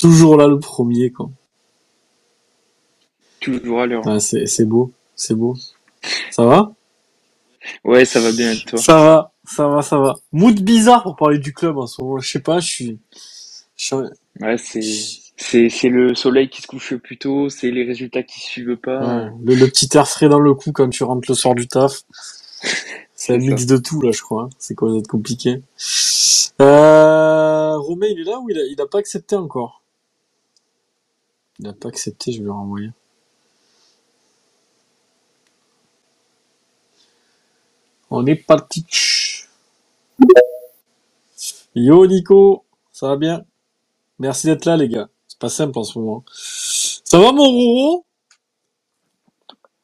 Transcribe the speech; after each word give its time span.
Toujours 0.00 0.36
là 0.36 0.46
le 0.46 0.58
premier, 0.58 1.10
quoi. 1.10 1.30
Toujours 3.40 3.80
à 3.80 3.86
l'heure. 3.86 4.20
c'est, 4.20 4.46
c'est 4.46 4.64
beau, 4.64 4.92
c'est 5.14 5.34
beau. 5.34 5.56
Ça 6.30 6.44
va? 6.44 6.72
Ouais, 7.84 8.06
ça 8.06 8.20
va 8.20 8.32
bien, 8.32 8.54
toi? 8.66 8.78
Ça 8.78 8.94
va, 8.94 9.32
ça 9.44 9.68
va, 9.68 9.82
ça 9.82 9.98
va. 9.98 10.16
Mood 10.32 10.60
bizarre 10.62 11.02
pour 11.02 11.16
parler 11.16 11.38
du 11.38 11.52
club 11.52 11.76
en 11.76 11.86
ce 11.86 12.00
moment. 12.00 12.18
Je 12.18 12.30
sais 12.30 12.40
pas, 12.40 12.60
je 12.60 12.66
suis... 12.66 12.98
Ouais, 14.40 14.56
c'est... 14.58 14.80
C'est, 15.42 15.70
c'est 15.70 15.88
le 15.88 16.14
soleil 16.14 16.50
qui 16.50 16.60
se 16.60 16.66
couche 16.66 16.94
plus 16.96 17.16
tôt, 17.16 17.48
c'est 17.48 17.70
les 17.70 17.84
résultats 17.84 18.22
qui 18.22 18.40
suivent 18.40 18.76
pas. 18.76 19.30
le, 19.42 19.66
petit 19.68 19.88
air 19.96 20.06
frais 20.06 20.28
dans 20.28 20.38
le 20.38 20.52
cou 20.52 20.70
quand 20.70 20.90
tu 20.90 21.02
rentres 21.02 21.30
le 21.30 21.34
soir 21.34 21.54
du 21.54 21.66
taf. 21.66 22.02
C'est 23.14 23.34
un 23.34 23.38
mix 23.38 23.66
de 23.66 23.76
tout 23.78 24.00
là, 24.00 24.12
je 24.12 24.20
crois. 24.22 24.44
Hein. 24.44 24.48
C'est 24.58 24.74
quoi 24.74 24.92
d'être 24.92 25.06
compliqué? 25.06 25.62
Euh, 26.60 27.76
Romain, 27.78 28.06
il 28.10 28.20
est 28.20 28.24
là 28.24 28.38
ou 28.38 28.48
il 28.50 28.58
a, 28.58 28.64
il 28.64 28.80
a 28.80 28.86
pas 28.86 28.98
accepté 28.98 29.36
encore? 29.36 29.79
Il 31.60 31.68
a 31.68 31.74
pas 31.74 31.88
accepté, 31.90 32.32
je 32.32 32.38
vais 32.38 32.46
le 32.46 32.52
renvoyer. 32.52 32.90
On 38.08 38.24
est 38.24 38.34
parti. 38.34 38.86
Yo 41.74 42.06
Nico, 42.06 42.64
ça 42.92 43.08
va 43.08 43.16
bien? 43.16 43.44
Merci 44.18 44.46
d'être 44.46 44.64
là 44.64 44.78
les 44.78 44.88
gars. 44.88 45.10
C'est 45.28 45.38
pas 45.38 45.50
simple 45.50 45.78
en 45.78 45.84
ce 45.84 45.98
moment. 45.98 46.24
Ça 46.32 47.18
va 47.18 47.30
mon 47.32 47.44
Roro? 47.44 48.06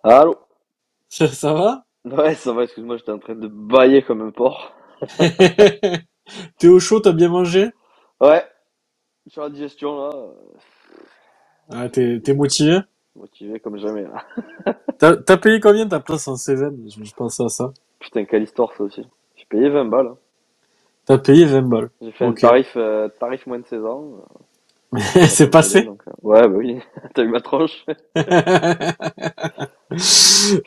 Allô? 0.02 0.36
Ça 1.10 1.52
va? 1.52 1.84
Ouais, 2.06 2.34
ça 2.36 2.52
va, 2.52 2.64
excuse-moi, 2.64 2.96
j'étais 2.96 3.12
en 3.12 3.18
train 3.18 3.34
de 3.34 3.48
bailler 3.48 4.02
comme 4.02 4.22
un 4.22 4.30
porc. 4.30 4.72
T'es 6.58 6.68
au 6.68 6.80
chaud, 6.80 7.00
t'as 7.00 7.12
bien 7.12 7.28
mangé? 7.28 7.70
Ouais, 8.20 8.44
sur 9.28 9.42
la 9.42 9.50
digestion 9.50 9.98
là. 9.98 10.12
Ah, 11.70 11.88
t'es, 11.88 12.20
t'es 12.22 12.34
motivé 12.34 12.78
Motivé 13.16 13.58
comme 13.60 13.78
jamais 13.78 14.04
t'as, 14.98 15.16
t'as 15.16 15.36
payé 15.38 15.58
combien 15.58 15.88
ta 15.88 16.00
place 16.00 16.28
en 16.28 16.36
Seven? 16.36 16.88
Je, 16.88 17.02
je 17.02 17.14
pensais 17.14 17.42
à 17.44 17.48
ça. 17.48 17.72
Putain, 17.98 18.24
quelle 18.24 18.42
histoire 18.42 18.72
ça 18.76 18.84
aussi. 18.84 19.02
J'ai 19.36 19.46
payé 19.48 19.68
20 19.68 19.86
balles. 19.86 20.08
Hein. 20.08 20.16
T'as 21.06 21.18
payé 21.18 21.44
20 21.44 21.62
balles. 21.62 21.90
J'ai 22.02 22.12
fait 22.12 22.24
un 22.24 22.32
tarif, 22.32 22.72
euh, 22.76 23.08
tarif 23.08 23.46
moins 23.46 23.58
de 23.58 23.66
16 23.66 23.84
ans. 23.84 24.04
c'est 25.28 25.50
passé 25.50 25.88
euh, 25.88 25.94
Ouais, 26.22 26.42
bah 26.42 26.56
oui, 26.56 26.78
t'as 27.14 27.22
eu 27.22 27.28
ma 27.28 27.40
tronche. 27.40 27.84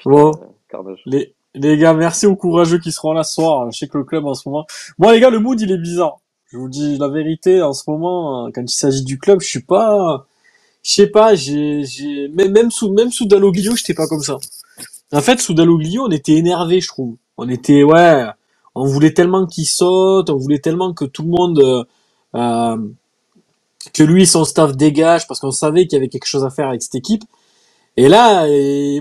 bon, 0.05 0.31
euh, 0.73 0.95
les, 1.05 1.33
les 1.55 1.77
gars, 1.77 1.93
merci 1.93 2.25
aux 2.25 2.35
courageux 2.35 2.79
qui 2.79 2.91
seront 2.91 3.13
là 3.13 3.23
ce 3.23 3.35
soir. 3.35 3.71
Je 3.71 3.77
sais 3.77 3.87
que 3.87 3.97
le 3.97 4.03
club 4.03 4.25
en 4.25 4.33
ce 4.33 4.47
moment... 4.49 4.65
Moi 4.97 5.13
les 5.13 5.19
gars, 5.19 5.29
le 5.29 5.39
mood 5.39 5.59
il 5.61 5.71
est 5.71 5.77
bizarre. 5.77 6.19
Je 6.51 6.57
vous 6.57 6.67
dis 6.67 6.97
la 6.97 7.07
vérité, 7.09 7.61
en 7.61 7.73
ce 7.73 7.89
moment, 7.89 8.49
quand 8.53 8.61
il 8.61 8.69
s'agit 8.69 9.03
du 9.03 9.19
club, 9.19 9.39
je 9.41 9.47
suis 9.47 9.61
pas... 9.63 10.25
Je 10.83 10.93
sais 10.93 11.07
pas, 11.07 11.35
j'ai, 11.35 11.83
même 12.33 12.71
sous, 12.71 12.91
même 12.93 13.11
sous 13.11 13.25
Dalloglio, 13.25 13.75
j'étais 13.75 13.93
pas 13.93 14.07
comme 14.07 14.21
ça. 14.21 14.37
En 15.11 15.21
fait, 15.21 15.39
sous 15.39 15.53
Dalloglio, 15.53 16.03
on 16.05 16.11
était 16.11 16.33
énervé, 16.33 16.81
je 16.81 16.87
trouve. 16.87 17.17
On 17.37 17.49
était, 17.49 17.83
ouais, 17.83 18.25
on 18.75 18.85
voulait 18.85 19.13
tellement 19.13 19.45
qu'il 19.45 19.67
saute, 19.67 20.29
on 20.29 20.37
voulait 20.37 20.59
tellement 20.59 20.93
que 20.93 21.05
tout 21.05 21.23
le 21.23 21.29
monde, 21.29 21.59
euh, 21.59 21.83
euh 22.35 22.77
que 23.93 24.03
lui 24.03 24.23
et 24.23 24.25
son 24.25 24.43
staff 24.43 24.75
dégagent 24.75 25.27
parce 25.27 25.39
qu'on 25.39 25.51
savait 25.51 25.87
qu'il 25.87 25.93
y 25.93 25.97
avait 25.97 26.09
quelque 26.09 26.25
chose 26.25 26.43
à 26.43 26.49
faire 26.49 26.67
avec 26.67 26.81
cette 26.81 26.95
équipe. 26.95 27.23
Et 27.97 28.07
là, 28.07 28.45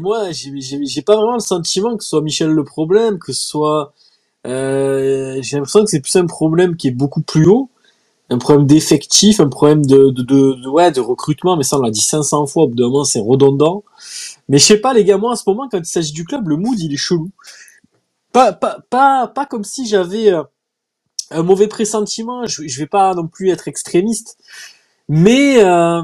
moi, 0.01 0.31
j'ai 0.33 1.03
pas 1.03 1.17
vraiment 1.17 1.35
le 1.35 1.41
sentiment 1.41 1.97
que 1.97 2.03
ce 2.03 2.11
soit 2.11 2.23
Michel 2.23 2.51
le 2.51 2.65
problème, 2.65 3.19
que 3.19 3.33
ce 3.33 3.47
soit, 3.47 3.93
euh, 4.47 5.39
j'ai 5.41 5.57
l'impression 5.57 5.85
que 5.85 5.91
c'est 5.91 6.01
plus 6.01 6.17
un 6.17 6.27
problème 6.27 6.77
qui 6.77 6.89
est 6.89 6.93
beaucoup 6.93 7.23
plus 7.23 7.47
haut, 7.47 7.71
un 8.31 8.39
problème 8.39 8.67
d'effectif, 8.67 9.41
un 9.41 9.49
problème 9.49 9.85
de, 9.87 10.11
de, 10.11 10.23
de, 10.23 10.69
ouais, 10.69 10.91
de 10.93 11.01
recrutement, 11.01 11.57
mais 11.57 11.63
ça 11.63 11.79
on 11.79 11.83
l'a 11.83 11.91
dit 11.91 12.01
500 12.01 12.47
fois, 12.47 12.65
au 12.65 12.69
bout 12.69 12.77
d'un 12.77 12.85
moment 12.89 13.05
c'est 13.05 13.21
redondant. 13.21 13.85
Mais 14.49 14.59
je 14.59 14.65
sais 14.65 14.79
pas 14.79 14.93
les 14.93 15.05
gars, 15.05 15.17
moi 15.19 15.33
en 15.33 15.37
ce 15.37 15.45
moment 15.47 15.69
quand 15.71 15.79
il 15.79 15.87
s'agit 15.87 16.13
du 16.13 16.25
club, 16.25 16.49
le 16.49 16.57
mood 16.57 16.79
il 16.79 16.93
est 16.93 16.97
chelou. 16.97 17.31
Pas, 18.33 18.53
pas, 18.53 18.79
pas, 18.91 19.29
pas 19.29 19.47
comme 19.47 19.65
si 19.65 19.87
j'avais 19.87 20.33
euh, 20.33 20.43
un 21.31 21.43
mauvais 21.43 21.69
pressentiment, 21.69 22.47
je, 22.47 22.67
je 22.67 22.79
vais 22.79 22.87
pas 22.87 23.15
non 23.15 23.27
plus 23.27 23.51
être 23.51 23.69
extrémiste, 23.69 24.37
mais 25.09 25.65
euh, 25.65 26.03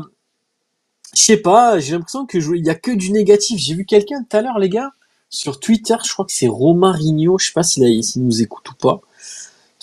je 1.14 1.22
sais 1.22 1.36
pas, 1.36 1.78
j'ai 1.78 1.92
l'impression 1.92 2.26
que 2.26 2.38
il 2.38 2.64
y 2.64 2.70
a 2.70 2.74
que 2.74 2.90
du 2.90 3.12
négatif. 3.12 3.58
J'ai 3.58 3.74
vu 3.74 3.84
quelqu'un 3.84 4.24
tout 4.28 4.36
à 4.36 4.42
l'heure 4.42 4.58
les 4.58 4.68
gars 4.68 4.90
sur 5.30 5.60
Twitter, 5.60 5.96
je 6.04 6.12
crois 6.12 6.24
que 6.24 6.32
c'est 6.32 6.48
Romain 6.48 6.92
Rigno, 6.92 7.38
je 7.38 7.46
sais 7.46 7.52
pas 7.52 7.62
s'il 7.62 8.04
s'il 8.04 8.24
nous 8.24 8.40
écoute 8.42 8.70
ou 8.70 8.74
pas, 8.74 9.00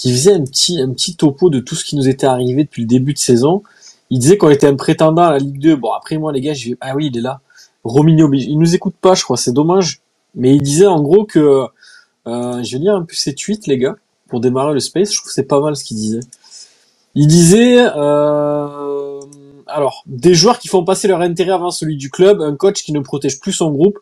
qui 0.02 0.12
faisait 0.12 0.34
un 0.34 0.44
petit 0.44 0.82
un 0.82 0.92
petit 0.94 1.16
topo 1.16 1.52
de 1.52 1.60
tout 1.60 1.76
ce 1.76 1.86
qui 1.86 1.96
nous 1.96 2.10
était 2.10 2.26
arrivé 2.26 2.64
depuis 2.64 2.82
le 2.82 2.88
début 2.88 3.14
de 3.14 3.20
saison. 3.20 3.62
Il 4.10 4.18
disait 4.18 4.36
qu'on 4.36 4.50
était 4.50 4.66
un 4.66 4.76
prétendant 4.76 5.22
à 5.22 5.32
la 5.34 5.38
Ligue 5.38 5.60
2. 5.60 5.76
Bon 5.76 5.92
après 5.92 6.18
moi 6.18 6.32
les 6.32 6.42
gars, 6.42 6.56
je 6.56 6.70
vais 6.70 6.78
ah 6.82 6.96
oui, 6.96 7.12
il 7.14 7.18
est 7.20 7.22
là. 7.22 7.42
Romigno, 7.84 8.28
il 8.34 8.58
nous 8.58 8.74
écoute 8.74 8.96
pas, 9.00 9.14
je 9.14 9.24
crois, 9.24 9.38
c'est 9.38 9.54
dommage. 9.54 10.02
Mais 10.34 10.56
il 10.56 10.62
disait 10.64 10.88
en 10.88 11.02
gros 11.04 11.26
que 11.26 11.68
euh, 12.28 12.64
je 12.64 12.78
vais 12.78 12.84
lire 12.84 12.96
un 12.96 13.04
peu 13.04 13.14
ses 13.14 13.36
tweets, 13.36 13.68
les 13.68 13.78
gars, 13.78 13.96
pour 14.28 14.40
démarrer 14.40 14.74
le 14.74 14.80
space. 14.80 15.12
Je 15.12 15.18
trouve 15.20 15.28
que 15.28 15.34
c'est 15.34 15.44
pas 15.44 15.62
mal 15.62 15.76
ce 15.76 15.84
qu'il 15.84 15.98
disait. 15.98 16.22
Il 17.14 17.28
disait, 17.28 17.78
euh, 17.96 19.20
alors, 19.68 20.04
des 20.08 20.34
joueurs 20.34 20.58
qui 20.58 20.68
font 20.68 20.84
passer 20.84 21.08
leur 21.08 21.22
intérêt 21.22 21.52
avant 21.52 21.72
celui 21.72 21.98
du 21.98 22.10
club, 22.10 22.42
un 22.42 22.56
coach 22.56 22.84
qui 22.84 22.94
ne 22.94 23.02
protège 23.02 23.40
plus 23.40 23.54
son 23.54 23.70
groupe, 23.72 24.00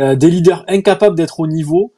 euh, 0.00 0.14
des 0.14 0.30
leaders 0.30 0.64
incapables 0.68 1.16
d'être 1.16 1.40
au 1.40 1.46
niveau. 1.46 1.92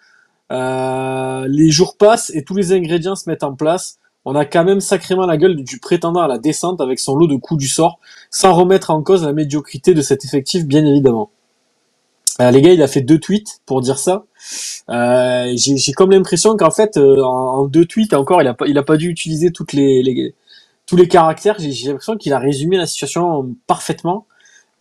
Euh, 0.52 1.46
les 1.48 1.70
jours 1.70 1.96
passent 1.96 2.30
et 2.34 2.44
tous 2.44 2.54
les 2.54 2.72
ingrédients 2.72 3.16
se 3.16 3.28
mettent 3.28 3.44
en 3.44 3.54
place. 3.54 3.98
On 4.24 4.34
a 4.34 4.44
quand 4.44 4.64
même 4.64 4.80
sacrément 4.80 5.26
la 5.26 5.36
gueule 5.36 5.62
du 5.62 5.78
prétendant 5.78 6.20
à 6.20 6.28
la 6.28 6.38
descente 6.38 6.80
avec 6.80 6.98
son 6.98 7.14
lot 7.16 7.26
de 7.26 7.36
coups 7.36 7.60
du 7.60 7.68
sort, 7.68 7.98
sans 8.30 8.54
remettre 8.54 8.90
en 8.90 9.02
cause 9.02 9.24
la 9.24 9.32
médiocrité 9.32 9.92
de 9.92 10.00
cet 10.00 10.24
effectif, 10.24 10.64
bien 10.64 10.84
évidemment. 10.84 11.30
Euh, 12.40 12.50
les 12.50 12.62
gars, 12.62 12.72
il 12.72 12.82
a 12.82 12.88
fait 12.88 13.00
deux 13.00 13.18
tweets 13.18 13.60
pour 13.66 13.80
dire 13.80 13.98
ça. 13.98 14.24
Euh, 14.88 15.52
j'ai 15.56 15.92
comme 15.92 16.10
l'impression 16.10 16.56
qu'en 16.56 16.70
fait, 16.70 16.96
euh, 16.96 17.22
en, 17.22 17.66
deux 17.66 17.84
tweets 17.84 18.14
encore, 18.14 18.42
il 18.42 18.48
a 18.48 18.54
pas, 18.54 18.66
il 18.66 18.76
a 18.76 18.82
pas 18.82 18.96
dû 18.96 19.08
utiliser 19.08 19.52
toutes 19.52 19.72
les, 19.72 20.34
tous 20.86 20.96
les 20.96 21.06
caractères. 21.06 21.56
J'ai 21.58 21.88
l'impression 21.88 22.16
qu'il 22.16 22.32
a 22.32 22.38
résumé 22.38 22.76
la 22.76 22.86
situation 22.86 23.54
parfaitement. 23.66 24.26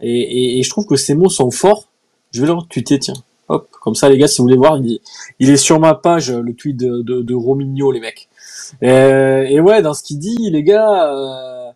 Et, 0.02 0.60
et, 0.60 0.64
je 0.64 0.70
trouve 0.70 0.86
que 0.86 0.96
ces 0.96 1.16
mots 1.16 1.30
sont 1.30 1.52
forts. 1.52 1.90
Je 2.32 2.42
vais 2.42 2.48
le 2.48 2.54
retweeter, 2.54 3.00
tiens. 3.00 3.14
Hop, 3.50 3.70
comme 3.82 3.96
ça, 3.96 4.10
les 4.10 4.18
gars, 4.18 4.28
si 4.28 4.38
vous 4.38 4.46
voulez 4.46 4.58
voir, 4.58 4.78
il, 4.78 5.00
il 5.40 5.50
est 5.50 5.58
sur 5.58 5.80
ma 5.80 5.96
page, 5.96 6.32
le 6.32 6.54
tweet 6.54 6.78
de, 6.78 7.02
de, 7.02 7.36
Romigno, 7.36 7.92
les 7.92 8.00
mecs. 8.00 8.30
et 8.82 9.60
ouais, 9.60 9.82
dans 9.82 9.94
ce 9.94 10.04
qu'il 10.04 10.20
dit, 10.20 10.50
les 10.50 10.64
gars, 10.64 11.74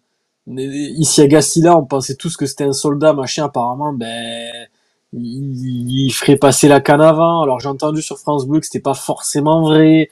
ici 0.47 1.21
à 1.21 1.27
Gassila, 1.27 1.77
on 1.77 1.85
pensait 1.85 2.15
tous 2.15 2.37
que 2.37 2.45
c'était 2.45 2.63
un 2.63 2.73
soldat, 2.73 3.13
machin. 3.13 3.45
Apparemment, 3.45 3.93
ben 3.93 4.67
il, 5.13 6.09
ferait 6.11 6.37
passer 6.37 6.67
la 6.67 6.81
canne 6.81 7.01
avant. 7.01 7.41
Alors 7.41 7.59
j'ai 7.59 7.69
entendu 7.69 8.01
sur 8.01 8.19
France 8.19 8.47
Bleu 8.47 8.59
que 8.59 8.65
c'était 8.65 8.79
pas 8.79 8.93
forcément 8.93 9.61
vrai, 9.63 10.09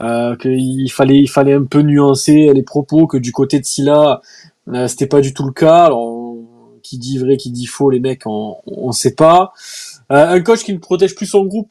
euh, 0.00 0.36
qu'il 0.36 0.90
fallait 0.90 1.18
il 1.18 1.28
fallait 1.28 1.54
un 1.54 1.64
peu 1.64 1.82
nuancer 1.82 2.52
les 2.52 2.62
propos, 2.62 3.06
que 3.06 3.16
du 3.16 3.32
côté 3.32 3.60
de 3.60 3.64
Silla, 3.64 4.20
euh, 4.68 4.88
c'était 4.88 5.06
pas 5.06 5.20
du 5.20 5.34
tout 5.34 5.44
le 5.44 5.52
cas. 5.52 5.86
Alors 5.86 6.14
qui 6.82 6.98
dit 6.98 7.18
vrai, 7.18 7.36
qui 7.36 7.50
dit 7.50 7.66
faux, 7.66 7.90
les 7.90 8.00
mecs, 8.00 8.22
on 8.26 8.56
on 8.66 8.92
sait 8.92 9.14
pas. 9.14 9.52
Euh, 10.10 10.28
un 10.28 10.40
coach 10.40 10.64
qui 10.64 10.72
ne 10.72 10.78
protège 10.78 11.14
plus 11.14 11.26
son 11.26 11.44
groupe. 11.44 11.70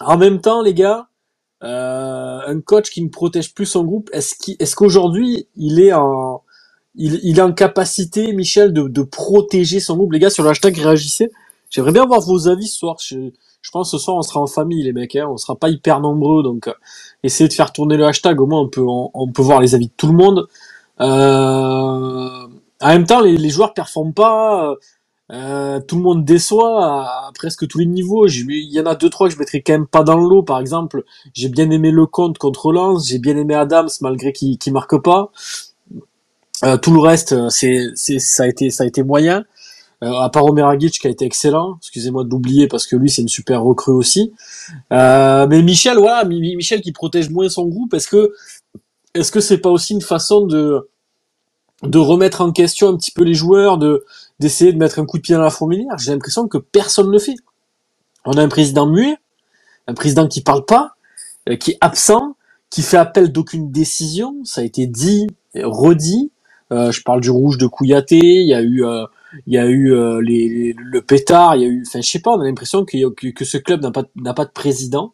En 0.00 0.16
même 0.16 0.40
temps, 0.40 0.62
les 0.62 0.74
gars, 0.74 1.08
euh, 1.62 2.40
un 2.46 2.60
coach 2.60 2.90
qui 2.90 3.02
ne 3.02 3.08
protège 3.08 3.54
plus 3.54 3.66
son 3.66 3.84
groupe, 3.84 4.10
est-ce 4.12 4.34
qu'il 4.34 4.56
est-ce 4.58 4.74
qu'aujourd'hui 4.76 5.46
il 5.56 5.80
est 5.80 5.92
en 5.92 6.42
il, 6.96 7.38
est 7.38 7.42
en 7.42 7.52
capacité, 7.52 8.32
Michel, 8.32 8.72
de, 8.72 8.88
de 8.88 9.02
protéger 9.02 9.78
son 9.80 9.96
groupe? 9.96 10.12
Les 10.12 10.18
gars, 10.18 10.30
sur 10.30 10.42
le 10.42 10.50
hashtag 10.50 10.76
réagissez. 10.76 11.30
J'aimerais 11.70 11.92
bien 11.92 12.04
voir 12.04 12.20
vos 12.20 12.48
avis 12.48 12.66
ce 12.66 12.78
soir. 12.78 12.96
Je, 13.00 13.30
je 13.62 13.70
pense 13.70 13.90
que 13.90 13.98
ce 13.98 14.02
soir 14.04 14.16
on 14.16 14.22
sera 14.22 14.40
en 14.40 14.46
famille 14.46 14.82
les 14.82 14.92
mecs, 14.92 15.14
hein. 15.16 15.28
on 15.30 15.36
sera 15.36 15.54
pas 15.54 15.68
hyper 15.68 16.00
nombreux, 16.00 16.42
donc 16.42 16.66
euh, 16.68 16.72
essayez 17.22 17.48
de 17.48 17.54
faire 17.54 17.72
tourner 17.72 17.96
le 17.96 18.06
hashtag. 18.06 18.40
Au 18.40 18.46
moins 18.46 18.60
on 18.60 18.68
peut 18.68 18.84
on, 18.86 19.28
peut 19.32 19.42
voir 19.42 19.60
les 19.60 19.74
avis 19.74 19.86
de 19.86 19.92
tout 19.96 20.08
le 20.08 20.14
monde. 20.14 20.48
Euh, 21.00 22.46
en 22.82 22.88
même 22.88 23.06
temps, 23.06 23.20
les, 23.20 23.36
les 23.36 23.50
joueurs 23.50 23.74
performent 23.74 24.14
pas. 24.14 24.74
Euh, 25.32 25.80
tout 25.80 25.96
le 25.96 26.02
monde 26.02 26.24
déçoit 26.24 26.84
à, 26.84 27.30
presque 27.34 27.66
tous 27.68 27.78
les 27.78 27.86
niveaux. 27.86 28.26
Il 28.26 28.72
y 28.72 28.80
en 28.80 28.86
a 28.86 28.94
deux 28.94 29.10
trois 29.10 29.28
que 29.28 29.34
je 29.34 29.38
mettrais 29.38 29.60
quand 29.60 29.72
même 29.72 29.86
pas 29.86 30.02
dans 30.02 30.16
le 30.16 30.28
lot. 30.28 30.42
Par 30.42 30.58
exemple, 30.58 31.04
j'ai 31.34 31.48
bien 31.48 31.70
aimé 31.70 31.90
le 31.90 32.06
compte 32.06 32.38
contre 32.38 32.72
Lens, 32.72 33.08
j'ai 33.08 33.18
bien 33.18 33.36
aimé 33.36 33.54
Adams 33.54 33.88
malgré 34.00 34.32
qu'il 34.32 34.58
qui 34.58 34.70
marque 34.70 35.00
pas. 35.02 35.30
Euh, 36.64 36.76
tout 36.76 36.92
le 36.92 37.00
reste, 37.00 37.48
c'est 37.48 37.88
c'est 37.94 38.18
ça 38.18 38.42
a 38.44 38.46
été 38.46 38.70
ça 38.70 38.84
a 38.84 38.86
été 38.86 39.02
moyen. 39.02 39.44
Euh, 40.02 40.12
à 40.14 40.30
part 40.30 40.46
Omeragic 40.46 40.98
qui 40.98 41.06
a 41.06 41.10
été 41.10 41.26
excellent, 41.26 41.76
excusez-moi 41.78 42.24
de 42.24 42.30
l'oublier 42.30 42.68
parce 42.68 42.86
que 42.86 42.96
lui 42.96 43.10
c'est 43.10 43.20
une 43.20 43.28
super 43.28 43.62
recrue 43.62 43.92
aussi. 43.92 44.32
Euh, 44.92 45.46
mais 45.46 45.60
Michel, 45.62 45.98
voilà, 45.98 46.24
Michel 46.24 46.80
qui 46.80 46.92
protège 46.92 47.28
moins 47.28 47.50
son 47.50 47.66
groupe, 47.66 47.92
est-ce 47.92 48.08
que 48.08 48.32
est-ce 49.14 49.30
que 49.30 49.40
c'est 49.40 49.58
pas 49.58 49.68
aussi 49.70 49.92
une 49.92 50.00
façon 50.00 50.46
de 50.46 50.88
de 51.82 51.98
remettre 51.98 52.40
en 52.40 52.52
question 52.52 52.88
un 52.88 52.96
petit 52.96 53.10
peu 53.10 53.24
les 53.24 53.34
joueurs, 53.34 53.76
de 53.78 54.04
d'essayer 54.40 54.72
de 54.72 54.78
mettre 54.78 54.98
un 54.98 55.06
coup 55.06 55.18
de 55.18 55.22
pied 55.22 55.36
dans 55.36 55.42
la 55.42 55.50
fourmilière 55.50 55.98
J'ai 55.98 56.12
l'impression 56.12 56.48
que 56.48 56.58
personne 56.58 57.08
ne 57.08 57.12
le 57.12 57.18
fait. 57.18 57.36
On 58.24 58.32
a 58.32 58.42
un 58.42 58.48
président 58.48 58.86
muet, 58.86 59.16
un 59.86 59.94
président 59.94 60.26
qui 60.28 60.42
parle 60.42 60.64
pas, 60.64 60.94
euh, 61.48 61.56
qui 61.56 61.72
est 61.72 61.78
absent, 61.80 62.36
qui 62.70 62.82
fait 62.82 62.96
appel 62.96 63.32
d'aucune 63.32 63.70
décision. 63.70 64.36
Ça 64.44 64.62
a 64.62 64.64
été 64.64 64.86
dit, 64.86 65.26
redit. 65.54 66.32
Euh, 66.72 66.92
je 66.92 67.02
parle 67.02 67.20
du 67.20 67.30
rouge 67.30 67.58
de 67.58 67.66
Kouyaté. 67.66 68.18
Il 68.18 68.48
y 68.48 68.54
a 68.54 68.62
eu, 68.62 68.84
euh, 68.84 69.04
il 69.46 69.54
y 69.54 69.58
a 69.58 69.66
eu 69.66 69.92
euh, 69.92 70.20
les, 70.22 70.74
le 70.76 71.02
pétard. 71.02 71.56
Il 71.56 71.62
y 71.62 71.64
a 71.64 71.68
eu, 71.68 71.84
enfin, 71.86 72.00
je 72.00 72.08
sais 72.08 72.20
pas. 72.20 72.32
On 72.32 72.40
a 72.40 72.44
l'impression 72.44 72.84
que, 72.84 73.10
que, 73.10 73.28
que 73.28 73.44
ce 73.44 73.58
club 73.58 73.82
n'a 73.82 73.90
pas 73.90 74.04
n'a 74.16 74.34
pas 74.34 74.44
de 74.44 74.52
président. 74.52 75.12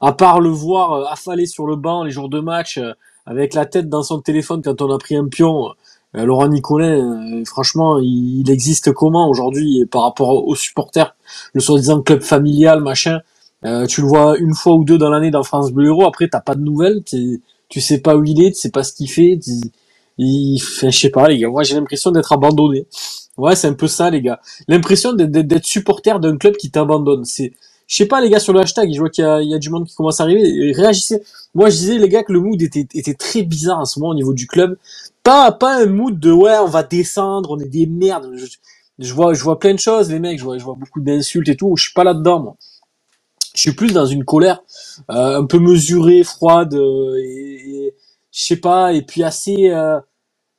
À 0.00 0.12
part 0.12 0.40
le 0.40 0.48
voir 0.48 1.12
affaler 1.12 1.46
sur 1.46 1.66
le 1.66 1.76
banc 1.76 2.04
les 2.04 2.10
jours 2.10 2.28
de 2.28 2.40
match 2.40 2.80
avec 3.26 3.54
la 3.54 3.66
tête 3.66 3.88
dans 3.88 4.02
son 4.02 4.20
téléphone 4.20 4.62
quand 4.62 4.82
on 4.82 4.92
a 4.92 4.98
pris 4.98 5.16
un 5.16 5.28
pion. 5.28 5.68
Laurent 6.14 6.48
Nicolin, 6.48 7.42
franchement, 7.46 7.98
il, 7.98 8.50
existe 8.50 8.92
comment 8.92 9.28
aujourd'hui 9.28 9.86
par 9.90 10.02
rapport 10.02 10.46
aux 10.46 10.54
supporters, 10.54 11.14
le 11.54 11.60
soi-disant 11.60 12.02
club 12.02 12.22
familial, 12.22 12.82
machin? 12.82 13.20
tu 13.88 14.00
le 14.00 14.06
vois 14.06 14.36
une 14.38 14.54
fois 14.54 14.74
ou 14.74 14.84
deux 14.84 14.98
dans 14.98 15.08
l'année 15.08 15.30
dans 15.30 15.42
France 15.42 15.72
Bleu 15.72 15.88
Euro. 15.88 16.04
Après, 16.04 16.28
t'as 16.28 16.40
pas 16.40 16.54
de 16.54 16.60
nouvelles 16.60 17.02
tu 17.72 17.80
sais 17.80 18.00
pas 18.00 18.16
où 18.16 18.22
il 18.22 18.44
est, 18.44 18.50
tu 18.50 18.60
sais 18.60 18.70
pas 18.70 18.82
ce 18.82 18.92
qu'il 18.92 19.10
fait, 19.10 19.38
il, 20.18 20.58
fait, 20.58 20.90
je 20.90 20.98
sais 20.98 21.08
pas 21.08 21.26
les 21.26 21.38
gars, 21.38 21.48
moi 21.48 21.62
j'ai 21.62 21.74
l'impression 21.74 22.10
d'être 22.10 22.30
abandonné. 22.30 22.86
Ouais, 23.38 23.56
c'est 23.56 23.66
un 23.66 23.72
peu 23.72 23.86
ça 23.86 24.10
les 24.10 24.20
gars. 24.20 24.40
L'impression 24.68 25.14
d'être 25.14 25.64
supporter 25.64 26.20
d'un 26.20 26.36
club 26.36 26.54
qui 26.56 26.70
t'abandonne. 26.70 27.24
C'est, 27.24 27.54
je 27.86 27.96
sais 27.96 28.06
pas 28.06 28.20
les 28.20 28.30
gars 28.30 28.38
sur 28.38 28.52
le 28.52 28.60
hashtag, 28.60 28.92
je 28.92 28.98
vois 28.98 29.10
qu'il 29.10 29.24
y, 29.24 29.48
y 29.48 29.54
a, 29.54 29.58
du 29.58 29.70
monde 29.70 29.86
qui 29.86 29.94
commence 29.94 30.20
à 30.20 30.24
arriver. 30.24 30.72
Réagissez. 30.72 31.22
Moi 31.54 31.70
je 31.70 31.76
disais 31.76 31.98
les 31.98 32.08
gars 32.08 32.22
que 32.22 32.32
le 32.32 32.40
mood 32.40 32.60
était, 32.60 32.86
était 32.94 33.14
très 33.14 33.42
bizarre 33.42 33.80
en 33.80 33.84
ce 33.84 33.98
moment 33.98 34.12
au 34.12 34.14
niveau 34.14 34.34
du 34.34 34.46
club. 34.46 34.78
Pas 35.22 35.52
pas 35.52 35.82
un 35.82 35.86
mood 35.86 36.18
de 36.18 36.32
ouais 36.32 36.58
on 36.58 36.66
va 36.66 36.82
descendre, 36.82 37.50
on 37.50 37.58
est 37.60 37.68
des 37.68 37.86
merdes. 37.86 38.30
Je, 38.98 39.14
vois 39.14 39.34
je 39.34 39.42
vois 39.42 39.58
plein 39.58 39.74
de 39.74 39.78
choses 39.78 40.10
les 40.10 40.18
mecs, 40.18 40.38
je 40.38 40.44
vois 40.44 40.58
je 40.58 40.64
vois 40.64 40.74
beaucoup 40.74 41.00
d'insultes 41.00 41.48
et 41.48 41.56
tout. 41.56 41.74
Je 41.76 41.84
suis 41.84 41.94
pas 41.94 42.04
là 42.04 42.14
dedans 42.14 42.40
moi 42.40 42.56
je 43.54 43.60
suis 43.60 43.72
plus 43.72 43.92
dans 43.92 44.06
une 44.06 44.24
colère 44.24 44.62
euh, 45.10 45.40
un 45.40 45.44
peu 45.44 45.58
mesurée, 45.58 46.22
froide 46.24 46.74
euh, 46.74 47.16
et, 47.18 47.94
je 48.30 48.44
sais 48.44 48.56
pas 48.56 48.92
et 48.94 49.02
puis 49.02 49.22
assez 49.22 49.70
euh, 49.70 50.00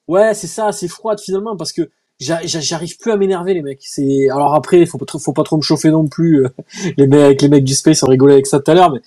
ouais 0.08 0.34
c'est 0.36 0.48
ça 0.48 0.68
assez 0.68 0.88
froide 0.88 1.20
finalement 1.20 1.58
parce 1.58 1.72
que 1.72 1.90
j'arrive 2.20 2.98
plus 2.98 3.12
à 3.12 3.18
m'énerver 3.18 3.54
les 3.54 3.62
mecs 3.62 3.82
c'est 3.82 4.30
alors 4.30 4.54
après 4.54 4.86
faut 4.86 4.98
pas 4.98 5.06
faut 5.20 5.34
pas 5.34 5.44
trop 5.44 5.58
me 5.58 5.62
chauffer 5.62 5.90
non 5.90 6.08
plus 6.08 6.46
les 6.98 7.08
mecs 7.08 7.22
avec 7.22 7.42
les 7.42 7.50
mecs 7.50 7.64
du 7.64 7.74
space 7.74 8.04
on 8.04 8.08
rigolait 8.08 8.34
avec 8.34 8.48
ça 8.48 8.60
tout 8.60 8.72
à 8.72 8.74
l'heure 8.76 8.92
mais 8.92 9.02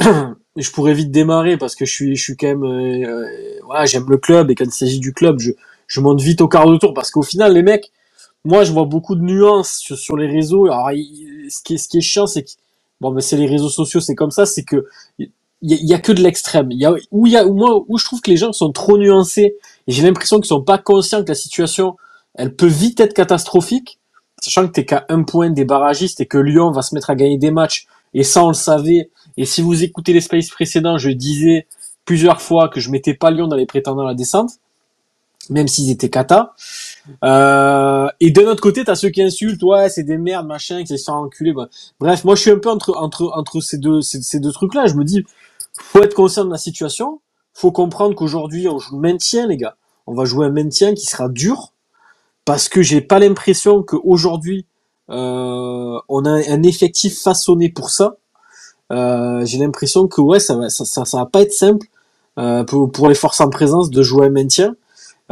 je 0.56 0.70
pourrais 0.70 0.94
vite 0.94 1.10
démarrer 1.10 1.56
parce 1.56 1.74
que 1.74 1.84
je 1.84 1.92
suis 1.92 2.16
je 2.16 2.22
suis 2.22 2.36
quand 2.36 2.48
même 2.48 2.62
ouais 2.62 3.86
j'aime 3.86 4.06
le 4.08 4.16
club 4.16 4.50
et 4.50 4.54
quand 4.54 4.64
il 4.64 4.72
s'agit 4.72 5.00
du 5.00 5.12
club 5.12 5.38
je 5.38 5.52
je 5.86 6.00
monte 6.00 6.20
vite 6.20 6.40
au 6.40 6.48
quart 6.48 6.66
de 6.66 6.76
tour 6.76 6.94
parce 6.94 7.10
qu'au 7.10 7.22
final 7.22 7.52
les 7.52 7.62
mecs 7.62 7.92
moi 8.44 8.64
je 8.64 8.72
vois 8.72 8.84
beaucoup 8.84 9.14
de 9.14 9.22
nuances 9.22 9.76
sur, 9.76 9.96
sur 9.96 10.16
les 10.16 10.26
réseaux 10.26 10.64
alors 10.66 10.90
ce 10.90 11.62
qui 11.62 11.74
est 11.74 11.78
ce 11.78 11.88
qui 11.88 11.98
est 11.98 12.02
chiant 12.02 12.26
c'est 12.26 12.42
que 12.42 12.50
bon, 13.00 13.10
mais 13.10 13.20
c'est 13.20 13.36
les 13.36 13.46
réseaux 13.46 13.68
sociaux, 13.68 14.00
c'est 14.00 14.14
comme 14.14 14.30
ça, 14.30 14.46
c'est 14.46 14.64
que 14.64 14.86
il 15.18 15.30
y, 15.60 15.92
a 15.92 15.98
que 15.98 16.12
de 16.12 16.22
l'extrême. 16.22 16.70
Il 16.70 16.78
y 16.78 16.84
a 16.84 16.94
où 17.10 17.26
il 17.26 17.32
y 17.32 17.36
a 17.36 17.44
où 17.44 17.52
moi 17.52 17.84
où 17.88 17.98
je 17.98 18.04
trouve 18.04 18.20
que 18.20 18.30
les 18.30 18.36
gens 18.36 18.52
sont 18.52 18.70
trop 18.70 18.96
nuancés 18.96 19.56
et 19.88 19.92
j'ai 19.92 20.02
l'impression 20.02 20.36
qu'ils 20.36 20.46
sont 20.46 20.62
pas 20.62 20.78
conscients 20.78 21.24
que 21.24 21.28
la 21.28 21.34
situation 21.34 21.96
elle 22.34 22.54
peut 22.54 22.66
vite 22.66 23.00
être 23.00 23.14
catastrophique, 23.14 23.98
sachant 24.40 24.68
que 24.68 24.72
t'es 24.72 24.84
qu'à 24.84 25.04
un 25.08 25.24
point 25.24 25.50
des 25.50 25.64
barragistes 25.64 26.20
et 26.20 26.26
que 26.26 26.38
Lyon 26.38 26.70
va 26.70 26.82
se 26.82 26.94
mettre 26.94 27.10
à 27.10 27.16
gagner 27.16 27.38
des 27.38 27.50
matchs 27.50 27.88
et 28.14 28.22
ça 28.22 28.44
on 28.44 28.48
le 28.48 28.54
savait. 28.54 29.10
Et 29.36 29.44
si 29.44 29.60
vous 29.60 29.82
écoutez 29.82 30.12
les 30.12 30.20
spaces 30.20 30.48
précédents, 30.48 30.98
je 30.98 31.10
disais 31.10 31.66
plusieurs 32.04 32.40
fois 32.40 32.68
que 32.68 32.80
je 32.80 32.90
mettais 32.90 33.14
pas 33.14 33.30
Lyon 33.30 33.48
dans 33.48 33.56
les 33.56 33.66
prétendants 33.66 34.04
à 34.04 34.08
la 34.08 34.14
descente, 34.14 34.52
même 35.50 35.68
s'ils 35.68 35.90
étaient 35.90 36.10
cata. 36.10 36.54
Euh, 37.24 38.08
et 38.20 38.30
de 38.30 38.42
notre 38.42 38.60
côté, 38.60 38.84
t'as 38.84 38.94
ceux 38.94 39.10
qui 39.10 39.22
insultent, 39.22 39.62
ouais, 39.62 39.88
c'est 39.88 40.04
des 40.04 40.18
merdes, 40.18 40.46
machin, 40.46 40.84
qui 40.84 40.96
se 40.98 41.04
font 41.04 41.12
enculer. 41.12 41.52
Bref, 42.00 42.24
moi, 42.24 42.34
je 42.34 42.40
suis 42.42 42.50
un 42.50 42.58
peu 42.58 42.70
entre 42.70 42.96
entre 42.96 43.30
entre 43.34 43.60
ces 43.60 43.78
deux 43.78 44.00
ces, 44.02 44.40
deux 44.40 44.52
trucs-là. 44.52 44.86
Je 44.86 44.94
me 44.94 45.04
dis, 45.04 45.24
faut 45.80 46.02
être 46.02 46.14
conscient 46.14 46.44
de 46.44 46.50
la 46.50 46.58
situation. 46.58 47.20
Faut 47.58 47.72
comprendre 47.72 48.14
qu'aujourd'hui, 48.14 48.68
on 48.68 48.78
joue 48.78 48.94
le 48.94 49.00
maintien, 49.00 49.48
les 49.48 49.56
gars. 49.56 49.74
On 50.06 50.14
va 50.14 50.24
jouer 50.24 50.46
un 50.46 50.50
maintien 50.50 50.94
qui 50.94 51.06
sera 51.06 51.28
dur 51.28 51.72
parce 52.44 52.68
que 52.68 52.82
j'ai 52.82 53.00
pas 53.00 53.18
l'impression 53.18 53.82
qu'aujourd'hui 53.82 54.64
euh, 55.10 55.98
on 56.08 56.24
a 56.24 56.30
un 56.30 56.62
effectif 56.62 57.20
façonné 57.20 57.68
pour 57.68 57.90
ça. 57.90 58.18
Euh, 58.92 59.44
j'ai 59.44 59.58
l'impression 59.58 60.06
que 60.06 60.20
ouais, 60.20 60.38
ça 60.38 60.54
va 60.54 60.70
ça, 60.70 60.84
ça, 60.84 61.18
va 61.18 61.26
pas 61.26 61.42
être 61.42 61.52
simple 61.52 61.88
euh, 62.38 62.62
pour, 62.62 62.92
pour 62.92 63.08
les 63.08 63.16
forces 63.16 63.40
en 63.40 63.50
présence 63.50 63.90
de 63.90 64.04
jouer 64.04 64.28
un 64.28 64.30
maintien. 64.30 64.76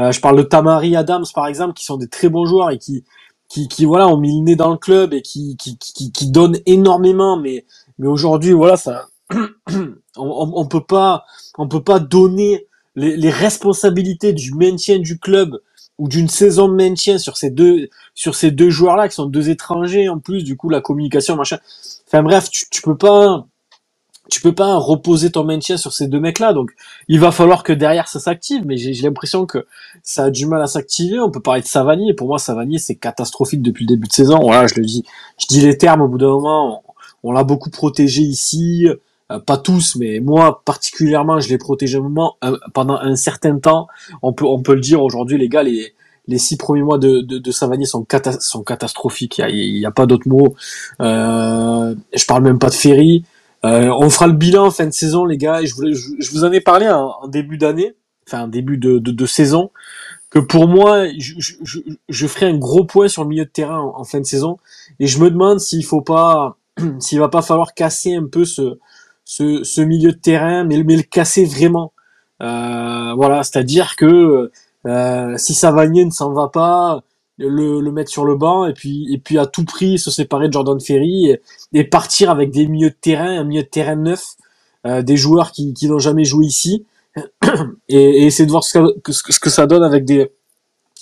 Euh, 0.01 0.11
je 0.11 0.21
parle 0.21 0.39
de 0.39 0.43
Tamari 0.43 0.97
Adams 0.97 1.27
par 1.33 1.47
exemple, 1.47 1.75
qui 1.75 1.85
sont 1.85 1.97
des 1.97 2.09
très 2.09 2.29
bons 2.29 2.45
joueurs 2.45 2.73
et 2.73 2.79
qui 2.79 3.05
qui, 3.49 3.69
qui 3.69 3.85
voilà 3.85 4.09
ont 4.09 4.17
mis 4.17 4.37
le 4.37 4.45
nez 4.45 4.57
dans 4.57 4.73
le 4.73 4.79
club 4.79 5.15
et 5.15 5.23
qui 5.23 5.57
qui, 5.57 5.79
qui, 5.79 6.11
qui 6.11 6.31
donnent 6.33 6.59
énormément. 6.67 7.37
Mais 7.37 7.65
mais 8.01 8.09
aujourd'hui 8.09 8.53
voilà 8.53 8.77
ça, 8.77 9.07
on, 9.31 9.95
on, 10.17 10.67
peut 10.67 10.85
pas 10.85 11.25
on 11.59 11.69
peut 11.69 11.83
pas 11.83 11.99
donner 11.99 12.67
les, 12.95 13.17
les 13.17 13.31
responsabilités 13.31 14.33
du 14.33 14.55
maintien 14.55 14.99
du 14.99 15.19
club 15.19 15.61
ou 15.99 16.09
d'une 16.09 16.29
saison 16.29 16.69
de 16.69 16.75
maintien 16.75 17.19
sur 17.19 17.37
ces 17.37 17.51
deux 17.51 17.89
sur 18.15 18.35
ces 18.35 18.51
deux 18.51 18.71
joueurs 18.71 18.97
là 18.97 19.09
qui 19.09 19.15
sont 19.15 19.27
deux 19.27 19.51
étrangers 19.51 20.09
en 20.09 20.19
plus 20.19 20.45
du 20.45 20.57
coup 20.57 20.69
la 20.69 20.81
communication 20.81 21.35
machin 21.35 21.59
enfin 22.07 22.23
bref 22.23 22.51
tu, 22.51 22.67
tu 22.71 22.83
peux 22.83 22.97
pas 22.97 23.47
tu 24.31 24.41
peux 24.41 24.55
pas 24.55 24.77
reposer 24.77 25.31
ton 25.31 25.45
maintien 25.45 25.77
sur 25.77 25.93
ces 25.93 26.09
deux 26.09 26.21
mecs-là. 26.21 26.53
Donc, 26.53 26.71
il 27.09 27.21
va 27.21 27.31
falloir 27.31 27.63
que 27.63 27.73
derrière 27.73 28.09
ça 28.09 28.19
s'active. 28.19 28.65
Mais 28.67 28.77
j'ai 28.77 28.93
l'impression 28.95 29.47
que 29.47 29.67
ça 30.03 30.25
a 30.25 30.31
du 30.31 30.47
mal 30.47 30.63
à 30.63 30.67
s'activer. 30.67 31.21
On 31.21 31.31
peut 31.31 31.41
parler 31.41 31.63
de 31.63 31.67
Savanier. 31.67 32.15
Pour 32.15 32.29
moi, 32.29 32.39
Savanier, 32.39 32.79
c'est 32.79 32.97
catastrophique 32.97 33.63
depuis 33.63 33.85
le 33.85 33.89
début 33.95 34.09
de 34.09 34.13
saison. 34.13 34.39
Voilà, 34.41 34.67
je 34.67 34.75
le 34.75 34.85
dis. 34.85 35.05
Je 35.39 35.47
dis 35.47 35.61
les 35.61 35.79
termes 35.79 36.03
au 36.03 36.09
bout 36.09 36.19
d'un 36.19 36.29
moment. 36.29 36.83
On, 37.23 37.33
l'a 37.33 37.45
beaucoup 37.45 37.71
protégé 37.71 38.23
ici. 38.23 38.89
Euh, 39.33 39.41
pas 39.41 39.57
tous, 39.57 39.97
mais 39.97 40.21
moi 40.21 40.63
particulièrement, 40.65 41.41
je 41.41 41.53
un 41.97 42.01
moment, 42.01 42.37
euh, 42.45 42.57
pendant 42.75 42.97
un 42.97 43.17
certain 43.17 43.59
temps. 43.59 43.89
On 44.23 44.33
peut, 44.33 44.45
on 44.45 44.63
peut 44.63 44.75
le 44.75 44.81
dire 44.81 45.03
aujourd'hui, 45.03 45.37
les 45.37 45.49
gars, 45.49 45.65
les, 45.65 45.95
les 46.29 46.39
six 46.39 46.57
premiers 46.57 46.83
mois 46.83 46.99
de, 46.99 47.21
de, 47.21 47.39
de 47.39 47.51
Savanier 47.51 47.87
sont, 47.87 48.05
catastrophiques. 48.05 49.41
Il 49.49 49.79
n'y 49.79 49.85
a, 49.85 49.89
a, 49.89 49.93
pas 49.93 50.07
d'autre 50.07 50.29
mot. 50.29 50.55
Euh, 51.01 51.95
je 52.15 52.27
parle 52.27 52.43
même 52.43 52.59
pas 52.59 52.69
de 52.69 52.75
Ferry. 52.75 53.25
Euh, 53.65 53.91
on 53.99 54.11
fera 54.11 54.27
le 54.27 54.33
bilan 54.33 54.67
en 54.67 54.71
fin 54.71 54.87
de 54.87 54.93
saison, 54.93 55.25
les 55.25 55.39
gars. 55.39 55.63
Et 55.63 55.67
je, 55.67 55.75
voulais, 55.75 55.95
je, 55.95 56.31
vous 56.31 56.45
en 56.45 56.53
ai 56.53 56.61
parlé 56.61 56.89
en, 56.89 57.27
début 57.29 57.59
d'année, 57.59 57.95
enfin 58.27 58.45
en 58.45 58.49
début 58.49 58.79
de, 58.79 58.99
de, 58.99 59.27
saison, 59.27 59.71
que 60.31 60.39
pour 60.39 60.69
moi, 60.69 61.07
je, 61.19 61.35
je, 61.39 61.81
je, 62.09 62.27
ferai 62.27 62.47
un 62.47 62.59
gros 62.59 62.85
point 62.85 63.09
sur 63.09 63.23
le 63.23 63.29
milieu 63.29 63.45
de 63.45 63.51
terrain 63.51 63.81
en, 63.81 64.05
fin 64.05 64.21
de 64.21 64.27
saison. 64.27 64.59
Et 65.01 65.07
je 65.07 65.21
me 65.21 65.31
demande 65.31 65.61
s'il 65.61 65.85
faut 65.85 66.03
pas, 66.03 66.59
s'il 67.01 67.19
va 67.19 67.29
pas 67.29 67.43
falloir 67.43 67.75
casser 67.75 68.15
un 68.15 68.27
peu 68.27 68.45
ce, 68.45 68.79
ce, 69.27 69.65
ce 69.65 69.81
milieu 69.83 70.13
de 70.13 70.17
terrain, 70.17 70.65
mais, 70.65 70.83
mais 70.85 70.97
le 70.97 71.03
casser 71.03 71.45
vraiment. 71.45 71.93
Euh, 72.41 73.13
voilà, 73.15 73.43
c'est-à-dire 73.43 73.97
que 73.97 74.51
euh, 74.87 75.35
si 75.37 75.53
Savagnier 75.53 76.07
ne 76.07 76.11
s'en 76.11 76.33
va 76.33 76.49
pas, 76.49 77.03
le, 77.39 77.81
le 77.81 77.93
mettre 77.93 78.11
sur 78.11 78.25
le 78.25 78.35
banc 78.35 78.65
et 78.65 78.73
puis 78.73 79.13
et 79.13 79.19
puis 79.19 79.37
à 79.37 79.45
tout 79.45 79.67
prix 79.67 79.99
se 79.99 80.11
séparer 80.11 80.49
de 80.49 80.55
Jordan 80.55 80.81
Ferry 80.81 81.37
et, 81.75 81.85
partir 81.85 82.31
avec 82.31 82.51
des 82.51 82.67
milieux 82.67 82.89
de 82.89 82.97
terrain, 82.99 83.41
un 83.41 83.45
milieu 83.45 83.63
de 83.63 83.69
terrain 83.69 83.97
neuf, 83.97 84.37
euh, 84.87 85.03
des 85.03 85.19
joueurs 85.19 85.53
qui, 85.53 85.75
qui 85.75 85.87
n'ont 85.89 85.99
jamais 85.99 86.25
joué 86.25 86.47
ici 86.47 86.87
et, 87.89 87.97
et, 87.97 88.27
essayer 88.27 88.47
de 88.47 88.51
voir 88.51 88.65
ce 88.65 88.79
que, 89.03 89.13
ce 89.13 89.41
que 89.41 89.51
ça 89.51 89.67
donne 89.67 89.83
avec 89.83 90.07
des 90.07 90.31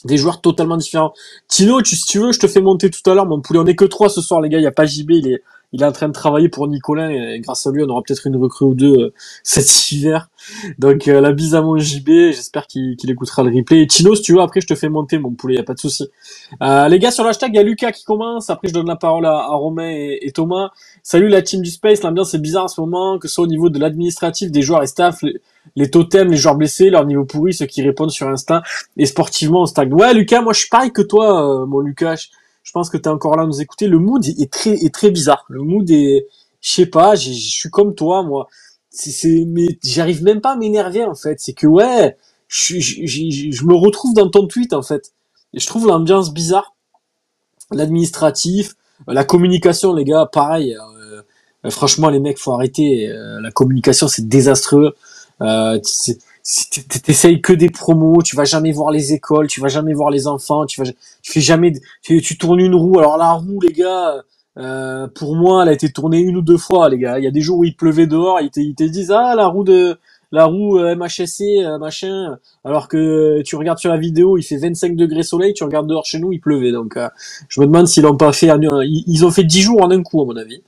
des 0.04 0.16
joueurs 0.18 0.40
totalement 0.40 0.76
différents. 0.76 1.14
Tino, 1.48 1.80
tu, 1.80 1.96
si 1.96 2.04
tu 2.04 2.18
veux, 2.18 2.32
je 2.32 2.38
te 2.38 2.46
fais 2.46 2.60
monter 2.60 2.90
tout 2.90 3.08
à 3.10 3.14
l'heure. 3.14 3.26
Mon 3.26 3.40
poulet, 3.40 3.58
on 3.58 3.66
est 3.66 3.74
que 3.74 3.84
trois 3.86 4.08
ce 4.08 4.20
soir, 4.20 4.40
les 4.40 4.48
gars. 4.50 4.58
Il 4.58 4.62
y 4.62 4.66
a 4.66 4.72
pas 4.72 4.84
JB, 4.84 5.10
il 5.10 5.28
est, 5.28 5.42
il 5.74 5.82
est 5.82 5.86
en 5.86 5.92
train 5.92 6.06
de 6.06 6.12
travailler 6.12 6.48
pour 6.48 6.68
Nicolas 6.68 7.10
et 7.10 7.40
grâce 7.40 7.66
à 7.66 7.72
lui, 7.72 7.82
on 7.82 7.88
aura 7.88 8.00
peut-être 8.00 8.28
une 8.28 8.36
recrue 8.36 8.64
ou 8.64 8.74
deux 8.74 8.96
euh, 8.96 9.12
cet 9.42 9.90
hiver. 9.90 10.30
Donc 10.78 11.08
euh, 11.08 11.20
la 11.20 11.32
bise 11.32 11.56
à 11.56 11.62
mon 11.62 11.76
JB, 11.76 12.08
j'espère 12.30 12.68
qu'il 12.68 13.10
écoutera 13.10 13.42
le 13.42 13.50
replay. 13.50 13.82
Et 13.82 13.86
tu 13.88 14.04
veux, 14.04 14.40
après 14.40 14.60
je 14.60 14.68
te 14.68 14.76
fais 14.76 14.88
monter 14.88 15.18
mon 15.18 15.32
poulet, 15.32 15.56
y 15.56 15.58
a 15.58 15.64
pas 15.64 15.74
de 15.74 15.80
souci. 15.80 16.08
Euh, 16.62 16.86
les 16.86 17.00
gars, 17.00 17.10
sur 17.10 17.24
l'hashtag, 17.24 17.50
il 17.52 17.56
y 17.56 17.58
a 17.58 17.64
Lucas 17.64 17.90
qui 17.90 18.04
commence. 18.04 18.50
Après, 18.50 18.68
je 18.68 18.72
donne 18.72 18.86
la 18.86 18.94
parole 18.94 19.26
à, 19.26 19.48
Romain 19.48 19.90
et, 19.90 20.30
Thomas. 20.32 20.70
Salut 21.02 21.28
la 21.28 21.42
team 21.42 21.60
du 21.60 21.70
Space, 21.70 22.02
l'ambiance 22.02 22.34
est 22.34 22.38
bizarre 22.38 22.64
en 22.64 22.68
ce 22.68 22.80
moment, 22.80 23.18
que 23.18 23.26
ce 23.26 23.34
soit 23.34 23.44
au 23.44 23.48
niveau 23.48 23.68
de 23.68 23.80
l'administratif, 23.80 24.52
des 24.52 24.62
joueurs 24.62 24.84
et 24.84 24.86
staff, 24.86 25.22
les, 25.22 25.40
les, 25.74 25.90
totems, 25.90 26.30
les 26.30 26.36
joueurs 26.36 26.54
blessés, 26.54 26.88
leur 26.88 27.04
niveau 27.04 27.24
pourri, 27.24 27.52
ceux 27.52 27.66
qui 27.66 27.82
répondent 27.82 28.12
sur 28.12 28.28
Insta, 28.28 28.62
et 28.96 29.06
sportivement 29.06 29.62
on 29.62 29.66
stagne. 29.66 29.92
Ouais 29.92 30.14
Lucas, 30.14 30.40
moi 30.40 30.52
je 30.52 30.60
suis 30.60 30.68
pareil 30.68 30.92
que 30.92 31.02
toi, 31.02 31.66
mon 31.66 31.80
Lucas 31.80 32.28
je 32.64 32.72
pense 32.72 32.90
que 32.90 32.96
tu 32.96 33.04
es 33.04 33.12
encore 33.12 33.36
là 33.36 33.44
à 33.44 33.46
nous 33.46 33.60
écouter. 33.60 33.86
Le 33.86 33.98
mood 33.98 34.24
est 34.26 34.52
très, 34.52 34.72
est 34.72 34.92
très 34.92 35.10
bizarre. 35.10 35.44
Le 35.48 35.62
mood 35.62 35.88
est, 35.90 36.26
je 36.60 36.72
sais 36.72 36.86
pas, 36.86 37.14
je 37.14 37.30
suis 37.30 37.70
comme 37.70 37.94
toi, 37.94 38.22
moi. 38.24 38.48
C'est, 38.90 39.44
mais 39.46 39.78
j'arrive 39.82 40.22
même 40.22 40.40
pas 40.40 40.52
à 40.52 40.56
m'énerver 40.56 41.04
en 41.04 41.14
fait. 41.14 41.40
C'est 41.40 41.52
que 41.52 41.66
ouais, 41.66 42.16
je, 42.48 43.64
me 43.64 43.74
retrouve 43.74 44.14
dans 44.14 44.30
ton 44.30 44.46
tweet 44.46 44.72
en 44.72 44.82
fait. 44.82 45.12
Je 45.52 45.66
trouve 45.66 45.86
l'ambiance 45.86 46.32
bizarre. 46.32 46.74
L'administratif, 47.70 48.74
la 49.06 49.24
communication, 49.24 49.94
les 49.94 50.04
gars, 50.04 50.28
pareil. 50.30 50.76
Euh, 51.64 51.70
franchement, 51.70 52.08
les 52.08 52.20
mecs, 52.20 52.38
faut 52.38 52.52
arrêter. 52.52 53.08
Euh, 53.08 53.40
la 53.40 53.50
communication, 53.50 54.08
c'est 54.08 54.28
désastreux. 54.28 54.94
Euh, 55.40 55.78
t'essayes 56.44 57.40
que 57.40 57.52
des 57.52 57.70
promos, 57.70 58.22
tu 58.22 58.36
vas 58.36 58.44
jamais 58.44 58.70
voir 58.70 58.90
les 58.90 59.14
écoles, 59.14 59.46
tu 59.46 59.60
vas 59.60 59.68
jamais 59.68 59.94
voir 59.94 60.10
les 60.10 60.26
enfants, 60.26 60.66
tu 60.66 60.82
vas, 60.82 60.90
tu 61.22 61.32
fais 61.32 61.40
jamais, 61.40 61.72
tu, 62.02 62.38
tournes 62.38 62.60
une 62.60 62.74
roue. 62.74 62.98
Alors 62.98 63.16
la 63.16 63.32
roue, 63.32 63.60
les 63.60 63.72
gars, 63.72 64.22
euh, 64.58 65.08
pour 65.08 65.36
moi, 65.36 65.62
elle 65.62 65.70
a 65.70 65.72
été 65.72 65.90
tournée 65.90 66.20
une 66.20 66.36
ou 66.36 66.42
deux 66.42 66.58
fois, 66.58 66.88
les 66.90 66.98
gars. 66.98 67.18
Il 67.18 67.24
y 67.24 67.26
a 67.26 67.30
des 67.30 67.40
jours 67.40 67.58
où 67.58 67.64
il 67.64 67.74
pleuvait 67.74 68.06
dehors, 68.06 68.40
ils 68.40 68.50
te, 68.50 68.60
ils 68.60 68.74
te 68.74 68.84
disent 68.84 69.10
ah 69.10 69.34
la 69.34 69.46
roue 69.46 69.64
de 69.64 69.96
la 70.32 70.44
roue 70.44 70.78
euh, 70.80 70.96
MHSC, 70.96 71.42
euh, 71.64 71.78
machin, 71.78 72.38
alors 72.64 72.88
que 72.88 73.40
tu 73.42 73.56
regardes 73.56 73.78
sur 73.78 73.90
la 73.90 73.96
vidéo, 73.96 74.36
il 74.36 74.42
fait 74.42 74.56
25 74.58 74.96
degrés 74.96 75.22
soleil, 75.22 75.54
tu 75.54 75.64
regardes 75.64 75.86
dehors 75.86 76.04
chez 76.04 76.18
nous, 76.18 76.32
il 76.32 76.40
pleuvait. 76.40 76.72
Donc, 76.72 76.98
je 77.48 77.60
me 77.60 77.66
demande 77.66 77.86
s'ils 77.86 78.02
l'ont 78.02 78.16
pas 78.16 78.32
fait. 78.32 78.50
Ils 79.06 79.24
ont 79.24 79.30
fait 79.30 79.44
10 79.44 79.62
jours 79.62 79.82
en 79.82 79.90
un 79.90 80.02
coup, 80.02 80.20
à 80.20 80.26
mon 80.26 80.36
avis. 80.36 80.62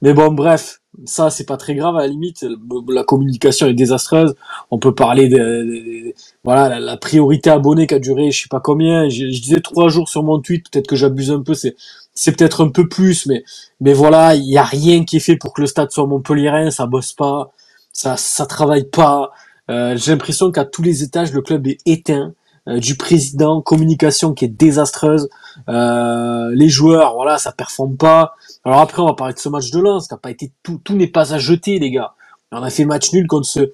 Mais 0.00 0.14
bon, 0.14 0.32
bref, 0.32 0.77
ça 1.04 1.30
c'est 1.30 1.46
pas 1.46 1.56
très 1.56 1.74
grave 1.74 1.96
à 1.96 2.00
la 2.00 2.08
limite. 2.08 2.44
La 2.88 3.04
communication 3.04 3.66
est 3.66 3.74
désastreuse. 3.74 4.34
On 4.70 4.78
peut 4.78 4.94
parler 4.94 5.28
de, 5.28 6.14
voilà 6.44 6.80
la, 6.80 6.96
priorité 6.96 7.50
abonnée 7.50 7.86
qui 7.86 7.94
a 7.94 7.98
duré, 7.98 8.30
je 8.30 8.42
sais 8.42 8.48
pas 8.48 8.60
combien. 8.60 9.08
Je, 9.08 9.24
disais 9.26 9.60
trois 9.60 9.88
jours 9.88 10.08
sur 10.08 10.22
mon 10.22 10.40
tweet. 10.40 10.70
Peut-être 10.70 10.86
que 10.86 10.96
j'abuse 10.96 11.30
un 11.30 11.42
peu. 11.42 11.54
C'est 11.54 11.76
c'est 12.14 12.36
peut-être 12.36 12.64
un 12.64 12.70
peu 12.70 12.88
plus, 12.88 13.26
mais 13.26 13.44
mais 13.80 13.92
voilà, 13.92 14.34
il 14.34 14.48
y 14.48 14.58
a 14.58 14.64
rien 14.64 15.04
qui 15.04 15.18
est 15.18 15.20
fait 15.20 15.36
pour 15.36 15.52
que 15.54 15.60
le 15.60 15.66
stade 15.66 15.90
soit 15.92 16.06
montpelliérain, 16.06 16.70
ça 16.70 16.86
bosse 16.86 17.12
pas, 17.12 17.52
ça 17.92 18.16
ça 18.16 18.46
travaille 18.46 18.88
pas. 18.88 19.30
Euh, 19.70 19.96
j'ai 19.96 20.12
l'impression 20.12 20.50
qu'à 20.50 20.64
tous 20.64 20.82
les 20.82 21.02
étages 21.02 21.32
le 21.32 21.42
club 21.42 21.66
est 21.66 21.78
éteint. 21.86 22.32
Euh, 22.68 22.80
du 22.80 22.96
président, 22.96 23.62
communication 23.62 24.34
qui 24.34 24.44
est 24.44 24.48
désastreuse, 24.48 25.30
euh, 25.70 26.50
les 26.54 26.68
joueurs, 26.68 27.14
voilà, 27.14 27.38
ça 27.38 27.50
performe 27.50 27.96
pas. 27.96 28.34
Alors 28.64 28.80
après, 28.80 29.00
on 29.00 29.06
va 29.06 29.14
parler 29.14 29.32
de 29.32 29.38
ce 29.38 29.48
match 29.48 29.70
de 29.70 29.80
Lens, 29.80 30.06
qui 30.06 30.12
a 30.12 30.18
pas 30.18 30.30
été 30.30 30.52
tout, 30.62 30.78
tout 30.84 30.94
n'est 30.94 31.06
pas 31.06 31.32
à 31.32 31.38
jeter, 31.38 31.78
les 31.78 31.90
gars. 31.90 32.14
On 32.52 32.62
a 32.62 32.68
fait 32.68 32.84
match 32.84 33.12
nul 33.12 33.26
contre 33.26 33.46
ce, 33.46 33.72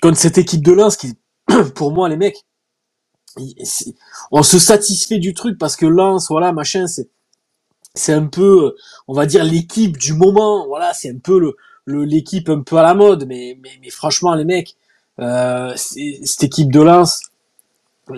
contre 0.00 0.16
cette 0.16 0.38
équipe 0.38 0.62
de 0.62 0.72
Lens 0.72 0.96
qui, 0.96 1.14
pour 1.74 1.92
moi, 1.92 2.08
les 2.08 2.16
mecs, 2.16 2.42
on 4.30 4.42
se 4.42 4.58
satisfait 4.58 5.18
du 5.18 5.34
truc 5.34 5.58
parce 5.58 5.76
que 5.76 5.84
Lens, 5.84 6.28
voilà, 6.30 6.52
machin, 6.52 6.86
c'est, 6.86 7.10
c'est 7.94 8.14
un 8.14 8.26
peu, 8.26 8.76
on 9.08 9.14
va 9.14 9.26
dire 9.26 9.44
l'équipe 9.44 9.98
du 9.98 10.14
moment. 10.14 10.66
Voilà, 10.66 10.94
c'est 10.94 11.10
un 11.10 11.18
peu 11.18 11.54
le, 11.86 12.04
l'équipe 12.04 12.48
un 12.48 12.62
peu 12.62 12.78
à 12.78 12.82
la 12.82 12.94
mode. 12.94 13.26
Mais, 13.26 13.58
mais, 13.62 13.72
mais 13.82 13.90
franchement, 13.90 14.34
les 14.34 14.46
mecs, 14.46 14.74
euh, 15.18 15.74
cette 15.76 16.44
équipe 16.44 16.72
de 16.72 16.80
Lens, 16.80 17.20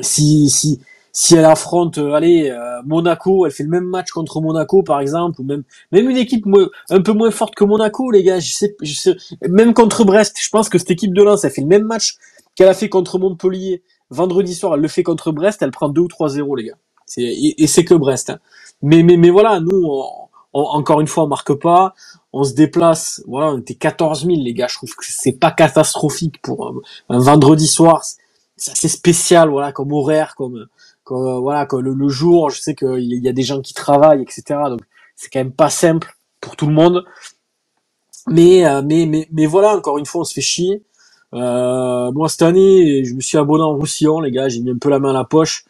si, 0.03 0.51
si, 0.51 0.81
si 1.13 1.35
elle 1.35 1.45
affronte, 1.45 1.99
euh, 1.99 2.13
allez, 2.13 2.51
euh, 2.51 2.83
Monaco, 2.85 3.47
elle 3.47 3.53
fait 3.53 3.65
le 3.65 3.71
même 3.71 3.85
match 3.85 4.11
contre 4.11 4.41
Monaco, 4.41 4.83
par 4.83 5.01
exemple, 5.01 5.41
ou 5.41 5.45
même, 5.45 5.63
même 5.93 6.09
une 6.11 6.17
équipe 6.17 6.45
un 6.91 7.01
peu 7.01 7.13
moins 7.13 7.31
forte 7.31 7.55
que 7.55 7.65
Monaco, 7.65 8.11
les 8.11 8.23
gars. 8.23 8.41
Je 8.41 8.53
sais, 8.53 8.77
je 8.83 8.95
sais, 8.95 9.17
même 9.49 9.75
contre 9.75 10.05
Brest, 10.05 10.37
je 10.41 10.49
pense 10.49 10.69
que 10.69 10.79
cette 10.79 10.91
équipe 10.91 11.15
de 11.15 11.23
Lens, 11.23 11.45
elle 11.45 11.51
fait 11.51 11.63
le 11.63 11.67
même 11.67 11.85
match 11.85 12.17
qu'elle 12.55 12.69
a 12.69 12.75
fait 12.75 12.89
contre 12.89 13.19
Montpellier 13.19 13.83
vendredi 14.11 14.55
soir. 14.55 14.75
Elle 14.75 14.81
le 14.81 14.89
fait 14.89 15.03
contre 15.03 15.33
Brest, 15.33 15.63
elle 15.63 15.71
prend 15.71 15.89
2 15.89 16.01
ou 16.01 16.09
3-0, 16.09 16.57
les 16.57 16.65
gars. 16.65 16.79
Et, 17.17 17.63
et 17.63 17.67
c'est 17.67 17.85
que 17.85 17.95
Brest. 17.95 18.31
Hein. 18.31 18.39
Mais, 18.83 19.03
mais, 19.03 19.17
mais 19.17 19.31
voilà, 19.31 19.61
nous, 19.61 19.91
encore 20.53 21.01
une 21.01 21.07
fois, 21.07 21.25
on 21.25 21.29
marque 21.29 21.55
pas. 21.55 21.95
On 22.33 22.45
se 22.45 22.53
déplace. 22.53 23.23
Voilà, 23.27 23.53
on 23.53 23.59
était 23.59 23.75
14 23.75 24.27
000, 24.27 24.39
les 24.43 24.55
gars. 24.55 24.67
Je 24.69 24.77
trouve 24.77 24.95
que 24.95 25.05
c'est 25.07 25.33
pas 25.33 25.51
catastrophique 25.51 26.41
pour 26.43 26.75
un, 27.09 27.19
vendredi 27.19 27.67
soir. 27.67 28.03
C'est 28.59 28.73
assez 28.73 28.89
spécial, 28.89 29.49
voilà, 29.49 29.73
comme 29.73 29.93
horaire, 29.93 30.35
comme, 30.37 30.67
comme 31.05 31.41
voilà, 31.41 31.67
comme 31.67 31.83
le, 31.83 32.09
jour. 32.09 32.51
Je 32.51 32.61
sais 32.61 32.75
qu'il 32.75 33.25
y 33.25 33.29
a 33.29 33.33
des 33.33 33.43
gens 33.43 33.61
qui 33.61 33.75
travaillent, 33.75 34.23
etc. 34.23 34.43
Donc, 34.69 34.81
c'est 35.17 35.31
quand 35.31 35.41
même 35.41 35.53
pas 35.53 35.71
simple 35.71 36.17
pour 36.41 36.57
tout 36.57 36.67
le 36.67 36.75
monde. 36.75 37.05
Mais, 38.29 38.67
euh, 38.67 38.83
mais, 38.85 39.07
mais, 39.07 39.29
mais 39.33 39.47
voilà, 39.47 39.77
encore 39.77 39.99
une 39.99 40.07
fois, 40.07 40.23
on 40.23 40.25
se 40.25 40.35
fait 40.35 40.41
chier. 40.41 40.83
Euh, 41.35 42.13
moi, 42.13 42.29
cette 42.29 42.43
année, 42.43 43.05
je 43.05 43.15
me 43.15 43.21
suis 43.21 43.39
abonné 43.39 43.63
en 43.63 43.75
Roussillon, 43.77 44.21
les 44.21 44.31
gars. 44.31 44.49
J'ai 44.49 44.61
mis 44.61 44.71
un 44.71 44.79
peu 44.79 44.91
la 44.91 44.99
main 44.99 45.11
à 45.11 45.15
la 45.15 45.25
poche 45.25 45.65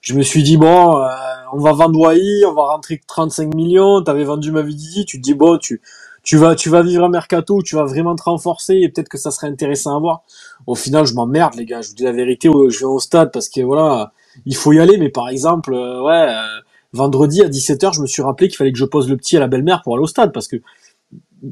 je 0.00 0.14
me 0.14 0.22
suis 0.22 0.42
dit 0.42 0.56
bon, 0.56 0.96
euh, 0.96 1.08
on 1.52 1.58
va 1.58 1.72
vendre 1.72 1.98
Wai, 1.98 2.44
on 2.46 2.52
va 2.52 2.62
rentrer 2.62 3.00
35 3.06 3.54
millions. 3.54 4.02
T'avais 4.02 4.24
vendu 4.24 4.52
Mavididi, 4.52 5.04
tu 5.04 5.18
te 5.18 5.22
dis 5.22 5.34
bon, 5.34 5.58
tu 5.58 5.80
tu 6.28 6.36
vas 6.36 6.54
tu 6.54 6.68
vas 6.68 6.82
vivre 6.82 7.04
un 7.04 7.08
mercato, 7.08 7.62
tu 7.62 7.74
vas 7.74 7.86
vraiment 7.86 8.14
te 8.14 8.24
renforcer 8.24 8.74
et 8.74 8.90
peut-être 8.90 9.08
que 9.08 9.16
ça 9.16 9.30
serait 9.30 9.46
intéressant 9.46 9.96
à 9.96 9.98
voir. 9.98 10.24
Au 10.66 10.74
final, 10.74 11.06
je 11.06 11.14
m'emmerde 11.14 11.54
les 11.54 11.64
gars. 11.64 11.80
Je 11.80 11.88
vous 11.88 11.94
dis 11.94 12.02
la 12.02 12.12
vérité, 12.12 12.50
je 12.52 12.78
vais 12.80 12.84
au 12.84 12.98
stade 12.98 13.32
parce 13.32 13.48
que 13.48 13.62
voilà, 13.62 14.12
il 14.44 14.54
faut 14.54 14.74
y 14.74 14.78
aller. 14.78 14.98
Mais 14.98 15.08
par 15.08 15.30
exemple, 15.30 15.72
euh, 15.72 16.02
ouais, 16.02 16.28
euh, 16.28 16.60
vendredi 16.92 17.42
à 17.42 17.48
17h, 17.48 17.94
je 17.94 18.02
me 18.02 18.06
suis 18.06 18.20
rappelé 18.20 18.48
qu'il 18.48 18.58
fallait 18.58 18.72
que 18.72 18.78
je 18.78 18.84
pose 18.84 19.08
le 19.08 19.16
petit 19.16 19.38
à 19.38 19.40
la 19.40 19.46
belle-mère 19.46 19.80
pour 19.82 19.94
aller 19.94 20.02
au 20.02 20.06
stade 20.06 20.30
parce 20.34 20.48
que 20.48 20.56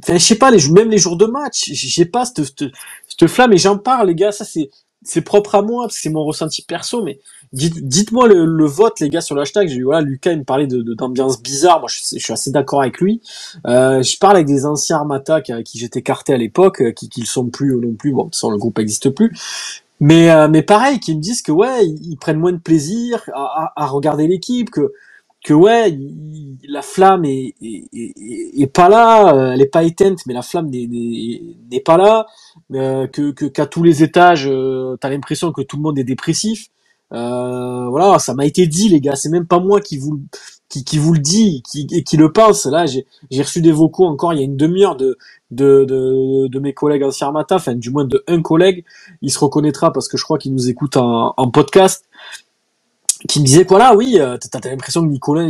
Enfin, 0.02 0.18
je 0.18 0.25
sais 0.25 0.35
pas, 0.35 0.50
les, 0.50 0.68
même 0.71 0.90
les 0.90 0.99
jours 0.99 1.16
de 1.16 1.26
match, 1.26 1.71
j'ai 1.73 2.04
pas 2.04 2.25
cette, 2.25 2.45
cette, 2.45 2.64
cette 3.06 3.28
flamme 3.28 3.52
et 3.52 3.56
j'en 3.56 3.78
parle, 3.78 4.09
les 4.09 4.16
gars. 4.16 4.33
Ça, 4.33 4.45
c'est, 4.45 4.68
c'est 5.06 5.20
propre 5.20 5.54
à 5.54 5.62
moi, 5.62 5.84
parce 5.84 5.94
que 5.94 6.00
c'est 6.02 6.10
mon 6.10 6.25
ressenti 6.25 6.62
perso, 6.62 7.02
mais 7.02 7.20
dites, 7.52 7.86
dites-moi 7.86 8.26
le, 8.26 8.66
vote, 8.66 8.98
les 9.00 9.08
gars, 9.08 9.20
sur 9.20 9.36
l'hashtag. 9.36 9.68
J'ai 9.68 9.82
voilà, 9.82 10.00
Lucas, 10.00 10.32
il 10.32 10.40
me 10.40 10.44
parlait 10.44 10.66
d'ambiance 10.66 11.40
bizarre. 11.40 11.78
Moi, 11.78 11.88
je, 11.88 12.18
suis 12.18 12.32
assez 12.32 12.50
d'accord 12.50 12.82
avec 12.82 13.00
lui. 13.00 13.22
Euh, 13.66 14.02
je 14.02 14.18
parle 14.18 14.36
avec 14.36 14.46
des 14.46 14.66
anciens 14.66 14.96
Armata 14.96 15.40
qui, 15.40 15.52
qui 15.62 15.78
j'étais 15.78 16.02
carté 16.02 16.34
à 16.34 16.36
l'époque, 16.36 16.82
euh, 16.82 16.90
qui, 16.90 17.08
qui 17.08 17.20
le 17.20 17.26
sont 17.26 17.46
plus 17.46 17.76
non 17.76 17.94
plus. 17.94 18.12
Bon, 18.12 18.22
de 18.22 18.26
toute 18.26 18.34
façon, 18.34 18.50
le 18.50 18.58
groupe 18.58 18.78
n'existe 18.78 19.10
plus. 19.10 19.32
Mais, 20.00 20.30
euh, 20.30 20.48
mais 20.48 20.62
pareil, 20.62 20.98
qui 20.98 21.14
me 21.14 21.20
disent 21.20 21.40
que 21.40 21.52
ouais, 21.52 21.86
ils, 21.86 22.16
prennent 22.16 22.38
moins 22.38 22.52
de 22.52 22.58
plaisir 22.58 23.22
à, 23.32 23.72
à, 23.76 23.84
à 23.84 23.86
regarder 23.86 24.26
l'équipe, 24.26 24.70
que 24.70 24.92
que 25.46 25.54
ouais, 25.54 25.96
la 26.68 26.82
flamme 26.82 27.24
est, 27.24 28.72
pas 28.74 28.88
là, 28.88 29.32
euh, 29.32 29.52
elle 29.52 29.62
est 29.62 29.70
pas 29.70 29.84
éteinte, 29.84 30.18
mais 30.26 30.34
la 30.34 30.42
flamme 30.42 30.68
n'est 30.70 31.80
pas 31.84 31.96
là, 31.96 32.26
euh, 32.74 33.06
que 33.06 33.30
qu'à 33.30 33.66
tous 33.66 33.84
les 33.84 34.02
étages, 34.02 34.48
euh, 34.48 34.96
t'as 35.00 35.08
l'impression 35.08 35.52
que 35.52 35.62
tout 35.62 35.76
le 35.76 35.82
monde 35.82 36.00
est 36.00 36.04
dépressif. 36.04 36.66
Euh, 37.12 37.88
voilà, 37.88 38.18
ça 38.18 38.34
m'a 38.34 38.44
été 38.44 38.66
dit, 38.66 38.88
les 38.88 39.00
gars. 39.00 39.14
C'est 39.14 39.28
même 39.28 39.46
pas 39.46 39.60
moi 39.60 39.80
qui 39.80 39.98
vous 39.98 40.20
qui, 40.68 40.98
vous 40.98 41.12
le 41.12 41.20
dit, 41.20 41.62
qui, 41.70 41.86
qui 41.86 42.16
le 42.16 42.32
pense. 42.32 42.66
Là, 42.66 42.86
j'ai 42.86 43.06
reçu 43.42 43.62
des 43.62 43.70
vocaux 43.70 44.04
encore 44.04 44.32
il 44.32 44.40
y 44.40 44.42
a 44.42 44.44
une 44.44 44.56
demi-heure 44.56 44.96
de, 44.96 45.16
de, 45.52 45.84
de, 46.48 46.58
mes 46.58 46.74
collègues 46.74 47.04
anciens 47.04 47.28
Armata, 47.28 47.54
enfin 47.54 47.76
du 47.76 47.90
moins 47.90 48.04
de 48.04 48.24
un 48.26 48.42
collègue. 48.42 48.84
Il 49.22 49.30
se 49.30 49.38
reconnaîtra 49.38 49.92
parce 49.92 50.08
que 50.08 50.16
je 50.16 50.24
crois 50.24 50.38
qu'il 50.38 50.52
nous 50.52 50.68
écoute 50.68 50.96
en, 50.96 51.34
en 51.36 51.50
podcast 51.50 52.05
qui 53.28 53.40
me 53.40 53.46
disait 53.46 53.64
voilà 53.66 53.96
oui 53.96 54.18
euh, 54.18 54.37
t'as 54.37 54.58
as, 54.58 54.70
l'impression 54.70 55.02
que 55.02 55.08
Nicolas 55.08 55.49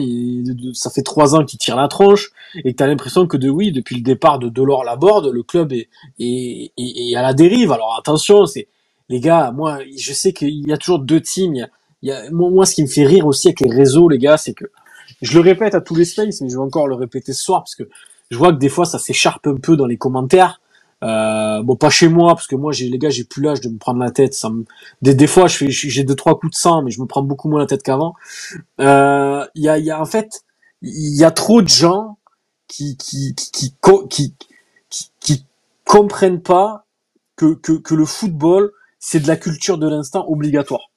ça 0.72 0.90
fait 0.90 1.02
trois 1.02 1.34
ans 1.34 1.44
qu'il 1.44 1.58
tire 1.58 1.76
la 1.76 1.88
tronche 1.88 2.30
et 2.64 2.72
que 2.72 2.76
t'as 2.76 2.86
l'impression 2.86 3.26
que 3.26 3.36
de 3.36 3.50
oui 3.50 3.72
depuis 3.72 3.96
le 3.96 4.02
départ 4.02 4.38
de 4.38 4.48
Delors 4.48 4.84
Laborde 4.84 5.26
le 5.32 5.42
club 5.42 5.72
est, 5.72 5.88
est, 6.18 6.72
est, 6.76 7.16
à 7.16 7.22
la 7.22 7.34
dérive. 7.34 7.72
Alors 7.72 7.96
attention 7.98 8.46
c'est 8.46 8.68
les 9.08 9.20
gars 9.20 9.50
moi 9.50 9.80
je 9.96 10.12
sais 10.12 10.32
qu'il 10.32 10.66
y 10.66 10.72
a 10.72 10.78
toujours 10.78 11.00
deux 11.00 11.20
teams 11.20 11.66
il 12.02 12.08
y 12.08 12.12
a, 12.12 12.30
moi 12.30 12.66
ce 12.66 12.74
qui 12.74 12.82
me 12.82 12.88
fait 12.88 13.04
rire 13.04 13.26
aussi 13.26 13.48
avec 13.48 13.60
les 13.60 13.70
réseaux 13.70 14.08
les 14.08 14.18
gars 14.18 14.36
c'est 14.36 14.54
que 14.54 14.66
je 15.20 15.34
le 15.34 15.40
répète 15.40 15.74
à 15.74 15.80
tous 15.80 15.96
les 15.96 16.04
spaces 16.04 16.40
mais 16.40 16.48
je 16.48 16.54
vais 16.54 16.62
encore 16.62 16.86
le 16.86 16.94
répéter 16.94 17.32
ce 17.32 17.42
soir 17.42 17.62
parce 17.62 17.74
que 17.74 17.88
je 18.30 18.38
vois 18.38 18.52
que 18.52 18.58
des 18.58 18.68
fois 18.68 18.84
ça 18.84 18.98
s'écharpe 18.98 19.46
un 19.48 19.56
peu 19.56 19.76
dans 19.76 19.86
les 19.86 19.96
commentaires 19.96 20.60
euh, 21.04 21.62
bon, 21.62 21.76
pas 21.76 21.90
chez 21.90 22.08
moi, 22.08 22.34
parce 22.34 22.46
que 22.46 22.56
moi, 22.56 22.72
j'ai 22.72 22.88
les 22.88 22.98
gars, 22.98 23.10
j'ai 23.10 23.24
plus 23.24 23.42
l'âge 23.42 23.60
de 23.60 23.68
me 23.68 23.78
prendre 23.78 24.00
la 24.00 24.10
tête. 24.10 24.34
Ça 24.34 24.48
me... 24.50 24.64
des, 25.02 25.26
fois, 25.26 25.46
je 25.46 25.56
fais, 25.56 25.70
j'ai 25.70 26.04
deux 26.04 26.14
trois 26.14 26.38
coups 26.38 26.52
de 26.52 26.56
sang, 26.56 26.82
mais 26.82 26.90
je 26.90 27.00
me 27.00 27.06
prends 27.06 27.22
beaucoup 27.22 27.48
moins 27.48 27.60
la 27.60 27.66
tête 27.66 27.82
qu'avant. 27.82 28.14
Euh, 28.80 29.46
il 29.54 29.62
y 29.62 29.68
a, 29.68 29.78
y 29.78 29.90
a 29.90 30.00
en 30.00 30.06
fait, 30.06 30.44
il 30.82 31.18
y 31.18 31.24
a 31.24 31.30
trop 31.30 31.62
de 31.62 31.68
gens 31.68 32.18
qui 32.68 32.96
qui 32.96 33.34
qui 33.34 33.74
qui, 34.10 34.34
qui, 34.90 35.10
qui, 35.20 35.44
comprennent 35.84 36.42
pas 36.42 36.84
que, 37.36 37.54
que 37.54 37.72
que 37.72 37.94
le 37.94 38.06
football, 38.06 38.72
c'est 38.98 39.20
de 39.20 39.28
la 39.28 39.36
culture 39.36 39.78
de 39.78 39.88
l'instant 39.88 40.26
obligatoire. 40.28 40.90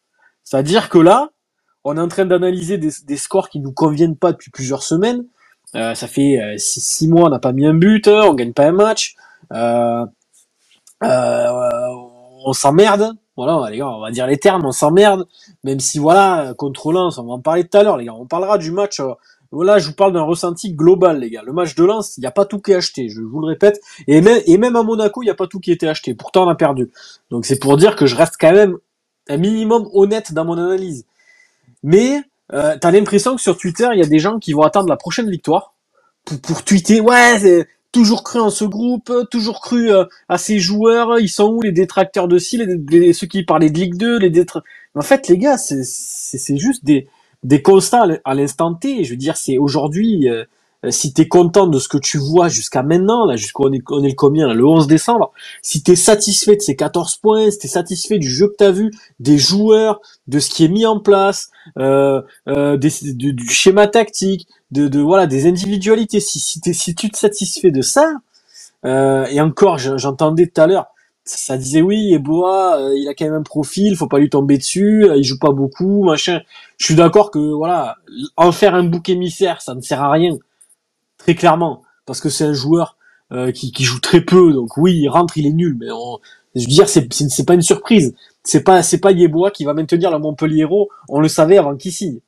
C'est-à-dire 0.44 0.89
que 0.89 0.98
là, 0.98 1.29
on 1.84 1.98
est 1.98 2.01
en 2.01 2.08
train 2.08 2.25
d'analyser 2.25 2.77
des, 2.77 2.89
des 3.06 3.18
scores 3.18 3.50
qui 3.50 3.60
nous 3.60 3.72
conviennent 3.72 4.18
pas 4.18 4.32
depuis 4.32 4.50
plusieurs 4.50 4.84
semaines. 4.84 5.25
Euh, 5.75 5.94
ça 5.94 6.08
fait 6.08 6.41
euh, 6.41 6.58
six, 6.58 6.82
six, 6.82 7.08
mois, 7.08 7.27
on 7.27 7.29
n'a 7.29 7.39
pas 7.39 7.51
mis 7.51 7.68
un 7.68 7.75
but, 7.75 8.08
on 8.08 8.34
gagne 8.34 8.53
pas 8.53 8.65
un 8.65 8.72
match. 8.72 9.15
Euh, 9.53 10.06
euh, 11.03 11.89
on 12.46 12.53
s'emmerde. 12.53 13.13
Voilà, 13.38 13.70
les 13.70 13.77
gars, 13.77 13.88
on 13.88 14.01
va 14.01 14.12
dire 14.12 14.27
les 14.27 14.38
termes, 14.38 14.65
on 14.65 14.72
s'emmerde. 14.72 15.27
Même 15.63 15.79
si, 15.79 15.98
voilà, 15.98 16.53
contre 16.58 16.91
Lens, 16.91 17.18
on 17.18 17.25
va 17.25 17.34
en 17.34 17.39
parler 17.39 17.68
tout 17.68 17.77
à 17.77 17.84
l'heure, 17.84 17.98
les 17.98 18.06
gars. 18.06 18.13
On 18.13 18.25
parlera 18.25 18.58
du 18.58 18.72
match. 18.72 19.00
Euh, 19.00 19.13
voilà, 19.51 19.79
je 19.79 19.88
vous 19.88 19.96
parle 19.96 20.13
d'un 20.13 20.24
ressenti 20.24 20.74
global, 20.74 21.20
les 21.20 21.29
gars. 21.29 21.41
Le 21.44 21.53
match 21.53 21.74
de 21.74 21.84
Lens, 21.84 22.18
il 22.18 22.22
n'y 22.22 22.27
a 22.27 22.32
pas 22.32 22.46
tout 22.46 22.60
qui 22.60 22.72
est 22.72 22.75
acheté, 22.75 23.10
je 23.10 23.22
vous 23.22 23.39
le 23.39 23.48
répète. 23.48 23.82
Et 24.08 24.22
même, 24.22 24.41
et 24.46 24.58
même 24.58 24.75
à 24.75 24.84
Monaco, 24.84 25.24
il 25.24 25.25
n'y 25.25 25.32
a 25.32 25.36
pas 25.36 25.48
tout 25.48 25.60
qui 25.60 25.72
été 25.72 25.88
acheté. 25.88 26.13
Pourtant, 26.13 26.46
on 26.46 26.50
a 26.50 26.56
perdu. 26.56 26.91
Donc, 27.32 27.46
c'est 27.46 27.60
pour 27.60 27.77
dire 27.77 27.96
que 27.96 28.06
je 28.06 28.15
reste 28.15 28.36
quand 28.39 28.51
même 28.51 28.77
un 29.27 29.38
minimum 29.38 29.89
honnête 29.94 30.34
dans 30.34 30.46
mon 30.46 30.58
analyse. 30.58 31.06
Mais, 31.82 32.22
euh, 32.53 32.77
t'as 32.79 32.91
l'impression 32.91 33.36
que 33.36 33.41
sur 33.41 33.58
Twitter, 33.58 33.88
il 33.94 34.00
y 34.00 34.03
a 34.03 34.08
des 34.08 34.20
gens 34.20 34.38
qui 34.38 34.53
vont 34.53 34.63
attendre 34.63 34.89
la 34.89 34.98
prochaine 34.98 35.29
victoire 35.29 35.74
pour, 36.25 36.39
pour 36.41 36.63
tweeter, 36.63 37.01
ouais, 37.01 37.65
toujours 37.91 38.24
cru 38.24 38.39
en 38.39 38.50
ce 38.50 38.65
groupe, 38.65 39.12
toujours 39.31 39.62
cru 39.62 39.91
euh, 39.91 40.05
à 40.27 40.38
ces 40.38 40.60
joueurs. 40.60 41.19
Ils 41.19 41.29
sont 41.29 41.50
où 41.50 41.62
les 41.62 41.72
détracteurs 41.72 42.27
de 42.27 42.38
ci, 42.38 42.58
les, 42.58 43.13
ceux 43.13 43.27
qui 43.27 43.43
parlaient 43.43 43.69
de 43.69 43.79
Ligue 43.79 43.96
2, 43.96 44.19
les 44.19 44.46
En 44.96 45.01
fait, 45.01 45.27
les 45.27 45.38
gars, 45.38 45.58
c'est 45.58 46.58
juste 46.58 46.86
des, 46.86 47.08
des 47.43 47.62
constats 47.62 48.05
à 48.25 48.34
l'instant 48.34 48.74
T. 48.74 49.03
Je 49.03 49.12
veux 49.12 49.17
dire, 49.17 49.38
c'est 49.38 49.58
aujourd'hui, 49.58 50.29
euh, 50.29 50.43
euh, 50.86 50.91
si 50.91 51.13
tu 51.13 51.22
es 51.22 51.27
content 51.27 51.67
de 51.67 51.77
ce 51.77 51.89
que 51.89 51.98
tu 51.98 52.17
vois 52.17 52.48
jusqu'à 52.48 52.84
maintenant, 52.84 53.25
là, 53.25 53.36
jusqu'où 53.36 53.65
on 53.65 53.74
est, 53.74 53.84
on 53.89 54.03
est 54.03 54.10
le 54.10 54.15
combien, 54.15 54.53
le 54.53 54.65
11 54.65 54.88
décembre, 54.88 55.31
si 55.62 55.84
tu 55.84 55.91
es 55.91 55.96
satisfait 55.96 56.55
de 56.55 56.62
ces 56.62 56.75
14 56.75 57.17
points, 57.17 57.51
si 57.51 57.60
tu 57.60 57.67
es 57.67 57.69
satisfait 57.69 58.17
du 58.17 58.29
jeu 58.29 58.48
que 58.48 58.55
tu 58.58 58.63
as 58.63 58.72
vu, 58.72 58.91
des 59.19 59.38
joueurs, 59.38 60.00
de 60.27 60.39
ce 60.39 60.50
qui 60.50 60.63
est 60.63 60.69
mis 60.69 60.86
en 60.86 61.00
place, 61.00 61.50
euh, 61.77 62.22
euh, 62.48 62.77
des, 62.77 62.91
du 63.13 63.50
schéma 63.50 63.88
tactique, 63.88 64.48
de, 64.72 64.88
de, 64.88 65.00
voilà 65.00 65.28
des 65.28 65.48
individualités, 65.48 66.20
si, 66.20 66.40
si, 66.40 66.62
si 66.74 66.96
tu 66.96 67.10
te 67.10 67.18
satisfais 67.18 67.72
de 67.72 67.82
ça, 67.82 68.14
euh, 68.86 69.26
et 69.26 69.42
encore, 69.42 69.78
j'entendais 69.78 70.48
tout 70.48 70.62
à 70.62 70.68
l'heure, 70.68 70.88
ça 71.26 71.58
disait 71.58 71.82
oui, 71.82 72.14
Eboa, 72.14 72.80
euh, 72.80 72.98
il 72.98 73.08
a 73.08 73.14
quand 73.14 73.26
même 73.26 73.36
un 73.36 73.44
profil, 73.44 73.96
faut 73.96 74.08
pas 74.08 74.20
lui 74.20 74.30
tomber 74.30 74.58
dessus, 74.58 75.06
euh, 75.06 75.18
il 75.18 75.24
joue 75.24 75.38
pas 75.38 75.52
beaucoup, 75.52 76.04
machin. 76.04 76.42
Je 76.78 76.86
suis 76.86 76.96
d'accord 76.96 77.32
que 77.32 77.40
voilà, 77.40 77.98
en 78.38 78.52
faire 78.52 78.74
un 78.76 78.84
bouc 78.84 79.10
émissaire, 79.10 79.62
ça 79.62 79.76
ne 79.76 79.82
sert 79.82 80.02
à 80.02 80.12
rien, 80.12 80.38
très 81.18 81.36
clairement, 81.36 81.84
parce 82.06 82.22
que 82.22 82.30
c'est 82.30 82.46
un 82.46 82.54
joueur 82.54 82.98
euh, 83.32 83.52
qui, 83.52 83.72
qui, 83.72 83.84
joue 83.84 84.00
très 84.00 84.22
peu, 84.22 84.54
donc 84.54 84.78
oui, 84.78 84.96
il 84.96 85.08
rentre, 85.08 85.38
il 85.38 85.46
est 85.46 85.54
nul, 85.54 85.78
mais 85.80 85.88
je 86.56 86.62
veux 86.62 86.68
dire, 86.68 86.90
c'est 86.90 87.12
c'est 87.14 87.46
pas 87.46 87.54
une 87.54 87.62
surprise, 87.62 88.16
c'est 88.44 88.64
pas 88.64 88.82
c'est 88.82 88.98
pas 89.00 89.12
Yeboah 89.12 89.52
qui 89.52 89.66
va 89.66 89.74
maintenir 89.74 90.10
le 90.12 90.18
Montpellier 90.18 90.66
on 91.10 91.20
le 91.20 91.28
savait 91.28 91.58
avant 91.58 91.76
qu'il 91.76 91.92
signe. 91.92 92.20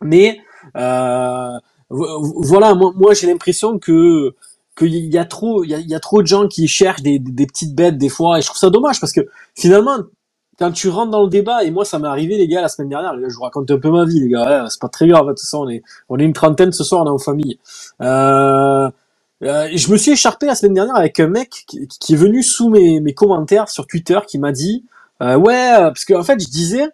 Mais 0.00 0.38
voilà, 0.74 2.74
moi, 2.74 2.92
moi 2.94 3.14
j'ai 3.14 3.26
l'impression 3.26 3.78
que 3.78 4.34
qu'il 4.76 5.06
y 5.06 5.18
a 5.18 5.24
trop, 5.24 5.64
il 5.64 5.70
y 5.70 5.94
a, 5.94 6.00
trop 6.00 6.20
de 6.20 6.26
gens 6.26 6.48
qui 6.48 6.68
cherchent 6.68 7.00
des, 7.00 7.18
des, 7.18 7.46
petites 7.46 7.74
bêtes 7.74 7.96
des 7.96 8.10
fois, 8.10 8.38
et 8.38 8.42
je 8.42 8.46
trouve 8.46 8.58
ça 8.58 8.68
dommage 8.68 9.00
parce 9.00 9.12
que 9.12 9.22
finalement, 9.54 9.96
quand 10.58 10.70
tu 10.70 10.88
rentres 10.88 11.10
dans 11.10 11.22
le 11.22 11.28
débat, 11.28 11.64
et 11.64 11.70
moi 11.70 11.84
ça 11.84 11.98
m'est 11.98 12.08
arrivé 12.08 12.36
les 12.36 12.48
gars 12.48 12.62
la 12.62 12.68
semaine 12.68 12.88
dernière, 12.88 13.14
je 13.28 13.34
vous 13.34 13.42
raconte 13.42 13.70
un 13.70 13.78
peu 13.78 13.90
ma 13.90 14.04
vie 14.04 14.20
les 14.20 14.28
gars, 14.28 14.66
c'est 14.68 14.80
pas 14.80 14.88
très 14.88 15.06
grave, 15.06 15.26
tout 15.28 15.44
ça, 15.44 15.58
on 15.58 15.68
est, 15.68 15.82
on 16.08 16.18
est 16.18 16.24
une 16.24 16.32
trentaine 16.32 16.72
ce 16.72 16.84
soir, 16.84 17.02
on 17.02 17.06
est 17.06 17.10
en 17.10 17.18
famille. 17.18 17.58
Euh, 18.02 18.90
euh, 19.42 19.68
je 19.74 19.92
me 19.92 19.96
suis 19.96 20.12
écharpé 20.12 20.46
la 20.46 20.54
semaine 20.54 20.74
dernière 20.74 20.96
avec 20.96 21.20
un 21.20 21.28
mec 21.28 21.64
qui, 21.66 22.12
est 22.12 22.16
venu 22.16 22.42
sous 22.42 22.70
mes, 22.70 23.00
mes 23.00 23.12
commentaires 23.12 23.68
sur 23.68 23.86
Twitter 23.86 24.18
qui 24.26 24.38
m'a 24.38 24.52
dit, 24.52 24.84
euh, 25.22 25.36
ouais, 25.36 25.74
parce 25.78 26.04
qu'en 26.04 26.20
en 26.20 26.24
fait 26.24 26.40
je 26.40 26.48
disais, 26.48 26.86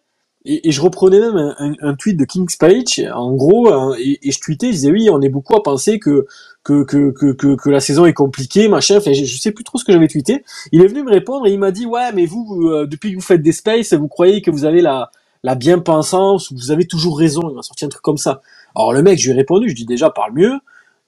et, 0.45 0.69
et, 0.69 0.73
je 0.73 0.81
reprenais 0.81 1.21
même 1.21 1.37
un, 1.37 1.75
un, 1.81 1.95
tweet 1.95 2.17
de 2.17 2.25
King's 2.25 2.57
Page, 2.57 3.01
en 3.15 3.35
gros, 3.35 3.73
hein, 3.73 3.95
et, 3.99 4.19
et, 4.27 4.33
je 4.33 4.41
tweetais, 4.41 4.69
je 4.69 4.73
disais 4.73 4.91
oui, 4.91 5.09
on 5.11 5.21
est 5.21 5.29
beaucoup 5.29 5.55
à 5.55 5.63
penser 5.63 5.99
que 5.99 6.27
que 6.65 6.85
que 6.85 7.11
que, 7.11 7.55
que, 7.55 7.71
la 7.71 7.81
saison 7.81 8.07
est 8.07 8.13
compliquée, 8.13 8.69
machin. 8.69 8.99
Enfin, 8.99 9.13
je, 9.13 9.25
je 9.25 9.41
sais 9.41 9.53
plus 9.53 9.65
trop 9.65 9.79
ce 9.79 9.85
que 9.85 9.93
j'avais 9.93 10.09
tweeté. 10.09 10.45
Il 10.73 10.83
est 10.83 10.87
venu 10.87 11.03
me 11.05 11.11
répondre 11.11 11.47
et 11.47 11.53
il 11.53 11.59
m'a 11.59 11.71
dit 11.71 11.87
ouais, 11.87 12.13
mais 12.13 12.27
vous, 12.27 12.71
euh, 12.71 12.87
depuis 12.87 13.11
que 13.11 13.17
vous 13.17 13.23
faites 13.23 13.43
des 13.43 13.53
spaces, 13.53 13.93
vous 13.93 14.09
croyez 14.09 14.43
que 14.43 14.51
vous 14.51 14.65
avez 14.65 14.81
la 14.83 15.11
la 15.45 15.55
bien-pensance, 15.55 16.53
vous 16.53 16.71
avez 16.71 16.87
toujours 16.87 17.19
raison? 17.19 17.43
Il 17.51 17.57
m'a 17.57 17.63
sorti 17.63 17.85
un 17.85 17.89
truc 17.89 18.03
comme 18.03 18.19
ça. 18.19 18.43
Alors 18.75 18.93
le 18.93 19.03
mec, 19.03 19.19
je 19.19 19.25
lui 19.27 19.33
ai 19.33 19.37
répondu, 19.41 19.69
je 19.69 19.75
dis 19.75 19.87
déjà 19.87 20.11
parle 20.11 20.33
mieux 20.35 20.59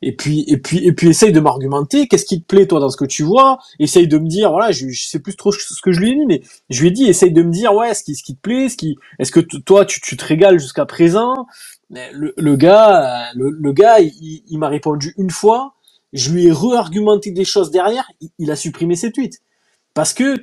et 0.07 0.15
puis 0.15 0.45
et 0.47 0.59
puis 0.59 0.85
et 0.85 0.93
puis 0.93 1.09
essaye 1.09 1.33
de 1.33 1.41
m'argumenter. 1.41 2.07
Qu'est-ce 2.07 2.27
qui 2.27 2.41
te 2.43 2.47
plaît 2.47 2.67
toi 2.67 2.81
dans 2.81 2.91
ce 2.91 2.97
que 2.97 3.05
tu 3.05 3.23
vois? 3.23 3.59
Essaye 3.79 4.07
de 4.07 4.19
me 4.19 4.29
dire 4.29 4.51
voilà 4.51 4.71
je, 4.73 4.87
sais 4.93 5.19
plus 5.19 5.35
trop 5.37 5.53
ce 5.53 5.81
que 5.83 5.93
je 5.93 6.01
lui 6.01 6.11
ai 6.11 6.15
dit 6.15 6.27
mais 6.27 6.43
je 6.71 6.83
lui 6.83 6.89
ai 6.89 6.91
dit 6.91 7.05
essaye 7.07 7.33
de 7.33 7.43
me 7.43 7.51
dire 7.51 7.75
ouais 7.75 7.95
ce 7.95 8.05
qui 8.05 8.15
ce 8.15 8.23
qui 8.23 8.37
te 8.37 8.41
plaît 8.41 8.69
ce 8.69 8.77
qui 8.77 8.97
est-ce 9.19 9.33
que 9.33 9.41
toi 9.41 9.85
tu, 9.85 10.01
tu 10.01 10.17
te 10.17 10.25
régales 10.25 10.59
jusqu'à 10.59 10.87
présent? 10.87 11.47
Le, 11.91 12.35
le 12.37 12.57
gars 12.57 13.31
le, 13.35 13.51
le 13.51 13.73
gars 13.73 14.01
il, 14.01 14.43
il 14.47 14.59
m'a 14.59 14.69
répondu 14.69 15.15
une 15.19 15.31
fois. 15.31 15.75
Je 16.13 16.31
lui 16.31 16.47
ai 16.47 16.53
re-argumenté 16.53 17.33
des 17.33 17.45
choses 17.45 17.71
derrière. 17.71 18.09
Il, 18.21 18.31
il, 18.39 18.51
a 18.51 18.57
supprimé 18.57 18.95
ses 18.97 19.11
tweets 19.11 19.41
parce 19.95 20.13
que 20.13 20.37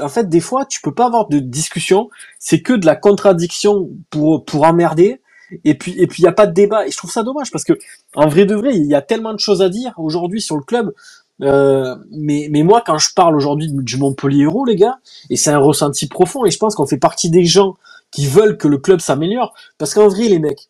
en 0.00 0.08
fait 0.08 0.28
des 0.28 0.40
fois 0.40 0.64
tu 0.66 0.80
peux 0.80 0.94
pas 0.94 1.06
avoir 1.06 1.28
de 1.28 1.38
discussion. 1.38 2.08
C'est 2.38 2.62
que 2.62 2.74
de 2.74 2.86
la 2.86 2.96
contradiction 2.96 3.90
pour 4.10 4.44
pour 4.44 4.64
emmerder 4.64 5.20
et 5.64 5.74
puis 5.74 5.94
et 5.98 6.06
puis 6.06 6.22
il 6.22 6.24
y 6.24 6.28
a 6.28 6.32
pas 6.32 6.46
de 6.46 6.52
débat. 6.52 6.86
Et 6.86 6.90
je 6.90 6.96
trouve 6.96 7.10
ça 7.10 7.22
dommage 7.22 7.50
parce 7.50 7.64
que 7.64 7.72
en 8.14 8.28
vrai 8.28 8.44
de 8.44 8.54
vrai 8.54 8.74
il 8.74 8.86
y 8.86 8.94
a 8.94 9.02
tellement 9.02 9.32
de 9.32 9.38
choses 9.38 9.62
à 9.62 9.68
dire 9.68 9.94
aujourd'hui 9.96 10.40
sur 10.40 10.56
le 10.56 10.62
club. 10.62 10.92
Euh, 11.42 11.94
mais 12.10 12.48
mais 12.50 12.62
moi 12.62 12.82
quand 12.84 12.98
je 12.98 13.14
parle 13.14 13.36
aujourd'hui 13.36 13.68
du 13.70 13.96
Montpellier 13.96 14.42
Héros 14.42 14.64
les 14.64 14.74
gars 14.74 14.98
et 15.30 15.36
c'est 15.36 15.50
un 15.50 15.58
ressenti 15.58 16.08
profond 16.08 16.44
et 16.44 16.50
je 16.50 16.58
pense 16.58 16.74
qu'on 16.74 16.86
fait 16.86 16.98
partie 16.98 17.30
des 17.30 17.44
gens 17.44 17.76
qui 18.10 18.26
veulent 18.26 18.56
que 18.58 18.68
le 18.68 18.78
club 18.78 19.00
s'améliore. 19.00 19.54
Parce 19.78 19.94
qu'en 19.94 20.08
vrai 20.08 20.28
les 20.28 20.38
mecs 20.38 20.68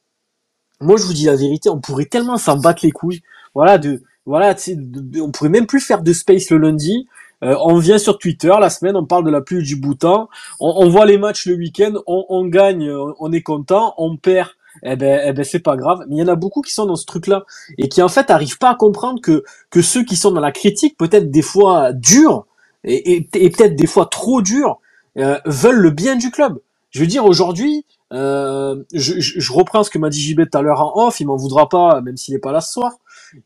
moi 0.81 0.97
je 0.97 1.05
vous 1.05 1.15
dis 1.15 1.25
la 1.25 1.37
vérité 1.37 1.71
on 1.71 1.81
pourrait 1.81 2.05
tellement 2.07 2.37
s'en 2.37 2.59
battre 2.59 2.85
les 2.85 2.93
couilles. 2.93 3.23
Voilà 3.55 3.79
de 3.79 4.03
voilà 4.27 4.57
sais 4.57 4.77
on 5.21 5.31
pourrait 5.31 5.49
même 5.51 5.67
plus 5.67 5.81
faire 5.81 6.03
de 6.03 6.13
space 6.13 6.51
le 6.51 6.59
lundi. 6.59 7.07
Euh, 7.45 7.55
on 7.61 7.79
vient 7.79 7.99
sur 7.99 8.19
Twitter 8.19 8.53
la 8.61 8.69
semaine, 8.69 8.97
on 8.97 9.07
parle 9.07 9.25
de 9.25 9.31
la 9.31 9.41
pluie 9.41 9.63
du 9.63 9.77
bouton, 9.77 10.27
on, 10.59 10.75
on 10.77 10.89
voit 10.89 11.07
les 11.07 11.19
matchs 11.19 11.47
le 11.47 11.55
week-end, 11.55 11.93
on, 12.07 12.27
on, 12.29 12.47
gagne, 12.47 12.91
on 13.21 13.33
est 13.33 13.43
content, 13.43 13.95
on 13.97 14.17
perd, 14.17 14.49
eh 14.83 14.97
ben, 14.97 15.21
eh 15.25 15.33
ben 15.33 15.45
c'est 15.45 15.59
pas 15.61 15.77
grave. 15.77 16.05
Mais 16.09 16.17
il 16.17 16.19
y 16.19 16.23
en 16.23 16.29
a 16.29 16.37
beaucoup 16.37 16.63
qui 16.63 16.73
sont 16.73 16.87
dans 16.87 16.97
ce 16.97 17.07
truc-là 17.07 17.45
et 17.79 17.89
qui 17.89 18.03
en 18.03 18.09
fait 18.09 18.31
arrivent 18.31 18.59
pas 18.59 18.71
à 18.71 18.75
comprendre 18.75 19.21
que 19.21 19.45
que 19.71 19.83
ceux 19.83 20.05
qui 20.05 20.17
sont 20.17 20.31
dans 20.31 20.41
la 20.41 20.53
critique, 20.53 20.97
peut-être 20.97 21.31
des 21.31 21.43
fois 21.43 21.93
durs 21.93 22.47
et, 22.85 23.23
peut-être 23.33 23.77
des 23.77 23.87
fois 23.87 24.07
trop 24.07 24.41
durs, 24.41 24.79
euh, 25.19 25.39
veulent 25.45 25.81
le 25.81 25.91
bien 25.91 26.17
du 26.17 26.31
club. 26.31 26.61
Je 26.91 27.01
veux 27.01 27.07
dire 27.07 27.25
aujourd'hui, 27.25 27.85
euh, 28.13 28.83
je, 28.95 29.21
je, 29.21 29.53
reprends 29.53 29.83
ce 29.83 29.91
que 29.91 29.99
m'a 29.99 30.09
dit 30.09 30.21
JB 30.21 30.49
tout 30.51 30.57
à 30.57 30.63
l'heure 30.63 30.81
en 30.81 31.07
off, 31.07 31.21
il 31.21 31.27
m'en 31.27 31.37
voudra 31.37 31.69
pas, 31.69 32.01
même 32.01 32.17
s'il 32.17 32.35
est 32.35 32.39
pas 32.39 32.53
là 32.53 32.61
ce 32.61 32.73
soir. 32.73 32.99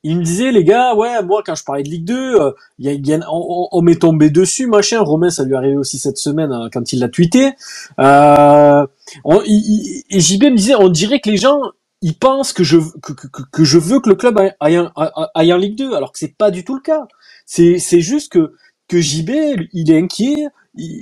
Il 0.03 0.19
me 0.19 0.23
disait, 0.23 0.53
les 0.53 0.65
gars, 0.65 0.95
ouais, 0.95 1.23
moi, 1.23 1.43
quand 1.45 1.55
je 1.55 1.65
parlais 1.65 1.83
de 1.83 1.89
Ligue 1.89 2.05
2, 2.05 2.41
euh, 2.41 2.53
y 2.79 2.89
a, 2.89 2.93
y 2.93 3.13
a, 3.15 3.21
on, 3.31 3.69
on 3.71 3.83
m'est 3.83 4.01
tombé 4.01 4.31
dessus, 4.31 4.67
machin. 4.67 5.01
Romain, 5.01 5.31
ça 5.31 5.45
lui 5.45 5.53
est 5.53 5.57
arrivé 5.57 5.77
aussi 5.77 5.99
cette 5.99 6.19
semaine 6.19 6.53
hein, 6.53 6.69
quand 6.73 6.93
il 6.93 7.01
l'a 7.01 7.09
tweeté. 7.09 7.53
Euh, 7.99 8.87
on, 9.25 9.43
et 9.43 10.21
JB 10.21 10.45
me 10.45 10.57
disait, 10.57 10.75
on 10.75 10.89
dirait 10.89 11.21
que 11.21 11.31
les 11.31 11.37
gens, 11.37 11.61
ils 12.01 12.17
pensent 12.17 12.53
que 12.53 12.65
je, 12.65 12.79
que, 13.03 13.13
que, 13.13 13.43
que 13.51 13.65
je 13.65 13.79
veux 13.79 14.01
que 14.01 14.09
le 14.09 14.15
club 14.15 14.39
aille, 14.61 14.79
en 14.79 15.57
Ligue 15.57 15.77
2, 15.77 15.95
alors 15.95 16.13
que 16.13 16.19
c'est 16.19 16.37
pas 16.37 16.51
du 16.51 16.65
tout 16.65 16.75
le 16.75 16.83
cas. 16.83 17.07
C'est, 17.47 17.79
c'est 17.79 18.01
juste 18.01 18.33
que, 18.33 18.55
que 18.89 19.01
JB, 19.01 19.31
il 19.73 19.91
est 19.91 19.99
inquiet, 19.99 20.49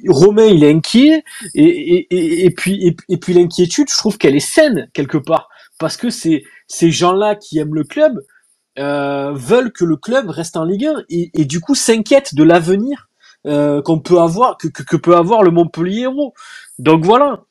Romain 0.08 0.46
il 0.46 0.64
est 0.64 0.70
inquiet 0.72 1.22
et, 1.54 1.62
et, 1.64 2.44
et, 2.44 2.50
puis 2.50 2.86
et, 2.86 2.96
et 3.08 3.16
puis 3.18 3.34
l'inquiétude 3.34 3.88
je 3.88 3.96
trouve 3.96 4.18
qu'elle 4.18 4.34
est 4.34 4.40
saine 4.40 4.88
quelque 4.92 5.16
part 5.16 5.48
parce 5.78 5.96
que 5.96 6.10
c'est 6.10 6.42
ces 6.66 6.90
gens-là 6.90 7.36
qui 7.36 7.58
aiment 7.58 7.74
le 7.74 7.84
club 7.84 8.20
euh, 8.80 9.32
veulent 9.32 9.72
que 9.72 9.84
le 9.84 9.96
club 9.96 10.30
reste 10.30 10.56
en 10.56 10.64
Ligue 10.64 10.86
1 10.86 11.04
et, 11.10 11.30
et 11.34 11.44
du 11.44 11.60
coup 11.60 11.74
s'inquiètent 11.74 12.34
de 12.34 12.42
l'avenir 12.42 13.08
euh, 13.46 13.82
qu'on 13.82 14.00
peut 14.00 14.18
avoir 14.18 14.56
que, 14.56 14.68
que, 14.68 14.96
peut 14.96 15.16
avoir 15.16 15.42
le 15.42 15.50
Montpellier 15.50 16.02
Héros. 16.02 16.34
Donc 16.78 17.04
voilà, 17.04 17.44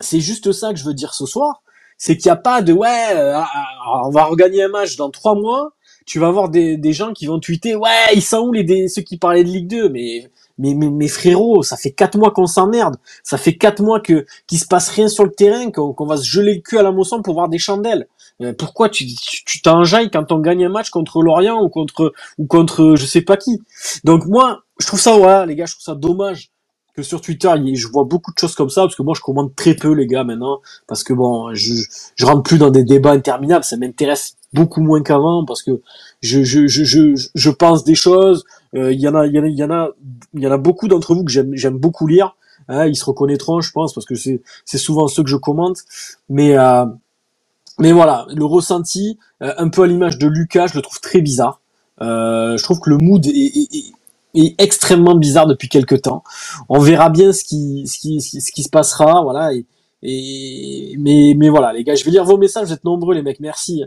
c'est 0.00 0.20
juste 0.20 0.52
ça 0.52 0.72
que 0.72 0.78
je 0.78 0.84
veux 0.84 0.94
dire 0.94 1.14
ce 1.14 1.26
soir, 1.26 1.62
c'est 1.96 2.16
qu'il 2.16 2.28
n'y 2.28 2.32
a 2.32 2.36
pas 2.36 2.62
de 2.62 2.72
ouais, 2.72 3.12
euh, 3.14 3.34
ah, 3.36 3.48
ah, 3.54 4.02
on 4.06 4.10
va 4.10 4.24
regagner 4.24 4.62
un 4.62 4.68
match 4.68 4.96
dans 4.96 5.10
trois 5.10 5.34
mois. 5.34 5.72
Tu 6.06 6.18
vas 6.18 6.28
avoir 6.28 6.48
des, 6.48 6.78
des 6.78 6.92
gens 6.94 7.12
qui 7.12 7.26
vont 7.26 7.38
tweeter 7.38 7.76
ouais 7.76 8.14
ils 8.14 8.22
sont 8.22 8.38
où 8.38 8.52
les 8.52 8.88
ceux 8.88 9.02
qui 9.02 9.18
parlaient 9.18 9.44
de 9.44 9.50
Ligue 9.50 9.68
2 9.68 9.90
mais 9.90 10.30
mais, 10.58 10.74
mais, 10.74 11.08
frérots, 11.08 11.62
ça 11.62 11.76
fait 11.76 11.92
quatre 11.92 12.18
mois 12.18 12.32
qu'on 12.32 12.46
s'emmerde. 12.46 12.96
Ça 13.22 13.38
fait 13.38 13.56
quatre 13.56 13.80
mois 13.80 14.00
que 14.00 14.26
qu'il 14.48 14.58
se 14.58 14.66
passe 14.66 14.90
rien 14.90 15.08
sur 15.08 15.24
le 15.24 15.30
terrain, 15.30 15.70
qu'on 15.70 16.06
va 16.06 16.16
se 16.16 16.24
geler 16.24 16.54
le 16.56 16.60
cul 16.60 16.78
à 16.78 16.82
la 16.82 16.90
moisson 16.90 17.22
pour 17.22 17.34
voir 17.34 17.48
des 17.48 17.58
chandelles. 17.58 18.08
Euh, 18.40 18.52
pourquoi 18.56 18.88
tu 18.88 19.06
tu 19.06 19.62
t'enjailles 19.62 20.10
quand 20.10 20.30
on 20.30 20.38
gagne 20.38 20.64
un 20.64 20.68
match 20.68 20.90
contre 20.90 21.22
Lorient 21.22 21.60
ou 21.62 21.68
contre 21.68 22.12
ou 22.38 22.46
contre 22.46 22.94
je 22.96 23.04
sais 23.04 23.22
pas 23.22 23.36
qui? 23.36 23.60
Donc 24.04 24.26
moi, 24.26 24.62
je 24.80 24.86
trouve 24.86 25.00
ça 25.00 25.16
voilà 25.16 25.44
les 25.46 25.56
gars, 25.56 25.66
je 25.66 25.72
trouve 25.72 25.84
ça 25.84 25.94
dommage 25.94 26.50
que 26.94 27.02
sur 27.04 27.20
Twitter, 27.20 27.48
je 27.74 27.88
vois 27.88 28.04
beaucoup 28.04 28.32
de 28.32 28.38
choses 28.38 28.54
comme 28.56 28.70
ça 28.70 28.82
parce 28.82 28.96
que 28.96 29.02
moi 29.02 29.14
je 29.16 29.20
commande 29.20 29.54
très 29.54 29.74
peu 29.74 29.92
les 29.92 30.06
gars 30.06 30.24
maintenant 30.24 30.60
parce 30.88 31.04
que 31.04 31.12
bon, 31.12 31.54
je 31.54 31.74
je 32.16 32.26
rentre 32.26 32.42
plus 32.42 32.58
dans 32.58 32.70
des 32.70 32.84
débats 32.84 33.12
interminables, 33.12 33.64
ça 33.64 33.76
m'intéresse 33.76 34.36
beaucoup 34.52 34.80
moins 34.80 35.02
qu'avant 35.02 35.44
parce 35.44 35.62
que 35.62 35.80
je 36.22 36.42
je 36.42 36.66
je 36.66 36.84
je, 36.84 37.28
je 37.34 37.50
pense 37.50 37.84
des 37.84 37.94
choses, 37.94 38.44
euh, 38.74 38.92
il 38.92 39.00
y 39.00 39.08
en 39.08 39.14
a 39.14 39.26
il 39.26 39.34
y 39.34 39.38
en 39.38 39.44
a 39.44 39.48
il 39.48 39.58
y 39.58 39.64
en 39.64 39.70
a 39.70 39.90
il 40.34 40.42
y 40.42 40.46
en 40.46 40.52
a 40.52 40.58
beaucoup 40.58 40.88
d'entre 40.88 41.14
vous 41.14 41.24
que 41.24 41.30
j'aime 41.30 41.54
j'aime 41.54 41.78
beaucoup 41.78 42.06
lire, 42.06 42.36
hein, 42.68 42.86
ils 42.86 42.96
se 42.96 43.04
reconnaîtront 43.04 43.60
je 43.60 43.70
pense 43.72 43.94
parce 43.94 44.06
que 44.06 44.14
c'est 44.16 44.42
c'est 44.64 44.78
souvent 44.78 45.06
ceux 45.08 45.22
que 45.22 45.30
je 45.30 45.36
commente 45.36 45.78
mais 46.28 46.58
euh, 46.58 46.84
mais 47.78 47.92
voilà, 47.92 48.26
le 48.34 48.44
ressenti, 48.44 49.18
euh, 49.42 49.54
un 49.56 49.68
peu 49.68 49.82
à 49.82 49.86
l'image 49.86 50.18
de 50.18 50.26
Lucas, 50.26 50.66
je 50.68 50.74
le 50.74 50.82
trouve 50.82 51.00
très 51.00 51.20
bizarre. 51.20 51.60
Euh, 52.00 52.56
je 52.56 52.62
trouve 52.62 52.80
que 52.80 52.90
le 52.90 52.98
mood 52.98 53.24
est, 53.26 53.94
extrêmement 54.58 55.14
bizarre 55.14 55.46
depuis 55.46 55.68
quelques 55.68 56.02
temps. 56.02 56.22
On 56.68 56.78
verra 56.78 57.08
bien 57.08 57.32
ce 57.32 57.42
qui, 57.44 57.86
se 57.86 58.68
passera, 58.68 59.22
voilà. 59.22 59.50
Mais, 60.02 61.48
voilà, 61.48 61.72
les 61.72 61.84
gars, 61.84 61.94
je 61.94 62.04
vais 62.04 62.10
lire 62.10 62.24
vos 62.24 62.36
messages. 62.36 62.66
Vous 62.66 62.72
êtes 62.72 62.84
nombreux, 62.84 63.14
les 63.14 63.22
mecs. 63.22 63.40
Merci 63.40 63.84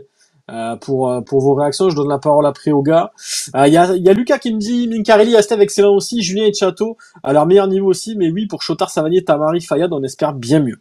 euh, 0.50 0.76
pour 0.76 1.22
vos 1.30 1.54
réactions. 1.54 1.88
Je 1.88 1.96
donne 1.96 2.08
la 2.08 2.18
parole 2.18 2.44
après 2.46 2.70
aux 2.70 2.82
gars. 2.82 3.12
Il 3.54 3.72
y, 3.72 3.78
a, 3.78 4.12
Lucas 4.12 4.38
qui 4.38 4.52
me 4.52 4.58
dit 4.58 4.88
Minkarelli, 4.88 5.36
Astev 5.36 5.60
excellent 5.60 5.94
aussi, 5.94 6.22
Julien 6.22 6.44
et 6.44 6.52
Chateau 6.52 6.98
à 7.22 7.32
leur 7.32 7.46
meilleur 7.46 7.66
niveau 7.66 7.88
aussi. 7.88 8.14
Mais 8.16 8.30
oui, 8.30 8.46
pour 8.46 8.62
Chotard, 8.62 8.90
Savanier, 8.90 9.24
Tamari, 9.24 9.60
Fayad, 9.60 9.92
on 9.92 10.02
espère 10.02 10.34
bien 10.34 10.60
mieux. 10.60 10.80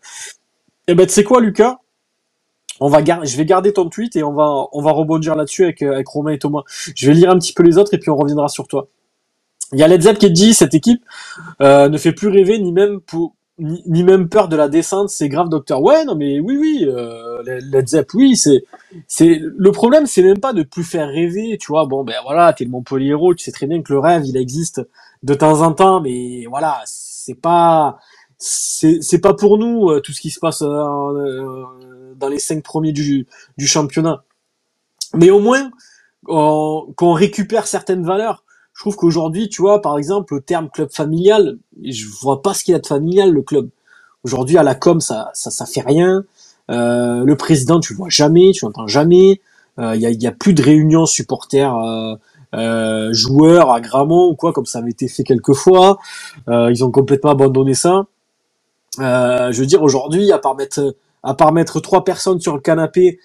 Et 0.87 0.93
eh 0.93 0.95
ben, 0.95 1.05
tu 1.05 1.13
sais 1.13 1.23
quoi, 1.23 1.39
Lucas? 1.39 1.77
On 2.81 2.89
va 2.89 2.99
je 3.23 3.37
vais 3.37 3.45
garder 3.45 3.71
ton 3.73 3.87
tweet 3.89 4.15
et 4.15 4.23
on 4.23 4.33
va, 4.33 4.65
on 4.73 4.81
va 4.81 4.91
rebondir 4.91 5.35
là-dessus 5.35 5.63
avec, 5.63 5.83
avec 5.83 6.07
Romain 6.07 6.31
et 6.31 6.39
Thomas. 6.39 6.63
Je 6.95 7.07
vais 7.07 7.13
lire 7.13 7.29
un 7.29 7.37
petit 7.37 7.53
peu 7.53 7.61
les 7.63 7.77
autres 7.77 7.93
et 7.93 7.99
puis 7.99 8.09
on 8.09 8.15
reviendra 8.15 8.49
sur 8.49 8.67
toi. 8.67 8.87
Il 9.71 9.79
y 9.79 9.83
a 9.83 9.87
Led 9.87 10.01
Zepp 10.01 10.17
qui 10.17 10.29
dit 10.31 10.53
cette 10.55 10.73
équipe 10.73 11.03
euh, 11.61 11.89
ne 11.89 11.97
fait 11.97 12.11
plus 12.11 12.27
rêver 12.27 12.59
ni 12.59 12.73
même 12.73 12.99
ni, 13.59 14.03
même 14.03 14.27
peur 14.27 14.47
de 14.47 14.55
la 14.55 14.67
descente, 14.67 15.09
c'est 15.09 15.29
grave 15.29 15.47
docteur. 15.47 15.83
Ouais, 15.83 16.03
non 16.05 16.15
mais 16.15 16.39
oui 16.39 16.57
oui, 16.57 16.85
euh, 16.87 17.43
Led 17.43 17.87
Zepp 17.87 18.11
oui, 18.15 18.35
c'est 18.35 18.63
c'est 19.07 19.39
le 19.39 19.71
problème 19.71 20.07
c'est 20.07 20.23
même 20.23 20.39
pas 20.39 20.51
de 20.51 20.63
plus 20.63 20.83
faire 20.83 21.07
rêver, 21.07 21.59
tu 21.61 21.67
vois. 21.67 21.85
Bon 21.85 22.03
ben 22.03 22.15
voilà, 22.23 22.51
t'es 22.51 22.63
le 22.63 22.71
Montpellier 22.71 23.15
tu 23.37 23.43
sais 23.43 23.51
très 23.51 23.67
bien 23.67 23.83
que 23.83 23.93
le 23.93 23.99
rêve 23.99 24.23
il 24.25 24.35
existe 24.37 24.81
de 25.21 25.35
temps 25.35 25.61
en 25.61 25.73
temps 25.73 26.01
mais 26.01 26.45
voilà, 26.49 26.81
c'est 26.85 27.39
pas 27.39 27.99
c'est 28.41 29.03
c'est 29.03 29.19
pas 29.19 29.35
pour 29.35 29.59
nous 29.59 29.91
euh, 29.91 30.01
tout 30.01 30.13
ce 30.13 30.19
qui 30.19 30.31
se 30.31 30.39
passe 30.39 30.63
euh, 30.63 31.63
dans 32.15 32.27
les 32.27 32.39
cinq 32.39 32.63
premiers 32.63 32.91
du, 32.91 33.27
du 33.57 33.67
championnat. 33.67 34.23
Mais 35.13 35.29
au 35.29 35.39
moins, 35.39 35.71
qu'on 36.25 37.13
récupère 37.13 37.67
certaines 37.67 38.05
valeurs. 38.05 38.43
je 38.73 38.81
trouve 38.81 38.95
qu'aujourd'hui, 38.95 39.49
tu 39.49 39.61
vois, 39.61 39.81
par 39.81 39.97
exemple, 39.97 40.35
le 40.35 40.41
terme 40.41 40.69
club 40.69 40.91
familial, 40.91 41.57
je 41.83 42.05
vois 42.21 42.41
pas 42.41 42.53
ce 42.53 42.63
qu'il 42.63 42.73
y 42.73 42.75
a 42.75 42.79
de 42.79 42.87
familial 42.87 43.31
le 43.31 43.41
club. 43.41 43.69
Aujourd'hui, 44.23 44.57
à 44.57 44.63
la 44.63 44.75
com, 44.75 45.01
ça, 45.01 45.31
ça, 45.33 45.49
ça 45.49 45.65
fait 45.65 45.81
rien. 45.81 46.23
Euh, 46.69 47.23
le 47.25 47.35
président, 47.35 47.79
tu 47.79 47.93
le 47.93 47.97
vois 47.97 48.09
jamais, 48.09 48.51
tu 48.53 48.65
l'entends 48.65 48.87
jamais. 48.87 49.41
Il 49.77 49.83
euh, 49.83 49.95
y, 49.95 50.05
a, 50.05 50.11
y, 50.11 50.27
a, 50.27 50.31
plus 50.31 50.53
de 50.53 50.61
réunions 50.61 51.05
supporters 51.05 51.75
euh, 51.75 52.15
euh, 52.53 53.13
joueurs 53.13 53.71
à 53.71 53.81
Gramont 53.81 54.29
ou 54.29 54.35
quoi, 54.35 54.53
comme 54.53 54.65
ça 54.65 54.79
avait 54.79 54.91
été 54.91 55.07
fait 55.07 55.23
quelques 55.23 55.53
fois. 55.53 55.97
ils 56.47 56.83
ont 56.83 56.91
complètement 56.91 57.31
abandonné 57.31 57.73
ça. 57.73 58.05
je 58.97 59.59
veux 59.59 59.65
dire, 59.65 59.81
aujourd'hui, 59.81 60.31
à 60.31 60.37
part 60.37 60.55
mettre 60.55 60.95
à 61.23 61.33
part 61.33 61.51
mettre 61.51 61.79
trois 61.79 62.03
personnes 62.03 62.39
sur 62.39 62.55
le 62.55 62.61
canapé 62.61 63.19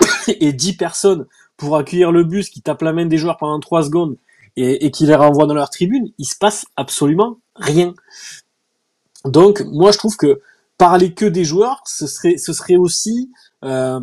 et 0.28 0.52
dix 0.52 0.76
personnes 0.76 1.26
pour 1.56 1.76
accueillir 1.76 2.12
le 2.12 2.24
bus 2.24 2.50
qui 2.50 2.62
tape 2.62 2.82
la 2.82 2.92
main 2.92 3.06
des 3.06 3.18
joueurs 3.18 3.36
pendant 3.36 3.60
trois 3.60 3.82
secondes 3.82 4.16
et, 4.56 4.90
qui 4.90 5.06
les 5.06 5.14
renvoie 5.14 5.46
dans 5.46 5.54
leur 5.54 5.70
tribune, 5.70 6.12
il 6.18 6.26
se 6.26 6.36
passe 6.36 6.66
absolument 6.76 7.38
rien. 7.56 7.94
Donc, 9.24 9.62
moi, 9.72 9.92
je 9.92 9.98
trouve 9.98 10.16
que 10.16 10.40
parler 10.76 11.14
que 11.14 11.24
des 11.24 11.44
joueurs, 11.44 11.82
ce 11.86 12.06
serait, 12.06 12.36
ce 12.36 12.52
serait 12.52 12.76
aussi, 12.76 13.30
euh, 13.64 14.00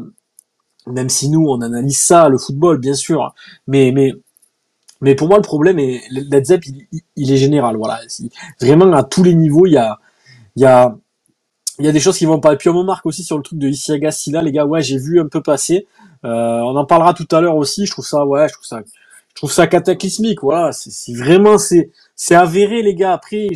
même 0.88 1.10
si 1.10 1.30
nous, 1.30 1.46
on 1.48 1.62
analyse 1.62 2.00
ça, 2.00 2.30
le 2.30 2.38
football, 2.38 2.80
bien 2.80 2.94
sûr, 2.94 3.36
mais, 3.68 3.92
mais, 3.94 4.14
mais 5.02 5.16
pour 5.16 5.28
moi, 5.28 5.38
le 5.38 5.44
problème 5.44 5.78
est, 5.78 6.02
Led 6.10 6.46
Zepp, 6.46 6.64
il, 7.16 7.32
est 7.32 7.38
général, 7.38 7.78
voilà. 7.78 8.00
Vraiment, 8.60 8.92
à 8.94 9.04
tous 9.04 9.24
les 9.24 9.36
niveaux, 9.36 9.66
il 9.66 9.74
y 9.74 9.78
a, 9.78 10.00
il 10.56 10.64
y 10.64 10.66
a, 10.66 10.98
il 11.80 11.86
y 11.86 11.90
a 11.90 11.92
des 11.92 12.00
choses 12.00 12.18
qui 12.18 12.26
vont 12.26 12.40
pas. 12.40 12.54
Et 12.54 12.58
puis 12.58 12.70
on 12.70 12.84
marque 12.84 13.06
aussi 13.06 13.24
sur 13.24 13.38
le 13.38 13.44
truc 13.44 13.58
de 13.60 13.68
Isiaga 13.70 14.12
Silla, 14.12 14.42
les 14.42 14.52
gars, 14.52 14.66
ouais, 14.66 14.82
j'ai 14.82 14.98
vu 14.98 15.20
un 15.20 15.28
peu 15.28 15.42
passer. 15.42 15.88
Euh, 16.26 16.30
on 16.30 16.76
en 16.76 16.86
parlera 16.86 17.14
tout 17.14 17.28
à 17.32 17.42
l'heure 17.42 17.56
aussi. 17.56 17.86
Je 17.86 17.92
trouve 17.92 18.06
ça, 18.06 18.26
ouais, 18.26 18.48
je 18.50 18.54
trouve 18.54 18.66
ça, 18.66 18.82
je 19.30 19.36
trouve 19.36 19.52
ça 19.52 19.68
cataclysmique. 19.68 20.42
Voilà, 20.44 20.72
c'est 20.74 21.14
vraiment 21.14 21.58
c'est 21.58 21.92
c'est 22.16 22.36
avéré, 22.36 22.82
les 22.84 22.96
gars. 22.96 23.14
Après, 23.14 23.48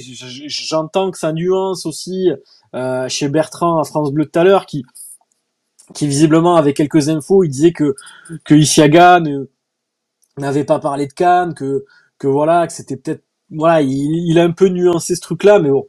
j'entends 0.48 1.12
que 1.12 1.18
ça 1.18 1.34
nuance 1.34 1.86
aussi 1.86 2.32
euh, 2.76 3.08
chez 3.10 3.28
Bertrand 3.30 3.80
à 3.80 3.84
France 3.84 4.12
Bleu 4.14 4.26
tout 4.26 4.40
à 4.40 4.44
l'heure, 4.44 4.66
qui 4.66 4.86
qui 5.94 6.08
visiblement 6.08 6.56
avait 6.56 6.74
quelques 6.74 7.10
infos. 7.10 7.44
Il 7.44 7.50
disait 7.50 7.74
que 7.74 7.96
que 8.46 8.56
Isiaga 8.56 9.20
n'avait 10.38 10.64
pas 10.64 10.80
parlé 10.80 11.08
de 11.08 11.14
Cannes, 11.14 11.54
que 11.54 11.86
que 12.20 12.28
voilà, 12.28 12.68
que 12.68 12.74
c'était 12.74 12.98
peut-être 12.98 13.24
voilà, 13.52 13.82
il, 13.82 13.92
il 14.30 14.40
a 14.40 14.44
un 14.44 14.52
peu 14.52 14.70
nuancé 14.70 15.16
ce 15.16 15.22
truc-là, 15.22 15.60
mais 15.60 15.70
bon 15.70 15.88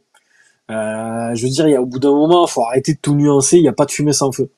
je 0.69 1.43
veux 1.43 1.49
dire, 1.49 1.67
il 1.67 1.71
y 1.71 1.75
a, 1.75 1.81
au 1.81 1.85
bout 1.85 1.99
d'un 1.99 2.11
moment, 2.11 2.45
faut 2.47 2.63
arrêter 2.63 2.93
de 2.93 2.99
tout 3.01 3.15
nuancer. 3.15 3.57
Il 3.57 3.61
n'y 3.61 3.67
a 3.67 3.73
pas 3.73 3.85
de 3.85 3.91
fumée 3.91 4.13
sans 4.13 4.31
feu. 4.31 4.49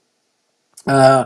Euh, 0.89 1.23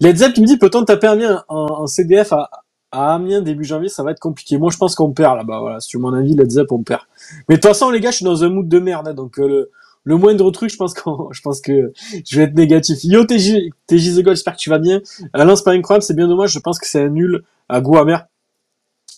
Led 0.00 0.18
me 0.18 0.44
dit 0.44 0.58
peut-on 0.58 0.84
taper 0.84 1.06
Amiens 1.06 1.44
en, 1.48 1.86
CDF 1.86 2.32
à, 2.32 2.50
Amiens 2.90 3.42
début 3.42 3.64
janvier 3.64 3.88
Ça 3.88 4.02
va 4.02 4.10
être 4.10 4.20
compliqué. 4.20 4.58
Moi, 4.58 4.70
je 4.70 4.76
pense 4.76 4.94
qu'on 4.94 5.12
perd 5.12 5.36
là-bas. 5.36 5.60
Voilà, 5.60 5.80
sur 5.80 6.00
mon 6.00 6.12
avis, 6.12 6.34
Led 6.34 6.50
Zepp 6.50 6.72
on 6.72 6.82
perd. 6.82 7.02
Mais 7.48 7.56
de 7.56 7.60
toute 7.60 7.68
façon, 7.68 7.90
les 7.90 8.00
gars, 8.00 8.10
je 8.10 8.16
suis 8.16 8.24
dans 8.24 8.44
un 8.44 8.48
mood 8.48 8.68
de 8.68 8.78
merde. 8.78 9.08
Hein, 9.08 9.14
donc 9.14 9.38
euh, 9.38 9.48
le, 9.48 9.70
le 10.04 10.16
moindre 10.16 10.50
truc, 10.50 10.70
je 10.70 10.76
pense 10.76 10.94
je 11.32 11.40
pense 11.40 11.60
que 11.60 11.92
je 12.26 12.36
vais 12.36 12.44
être 12.44 12.54
négatif. 12.54 12.98
Yo 13.04 13.24
TJ, 13.24 13.70
TJ 13.86 14.16
The 14.16 14.24
j'espère 14.28 14.54
que 14.54 14.60
tu 14.60 14.70
vas 14.70 14.78
bien. 14.78 15.00
Alain, 15.32 15.56
c'est 15.56 15.64
pas 15.64 15.72
incroyable, 15.72 16.02
c'est 16.02 16.16
bien 16.16 16.28
dommage. 16.28 16.52
Je 16.52 16.60
pense 16.60 16.78
que 16.78 16.86
c'est 16.86 17.02
un 17.02 17.08
nul 17.08 17.44
à 17.68 17.80
goût 17.80 17.96
amer. 17.96 18.26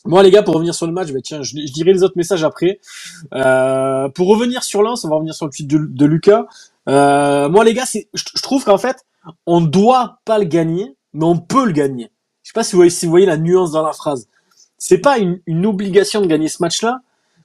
Moi, 0.06 0.22
les 0.22 0.30
gars, 0.30 0.42
pour 0.42 0.54
revenir 0.54 0.74
sur 0.74 0.86
le 0.86 0.92
match, 0.92 1.12
bah, 1.12 1.20
tiens, 1.22 1.42
je, 1.42 1.54
dirai 1.54 1.92
les 1.92 2.02
autres 2.02 2.16
messages 2.16 2.44
après. 2.44 2.80
Euh, 3.34 4.08
pour 4.08 4.28
revenir 4.28 4.62
sur 4.62 4.82
Lens, 4.82 5.04
on 5.04 5.08
va 5.08 5.16
revenir 5.16 5.34
sur 5.34 5.46
le 5.46 5.52
tweet 5.52 5.68
de, 5.68 6.06
Lucas. 6.06 6.46
Euh, 6.88 7.48
moi, 7.48 7.64
les 7.64 7.74
gars, 7.74 7.86
c'est, 7.86 8.08
je, 8.14 8.42
trouve 8.42 8.64
qu'en 8.64 8.78
fait, 8.78 8.96
on 9.46 9.60
doit 9.60 10.18
pas 10.24 10.38
le 10.38 10.46
gagner, 10.46 10.96
mais 11.12 11.24
on 11.24 11.38
peut 11.38 11.66
le 11.66 11.72
gagner. 11.72 12.10
Je 12.42 12.50
sais 12.50 12.54
pas 12.54 12.64
si 12.64 12.72
vous 12.72 12.78
voyez, 12.78 12.90
si 12.90 13.04
vous 13.04 13.10
voyez 13.10 13.26
la 13.26 13.36
nuance 13.36 13.72
dans 13.72 13.82
la 13.82 13.92
phrase. 13.92 14.28
C'est 14.78 14.98
pas 14.98 15.18
une, 15.18 15.40
une 15.46 15.66
obligation 15.66 16.22
de 16.22 16.26
gagner 16.26 16.48
ce 16.48 16.62
match-là, 16.62 17.00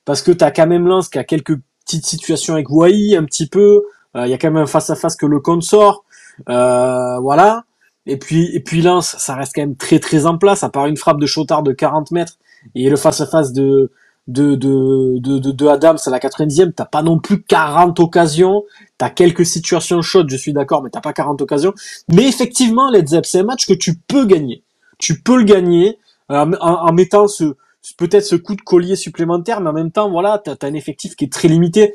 parce 0.06 0.22
que 0.22 0.32
t'as 0.32 0.52
quand 0.52 0.68
même 0.68 0.88
Lens 0.88 1.10
qui 1.10 1.20
a 1.20 1.26
quelques 1.26 1.58
petites 1.86 2.06
situations 2.06 2.54
avec 2.54 2.70
Wai, 2.70 3.16
un 3.18 3.26
petit 3.26 3.48
peu. 3.48 3.84
Euh, 4.16 4.26
il 4.26 4.30
y 4.30 4.34
a 4.34 4.38
quand 4.38 4.50
même 4.50 4.64
un 4.64 4.68
face 4.68 4.90
à 4.90 4.96
face 4.96 5.18
que 5.18 5.26
le 5.26 5.40
compte 5.42 5.64
sort. 5.64 6.06
Euh, 6.50 7.20
voilà. 7.20 7.66
Et 8.06 8.18
puis, 8.18 8.56
et 8.56 8.60
puis 8.60 8.82
Lens, 8.82 9.16
ça 9.18 9.36
reste 9.36 9.54
quand 9.56 9.62
même 9.62 9.76
très 9.76 10.00
très 10.00 10.26
en 10.26 10.38
place, 10.38 10.64
à 10.64 10.70
part 10.70 10.86
une 10.86 10.96
frappe 10.96 11.20
de 11.20 11.26
Chotard 11.26 11.64
de 11.64 11.74
40 11.74 12.12
mètres 12.12 12.38
et 12.74 12.90
le 12.90 12.96
face-à-face 12.96 13.54
de, 13.54 13.92
de, 14.28 14.56
de, 14.56 15.20
de, 15.20 15.52
de, 15.52 15.68
Adams 15.68 15.98
à 16.04 16.10
la 16.10 16.20
90e, 16.20 16.74
t'as 16.74 16.86
pas 16.86 17.04
non 17.04 17.20
plus 17.20 17.44
40 17.44 18.00
occasions, 18.00 18.64
t'as 18.98 19.10
quelques 19.10 19.46
situations 19.46 20.02
chaudes, 20.02 20.30
je 20.30 20.38
suis 20.38 20.54
d'accord, 20.54 20.82
mais 20.82 20.90
t'as 20.90 21.02
pas 21.02 21.14
40 21.14 21.42
occasions. 21.42 21.74
Mais 22.12 22.28
effectivement, 22.28 22.90
Led 22.90 23.08
Zepp, 23.08 23.26
c'est 23.26 23.40
un 23.40 23.44
match 23.44 23.68
que 23.68 23.74
tu 23.74 23.96
peux 23.96 24.26
gagner. 24.26 24.64
Tu 24.98 25.22
peux 25.22 25.38
le 25.38 25.44
gagner 25.44 26.00
euh, 26.32 26.52
en, 26.60 26.92
mettant 26.92 27.28
ce, 27.28 27.56
peut-être 27.98 28.26
ce 28.26 28.36
coup 28.36 28.56
de 28.56 28.62
collier 28.62 28.96
supplémentaire, 28.96 29.62
mais 29.62 29.70
en 29.70 29.74
même 29.74 29.92
temps, 29.92 30.10
voilà, 30.10 30.42
t'as 30.44 30.56
as 30.60 30.66
un 30.66 30.74
effectif 30.74 31.16
qui 31.16 31.26
est 31.26 31.32
très 31.32 31.48
limité. 31.48 31.94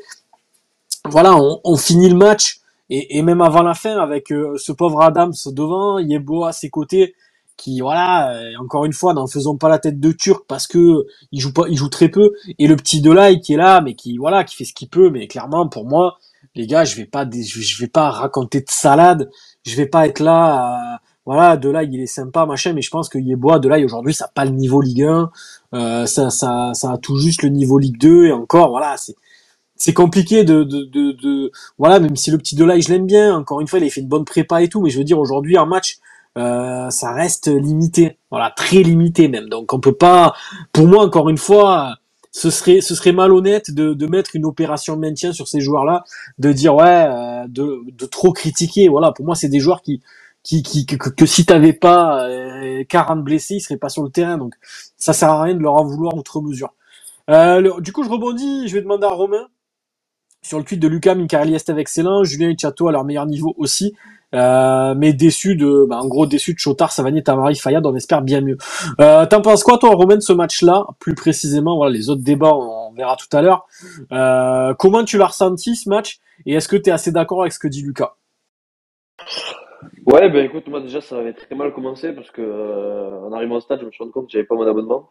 Voilà, 1.05 1.35
on, 1.35 1.59
on 1.63 1.75
finit 1.75 2.09
le 2.09 2.15
match, 2.15 2.61
et, 2.89 3.17
et, 3.17 3.21
même 3.23 3.41
avant 3.41 3.63
la 3.63 3.73
fin, 3.73 3.97
avec 3.97 4.31
euh, 4.31 4.55
ce 4.57 4.71
pauvre 4.71 5.01
Adams 5.01 5.33
devant, 5.47 5.99
Yebo 5.99 6.45
à 6.45 6.53
ses 6.53 6.69
côtés, 6.69 7.15
qui 7.61 7.81
voilà 7.81 8.33
euh, 8.35 8.53
encore 8.59 8.85
une 8.85 8.93
fois 8.93 9.13
n'en 9.13 9.27
faisons 9.27 9.57
pas 9.57 9.69
la 9.69 9.79
tête 9.79 9.99
de 10.01 10.11
turc 10.13 10.45
parce 10.47 10.67
que 10.67 11.05
il 11.31 11.41
joue 11.41 11.53
pas 11.53 11.65
il 11.69 11.77
joue 11.77 11.89
très 11.89 12.09
peu. 12.09 12.33
Et 12.59 12.67
le 12.67 12.75
petit 12.75 13.01
Delay 13.01 13.39
qui 13.41 13.53
est 13.53 13.57
là 13.57 13.81
mais 13.81 13.95
qui 13.95 14.17
voilà 14.17 14.43
qui 14.45 14.55
fait 14.57 14.65
ce 14.65 14.73
qu'il 14.73 14.89
peut. 14.89 15.11
Mais 15.11 15.27
clairement 15.27 15.69
pour 15.69 15.85
moi 15.87 16.17
les 16.55 16.67
gars 16.67 16.85
je 16.85 16.95
vais 16.97 17.05
pas 17.05 17.25
je 17.31 17.79
vais 17.81 17.87
pas 17.89 18.11
raconter 18.11 18.61
de 18.61 18.69
salade. 18.69 19.31
Je 19.65 19.75
vais 19.77 19.87
pas 19.87 20.07
être 20.07 20.19
là 20.21 20.99
voilà 21.25 21.57
Delay 21.57 21.87
il 21.91 22.01
est 22.01 22.07
sympa 22.07 22.47
machin 22.47 22.73
mais 22.73 22.81
je 22.81 22.91
pense 22.91 23.09
que 23.09 23.19
Yeboah 23.19 23.59
Delay 23.59 23.85
aujourd'hui 23.85 24.13
ça 24.15 24.25
a 24.25 24.29
pas 24.29 24.45
le 24.45 24.51
niveau 24.51 24.81
Ligue 24.81 25.03
1 25.03 25.31
euh, 25.75 26.05
ça 26.07 26.31
ça 26.31 26.71
ça 26.73 26.93
a 26.93 26.97
tout 26.97 27.17
juste 27.19 27.43
le 27.43 27.49
niveau 27.49 27.79
Ligue 27.79 27.99
2 27.99 28.25
et 28.27 28.33
encore 28.33 28.71
voilà 28.71 28.97
c'est 28.97 29.15
c'est 29.77 29.93
compliqué 29.93 30.43
de, 30.45 30.63
de, 30.63 30.85
de, 30.85 31.11
de, 31.13 31.51
voilà 31.79 31.99
même 31.99 32.15
si 32.15 32.31
le 32.31 32.37
petit 32.37 32.55
Delay 32.55 32.81
je 32.81 32.89
l'aime 32.89 33.07
bien. 33.07 33.35
Encore 33.37 33.61
une 33.61 33.67
fois 33.67 33.79
il 33.79 33.85
a 33.85 33.89
fait 33.91 34.01
une 34.01 34.07
bonne 34.07 34.25
prépa 34.25 34.61
et 34.63 34.69
tout 34.69 34.81
mais 34.81 34.91
je 34.91 34.97
veux 34.99 35.03
dire 35.03 35.19
aujourd'hui 35.19 35.57
un 35.57 35.65
match 35.65 35.99
euh, 36.37 36.89
ça 36.89 37.11
reste 37.13 37.47
limité, 37.47 38.17
voilà, 38.29 38.51
très 38.51 38.77
limité 38.83 39.27
même. 39.27 39.49
Donc 39.49 39.73
on 39.73 39.79
peut 39.79 39.93
pas, 39.95 40.33
pour 40.73 40.87
moi 40.87 41.03
encore 41.03 41.29
une 41.29 41.37
fois, 41.37 41.95
ce 42.31 42.49
serait 42.49 42.81
ce 42.81 42.95
serait 42.95 43.11
malhonnête 43.11 43.71
de, 43.71 43.93
de 43.93 44.07
mettre 44.07 44.35
une 44.35 44.45
opération 44.45 44.95
de 44.95 45.01
maintien 45.01 45.33
sur 45.33 45.47
ces 45.47 45.61
joueurs-là, 45.61 46.03
de 46.39 46.51
dire 46.53 46.75
ouais, 46.75 46.85
euh, 47.09 47.45
de, 47.47 47.81
de 47.91 48.05
trop 48.05 48.31
critiquer. 48.33 48.87
Voilà, 48.89 49.11
pour 49.11 49.25
moi 49.25 49.35
c'est 49.35 49.49
des 49.49 49.59
joueurs 49.59 49.81
qui 49.81 50.01
qui, 50.43 50.63
qui 50.63 50.85
que, 50.85 51.09
que 51.09 51.25
si 51.25 51.45
t'avais 51.45 51.73
pas 51.73 52.27
40 52.89 53.19
euh, 53.19 53.21
blessés, 53.21 53.55
ils 53.55 53.61
seraient 53.61 53.77
pas 53.77 53.89
sur 53.89 54.03
le 54.03 54.09
terrain. 54.09 54.37
Donc 54.37 54.55
ça 54.97 55.13
sert 55.13 55.29
à 55.29 55.43
rien 55.43 55.55
de 55.55 55.59
leur 55.61 55.75
en 55.75 55.85
vouloir 55.85 56.15
outre 56.15 56.41
mesure. 56.41 56.73
du 57.79 57.93
coup 57.93 58.03
je 58.03 58.09
rebondis, 58.09 58.67
je 58.67 58.75
vais 58.75 58.81
demander 58.81 59.05
à 59.05 59.09
Romain 59.09 59.47
sur 60.43 60.57
le 60.57 60.63
tweet 60.63 60.79
de 60.79 60.87
Lucas 60.87 61.15
Micarelli 61.15 61.53
est 61.53 61.69
excellent, 61.69 62.23
Julien 62.23 62.49
et 62.49 62.57
Chateau 62.57 62.87
à 62.87 62.91
leur 62.91 63.03
meilleur 63.03 63.25
niveau 63.25 63.53
aussi. 63.57 63.93
Euh, 64.33 64.95
mais 64.95 65.13
déçu 65.13 65.55
de, 65.55 65.85
bah, 65.87 65.99
en 66.01 66.07
gros 66.07 66.25
déçu 66.25 66.53
de 66.53 66.59
Chotard, 66.59 66.91
Savanier, 66.91 67.23
Tamari, 67.23 67.55
Fayad, 67.55 67.85
on 67.85 67.95
espère 67.95 68.21
bien 68.21 68.41
mieux. 68.41 68.57
Euh, 68.99 69.25
T'en 69.25 69.41
penses 69.41 69.63
quoi 69.63 69.77
toi, 69.77 69.91
Romain, 69.91 70.15
de 70.15 70.21
ce 70.21 70.33
match-là? 70.33 70.87
Plus 70.99 71.15
précisément, 71.15 71.75
voilà, 71.75 71.91
les 71.91 72.09
autres 72.09 72.23
débats, 72.23 72.53
on, 72.53 72.91
verra 72.93 73.15
tout 73.15 73.35
à 73.35 73.41
l'heure. 73.41 73.67
Euh, 74.11 74.73
comment 74.73 75.03
tu 75.05 75.17
l'as 75.17 75.27
ressenti 75.27 75.75
ce 75.75 75.87
match? 75.89 76.19
Et 76.45 76.53
est-ce 76.53 76.67
que 76.67 76.75
tu 76.75 76.89
es 76.89 76.93
assez 76.93 77.11
d'accord 77.11 77.41
avec 77.41 77.53
ce 77.53 77.59
que 77.59 77.67
dit 77.67 77.81
Lucas? 77.81 78.15
Ouais, 80.05 80.29
ben 80.29 80.45
écoute, 80.45 80.67
moi 80.67 80.81
déjà 80.81 81.01
ça 81.01 81.17
avait 81.17 81.33
très 81.33 81.55
mal 81.55 81.73
commencé 81.73 82.11
parce 82.13 82.29
que 82.31 82.41
euh, 82.41 83.27
en 83.27 83.31
arrivant 83.33 83.55
au 83.55 83.59
stade, 83.61 83.79
je 83.81 83.85
me 83.85 83.91
suis 83.91 84.03
rendu 84.03 84.11
compte 84.11 84.25
que 84.25 84.31
j'avais 84.31 84.45
pas 84.45 84.55
mon 84.55 84.67
abonnement, 84.67 85.09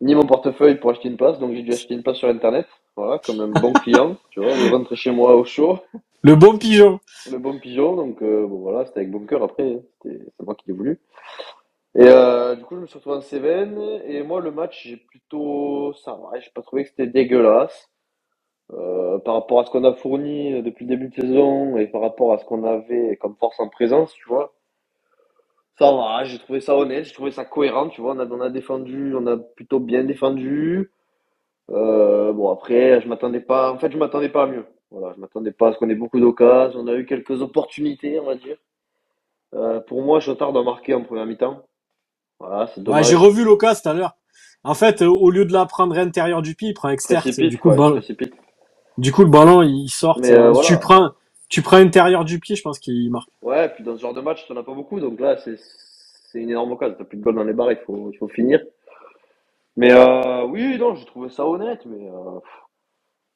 ni 0.00 0.14
mon 0.14 0.26
portefeuille 0.26 0.76
pour 0.76 0.90
acheter 0.90 1.08
une 1.08 1.16
place, 1.16 1.38
donc 1.38 1.54
j'ai 1.54 1.62
dû 1.62 1.72
acheter 1.72 1.94
une 1.94 2.02
place 2.02 2.16
sur 2.16 2.28
internet, 2.28 2.66
voilà, 2.96 3.18
comme 3.18 3.40
un 3.40 3.48
bon 3.48 3.72
client, 3.84 4.16
tu 4.30 4.40
vois, 4.40 4.50
je 4.50 4.70
rentre 4.70 4.94
chez 4.94 5.10
moi 5.10 5.36
au 5.36 5.44
chaud. 5.44 5.78
Le 6.22 6.34
bon 6.36 6.58
pigeon. 6.58 7.00
Le 7.30 7.38
bon 7.38 7.58
pigeon, 7.58 7.96
donc 7.96 8.22
euh, 8.22 8.46
bon 8.46 8.58
voilà, 8.58 8.84
c'était 8.84 9.00
avec 9.00 9.10
Bunker 9.10 9.42
après, 9.42 9.80
c'est 10.02 10.20
moi 10.44 10.54
qui 10.54 10.64
l'ai 10.68 10.74
voulu. 10.74 11.00
Et 11.94 12.06
euh, 12.06 12.56
du 12.56 12.64
coup, 12.64 12.76
je 12.76 12.82
me 12.82 12.86
suis 12.86 12.98
retrouvé 12.98 13.16
en 13.16 13.20
Cévennes, 13.22 13.80
et 14.04 14.22
moi, 14.22 14.40
le 14.40 14.50
match, 14.50 14.82
j'ai 14.86 14.98
plutôt. 14.98 15.94
Ça 15.94 16.12
va, 16.12 16.38
j'ai 16.38 16.50
pas 16.54 16.62
trouvé 16.62 16.84
que 16.84 16.90
c'était 16.90 17.06
dégueulasse. 17.06 17.88
Euh, 18.72 19.18
par 19.20 19.34
rapport 19.34 19.60
à 19.60 19.64
ce 19.64 19.70
qu'on 19.70 19.84
a 19.84 19.94
fourni 19.94 20.62
depuis 20.62 20.86
le 20.86 20.90
début 20.96 21.08
de 21.08 21.14
saison 21.14 21.76
et 21.76 21.88
par 21.88 22.02
rapport 22.02 22.32
à 22.32 22.38
ce 22.38 22.44
qu'on 22.44 22.64
avait 22.64 23.16
comme 23.16 23.36
force 23.36 23.58
en 23.58 23.68
présence, 23.68 24.12
tu 24.14 24.28
vois. 24.28 24.54
Ça 25.78 25.90
va, 25.92 26.24
j'ai 26.24 26.38
trouvé 26.38 26.60
ça 26.60 26.76
honnête, 26.76 27.04
j'ai 27.06 27.14
trouvé 27.14 27.32
ça 27.32 27.44
cohérent, 27.44 27.88
tu 27.88 28.00
vois. 28.02 28.14
On 28.14 28.20
a, 28.20 28.26
on 28.26 28.40
a 28.42 28.50
défendu, 28.50 29.14
on 29.16 29.26
a 29.26 29.36
plutôt 29.38 29.80
bien 29.80 30.04
défendu. 30.04 30.90
Bon, 31.68 32.50
après, 32.50 33.00
je 33.00 33.08
m'attendais 33.08 33.40
pas. 33.40 33.72
En 33.72 33.78
fait, 33.78 33.92
je 33.92 33.98
m'attendais 33.98 34.28
pas 34.30 34.44
à 34.44 34.46
mieux. 34.46 34.66
Voilà, 34.90 35.14
je 35.14 35.20
m'attendais 35.20 35.52
pas 35.52 35.68
à 35.68 35.72
ce 35.72 35.78
qu'on 35.78 35.88
ait 35.88 35.94
beaucoup 35.94 36.20
d'occasions. 36.20 36.80
On 36.80 36.86
a 36.88 36.94
eu 36.94 37.06
quelques 37.06 37.42
opportunités, 37.42 38.18
on 38.18 38.26
va 38.26 38.34
dire. 38.34 38.56
Euh, 39.54 39.80
pour 39.80 40.02
moi, 40.02 40.20
Chotard 40.20 40.52
doit 40.52 40.64
marquer 40.64 40.94
en 40.94 41.02
première 41.02 41.26
mi-temps. 41.26 41.62
Voilà, 42.38 42.68
c'est 42.74 42.82
dommage. 42.82 43.08
j'ai 43.08 43.16
revu 43.16 43.44
l'occasion 43.44 43.82
tout 43.82 43.88
à 43.88 43.94
l'heure. 43.94 44.16
En 44.62 44.74
fait, 44.74 45.02
au 45.02 45.30
lieu 45.30 45.44
de 45.44 45.52
la 45.52 45.64
prendre 45.66 45.96
intérieur 45.96 46.42
du 46.42 46.54
pied, 46.54 46.70
il 46.70 46.74
prend 46.74 46.90
externe. 46.90 47.22
Du 47.30 47.58
coup, 47.58 47.70
ballon, 47.70 48.00
du 48.98 49.12
coup, 49.12 49.22
le 49.22 49.30
ballon, 49.30 49.62
il 49.62 49.88
sort. 49.88 50.20
Euh, 50.24 50.52
tu 50.62 50.78
prends, 50.78 51.12
tu 51.48 51.62
prends 51.62 51.76
intérieur 51.76 52.24
du 52.24 52.38
pied, 52.38 52.56
je 52.56 52.62
pense 52.62 52.78
qu'il 52.78 53.10
marque. 53.10 53.30
Ouais, 53.42 53.68
puis 53.70 53.82
dans 53.82 53.96
ce 53.96 54.02
genre 54.02 54.12
de 54.12 54.20
match, 54.20 54.44
tu 54.46 54.52
n'en 54.52 54.60
as 54.60 54.62
pas 54.62 54.74
beaucoup. 54.74 55.00
Donc 55.00 55.18
là, 55.18 55.38
c'est, 55.38 55.56
c'est 55.56 56.40
une 56.40 56.50
énorme 56.50 56.72
occasion. 56.72 56.96
T'as 56.98 57.04
plus 57.04 57.16
de 57.16 57.22
goal 57.22 57.34
dans 57.34 57.44
les 57.44 57.54
barres, 57.54 57.72
il 57.72 57.78
faut, 57.78 58.10
il 58.12 58.18
faut 58.18 58.28
finir. 58.28 58.60
Mais 59.76 59.92
euh, 59.92 60.44
oui, 60.44 60.76
non, 60.78 60.94
j'ai 60.94 61.06
trouvé 61.06 61.30
ça 61.30 61.46
honnête, 61.46 61.80
mais 61.86 62.10
euh, 62.10 62.40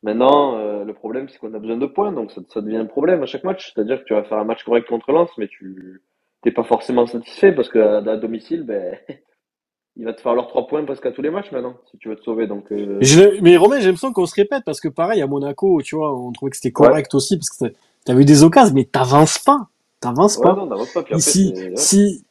maintenant, 0.05 0.57
euh, 0.59 0.85
le 0.85 0.95
problème, 0.95 1.29
c'est 1.29 1.39
qu'on 1.39 1.53
a 1.55 1.59
besoin 1.59 1.77
de 1.77 1.87
points, 1.87 2.13
donc 2.13 2.31
ça, 2.31 2.41
ça 2.49 2.61
devient 2.61 2.77
un 2.77 2.87
problème 2.87 3.23
à 3.23 3.27
chaque 3.27 3.43
match. 3.43 3.73
C'est-à-dire 3.75 3.99
que 4.01 4.05
tu 4.05 4.15
vas 4.15 4.23
faire 4.23 4.39
un 4.39 4.45
match 4.45 4.63
correct 4.63 4.87
contre 4.87 5.11
Lens, 5.11 5.31
mais 5.39 5.49
tu 5.49 6.03
t'es 6.43 6.53
pas 6.53 6.63
forcément 6.63 7.07
satisfait 7.07 7.53
parce 7.53 7.71
que 7.71 7.79
à, 7.79 7.97
à 7.97 8.17
domicile, 8.19 8.65
ben, 8.65 8.97
il 9.97 10.05
va 10.05 10.13
te 10.13 10.21
falloir 10.21 10.47
trois 10.47 10.67
points 10.67 10.85
presque 10.85 11.07
à 11.07 11.11
tous 11.11 11.23
les 11.23 11.31
matchs 11.31 11.51
maintenant, 11.51 11.75
si 11.91 11.97
tu 11.99 12.09
veux 12.09 12.17
te 12.17 12.23
sauver. 12.23 12.47
Donc, 12.47 12.71
euh... 12.71 13.01
mais 13.43 13.57
Romain, 13.57 13.81
j'ai 13.81 13.87
l'impression 13.87 14.13
qu'on 14.13 14.27
se 14.27 14.35
répète 14.35 14.63
parce 14.65 14.81
que 14.81 14.89
pareil, 14.89 15.23
à 15.23 15.27
Monaco, 15.27 15.81
tu 15.83 15.97
vois, 15.97 16.15
on 16.15 16.31
trouvait 16.33 16.51
que 16.51 16.57
c'était 16.57 16.73
correct 16.73 17.15
aussi 17.15 17.37
parce 17.39 17.51
que 17.51 17.75
t'as 18.05 18.15
vu 18.15 18.25
des 18.25 18.45
occasions, 18.45 18.75
mais 18.75 18.85
t'avances 18.85 19.39
pas. 19.39 19.69
T'avances 20.01 20.37
pas. 20.37 20.55
Non, 20.55 20.69
pas. 20.69 21.03
Puis 21.03 21.19
si, 21.19 21.55
si, 21.77 22.25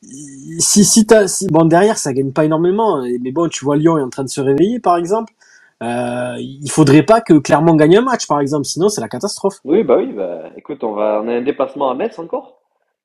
si, 0.59 0.85
si, 0.85 1.07
t'as, 1.07 1.27
si, 1.27 1.47
bon, 1.47 1.65
derrière, 1.65 1.97
ça 1.97 2.13
gagne 2.13 2.31
pas 2.31 2.45
énormément. 2.45 3.03
Mais 3.21 3.31
bon, 3.31 3.49
tu 3.49 3.65
vois 3.65 3.77
Lyon 3.77 3.97
est 3.97 4.03
en 4.03 4.11
train 4.11 4.23
de 4.23 4.29
se 4.29 4.41
réveiller, 4.41 4.79
par 4.79 4.95
exemple. 4.95 5.33
Euh, 5.81 6.35
il 6.39 6.69
faudrait 6.69 7.03
pas 7.03 7.21
que 7.21 7.33
Clermont 7.33 7.75
gagne 7.75 7.97
un 7.97 8.01
match, 8.01 8.27
par 8.27 8.39
exemple, 8.39 8.65
sinon 8.65 8.89
c'est 8.89 9.01
la 9.01 9.09
catastrophe. 9.09 9.59
Oui, 9.63 9.83
bah 9.83 9.97
oui, 9.97 10.13
bah, 10.13 10.51
écoute, 10.55 10.83
on 10.83 10.93
va, 10.93 11.21
on 11.23 11.27
a 11.27 11.33
un 11.33 11.41
déplacement 11.41 11.89
à 11.89 11.95
Metz 11.95 12.19
encore, 12.19 12.61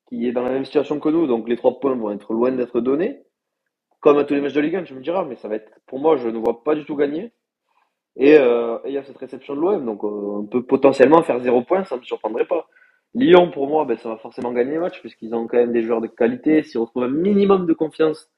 qui 0.07 0.27
est 0.27 0.31
dans 0.31 0.43
la 0.43 0.51
même 0.51 0.65
situation 0.65 0.99
que 0.99 1.09
nous, 1.09 1.27
donc 1.27 1.49
les 1.49 1.57
trois 1.57 1.79
points 1.79 1.95
vont 1.95 2.11
être 2.11 2.33
loin 2.33 2.51
d'être 2.51 2.79
donnés. 2.79 3.23
Comme 3.99 4.17
à 4.17 4.23
tous 4.23 4.33
les 4.33 4.41
matchs 4.41 4.53
de 4.53 4.61
Ligue 4.61 4.75
1, 4.75 4.83
tu 4.83 4.93
me 4.93 5.01
diras, 5.01 5.25
mais 5.25 5.35
ça 5.35 5.47
va 5.47 5.55
être, 5.55 5.71
pour 5.87 5.99
moi, 5.99 6.15
je 6.17 6.29
ne 6.29 6.37
vois 6.37 6.63
pas 6.63 6.75
du 6.75 6.85
tout 6.85 6.95
gagner. 6.95 7.33
Et 8.15 8.37
euh, 8.37 8.77
il 8.85 8.91
y 8.93 8.97
a 8.97 9.03
cette 9.03 9.17
réception 9.17 9.55
de 9.55 9.61
l'OM, 9.61 9.85
donc 9.85 10.03
euh, 10.03 10.07
on 10.07 10.45
peut 10.45 10.63
potentiellement 10.63 11.21
faire 11.23 11.39
zéro 11.39 11.61
point, 11.63 11.83
ça 11.83 11.97
me 11.97 12.03
surprendrait 12.03 12.45
pas. 12.45 12.67
Lyon, 13.15 13.49
pour 13.51 13.67
moi, 13.67 13.85
ben, 13.85 13.97
ça 13.97 14.09
va 14.09 14.17
forcément 14.17 14.51
gagner 14.51 14.75
le 14.75 14.81
match, 14.81 14.99
puisqu'ils 14.99 15.33
ont 15.33 15.47
quand 15.47 15.57
même 15.57 15.73
des 15.73 15.83
joueurs 15.83 16.01
de 16.01 16.07
qualité. 16.07 16.63
S'ils 16.63 16.79
retrouvent 16.79 17.03
un 17.03 17.09
minimum 17.09 17.65
de 17.65 17.73
confiance 17.73 18.29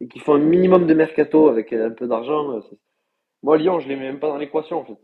et 0.00 0.08
qu'ils 0.08 0.22
font 0.22 0.34
un 0.34 0.38
minimum 0.38 0.86
de 0.86 0.94
mercato 0.94 1.48
avec 1.48 1.72
un 1.72 1.90
peu 1.90 2.06
d'argent, 2.06 2.52
euh, 2.52 2.60
moi, 3.44 3.56
Lyon, 3.56 3.78
je 3.78 3.88
les 3.88 3.94
mets 3.94 4.06
même 4.06 4.18
pas 4.18 4.28
dans 4.28 4.36
l'équation, 4.36 4.80
en 4.80 4.84
fait. 4.84 4.98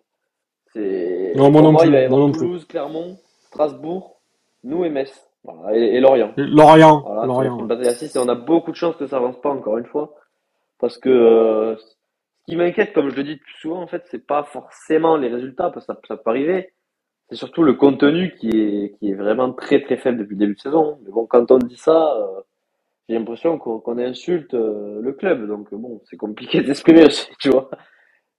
C'est... 0.73 1.33
Non, 1.37 1.51
moi 1.51 1.63
non 1.63 1.75
plus. 1.75 1.87
Il 1.87 1.93
va 1.93 2.01
y 2.01 2.05
avoir 2.05 2.33
Toulouse, 2.33 2.65
Clermont, 2.67 3.17
Strasbourg, 3.43 4.21
nous 4.65 4.85
et 4.85 4.91
Metz. 4.91 5.13
Voilà, 5.45 5.77
et, 5.77 6.01
Lorient. 6.01 6.33
Lorient. 6.37 7.03
Voilà, 7.07 7.27
Lorient. 7.27 7.69
et 7.69 8.19
on 8.19 8.29
a 8.29 8.35
beaucoup 8.35 8.73
de 8.73 8.77
chance 8.77 8.97
que 8.97 9.07
ça 9.07 9.19
avance 9.19 9.41
pas, 9.41 9.51
encore 9.51 9.79
une 9.79 9.87
fois. 9.87 10.17
Parce 10.81 10.99
que 10.99 11.09
euh, 11.09 11.77
ce 11.77 11.95
qui 12.47 12.57
m'inquiète, 12.57 12.93
comme 12.93 13.11
je 13.11 13.17
le 13.17 13.23
dis 13.25 13.37
plus 13.37 13.55
souvent, 13.61 13.81
en 13.81 13.87
fait, 13.87 14.03
c'est 14.11 14.27
pas 14.27 14.43
forcément 14.43 15.17
les 15.17 15.29
résultats, 15.29 15.71
parce 15.71 15.87
que 15.87 15.93
ça, 15.93 16.01
ça 16.09 16.17
peut 16.17 16.31
arriver 16.31 16.73
c'est 17.31 17.37
surtout 17.37 17.63
le 17.63 17.75
contenu 17.75 18.35
qui 18.41 18.49
est, 18.49 18.99
qui 18.99 19.11
est 19.11 19.15
vraiment 19.15 19.53
très 19.53 19.81
très 19.81 19.97
faible 19.97 20.19
depuis 20.19 20.35
le 20.35 20.41
début 20.41 20.55
de 20.55 20.61
saison. 20.61 20.99
Mais 21.05 21.13
bon, 21.13 21.27
quand 21.27 21.51
on 21.53 21.59
dit 21.59 21.77
ça, 21.77 22.17
euh, 22.17 22.41
j'ai 23.09 23.17
l'impression 23.17 23.57
qu'on 23.57 23.99
insulte 23.99 24.53
euh, 24.55 25.01
le 25.01 25.13
club. 25.13 25.47
Donc 25.47 25.73
bon, 25.73 26.01
c'est 26.11 26.17
compliqué 26.17 26.61
d'exprimer 26.65 27.07
aussi, 27.07 27.31
tu 27.39 27.51
vois. 27.51 27.71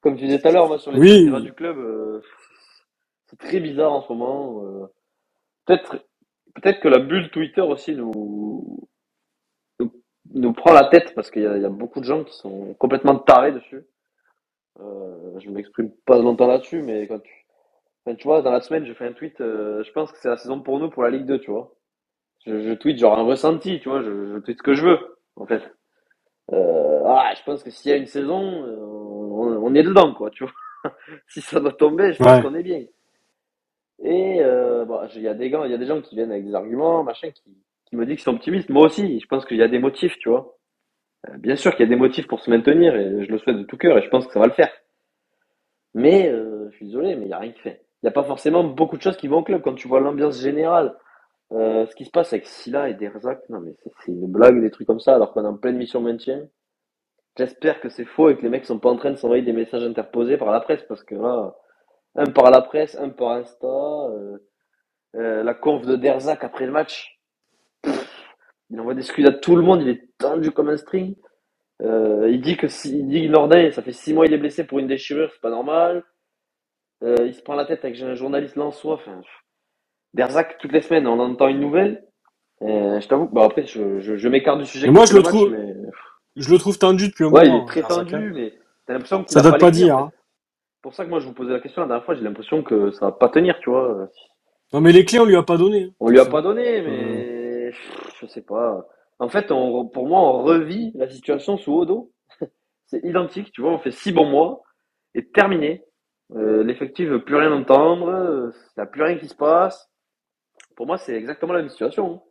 Comme 0.02 0.18
tu 0.18 0.26
disais 0.26 0.40
tout 0.40 0.48
à 0.48 0.52
l'heure, 0.52 0.68
moi 0.68 0.80
sur 0.80 0.92
les 0.92 1.00
oui. 1.00 1.42
du 1.42 1.54
club, 1.54 1.78
euh, 1.78 2.22
c'est 3.28 3.38
très 3.38 3.60
bizarre 3.60 3.94
en 3.94 4.02
ce 4.02 4.12
moment. 4.12 4.90
peut-être 5.66 6.06
peut-être 6.56 6.82
que 6.82 6.88
la 6.88 7.00
bulle 7.00 7.30
Twitter 7.30 7.62
aussi 7.62 7.96
nous, 7.96 8.88
nous, 10.34 10.54
prend 10.54 10.74
la 10.74 10.86
tête 10.86 11.14
parce 11.16 11.32
qu'il 11.32 11.44
y, 11.44 11.46
y, 11.46 11.66
a 11.66 11.70
beaucoup 11.70 12.00
de 12.00 12.06
gens 12.06 12.24
qui 12.24 12.34
sont 12.36 12.74
complètement 12.74 13.18
tarés 13.18 13.54
dessus. 13.54 13.86
je 14.80 15.50
m'exprime 15.50 15.92
pas 16.06 16.18
longtemps 16.18 16.48
là-dessus, 16.48 16.82
mais 16.82 17.08
quand 17.08 17.20
tu 17.20 17.42
tu 18.18 18.28
vois, 18.28 18.42
dans 18.42 18.52
la 18.52 18.62
semaine, 18.62 18.86
je 18.86 18.94
fais 18.94 19.06
un 19.06 19.14
tweet, 19.14 19.40
euh, 19.42 19.84
je 19.84 19.92
pense 19.92 20.12
que 20.12 20.18
c'est 20.20 20.30
la 20.30 20.38
saison 20.38 20.62
pour 20.62 20.80
nous 20.80 20.90
pour 20.90 21.04
la 21.04 21.12
Ligue 21.12 21.26
2, 21.26 21.40
tu 21.40 21.52
vois. 21.52 21.74
Je, 22.46 22.60
je 22.60 22.74
tweet 22.74 22.98
genre 22.98 23.18
un 23.18 23.24
ressenti, 23.24 23.80
tu 23.80 23.90
vois, 23.90 24.02
je, 24.02 24.34
je 24.34 24.40
tweet 24.40 24.58
ce 24.58 24.64
que 24.64 24.74
je 24.74 24.86
veux, 24.86 25.00
en 25.36 25.46
fait. 25.46 25.62
Euh, 26.52 27.04
ah, 27.06 27.34
je 27.38 27.44
pense 27.44 27.64
que 27.64 27.70
s'il 27.70 27.92
y 27.92 27.94
a 27.94 27.98
une 27.98 28.08
saison, 28.08 28.66
euh, 28.66 28.91
on, 29.72 29.76
est 29.76 29.84
dedans, 29.84 30.14
quoi, 30.14 30.30
tu 30.30 30.44
vois. 30.44 30.54
si 31.28 31.42
ça 31.42 31.60
doit 31.60 31.74
tomber, 31.74 32.14
je 32.14 32.24
pense 32.24 32.42
qu'on 32.42 32.56
est 32.56 32.64
bien. 32.64 32.84
Et 34.04 34.38
euh, 34.42 34.86
bon, 34.86 35.00
il 35.16 35.22
y 35.22 35.28
a 35.28 35.34
des 35.34 35.50
gens, 35.50 35.64
il 35.64 35.72
y 35.72 35.76
a 35.76 35.78
des 35.78 35.86
gens 35.86 36.02
qui 36.02 36.16
viennent 36.16 36.32
avec 36.32 36.46
des 36.46 36.56
arguments, 36.56 37.04
machin, 37.04 37.30
qui, 37.32 37.56
qui 37.86 37.96
me 37.96 38.06
disent 38.06 38.16
qu'ils 38.16 38.24
sont 38.24 38.36
optimistes. 38.36 38.70
Moi 38.70 38.86
aussi, 38.86 39.20
je 39.20 39.28
pense 39.28 39.46
qu'il 39.46 39.58
y 39.58 39.64
a 39.64 39.68
des 39.68 39.80
motifs, 39.80 40.18
tu 40.18 40.30
vois. 40.30 40.58
Euh, 41.30 41.38
bien 41.38 41.56
sûr 41.56 41.72
qu'il 41.76 41.86
y 41.86 41.88
a 41.88 41.90
des 41.90 41.96
motifs 41.96 42.28
pour 42.28 42.40
se 42.40 42.50
maintenir, 42.50 42.96
et 42.96 43.26
je 43.26 43.32
le 43.32 43.38
souhaite 43.38 43.58
de 43.58 43.64
tout 43.64 43.78
cœur, 43.78 43.98
et 43.98 44.02
je 44.02 44.10
pense 44.10 44.26
que 44.26 44.34
ça 44.34 44.40
va 44.40 44.48
le 44.48 44.54
faire. 44.54 44.72
Mais 45.94 46.30
euh, 46.30 46.70
je 46.72 46.78
suis 46.78 46.86
désolé, 46.88 47.16
mais 47.16 47.24
il 47.24 47.28
n'y 47.28 47.34
a 47.34 47.40
rien 47.40 47.52
qui 47.52 47.62
fait 47.62 47.84
il 48.02 48.08
n'y 48.08 48.10
a 48.10 48.14
pas 48.14 48.24
forcément 48.24 48.64
beaucoup 48.64 48.98
de 48.98 49.02
choses 49.04 49.18
qui 49.18 49.28
vont 49.28 49.38
au 49.38 49.44
club. 49.44 49.62
Quand 49.62 49.76
tu 49.76 49.88
vois 49.88 50.00
l'ambiance 50.00 50.42
générale, 50.42 50.96
ce 51.52 51.94
qui 51.96 52.06
se 52.06 52.10
passe 52.10 52.34
avec 52.34 52.48
Silla 52.48 52.90
et 52.90 52.96
Derzak, 52.96 53.48
non 53.50 53.60
mais 53.60 53.76
c'est 53.84 54.12
une 54.12 54.26
blague, 54.26 54.60
des 54.60 54.72
trucs 54.72 54.88
comme 54.88 55.00
ça, 55.00 55.14
alors 55.14 55.34
qu'on 55.34 55.44
est 55.44 55.48
en 55.48 55.56
pleine 55.56 55.78
mission 55.78 56.02
maintien. 56.02 56.48
J'espère 57.38 57.80
que 57.80 57.90
c'est 57.90 58.06
faux 58.06 58.30
et 58.30 58.36
que 58.36 58.42
les 58.42 58.50
mecs 58.50 58.66
sont 58.66 58.80
pas 58.80 58.90
en 58.90 58.98
train 58.98 59.12
de 59.12 59.16
s'envoyer 59.16 59.44
des 59.44 59.54
messages 59.54 59.84
interposés 59.84 60.38
par 60.38 60.52
la 60.52 60.60
presse, 60.60 60.84
parce 60.88 61.04
que 61.04 61.16
là, 61.16 61.56
un 62.16 62.26
par 62.26 62.52
la 62.52 62.62
presse, 62.62 62.98
un 63.00 63.10
par 63.10 63.32
Insta, 63.32 63.68
euh, 63.68 64.38
euh, 65.16 65.44
la 65.44 65.54
conf 65.54 65.86
de 65.86 65.96
Derzak 65.96 66.44
après 66.44 66.66
le 66.66 66.74
match, 66.74 67.20
il 68.70 68.80
envoie 68.80 68.94
des 68.94 69.02
excuses 69.02 69.26
à 69.26 69.32
tout 69.32 69.56
le 69.56 69.62
monde, 69.62 69.82
il 69.82 69.90
est 69.90 70.10
tendu 70.18 70.52
comme 70.52 70.70
un 70.70 70.78
string. 70.78 71.16
il 71.82 72.42
dit 72.42 72.58
que 72.58 72.68
si, 72.68 73.00
il 73.00 73.08
dit 73.08 73.30
Nordin, 73.30 73.72
ça 73.72 73.82
fait 73.82 73.94
six 73.94 74.14
mois 74.14 74.26
il 74.26 74.34
est 74.34 74.38
blessé 74.38 74.66
pour 74.66 74.80
une 74.80 74.88
déchirure, 74.88 75.32
c'est 75.34 75.42
pas 75.42 75.50
normal. 75.50 76.04
Euh, 77.04 77.16
il 77.26 77.34
se 77.34 77.42
prend 77.42 77.56
la 77.56 77.66
tête 77.66 77.84
avec 77.84 78.00
un 78.02 78.14
journaliste 78.14 78.56
lensois. 78.56 78.96
Enfin, 78.96 79.22
Derzac, 80.14 80.58
toutes 80.60 80.72
les 80.74 80.82
semaines, 80.82 81.08
on 81.08 81.20
entend 81.20 81.48
une 81.48 81.60
nouvelle. 81.60 82.06
je 82.62 83.08
t'avoue 83.08 83.28
bah, 83.28 83.46
après, 83.46 83.66
je, 83.66 84.00
je, 84.00 84.18
je 84.18 84.30
m'écarte 84.30 84.60
du 84.60 84.66
sujet. 84.66 84.90
moi, 84.90 85.06
je 85.06 85.16
le 85.16 85.24
trouve, 85.24 85.56
je 86.36 86.52
le 86.52 86.58
trouve 86.58 86.78
tendu 86.78 87.08
depuis 87.08 87.26
un 87.26 87.30
ouais, 87.30 87.46
moment. 87.48 87.66
Ouais, 87.66 87.72
il 87.74 87.80
est 87.80 87.82
très 87.82 87.96
tendu, 87.96 88.32
mais 88.34 88.54
t'as 88.86 88.94
l'impression 88.94 89.24
que 89.24 89.32
ça 89.32 89.42
doit 89.42 89.58
pas, 89.58 89.72
dire. 89.72 89.98
Hein. 89.98 90.12
C'est 90.14 90.82
pour 90.82 90.94
ça 90.94 91.06
que 91.06 91.10
moi, 91.10 91.20
je 91.20 91.28
vous 91.28 91.34
posais 91.34 91.52
la 91.52 91.60
question 91.60 91.82
la 91.82 91.88
dernière 91.88 92.06
fois, 92.06 92.16
j'ai 92.16 92.24
l'impression 92.24 92.64
que 92.64 92.92
ça 92.92 93.08
va 93.08 93.12
pas 93.12 93.30
tenir, 93.30 93.60
tu 93.60 93.70
vois. 93.70 94.10
Non, 94.74 94.82
mais 94.82 94.92
les 94.92 95.06
clés, 95.06 95.20
on 95.20 95.26
lui 95.26 95.36
a 95.36 95.44
pas 95.44 95.58
donné. 95.58 95.94
On 96.00 96.10
lui 96.10 96.20
a 96.20 96.26
pas 96.26 96.42
donné, 96.42 96.82
mais 96.82 97.72
je 97.72 98.26
sais 98.28 98.42
pas. 98.42 98.86
En 99.20 99.30
fait, 99.30 99.52
on, 99.52 99.88
pour 99.88 100.08
moi, 100.08 100.20
on 100.20 100.44
revit 100.44 100.92
la 100.96 101.10
situation 101.10 101.58
sous 101.58 101.74
Odo. 101.74 102.12
c'est 102.88 103.04
identique, 103.04 103.52
tu 103.52 103.62
vois, 103.62 103.72
on 103.72 103.80
fait 103.80 103.92
six 103.92 104.12
bons 104.12 104.30
mois 104.30 104.64
et 105.14 105.28
terminé. 105.28 105.84
Euh, 106.36 106.64
L'effectif 106.64 107.10
veut 107.10 107.24
plus 107.24 107.36
rien 107.36 107.52
entendre, 107.52 108.52
il 108.54 108.80
n'y 108.80 108.84
a 108.84 108.86
plus 108.86 109.04
rien 109.04 109.18
qui 109.18 109.28
se 109.28 109.36
passe. 109.36 109.90
Pour 110.76 110.88
moi, 110.88 110.98
c'est 110.98 111.16
exactement 111.16 111.54
la 111.54 111.60
même 111.60 111.70
situation. 111.70 112.16
Hein. 112.16 112.22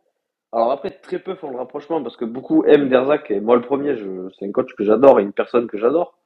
Alors 0.51 0.71
après, 0.71 0.90
très 1.01 1.19
peu 1.19 1.35
font 1.35 1.49
le 1.49 1.57
rapprochement 1.57 2.01
parce 2.01 2.17
que 2.17 2.25
beaucoup 2.25 2.63
aiment 2.65 2.89
Derzak 2.89 3.31
et 3.31 3.39
moi 3.39 3.55
le 3.55 3.61
premier, 3.61 3.95
c'est 4.37 4.45
un 4.45 4.51
coach 4.51 4.73
que 4.75 4.83
j'adore 4.83 5.19
et 5.19 5.23
une 5.23 5.33
personne 5.33 5.67
que 5.67 5.77
j'adore. 5.77 6.17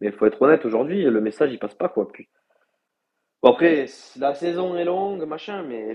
Mais 0.00 0.08
il 0.08 0.12
faut 0.12 0.26
être 0.26 0.40
honnête, 0.40 0.64
aujourd'hui, 0.64 1.04
le 1.04 1.20
message 1.20 1.52
il 1.52 1.58
passe 1.58 1.74
pas 1.74 1.88
quoi. 1.88 2.08
Puis... 2.08 2.28
Bon 3.42 3.52
après, 3.52 3.86
la 4.18 4.34
saison 4.34 4.76
est 4.76 4.84
longue, 4.84 5.24
machin, 5.24 5.62
mais 5.62 5.94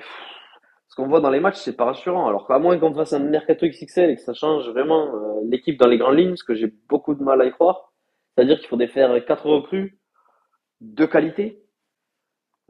ce 0.87 0.95
qu'on 0.95 1.07
voit 1.07 1.21
dans 1.21 1.29
les 1.29 1.39
matchs, 1.39 1.57
c'est 1.57 1.75
pas 1.75 1.85
rassurant. 1.85 2.27
Alors 2.27 2.47
qu'à 2.47 2.57
moins 2.57 2.77
qu'on 2.79 2.93
fasse 2.93 3.13
un 3.13 3.19
mercato 3.19 3.67
XXL 3.67 4.11
et 4.11 4.15
que 4.15 4.21
ça 4.21 4.33
change 4.33 4.69
vraiment 4.69 5.13
euh, 5.15 5.41
l'équipe 5.43 5.77
dans 5.79 5.87
les 5.87 5.97
grandes 5.97 6.17
lignes, 6.17 6.35
ce 6.35 6.43
que 6.43 6.55
j'ai 6.55 6.73
beaucoup 6.87 7.15
de 7.15 7.23
mal 7.23 7.41
à 7.41 7.45
y 7.45 7.51
croire, 7.51 7.91
c'est-à-dire 8.33 8.59
qu'il 8.59 8.67
faudrait 8.67 8.87
faire 8.87 9.25
quatre 9.25 9.45
recrues 9.45 9.99
de 10.81 11.05
qualité. 11.05 11.64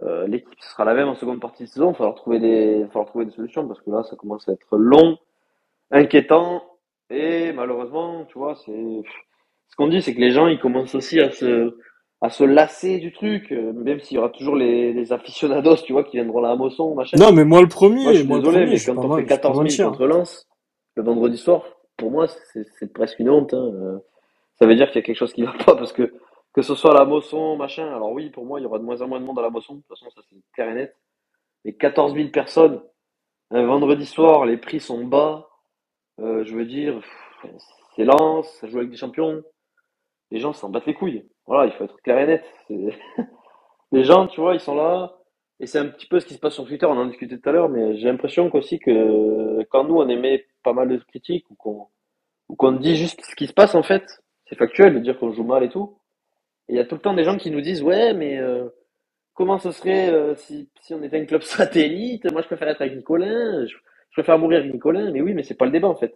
Euh, 0.04 0.28
l'équipe 0.28 0.60
sera 0.60 0.84
la 0.84 0.94
même 0.94 1.08
en 1.08 1.16
seconde 1.16 1.40
partie 1.40 1.64
de 1.64 1.70
saison. 1.70 1.88
Il 1.88 1.92
va 1.92 1.98
falloir 1.98 2.16
trouver 2.16 2.40
des, 2.40 2.86
falloir 2.88 3.08
trouver 3.08 3.26
des 3.26 3.32
solutions 3.32 3.68
parce 3.68 3.82
que 3.82 3.90
là, 3.92 4.04
ça 4.04 4.16
commence 4.16 4.48
à 4.50 4.52
être 4.54 4.78
long, 4.78 5.18
inquiétant 5.92 6.64
et 7.10 7.52
malheureusement, 7.54 8.26
tu 8.26 8.38
vois, 8.38 8.56
c'est 8.66 9.02
ce 9.68 9.76
qu'on 9.76 9.88
dit, 9.88 10.02
c'est 10.02 10.16
que 10.16 10.22
les 10.22 10.32
gens 10.32 10.48
ils 10.48 10.60
commencent 10.60 10.96
aussi 10.96 11.20
à 11.20 11.32
se 11.32 11.78
à 12.22 12.30
se 12.30 12.44
lasser 12.44 12.98
du 12.98 13.12
truc, 13.12 13.52
euh, 13.52 13.74
même 13.74 14.00
s'il 14.00 14.16
y 14.16 14.18
aura 14.18 14.30
toujours 14.30 14.56
les, 14.56 14.94
les 14.94 15.14
aficionados, 15.14 15.76
tu 15.86 15.94
vois, 15.94 16.04
qui 16.04 16.18
viendront 16.18 16.40
là 16.40 16.52
à 16.52 16.56
Mosson, 16.56 16.96
machin. 16.96 17.18
Non, 17.20 17.32
mais 17.32 17.44
moi 17.44 17.62
le 17.62 17.68
premier. 17.68 18.04
Moi, 18.04 18.14
je 18.14 18.20
suis 18.20 18.28
désolé, 18.28 18.66
mais 18.66 18.80
quand 18.80 18.98
on 18.98 19.18
fait 19.18 19.26
14 19.26 19.70
000 19.70 19.90
contre 19.92 20.08
Lens 20.08 20.48
le 20.96 21.04
vendredi 21.04 21.38
soir, 21.38 21.64
pour 21.98 22.10
moi, 22.10 22.28
c'est 22.54 22.94
presque 22.94 23.20
une 23.20 23.30
honte. 23.30 23.54
Hein. 23.54 23.72
Euh, 23.76 23.98
ça 24.58 24.66
veut 24.66 24.76
dire 24.76 24.88
qu'il 24.88 25.02
y 25.02 25.04
a 25.04 25.06
quelque 25.06 25.18
chose 25.18 25.34
qui 25.34 25.44
va 25.44 25.54
pas 25.66 25.76
parce 25.76 25.94
que 25.94 26.14
que 26.56 26.62
ce 26.62 26.74
soit 26.74 26.94
la 26.94 27.04
Mosson, 27.04 27.58
machin. 27.58 27.94
Alors 27.94 28.14
oui, 28.14 28.30
pour 28.30 28.46
moi, 28.46 28.62
il 28.62 28.64
y 28.64 28.66
aura 28.66 28.80
de 28.80 28.84
moins 28.86 29.02
en 29.02 29.10
moins 29.10 29.20
de 29.20 29.26
monde 29.26 29.38
à 29.40 29.42
la 29.42 29.50
Mosson. 29.50 29.76
De 29.76 29.80
toute 29.82 29.90
façon, 29.90 30.10
ça 30.10 30.22
c'est 30.30 30.38
clair 30.54 30.70
et 30.70 30.74
net. 30.74 30.96
Mais 31.66 31.74
14 31.74 32.14
000 32.16 32.30
personnes, 32.30 32.82
un 33.52 33.66
vendredi 33.66 34.06
soir, 34.06 34.46
les 34.46 34.56
prix 34.56 34.80
sont 34.80 35.04
bas. 35.04 35.50
Euh, 36.22 36.46
je 36.46 36.56
veux 36.56 36.66
dire, 36.66 37.02
c'est 37.96 38.06
lent, 38.06 38.44
ça 38.44 38.68
joue 38.70 38.78
avec 38.78 38.90
des 38.90 38.96
champions. 38.96 39.44
Les 40.32 40.40
gens 40.40 40.54
s'en 40.54 40.70
battent 40.70 40.86
les 40.86 40.94
couilles. 40.94 41.28
Voilà, 41.46 41.66
il 41.66 41.74
faut 41.74 41.84
être 41.84 42.02
clair 42.02 42.20
et 42.20 42.26
net. 42.26 42.46
les 43.92 44.04
gens, 44.06 44.28
tu 44.28 44.40
vois, 44.40 44.54
ils 44.54 44.62
sont 44.62 44.76
là. 44.76 45.14
Et 45.60 45.68
c'est 45.68 45.80
un 45.80 45.88
petit 45.88 46.08
peu 46.08 46.22
ce 46.22 46.26
qui 46.26 46.36
se 46.36 46.40
passe 46.40 46.54
sur 46.54 46.66
Twitter, 46.66 46.86
on 46.86 46.98
en 46.98 47.06
discutait 47.06 47.38
tout 47.38 47.50
à 47.50 47.52
l'heure, 47.52 47.70
mais 47.70 47.98
j'ai 47.98 48.08
l'impression 48.08 48.50
qu'aussi 48.50 48.80
que 48.80 49.62
quand 49.70 49.84
nous, 49.84 49.96
on 49.98 50.08
émet 50.08 50.46
pas 50.64 50.74
mal 50.74 50.88
de 50.88 50.98
critiques 50.98 51.50
ou 51.50 51.56
qu'on 51.56 51.88
ou 52.48 52.56
qu'on 52.56 52.74
dit 52.74 52.96
juste 52.96 53.22
ce 53.26 53.36
qui 53.36 53.48
se 53.48 53.54
passe, 53.54 53.74
en 53.76 53.84
fait, 53.84 54.04
c'est 54.48 54.58
factuel 54.58 54.94
de 54.94 55.00
dire 55.00 55.18
qu'on 55.18 55.32
joue 55.32 55.44
mal 55.44 55.64
et 55.64 55.70
tout 55.70 55.98
il 56.70 56.76
y 56.76 56.80
a 56.80 56.86
tout 56.86 56.96
le 56.96 57.02
temps 57.02 57.14
des 57.14 57.24
gens 57.24 57.38
qui 57.38 57.52
nous 57.52 57.62
disent 57.62 57.84
ouais 57.84 58.14
mais 58.14 58.38
euh, 58.38 58.68
comment 59.34 59.58
ce 59.60 59.72
serait 59.72 60.10
euh, 60.10 60.36
si, 60.36 60.70
si 60.82 60.94
on 60.94 61.04
était 61.04 61.20
un 61.20 61.26
club 61.26 61.42
satellite? 61.44 62.32
Moi 62.32 62.42
je 62.42 62.48
préfère 62.48 62.70
être 62.70 62.82
avec 62.82 62.96
Nicolin, 62.96 63.66
je, 63.66 63.76
préfère 64.12 64.40
mourir 64.40 64.60
avec 64.60 64.74
Nicolin, 64.74 65.12
mais 65.12 65.22
oui 65.22 65.34
mais 65.34 65.44
c'est 65.44 65.56
pas 65.56 65.66
le 65.66 65.72
débat 65.72 65.90
en 65.90 65.96
fait. 65.96 66.16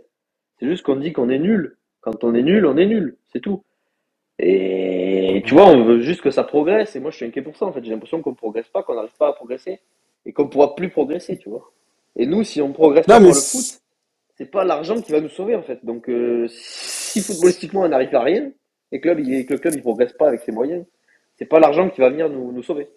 C'est 0.59 0.67
juste 0.67 0.83
qu'on 0.83 0.97
dit 0.97 1.13
qu'on 1.13 1.29
est 1.29 1.39
nul. 1.39 1.77
Quand 2.01 2.23
on 2.23 2.33
est 2.33 2.43
nul, 2.43 2.65
on 2.65 2.77
est 2.77 2.85
nul, 2.85 3.17
c'est 3.31 3.41
tout. 3.41 3.63
Et 4.39 5.43
tu 5.45 5.53
vois, 5.53 5.67
on 5.67 5.83
veut 5.83 5.99
juste 5.99 6.21
que 6.21 6.31
ça 6.31 6.43
progresse. 6.43 6.95
Et 6.95 7.01
moi, 7.01 7.12
je 7.12 7.17
suis 7.17 7.25
inquiet 7.25 7.41
pour 7.41 7.57
ça. 7.57 7.65
En 7.65 7.73
fait, 7.73 7.83
j'ai 7.83 7.91
l'impression 7.91 8.21
qu'on 8.21 8.33
progresse 8.33 8.69
pas, 8.69 8.83
qu'on 8.83 8.95
n'arrive 8.95 9.15
pas 9.17 9.27
à 9.27 9.33
progresser 9.33 9.81
et 10.25 10.31
qu'on 10.31 10.47
pourra 10.47 10.75
plus 10.75 10.89
progresser, 10.89 11.38
tu 11.38 11.49
vois. 11.49 11.71
Et 12.15 12.25
nous, 12.25 12.43
si 12.43 12.62
on 12.62 12.71
progresse 12.71 13.05
pas 13.05 13.19
dans 13.19 13.27
le 13.27 13.33
foot, 13.33 13.81
c'est 14.38 14.49
pas 14.49 14.63
l'argent 14.63 15.01
qui 15.01 15.12
va 15.12 15.19
nous 15.19 15.29
sauver 15.29 15.55
en 15.55 15.63
fait. 15.63 15.83
Donc, 15.83 16.09
euh, 16.09 16.47
si 16.49 17.21
footballistiquement 17.21 17.81
on 17.81 17.89
n'arrive 17.89 18.15
à 18.15 18.23
rien 18.23 18.51
et 18.91 18.99
que, 19.02 19.10
le 19.10 19.58
club 19.58 19.73
il 19.75 19.82
progresse 19.82 20.13
pas 20.13 20.28
avec 20.28 20.41
ses 20.41 20.52
moyens, 20.52 20.86
c'est 21.38 21.45
pas 21.45 21.60
l'argent 21.60 21.89
qui 21.89 22.02
va 22.02 22.10
venir 22.10 22.30
nous, 22.30 22.52
nous 22.52 22.63
sauver. 22.63 22.89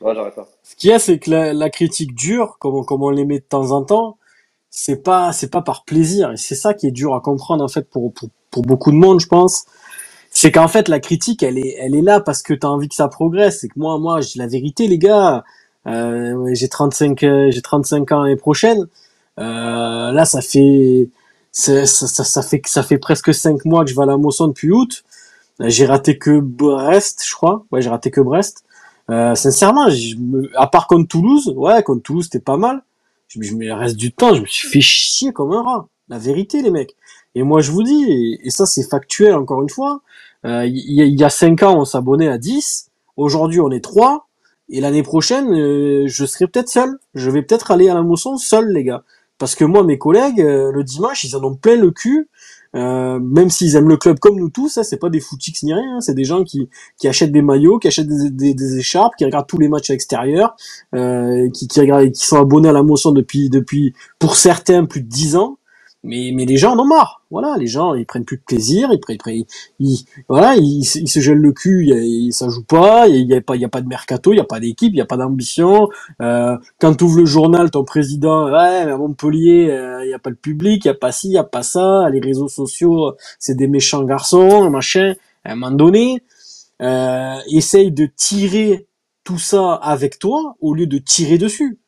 Ouais, 0.00 0.14
pas. 0.14 0.48
Ce 0.62 0.76
qu'il 0.76 0.90
y 0.90 0.92
a, 0.92 0.98
c'est 0.98 1.18
que 1.18 1.30
la, 1.30 1.70
critique 1.70 2.14
dure, 2.14 2.56
comme, 2.58 2.84
comme 2.84 3.02
on 3.02 3.10
les 3.10 3.24
met 3.24 3.38
de 3.38 3.44
temps 3.44 3.70
en 3.70 3.82
temps, 3.82 4.18
c'est 4.70 5.02
pas 5.02 5.32
c'est 5.32 5.50
pas 5.50 5.62
par 5.62 5.84
plaisir. 5.84 6.32
Et 6.32 6.36
c'est 6.36 6.54
ça 6.54 6.74
qui 6.74 6.86
est 6.86 6.90
dur 6.90 7.14
à 7.14 7.20
comprendre 7.20 7.64
en 7.64 7.68
fait 7.68 7.88
pour 7.88 8.12
pour, 8.12 8.28
pour 8.50 8.62
beaucoup 8.62 8.90
de 8.90 8.96
monde, 8.96 9.20
je 9.20 9.26
pense. 9.26 9.64
C'est 10.30 10.52
qu'en 10.52 10.68
fait 10.68 10.88
la 10.88 11.00
critique 11.00 11.42
elle 11.42 11.58
est 11.58 11.76
elle 11.78 11.94
est 11.94 12.02
là 12.02 12.20
parce 12.20 12.42
que 12.42 12.52
tu 12.52 12.66
as 12.66 12.70
envie 12.70 12.88
que 12.88 12.94
ça 12.94 13.08
progresse. 13.08 13.60
C'est 13.60 13.68
que 13.68 13.78
moi 13.78 13.98
moi 13.98 14.20
j'ai 14.20 14.38
la 14.38 14.46
vérité 14.46 14.86
les 14.86 14.98
gars. 14.98 15.44
Euh, 15.86 16.50
j'ai 16.52 16.68
35 16.68 17.22
euh, 17.22 17.50
j'ai 17.50 17.62
35 17.62 18.12
ans 18.12 18.22
l'année 18.22 18.36
prochaine. 18.36 18.86
Euh, 19.38 20.12
là 20.12 20.24
ça 20.26 20.42
fait 20.42 21.08
ça, 21.52 21.86
ça, 21.86 22.24
ça, 22.24 22.42
fait 22.42 22.60
ça 22.66 22.82
fait 22.82 22.98
presque 22.98 23.32
5 23.32 23.64
mois 23.64 23.84
que 23.84 23.90
je 23.90 23.96
vais 23.96 24.02
à 24.02 24.06
la 24.06 24.18
Mosson 24.18 24.48
depuis 24.48 24.70
août 24.72 25.04
j'ai 25.60 25.86
raté 25.86 26.18
que 26.18 26.38
Brest 26.40 27.22
je 27.26 27.34
crois 27.34 27.64
ouais 27.72 27.82
j'ai 27.82 27.90
raté 27.90 28.10
que 28.10 28.20
Brest 28.20 28.64
euh, 29.10 29.34
sincèrement 29.34 29.88
je 29.88 30.16
me, 30.16 30.50
à 30.58 30.66
part 30.66 30.86
contre 30.86 31.08
Toulouse 31.08 31.52
ouais 31.56 31.82
contre 31.82 32.02
Toulouse 32.02 32.24
c'était 32.24 32.40
pas 32.44 32.56
mal 32.56 32.82
je, 33.28 33.40
je, 33.42 33.54
le 33.54 33.72
reste 33.72 33.96
du 33.96 34.12
temps 34.12 34.34
je 34.34 34.42
me 34.42 34.46
suis 34.46 34.68
fait 34.68 34.80
chier 34.80 35.32
comme 35.32 35.52
un 35.52 35.62
rat 35.62 35.88
la 36.08 36.18
vérité 36.18 36.62
les 36.62 36.70
mecs 36.70 36.94
et 37.34 37.42
moi 37.42 37.60
je 37.60 37.70
vous 37.70 37.82
dis 37.82 38.38
et, 38.42 38.50
ça 38.50 38.66
c'est 38.66 38.88
factuel 38.88 39.34
encore 39.34 39.62
une 39.62 39.70
fois 39.70 40.02
euh, 40.46 40.64
il 40.66 41.18
y, 41.18 41.24
a 41.24 41.30
5 41.30 41.62
ans, 41.64 41.78
on 41.80 41.84
s'abonnait 41.84 42.28
à 42.28 42.38
10. 42.38 42.90
Aujourd'hui, 43.16 43.60
on 43.60 43.70
est 43.70 43.82
3. 43.82 44.28
Et 44.68 44.80
l'année 44.80 45.02
prochaine, 45.02 45.52
euh, 45.52 46.04
je 46.06 46.24
serai 46.24 46.46
peut-être 46.46 46.68
seul. 46.68 46.98
Je 47.14 47.30
vais 47.30 47.42
peut-être 47.42 47.70
aller 47.72 47.88
à 47.88 47.94
la 47.94 48.02
mousson 48.02 48.36
seul, 48.36 48.72
les 48.72 48.84
gars. 48.84 49.02
Parce 49.38 49.54
que 49.54 49.64
moi, 49.64 49.82
mes 49.82 49.98
collègues, 49.98 50.40
euh, 50.40 50.70
le 50.72 50.84
dimanche, 50.84 51.24
ils 51.24 51.36
en 51.36 51.42
ont 51.42 51.54
plein 51.54 51.76
le 51.76 51.90
cul. 51.90 52.28
Même 52.76 53.50
s'ils 53.50 53.76
aiment 53.76 53.88
le 53.88 53.96
club 53.96 54.18
comme 54.18 54.36
nous 54.36 54.50
tous, 54.50 54.78
hein, 54.78 54.82
c'est 54.82 54.98
pas 54.98 55.10
des 55.10 55.20
footix 55.20 55.62
ni 55.62 55.72
rien, 55.72 55.96
hein. 55.96 56.00
c'est 56.00 56.14
des 56.14 56.24
gens 56.24 56.44
qui, 56.44 56.68
qui 56.98 57.08
achètent 57.08 57.32
des 57.32 57.42
maillots, 57.42 57.78
qui 57.78 57.88
achètent 57.88 58.08
des, 58.08 58.78
écharpes, 58.78 59.14
qui 59.16 59.24
regardent 59.24 59.46
tous 59.46 59.58
les 59.58 59.68
matchs 59.68 59.90
à 59.90 59.94
l'extérieur, 59.94 60.56
qui, 60.92 61.68
qui, 61.68 61.80
regardent, 61.80 62.12
qui 62.12 62.26
sont 62.26 62.40
abonnés 62.40 62.68
à 62.68 62.72
la 62.72 62.82
motion 62.82 63.12
depuis, 63.12 63.50
depuis, 63.50 63.94
pour 64.18 64.36
certains, 64.36 64.84
plus 64.84 65.02
de 65.02 65.08
10 65.08 65.36
ans 65.36 65.58
mais 66.06 66.30
mais 66.32 66.46
les 66.46 66.56
gens 66.56 66.74
en 66.74 66.78
ont 66.78 66.86
marre. 66.86 67.22
Voilà, 67.30 67.56
les 67.58 67.66
gens 67.66 67.94
ils 67.94 68.06
prennent 68.06 68.24
plus 68.24 68.38
de 68.38 68.42
plaisir, 68.42 68.88
ils 68.92 69.18
ils, 69.26 69.46
ils 69.80 70.06
voilà, 70.28 70.54
ils, 70.56 70.84
se 70.84 71.20
gèlent 71.20 71.38
le 71.38 71.52
cul, 71.52 71.88
ils, 71.88 72.32
ça 72.32 72.48
joue 72.48 72.64
pas, 72.64 73.08
il 73.08 73.26
y 73.26 73.34
a 73.34 73.40
pas 73.40 73.56
il 73.56 73.62
y 73.62 73.64
a 73.64 73.68
pas 73.68 73.80
de 73.80 73.88
mercato, 73.88 74.32
il 74.32 74.36
y 74.36 74.40
a 74.40 74.44
pas 74.44 74.60
d'équipe, 74.60 74.92
il 74.94 74.96
y 74.96 75.00
a 75.00 75.06
pas 75.06 75.16
d'ambition. 75.16 75.88
Euh, 76.22 76.56
quand 76.80 76.94
tu 76.94 77.04
ouvres 77.04 77.18
le 77.18 77.26
journal, 77.26 77.70
ton 77.70 77.84
président, 77.84 78.46
ouais, 78.46 78.86
mais 78.86 78.92
à 78.92 78.96
Montpellier, 78.96 79.70
euh, 79.70 80.04
il 80.04 80.10
y 80.10 80.14
a 80.14 80.18
pas 80.18 80.30
le 80.30 80.36
public, 80.36 80.84
il 80.84 80.88
y 80.88 80.90
a 80.90 80.94
pas 80.94 81.12
ci, 81.12 81.28
il 81.28 81.32
y 81.32 81.38
a 81.38 81.44
pas 81.44 81.62
ça, 81.62 82.08
les 82.10 82.20
réseaux 82.20 82.48
sociaux, 82.48 83.14
c'est 83.38 83.56
des 83.56 83.68
méchants 83.68 84.04
garçons, 84.04 84.70
machin. 84.70 85.14
À 85.44 85.52
un 85.52 85.56
moment 85.56 85.76
donné, 85.76 86.22
euh, 86.82 87.36
essaye 87.52 87.90
de 87.92 88.08
tirer 88.16 88.86
tout 89.24 89.38
ça 89.38 89.74
avec 89.74 90.18
toi 90.18 90.56
au 90.60 90.74
lieu 90.74 90.86
de 90.86 90.98
tirer 90.98 91.38
dessus. 91.38 91.78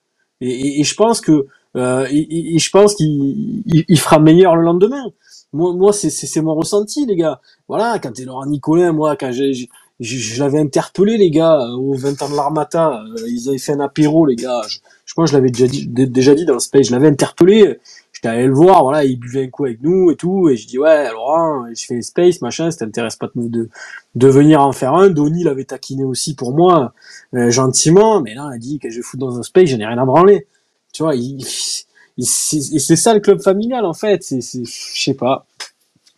Et, 0.40 0.50
et, 0.50 0.80
et 0.80 0.84
je 0.84 0.94
pense 0.94 1.20
que 1.20 1.46
euh, 1.78 2.06
et, 2.10 2.58
je 2.58 2.70
pense 2.70 2.94
qu'il 2.94 3.62
il, 3.66 3.98
fera 3.98 4.18
meilleur 4.18 4.56
le 4.56 4.62
lendemain. 4.62 5.04
Moi, 5.52 5.72
moi 5.74 5.92
c'est 5.92 6.40
mon 6.42 6.54
ressenti, 6.54 7.06
les 7.06 7.16
gars. 7.16 7.40
Voilà, 7.68 7.98
quand 7.98 8.12
t'es 8.12 8.24
Laurent 8.24 8.46
Nicolin, 8.46 8.92
moi, 8.92 9.16
quand 9.16 9.32
je, 9.32 10.40
l'avais 10.40 10.58
interpellé 10.58 11.16
les 11.16 11.30
gars 11.30 11.58
au 11.78 11.94
20 11.94 12.22
ans 12.22 12.30
de 12.30 12.36
l'Armata, 12.36 13.02
euh, 13.02 13.28
ils 13.28 13.48
avaient 13.48 13.58
fait 13.58 13.72
un 13.72 13.80
apéro 13.80 14.26
les 14.26 14.36
gars. 14.36 14.60
Je, 14.68 14.78
je 15.06 15.14
crois 15.14 15.24
que 15.24 15.30
je 15.30 15.36
l'avais 15.36 15.50
déjà 15.50 15.66
dit, 15.66 15.86
déjà 15.86 16.34
dit 16.34 16.44
dans 16.44 16.54
le 16.54 16.60
space. 16.60 16.88
Je 16.88 16.92
l'avais 16.92 17.08
interpellé. 17.08 17.78
J'étais 18.12 18.28
allé 18.28 18.46
le 18.48 18.52
voir, 18.52 18.82
voilà, 18.82 19.04
il 19.04 19.16
buvait 19.16 19.44
un 19.44 19.48
coup 19.48 19.64
avec 19.64 19.80
nous 19.80 20.10
et 20.10 20.16
tout, 20.16 20.48
et 20.48 20.56
je 20.56 20.66
dis 20.66 20.76
ouais 20.76 21.08
Laurent, 21.12 21.66
je 21.72 21.86
fais 21.86 22.02
space 22.02 22.42
machin, 22.42 22.68
ça 22.72 22.78
t'intéresse 22.78 23.14
pas 23.14 23.28
de, 23.32 23.46
de 23.46 23.68
de 24.16 24.26
venir 24.26 24.60
en 24.60 24.72
faire 24.72 24.94
un. 24.94 25.08
Donny 25.08 25.44
l'avait 25.44 25.62
taquiné 25.62 26.02
aussi 26.02 26.34
pour 26.34 26.52
moi 26.52 26.94
euh, 27.34 27.50
gentiment, 27.50 28.20
mais 28.20 28.34
là 28.34 28.48
il 28.50 28.56
a 28.56 28.58
dit 28.58 28.78
que 28.80 28.90
je 28.90 28.96
vais 28.96 29.02
foutre 29.02 29.24
dans 29.24 29.38
un 29.38 29.44
space, 29.44 29.68
j'en 29.68 29.78
ai 29.78 29.86
rien 29.86 29.98
à 29.98 30.04
branler. 30.04 30.48
Tu 30.92 31.02
vois, 31.02 31.14
il, 31.14 31.44
c'est 31.44 32.96
ça 32.96 33.14
le 33.14 33.20
club 33.20 33.40
familial 33.40 33.84
en 33.84 33.94
fait. 33.94 34.22
C'est, 34.22 34.40
je 34.40 35.02
sais 35.02 35.14
pas. 35.14 35.46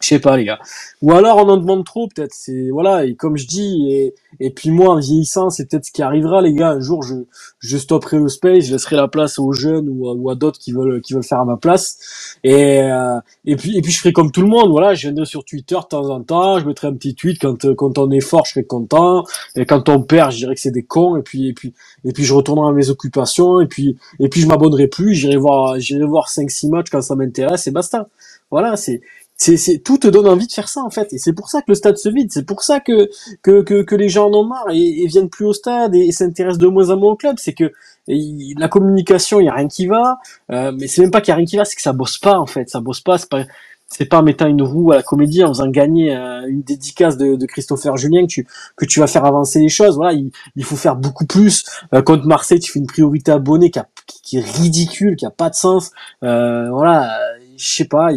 Je 0.01 0.09
sais 0.09 0.19
pas 0.19 0.37
les 0.39 0.47
gars. 0.47 0.59
Ou 1.03 1.13
alors 1.13 1.37
on 1.37 1.49
en 1.51 1.59
demande 1.59 1.85
trop 1.85 2.09
peut-être. 2.09 2.33
C'est 2.33 2.71
voilà 2.71 3.05
et 3.05 3.15
comme 3.15 3.37
je 3.37 3.47
dis 3.47 3.87
et, 3.91 4.15
et 4.41 4.49
puis 4.51 4.71
moi 4.71 4.95
en 4.95 4.99
vieillissant 4.99 5.51
c'est 5.51 5.69
peut-être 5.69 5.85
ce 5.85 5.93
qui 5.93 6.03
arrivera 6.03 6.41
les 6.41 6.55
gars. 6.55 6.71
Un 6.71 6.81
jour 6.81 7.03
je 7.03 7.17
je 7.59 7.77
stopperai 7.77 8.19
le 8.19 8.29
space, 8.29 8.65
je 8.65 8.73
laisserai 8.73 8.97
la 8.97 9.09
place 9.09 9.39
aux 9.39 9.53
jeunes 9.53 9.91
ou 9.91 10.09
à, 10.09 10.15
ou 10.15 10.31
à 10.31 10.35
d'autres 10.37 10.59
qui 10.59 10.73
veulent 10.73 11.03
qui 11.03 11.13
veulent 11.13 11.23
faire 11.23 11.41
à 11.41 11.45
ma 11.45 11.59
place. 11.59 11.99
Et 12.45 12.81
euh, 12.83 13.21
et 13.45 13.57
puis 13.57 13.77
et 13.77 13.83
puis 13.83 13.93
je 13.93 13.99
ferai 13.99 14.15
comme 14.15 14.33
tout 14.33 14.41
le 14.41 14.49
monde. 14.49 14.71
Voilà, 14.71 14.95
je 14.95 15.03
viendrai 15.03 15.27
sur 15.27 15.45
Twitter 15.45 15.77
de 15.77 15.87
temps 15.87 16.09
en 16.09 16.23
temps. 16.23 16.59
Je 16.59 16.65
mettrai 16.65 16.89
un 16.89 16.95
petit 16.95 17.15
tweet 17.15 17.39
quand 17.39 17.75
quand 17.75 17.99
on 17.99 18.11
est 18.11 18.21
fort, 18.21 18.47
je 18.47 18.53
serai 18.53 18.65
content. 18.65 19.25
Et 19.55 19.67
quand 19.67 19.91
on 19.91 20.03
perd, 20.03 20.33
je 20.33 20.39
dirais 20.39 20.55
que 20.55 20.61
c'est 20.63 20.71
des 20.71 20.83
cons. 20.83 21.19
Et 21.19 21.23
puis 21.23 21.49
et 21.49 21.53
puis 21.53 21.75
et 22.05 22.13
puis 22.15 22.25
je 22.25 22.33
retournerai 22.33 22.71
à 22.71 22.73
mes 22.73 22.89
occupations. 22.89 23.61
Et 23.61 23.67
puis 23.67 23.99
et 24.19 24.31
puis 24.31 24.41
je 24.41 24.47
m'abonnerai 24.47 24.87
plus. 24.87 25.13
J'irai 25.13 25.37
voir 25.37 25.79
j'irai 25.79 26.07
voir 26.07 26.31
5-6 26.31 26.71
matchs 26.71 26.89
quand 26.91 27.03
ça 27.03 27.17
m'intéresse 27.17 27.67
et 27.67 27.71
basta. 27.71 28.09
Voilà, 28.51 28.77
c'est 28.77 29.01
c'est, 29.41 29.79
tout 29.79 29.97
te 29.97 30.07
donne 30.07 30.29
envie 30.29 30.47
de 30.47 30.53
faire 30.53 30.69
ça 30.69 30.83
en 30.83 30.91
fait, 30.91 31.13
et 31.15 31.19
c'est 31.19 31.33
pour 31.33 31.49
ça 31.49 31.61
que 31.63 31.67
le 31.69 31.75
stade 31.75 31.97
se 31.97 32.11
vide, 32.11 32.31
c'est 32.31 32.45
pour 32.45 32.63
ça 32.63 32.79
que 32.79 33.09
que, 33.43 33.63
que, 33.63 33.95
les 33.95 34.11
gens 34.11 34.29
en 34.29 34.35
ont 34.35 34.45
marre 34.45 34.67
et, 34.71 35.07
viennent 35.07 35.31
plus 35.31 35.47
au 35.47 35.55
stade 35.55 35.95
et, 35.95 36.13
s'intéressent 36.13 36.59
de 36.59 36.69
moins 36.69 36.91
en 36.91 36.99
moins 36.99 37.13
au 37.13 37.17
club. 37.17 37.37
C'est 37.39 37.55
que 37.55 37.73
la 38.07 38.69
communication, 38.69 39.41
il 39.41 39.47
y 39.47 39.49
a 39.49 39.55
rien 39.55 39.69
qui 39.69 39.87
va, 39.87 40.19
euh, 40.51 40.73
mais 40.79 40.89
c'est 40.89 41.01
même 41.01 41.11
pas 41.11 41.21
qu'il 41.21 41.33
a 41.33 41.37
rien 41.37 41.47
qui 41.47 41.57
va, 41.57 41.65
c'est 41.65 41.77
que 41.77 41.83
ça 41.83 41.93
bosse 41.93 42.19
pas 42.19 42.39
en 42.39 42.47
fait, 42.47 42.69
ça 42.69 42.81
bosse 42.81 43.01
pas, 43.01 43.17
c'est 43.17 43.31
pas 43.31 43.45
c'est 43.91 44.05
pas 44.05 44.21
en 44.21 44.23
mettant 44.23 44.47
une 44.47 44.63
roue 44.63 44.93
à 44.93 44.97
la 44.97 45.03
comédie, 45.03 45.43
en 45.43 45.49
faisant 45.49 45.69
gagner 45.69 46.17
euh, 46.17 46.47
une 46.47 46.63
dédicace 46.63 47.17
de, 47.17 47.35
de, 47.35 47.47
Christopher 47.47 47.97
Julien 47.97 48.23
que 48.23 48.29
tu 48.29 48.47
que 48.77 48.85
tu 48.85 49.01
vas 49.01 49.09
faire 49.09 49.25
avancer 49.25 49.59
les 49.59 49.69
choses. 49.69 49.97
Voilà, 49.97 50.13
il, 50.13 50.31
il 50.55 50.65
faut 50.65 50.77
faire 50.77 50.95
beaucoup 50.95 51.27
plus. 51.27 51.65
Euh, 51.93 52.01
contre 52.01 52.25
Marseille, 52.27 52.61
tu 52.61 52.71
fais 52.71 52.79
une 52.79 52.87
priorité 52.87 53.33
abonnée 53.33 53.71
qui, 53.71 53.81
a, 53.81 53.89
qui, 54.23 54.39
est 54.39 54.45
ridicule, 54.45 55.17
qui 55.17 55.27
a 55.27 55.31
pas 55.31 55.51
de 55.51 55.57
sens. 55.57 55.91
Euh, 56.23 56.71
voilà, 56.71 57.19
je 57.57 57.69
sais 57.69 57.85
pas 57.85 58.11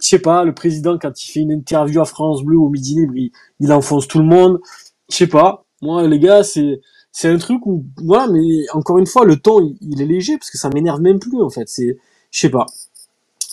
je 0.00 0.08
sais 0.08 0.18
pas, 0.18 0.44
le 0.44 0.54
président, 0.54 0.98
quand 0.98 1.22
il 1.22 1.30
fait 1.30 1.40
une 1.40 1.52
interview 1.52 2.00
à 2.00 2.04
France 2.04 2.42
Bleu 2.42 2.58
au 2.58 2.68
Midi 2.68 2.94
Libre, 2.94 3.32
il, 3.60 3.72
enfonce 3.72 4.08
tout 4.08 4.18
le 4.18 4.24
monde. 4.24 4.58
Je 5.10 5.16
sais 5.16 5.26
pas. 5.26 5.64
Moi, 5.82 6.06
les 6.08 6.18
gars, 6.18 6.42
c'est, 6.42 6.80
c'est 7.12 7.28
un 7.28 7.38
truc 7.38 7.66
où, 7.66 7.84
voilà, 8.02 8.28
mais 8.28 8.68
encore 8.72 8.98
une 8.98 9.06
fois, 9.06 9.24
le 9.24 9.36
ton, 9.36 9.74
il, 9.80 10.00
est 10.00 10.06
léger 10.06 10.38
parce 10.38 10.50
que 10.50 10.58
ça 10.58 10.70
m'énerve 10.70 11.00
même 11.00 11.18
plus, 11.18 11.40
en 11.42 11.50
fait. 11.50 11.68
C'est, 11.68 11.98
je 12.30 12.40
sais 12.40 12.50
pas. 12.50 12.66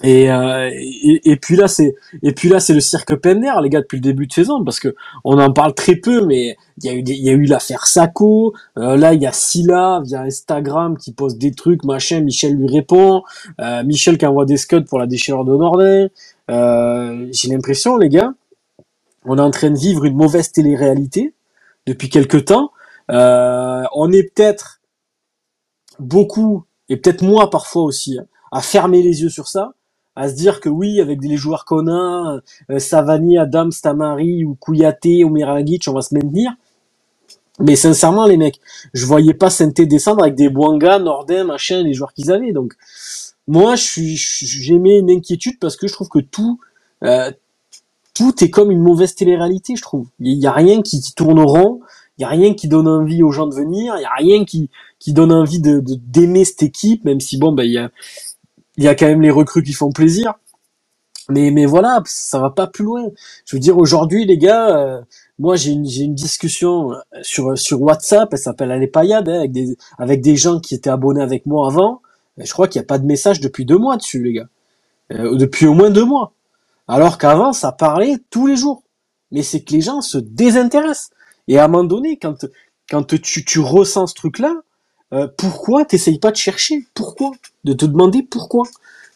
Et, 0.04 0.30
euh, 0.30 0.70
et, 0.72 1.38
puis 1.38 1.56
là 1.56 1.68
c'est 1.68 1.96
et 2.22 2.32
puis 2.32 2.50
là 2.50 2.60
c'est 2.60 2.76
le 2.76 2.82
cirque 2.82 3.16
Pender 3.16 3.52
les 3.64 3.70
gars 3.70 3.82
depuis 3.82 3.96
le 3.96 4.02
début 4.02 4.28
de 4.28 4.32
saison 4.32 4.64
parce 4.64 4.80
que 4.80 4.96
on 5.24 5.40
en 5.40 5.52
parle 5.52 5.74
très 5.74 5.96
peu 5.96 6.24
mais 6.24 6.56
il 6.84 6.86
y 6.86 6.90
a 6.90 6.94
eu 6.94 7.00
il 7.00 7.24
y 7.24 7.30
a 7.30 7.32
eu 7.32 7.46
l'affaire 7.46 7.88
Sacco 7.88 8.54
euh, 8.78 8.96
là 8.96 9.16
il 9.16 9.24
y 9.24 9.26
a 9.26 9.32
Silla 9.32 10.04
via 10.06 10.22
Instagram 10.22 10.98
qui 11.00 11.14
poste 11.14 11.40
des 11.40 11.52
trucs 11.52 11.84
machin 11.84 12.20
Michel 12.20 12.54
lui 12.54 12.68
répond 12.68 13.24
euh, 13.60 13.84
Michel 13.84 14.20
qui 14.20 14.28
envoie 14.28 14.46
des 14.46 14.58
scuds 14.58 14.86
pour 14.86 15.00
la 15.00 15.08
déchirure 15.08 15.46
de 15.46 15.58
Nordin 15.58 16.10
euh, 16.50 17.28
j'ai 17.32 17.50
l'impression, 17.50 17.98
les 17.98 18.10
gars, 18.10 18.34
on 19.26 19.38
est 19.38 19.42
en 19.42 19.52
train 19.52 19.70
de 19.70 19.78
vivre 19.78 20.06
une 20.06 20.16
mauvaise 20.16 20.52
télé-réalité 20.52 21.34
depuis 21.86 22.10
quelque 22.10 22.38
temps. 22.38 22.72
Euh, 23.12 23.84
on 23.94 24.12
est 24.12 24.24
peut-être 24.24 24.82
beaucoup, 26.00 26.66
et 26.90 26.98
peut-être 26.98 27.22
moi 27.22 27.50
parfois 27.50 27.84
aussi, 27.84 28.20
à 28.52 28.62
fermer 28.62 29.02
les 29.02 29.22
yeux 29.22 29.30
sur 29.30 29.48
ça, 29.48 29.74
à 30.16 30.30
se 30.30 30.34
dire 30.34 30.62
que 30.62 30.70
oui, 30.70 31.00
avec 31.00 31.20
les 31.22 31.38
joueurs 31.38 31.66
qu'on 31.66 31.88
a, 31.88 32.40
euh, 32.72 32.80
Savani, 32.80 33.38
Adam, 33.38 33.70
Stamari 33.70 34.44
ou 34.44 34.56
Kouyaté 34.56 35.24
ou 35.24 35.30
Miragic, 35.30 35.86
on 35.88 35.94
va 35.94 36.02
se 36.02 36.14
maintenir. 36.16 36.52
Mais 37.60 37.76
sincèrement, 37.76 38.26
les 38.26 38.38
mecs, 38.38 38.60
je 38.94 39.06
voyais 39.06 39.34
pas 39.34 39.50
Sainté 39.50 39.86
descendre 39.86 40.24
avec 40.24 40.36
des 40.36 40.50
Bouanga, 40.50 41.00
Nordin, 41.00 41.44
machin, 41.44 41.82
les 41.82 41.94
joueurs 41.94 42.14
qu'ils 42.14 42.32
avaient. 42.32 42.52
Donc, 42.52 42.74
moi, 43.48 43.76
je 43.76 43.84
suis, 43.84 44.16
j'ai 44.18 44.78
mis 44.78 44.98
une 44.98 45.10
inquiétude 45.10 45.58
parce 45.60 45.78
que 45.78 45.88
je 45.88 45.94
trouve 45.94 46.10
que 46.10 46.20
tout, 46.20 46.60
euh, 47.04 47.32
tout 48.14 48.44
est 48.44 48.50
comme 48.50 48.72
une 48.72 48.82
mauvaise 48.82 49.16
télé-réalité, 49.16 49.76
je 49.76 49.82
trouve. 49.82 50.08
Il 50.20 50.38
y 50.38 50.48
a 50.48 50.52
rien 50.52 50.82
qui, 50.82 51.02
tourne 51.16 51.40
rond, 51.40 51.80
il 52.18 52.24
y 52.24 52.26
a 52.26 52.30
rien 52.30 52.54
qui 52.54 52.68
donne 52.68 52.88
envie 52.88 53.24
aux 53.24 53.32
gens 53.32 53.48
de 53.48 53.56
venir, 53.56 53.96
il 53.98 54.02
y 54.02 54.06
a 54.06 54.14
rien 54.18 54.44
qui, 54.44 54.70
qui 55.00 55.14
donne 55.14 55.32
envie 55.32 55.62
de, 55.62 55.82
d'aimer 55.82 56.44
cette 56.44 56.64
équipe, 56.64 57.06
même 57.06 57.22
si 57.22 57.38
bon, 57.38 57.54
ben 57.54 57.64
il 57.64 57.72
y 57.72 57.78
a, 57.78 57.90
y 58.78 58.88
a 58.88 58.96
quand 58.96 59.08
même 59.08 59.22
les 59.22 59.32
recrues 59.32 59.64
qui 59.64 59.74
font 59.74 59.92
plaisir. 59.92 60.34
Mais, 61.30 61.52
mais 61.52 61.66
voilà, 61.66 62.02
ça 62.06 62.40
va 62.40 62.50
pas 62.50 62.68
plus 62.68 62.86
loin. 62.86 63.04
Je 63.46 63.56
veux 63.56 63.60
dire, 63.60 63.78
aujourd'hui, 63.78 64.26
les 64.26 64.38
gars, 64.38 64.78
euh, 64.78 65.02
moi, 65.40 65.58
j'ai 65.58 65.72
une, 65.72 65.86
une 65.86 66.16
discussion 66.16 66.94
sur, 67.22 67.58
sur 67.58 67.82
WhatsApp, 67.82 68.30
elle 68.32 68.40
s'appelle 68.40 68.72
Elle 68.72 68.90
hein, 68.94 69.24
avec 69.26 69.52
des, 69.52 69.78
avec 69.98 70.22
des 70.22 70.38
gens 70.38 70.60
qui 70.60 70.74
étaient 70.74 70.90
abonnés 70.90 71.22
avec 71.22 71.46
moi 71.46 71.68
avant 71.68 72.02
je 72.46 72.54
crois 72.54 72.68
qu'il 72.68 72.80
n'y 72.80 72.86
a 72.86 72.88
pas 72.88 73.00
de 73.00 73.06
message 73.06 73.40
depuis 73.42 73.66
deux 73.66 73.78
mois 73.78 73.98
dessus, 73.98 74.24
les 74.24 74.34
gars. 74.34 74.50
Euh, 75.14 75.36
depuis 75.36 75.68
au 75.68 75.74
moins 75.74 75.90
deux 75.90 76.06
mois. 76.06 76.34
Alors 76.88 77.18
qu'avant, 77.18 77.54
ça 77.54 77.72
parlait 77.72 78.18
tous 78.32 78.48
les 78.48 78.58
jours. 78.58 78.84
mais 79.32 79.44
c'est 79.44 79.62
que 79.62 79.74
les 79.74 79.82
gens 79.82 80.02
se 80.02 80.18
désintéressent. 80.20 81.12
Et 81.48 81.60
à 81.60 81.66
un 81.66 81.70
moment 81.70 81.84
donné, 81.86 82.18
quand, 82.18 82.46
quand 82.90 83.04
tu, 83.22 83.46
tu 83.46 83.60
ressens 83.60 84.08
ce 84.10 84.16
truc-là, 84.16 84.56
euh, 85.14 85.28
pourquoi 85.38 85.86
t'essayes 85.86 86.20
pas 86.20 86.32
de 86.32 86.38
chercher 86.38 86.86
Pourquoi? 86.96 87.32
De 87.66 87.74
te 87.74 87.86
demander 87.86 88.24
pourquoi? 88.24 88.66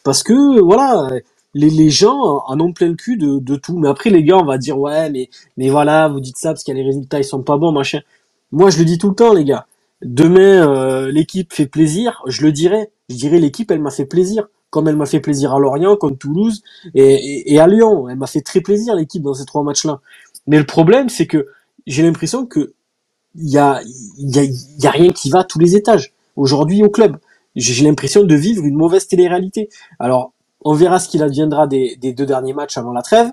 Parce 0.04 0.24
que, 0.24 0.62
voilà, 0.62 1.10
les, 1.54 1.70
les 1.70 1.90
gens 1.90 2.44
en 2.48 2.60
ont 2.60 2.74
plein 2.74 2.90
le 2.90 2.96
cul 2.96 3.18
de, 3.18 3.40
de 3.40 3.56
tout. 3.58 3.78
Mais 3.80 3.90
après, 3.90 4.10
les 4.10 4.24
gars, 4.24 4.38
on 4.38 4.46
va 4.46 4.58
dire, 4.58 4.80
ouais, 4.80 5.10
mais, 5.12 5.30
mais 5.58 5.70
voilà, 5.70 6.08
vous 6.10 6.20
dites 6.22 6.38
ça 6.38 6.50
parce 6.52 6.64
qu'il 6.64 6.76
y 6.76 6.80
a 6.80 6.82
les 6.82 6.88
résultats, 6.88 7.20
ils 7.20 7.26
sont 7.26 7.44
pas 7.44 7.58
bons, 7.58 7.72
machin. 7.74 8.02
Moi, 8.52 8.70
je 8.70 8.80
le 8.80 8.86
dis 8.86 8.98
tout 8.98 9.10
le 9.10 9.16
temps, 9.16 9.34
les 9.34 9.46
gars. 9.46 9.68
Demain, 10.02 10.68
euh, 10.70 11.12
l'équipe 11.12 11.54
fait 11.54 11.68
plaisir, 11.68 12.22
je 12.28 12.44
le 12.44 12.52
dirai. 12.52 12.90
Je 13.12 13.18
dirais 13.18 13.40
l'équipe, 13.40 13.70
elle 13.72 13.82
m'a 13.82 13.92
fait 13.92 14.06
plaisir, 14.06 14.48
comme 14.70 14.88
elle 14.88 14.96
m'a 14.96 15.06
fait 15.06 15.20
plaisir 15.20 15.54
à 15.54 15.60
Lorient, 15.60 15.98
contre 15.98 16.18
Toulouse 16.18 16.64
et, 16.96 17.60
à 17.60 17.68
Lyon. 17.68 18.08
Elle 18.10 18.18
m'a 18.18 18.28
fait 18.28 18.42
très 18.42 18.62
plaisir 18.62 18.96
l'équipe 18.96 19.22
dans 19.22 19.34
ces 19.34 19.46
trois 19.46 19.64
matchs-là. 19.64 20.00
Mais 20.48 20.58
le 20.58 20.66
problème, 20.66 21.10
c'est 21.10 21.28
que 21.28 21.48
j'ai 21.86 22.04
l'impression 22.04 22.46
que 22.46 22.74
il 23.36 23.50
y 23.50 23.58
a, 23.58 23.82
rien 24.90 25.12
qui 25.12 25.30
va 25.30 25.40
à 25.40 25.44
tous 25.44 25.60
les 25.60 25.76
étages. 25.76 26.14
Aujourd'hui 26.36 26.84
au 26.84 26.90
club, 26.90 27.18
j'ai 27.56 27.84
l'impression 27.84 28.24
de 28.24 28.36
vivre 28.36 28.64
une 28.66 28.76
mauvaise 28.76 29.08
télé-réalité. 29.08 29.70
Alors, 30.00 30.34
on 30.64 30.74
verra 30.74 31.00
ce 31.00 31.10
qu'il 31.10 31.24
adviendra 31.24 31.68
des, 31.68 31.98
deux 31.98 32.26
derniers 32.26 32.54
matchs 32.54 32.78
avant 32.78 32.94
la 32.94 33.02
trêve. 33.02 33.32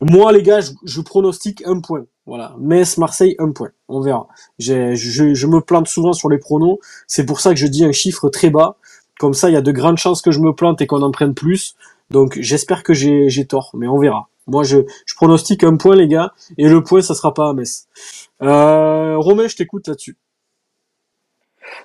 Moi, 0.00 0.32
les 0.32 0.42
gars, 0.42 0.60
je, 0.60 1.00
pronostique 1.00 1.62
un 1.66 1.80
point. 1.80 2.04
Voilà, 2.26 2.54
Metz, 2.58 2.98
Marseille, 2.98 3.34
un 3.38 3.50
point. 3.50 3.70
On 3.88 4.00
verra. 4.00 4.28
Je, 4.58 4.94
je, 4.94 5.46
me 5.46 5.60
plante 5.60 5.88
souvent 5.88 6.12
sur 6.12 6.28
les 6.28 6.38
pronos. 6.38 6.78
C'est 7.06 7.24
pour 7.24 7.40
ça 7.40 7.50
que 7.50 7.56
je 7.56 7.66
dis 7.66 7.84
un 7.84 7.92
chiffre 7.92 8.28
très 8.28 8.50
bas. 8.50 8.76
Comme 9.18 9.34
ça, 9.34 9.50
il 9.50 9.54
y 9.54 9.56
a 9.56 9.62
de 9.62 9.72
grandes 9.72 9.98
chances 9.98 10.22
que 10.22 10.30
je 10.30 10.40
me 10.40 10.52
plante 10.52 10.80
et 10.80 10.86
qu'on 10.86 11.02
en 11.02 11.10
prenne 11.10 11.34
plus. 11.34 11.74
Donc, 12.10 12.38
j'espère 12.40 12.82
que 12.82 12.94
j'ai 12.94 13.46
tort, 13.46 13.70
mais 13.74 13.88
on 13.88 13.98
verra. 13.98 14.28
Moi, 14.46 14.62
je, 14.62 14.78
je 15.06 15.14
pronostique 15.14 15.62
un 15.64 15.76
point, 15.76 15.94
les 15.94 16.08
gars, 16.08 16.32
et 16.56 16.68
le 16.68 16.82
point, 16.82 17.02
ça 17.02 17.14
sera 17.14 17.34
pas 17.34 17.50
à 17.50 17.52
Metz. 17.52 17.86
Euh, 18.42 19.16
Romain, 19.18 19.46
je 19.46 19.56
t'écoute 19.56 19.88
là-dessus. 19.88 20.16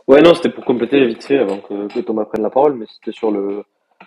Ouais, 0.07 0.21
non, 0.21 0.33
c'était 0.33 0.49
pour 0.49 0.63
compléter 0.63 1.05
vite 1.05 1.23
fait 1.23 1.39
avant 1.39 1.59
que, 1.59 1.93
que 1.93 1.99
Thomas 1.99 2.25
prenne 2.25 2.43
la 2.43 2.49
parole, 2.49 2.75
mais 2.75 2.85
c'était 2.87 3.11
sur 3.11 3.31
le, 3.31 3.63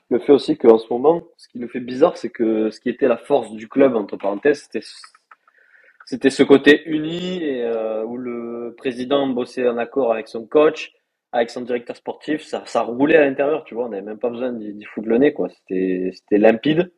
le 0.09 0.19
fait 0.19 0.33
aussi 0.33 0.57
qu'en 0.57 0.79
ce 0.79 0.87
moment, 0.91 1.23
ce 1.37 1.49
qui 1.49 1.59
nous 1.59 1.69
fait 1.69 1.81
bizarre, 1.81 2.17
c'est 2.17 2.31
que 2.31 2.71
ce 2.71 2.81
qui 2.81 2.89
était 2.89 3.09
la 3.09 3.17
force 3.17 3.51
du 3.53 3.69
club, 3.69 3.95
entre 3.97 4.17
parenthèses, 4.17 4.63
c'était 4.63 4.87
c'était 6.07 6.31
ce 6.31 6.45
côté 6.45 6.83
uni 6.87 7.43
et 7.43 7.65
euh, 7.65 8.05
où 8.05 8.17
le 8.17 8.75
président 8.79 9.27
bossait 9.27 9.69
en 9.69 9.77
accord 9.77 10.13
avec 10.13 10.29
son 10.29 10.47
coach, 10.47 10.93
avec 11.37 11.51
son 11.51 11.63
directeur 11.63 11.97
sportif, 11.97 12.43
ça, 12.43 12.63
ça 12.67 12.83
roulait 12.83 13.17
à 13.17 13.25
l'intérieur, 13.25 13.65
tu 13.65 13.75
vois, 13.75 13.87
on 13.87 13.89
n'avait 13.91 14.03
même 14.03 14.19
pas 14.19 14.31
besoin 14.31 14.53
d'y 14.53 14.85
foutre 14.85 15.09
le 15.09 15.19
nez, 15.19 15.33
quoi. 15.33 15.49
C'était, 15.49 16.39
limpide. 16.39 16.93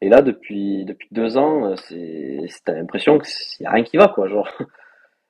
Et 0.00 0.08
là, 0.08 0.22
depuis, 0.22 0.84
depuis 0.84 1.08
deux 1.10 1.36
ans, 1.36 1.74
c'est, 1.76 2.38
t'as 2.64 2.74
l'impression 2.74 3.18
qu'il 3.18 3.32
n'y 3.60 3.66
a 3.66 3.70
rien 3.70 3.84
qui 3.84 3.96
va, 3.96 4.08
quoi, 4.08 4.28
genre. 4.28 4.48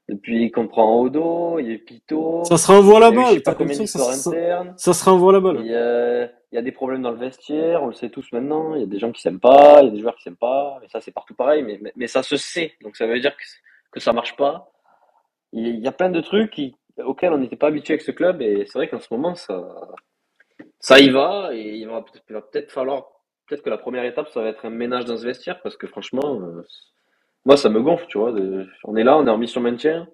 Depuis 0.09 0.53
qu'on 0.53 0.69
prend 0.69 1.01
Odo, 1.01 1.59
il 1.59 1.69
y 1.69 1.75
a 1.75 1.79
Pito. 1.79 2.45
Ça 2.45 2.57
se 2.57 2.69
renvoie 2.69 3.01
la 3.01 3.11
balle. 3.11 3.43
Pas 3.43 3.57
combien 3.57 3.75
ça, 3.75 3.99
ça, 3.99 4.65
ça, 4.77 4.93
se 4.95 5.05
renvoie 5.05 5.33
la 5.33 5.41
balle. 5.41 5.57
Il 5.63 5.67
y, 5.67 5.75
a, 5.75 6.27
il 6.27 6.55
y 6.55 6.59
a 6.59 6.63
des 6.63 6.71
problèmes 6.71 7.03
dans 7.03 7.11
le 7.11 7.17
vestiaire, 7.17 7.83
on 7.83 7.89
le 7.89 7.93
sait 7.93 8.09
tous 8.09 8.31
maintenant. 8.31 8.77
Il 8.77 8.83
y 8.83 8.85
a 8.85 8.87
des 8.87 9.01
gens 9.01 9.11
qui 9.11 9.21
s'aiment 9.21 9.41
pas, 9.41 9.83
il 9.83 9.87
y 9.87 9.89
a 9.89 9.91
des 9.91 9.99
joueurs 9.99 10.15
qui 10.15 10.23
s'aiment 10.23 10.37
pas. 10.37 10.79
Et 10.85 10.89
ça, 10.89 11.01
c'est 11.01 11.11
partout 11.11 11.35
pareil, 11.35 11.65
mais, 11.65 11.81
mais, 11.97 12.07
ça 12.07 12.23
se 12.23 12.37
sait. 12.37 12.75
Donc 12.85 12.97
ça 12.97 13.09
veut 13.09 13.19
dire 13.19 13.37
que, 13.37 13.43
que 13.91 13.99
ça 13.99 14.13
marche 14.13 14.37
pas. 14.37 14.71
Il 15.53 15.81
y 15.81 15.89
a 15.89 15.93
plein 15.93 16.11
de 16.11 16.21
trucs 16.21 16.53
qui, 16.53 16.77
auxquels 17.05 17.33
on 17.33 17.39
n'était 17.39 17.57
pas 17.57 17.69
habitué 17.69 17.95
avec 17.95 18.03
ce 18.03 18.11
club. 18.11 18.43
Et 18.43 18.65
c'est 18.67 18.79
vrai 18.79 18.89
qu'en 18.89 19.01
ce 19.01 19.13
moment, 19.13 19.35
ça, 19.35 19.63
ça 20.79 20.99
y 20.99 21.11
va. 21.11 21.51
Et 21.53 21.77
il 21.77 21.89
va, 21.89 22.05
peut-être 22.27 22.71
falloir, 22.71 23.09
peut-être 23.47 23.63
que 23.63 23.71
la 23.71 23.79
première 23.79 24.05
étape, 24.05 24.29
ça 24.29 24.43
va 24.43 24.49
être 24.49 24.65
un 24.65 24.71
ménage 24.71 25.05
dans 25.05 25.17
ce 25.17 25.25
vestiaire. 25.25 25.61
Parce 25.63 25.77
que 25.77 25.87
franchement, 25.87 26.41
euh, 26.41 26.63
moi, 27.45 27.57
ça 27.57 27.69
me 27.69 27.81
gonfle, 27.81 28.07
tu 28.09 28.19
vois. 28.19 28.35
On 28.85 28.97
est 28.97 29.05
là, 29.05 29.17
on 29.17 29.27
est 29.27 29.31
en 29.31 29.39
mission 29.39 29.61
maintien. 29.61 30.09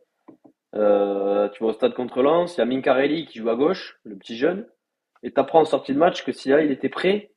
Euh, 0.75 1.49
tu 1.51 1.63
vois, 1.63 1.71
au 1.71 1.75
stade 1.75 1.95
contre 1.95 2.23
Lens, 2.23 2.57
il 2.57 2.61
y 2.61 2.63
a 2.63 2.67
Mincarelli 2.67 3.27
qui 3.27 3.39
joue 3.39 3.51
à 3.51 3.57
gauche, 3.57 3.99
le 4.05 4.17
petit 4.17 4.37
jeune. 4.37 4.67
Et 5.23 5.31
t'apprends 5.31 5.61
en 5.61 5.65
sortie 5.65 5.93
de 5.93 5.99
match 5.99 6.25
que 6.25 6.33
si 6.33 6.49
là, 6.49 6.63
il 6.63 6.73
était 6.73 6.89
prêt, 6.89 7.33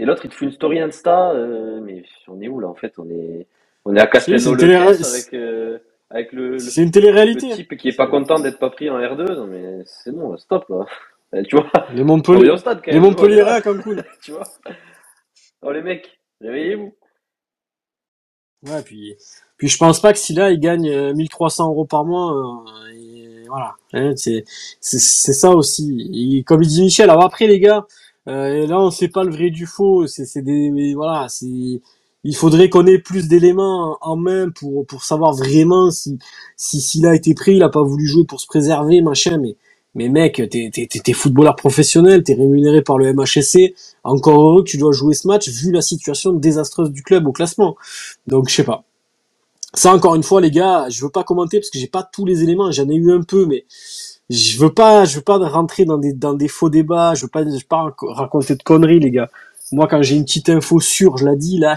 et 0.00 0.06
l'autre, 0.06 0.24
il 0.24 0.30
te 0.30 0.34
fait 0.34 0.46
une 0.46 0.52
story 0.52 0.80
Insta. 0.80 1.32
Euh, 1.32 1.80
mais 1.82 2.02
on 2.26 2.40
est 2.40 2.48
où 2.48 2.58
là, 2.58 2.68
en 2.68 2.74
fait 2.74 2.98
On 2.98 3.08
est, 3.10 3.46
on 3.84 3.94
est 3.94 4.00
à 4.00 4.06
Castelnau 4.06 4.54
le 4.54 4.76
avec, 4.76 5.34
euh, 5.34 5.78
avec 6.10 6.32
le, 6.32 6.58
c'est 6.58 6.82
une 6.82 6.90
télé-réalité. 6.90 7.50
Le 7.50 7.54
type 7.54 7.76
qui 7.76 7.88
est 7.88 7.96
pas 7.96 8.08
content 8.08 8.40
d'être 8.40 8.58
pas 8.58 8.70
pris 8.70 8.90
en 8.90 8.98
R2. 8.98 9.32
Non, 9.34 9.46
mais 9.46 9.82
c'est 9.84 10.12
bon, 10.12 10.36
stop 10.36 10.66
là. 10.68 10.84
Tu 11.48 11.54
vois 11.54 11.70
Les 11.94 12.02
Montpellier, 12.02 12.52
les 12.86 12.98
Montpellier 12.98 13.40
à 13.46 13.60
Cancun. 13.60 14.02
tu 14.22 14.32
vois 14.32 14.42
Oh 15.62 15.70
les 15.70 15.82
mecs, 15.82 16.18
réveillez-vous. 16.40 16.92
Ouais, 18.66 18.82
puis, 18.82 19.14
puis 19.56 19.68
je 19.68 19.78
pense 19.78 20.00
pas 20.00 20.12
que 20.12 20.18
si 20.18 20.34
là 20.34 20.50
il 20.50 20.58
gagne 20.58 21.12
1300 21.12 21.64
euh, 21.64 21.68
euros 21.68 21.84
par 21.86 22.04
mois, 22.04 22.34
euh, 22.34 22.92
et 22.94 23.44
voilà, 23.48 23.74
hein, 23.92 24.12
c'est, 24.16 24.44
c'est, 24.80 24.98
ça 25.32 25.50
aussi. 25.50 26.10
Et 26.12 26.42
comme 26.42 26.62
il 26.62 26.68
dit 26.68 26.82
Michel, 26.82 27.08
alors 27.08 27.24
après 27.24 27.46
les 27.46 27.60
gars, 27.60 27.86
euh, 28.28 28.66
là 28.66 28.80
on 28.80 28.90
sait 28.90 29.08
pas 29.08 29.22
le 29.24 29.30
vrai 29.30 29.50
du 29.50 29.66
faux, 29.66 30.06
c'est, 30.06 30.26
c'est 30.26 30.42
des, 30.42 30.94
voilà, 30.94 31.28
c'est, 31.28 31.80
il 32.24 32.36
faudrait 32.36 32.68
qu'on 32.68 32.86
ait 32.86 32.98
plus 32.98 33.28
d'éléments 33.28 33.98
en 34.02 34.16
main 34.16 34.50
pour 34.50 34.86
pour 34.86 35.04
savoir 35.04 35.32
vraiment 35.34 35.90
si 35.90 36.18
si 36.56 36.80
s'il 36.80 37.06
a 37.06 37.14
été 37.14 37.34
pris, 37.34 37.56
il 37.56 37.62
a 37.62 37.68
pas 37.70 37.82
voulu 37.82 38.06
jouer 38.06 38.24
pour 38.24 38.40
se 38.40 38.46
préserver, 38.46 39.00
machin, 39.02 39.38
mais 39.38 39.56
mais 39.94 40.08
mec, 40.08 40.36
t'es, 40.50 40.70
t'es, 40.72 40.86
t'es 40.86 41.12
footballeur 41.12 41.56
professionnel, 41.56 42.22
t'es 42.22 42.34
rémunéré 42.34 42.82
par 42.82 42.96
le 42.98 43.12
MHSC. 43.12 43.74
Encore 44.04 44.40
heureux 44.40 44.62
que 44.62 44.70
tu 44.70 44.78
dois 44.78 44.92
jouer 44.92 45.14
ce 45.14 45.26
match 45.26 45.48
vu 45.48 45.72
la 45.72 45.80
situation 45.82 46.32
désastreuse 46.32 46.90
du 46.92 47.02
club 47.02 47.26
au 47.26 47.32
classement. 47.32 47.76
Donc 48.26 48.48
je 48.48 48.54
sais 48.54 48.64
pas. 48.64 48.84
Ça 49.74 49.94
encore 49.94 50.14
une 50.16 50.22
fois 50.24 50.40
les 50.40 50.50
gars, 50.50 50.88
je 50.90 51.02
veux 51.04 51.10
pas 51.10 51.24
commenter 51.24 51.58
parce 51.60 51.70
que 51.70 51.78
j'ai 51.78 51.86
pas 51.88 52.02
tous 52.02 52.26
les 52.26 52.42
éléments, 52.42 52.70
j'en 52.72 52.88
ai 52.88 52.94
eu 52.96 53.12
un 53.12 53.22
peu, 53.22 53.46
mais 53.46 53.66
je 54.30 54.58
veux 54.58 54.72
pas, 54.74 55.04
je 55.04 55.16
veux 55.16 55.22
pas 55.22 55.38
rentrer 55.38 55.84
dans 55.84 55.98
des 55.98 56.12
dans 56.12 56.34
des 56.34 56.48
faux 56.48 56.70
débats, 56.70 57.14
je 57.14 57.22
veux 57.22 57.28
pas, 57.28 57.44
je 57.44 57.50
veux 57.50 57.60
pas 57.68 57.94
raconter 58.02 58.56
de 58.56 58.62
conneries 58.62 59.00
les 59.00 59.10
gars. 59.10 59.30
Moi 59.72 59.86
quand 59.88 60.02
j'ai 60.02 60.16
une 60.16 60.24
petite 60.24 60.48
info 60.50 60.80
sûre, 60.80 61.16
je 61.18 61.24
la 61.24 61.36
dis 61.36 61.58
là, 61.58 61.76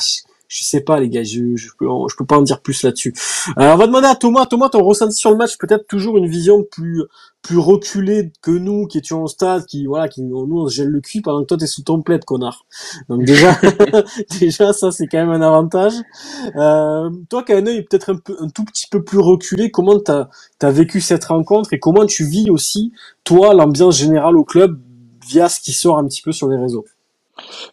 sais 0.61 0.81
pas 0.81 0.99
les 0.99 1.09
gars, 1.09 1.23
je, 1.23 1.55
je, 1.55 1.69
peux, 1.77 1.87
je 2.09 2.15
peux 2.17 2.25
pas 2.25 2.37
en 2.37 2.41
dire 2.41 2.61
plus 2.61 2.83
là-dessus. 2.83 3.13
Euh, 3.57 3.73
on 3.73 3.77
va 3.77 3.87
demander 3.87 4.07
à 4.07 4.15
Thomas, 4.15 4.45
Thomas, 4.45 4.69
ton 4.69 4.83
ressenti 4.83 5.15
sur 5.15 5.31
le 5.31 5.37
match, 5.37 5.57
peut-être 5.57 5.87
toujours 5.87 6.17
une 6.17 6.27
vision 6.27 6.63
plus 6.69 7.03
plus 7.43 7.57
reculée 7.57 8.31
que 8.41 8.51
nous 8.51 8.87
qui 8.87 8.97
étions 8.97 9.23
au 9.23 9.27
stade, 9.27 9.65
qui 9.65 9.85
voilà, 9.85 10.07
qui 10.07 10.23
nous 10.23 10.37
on 10.37 10.67
se 10.67 10.75
gèle 10.75 10.87
le 10.87 11.01
cul 11.01 11.21
pendant 11.21 11.41
que 11.41 11.47
toi 11.47 11.57
t'es 11.57 11.67
sous 11.67 11.83
ton 11.83 12.01
plaid, 12.01 12.23
connard. 12.23 12.65
Donc 13.09 13.25
déjà, 13.25 13.59
déjà 14.39 14.71
ça 14.71 14.91
c'est 14.91 15.07
quand 15.07 15.17
même 15.17 15.29
un 15.29 15.41
avantage. 15.41 15.93
Euh, 16.55 17.09
toi 17.29 17.43
qui 17.43 17.51
as 17.51 17.57
un 17.57 17.67
œil 17.67 17.83
peut-être 17.83 18.11
un 18.11 18.15
peu 18.15 18.35
un 18.39 18.47
tout 18.47 18.63
petit 18.63 18.87
peu 18.89 19.03
plus 19.03 19.19
reculé, 19.19 19.71
comment 19.71 19.99
t'as 19.99 20.29
as 20.61 20.71
vécu 20.71 21.01
cette 21.01 21.25
rencontre 21.25 21.73
et 21.73 21.79
comment 21.79 22.05
tu 22.05 22.23
vis 22.23 22.49
aussi 22.49 22.93
toi 23.25 23.53
l'ambiance 23.53 23.97
générale 23.97 24.37
au 24.37 24.45
club 24.45 24.79
via 25.27 25.49
ce 25.49 25.59
qui 25.59 25.73
sort 25.73 25.97
un 25.97 26.05
petit 26.05 26.21
peu 26.21 26.31
sur 26.31 26.47
les 26.47 26.57
réseaux? 26.57 26.85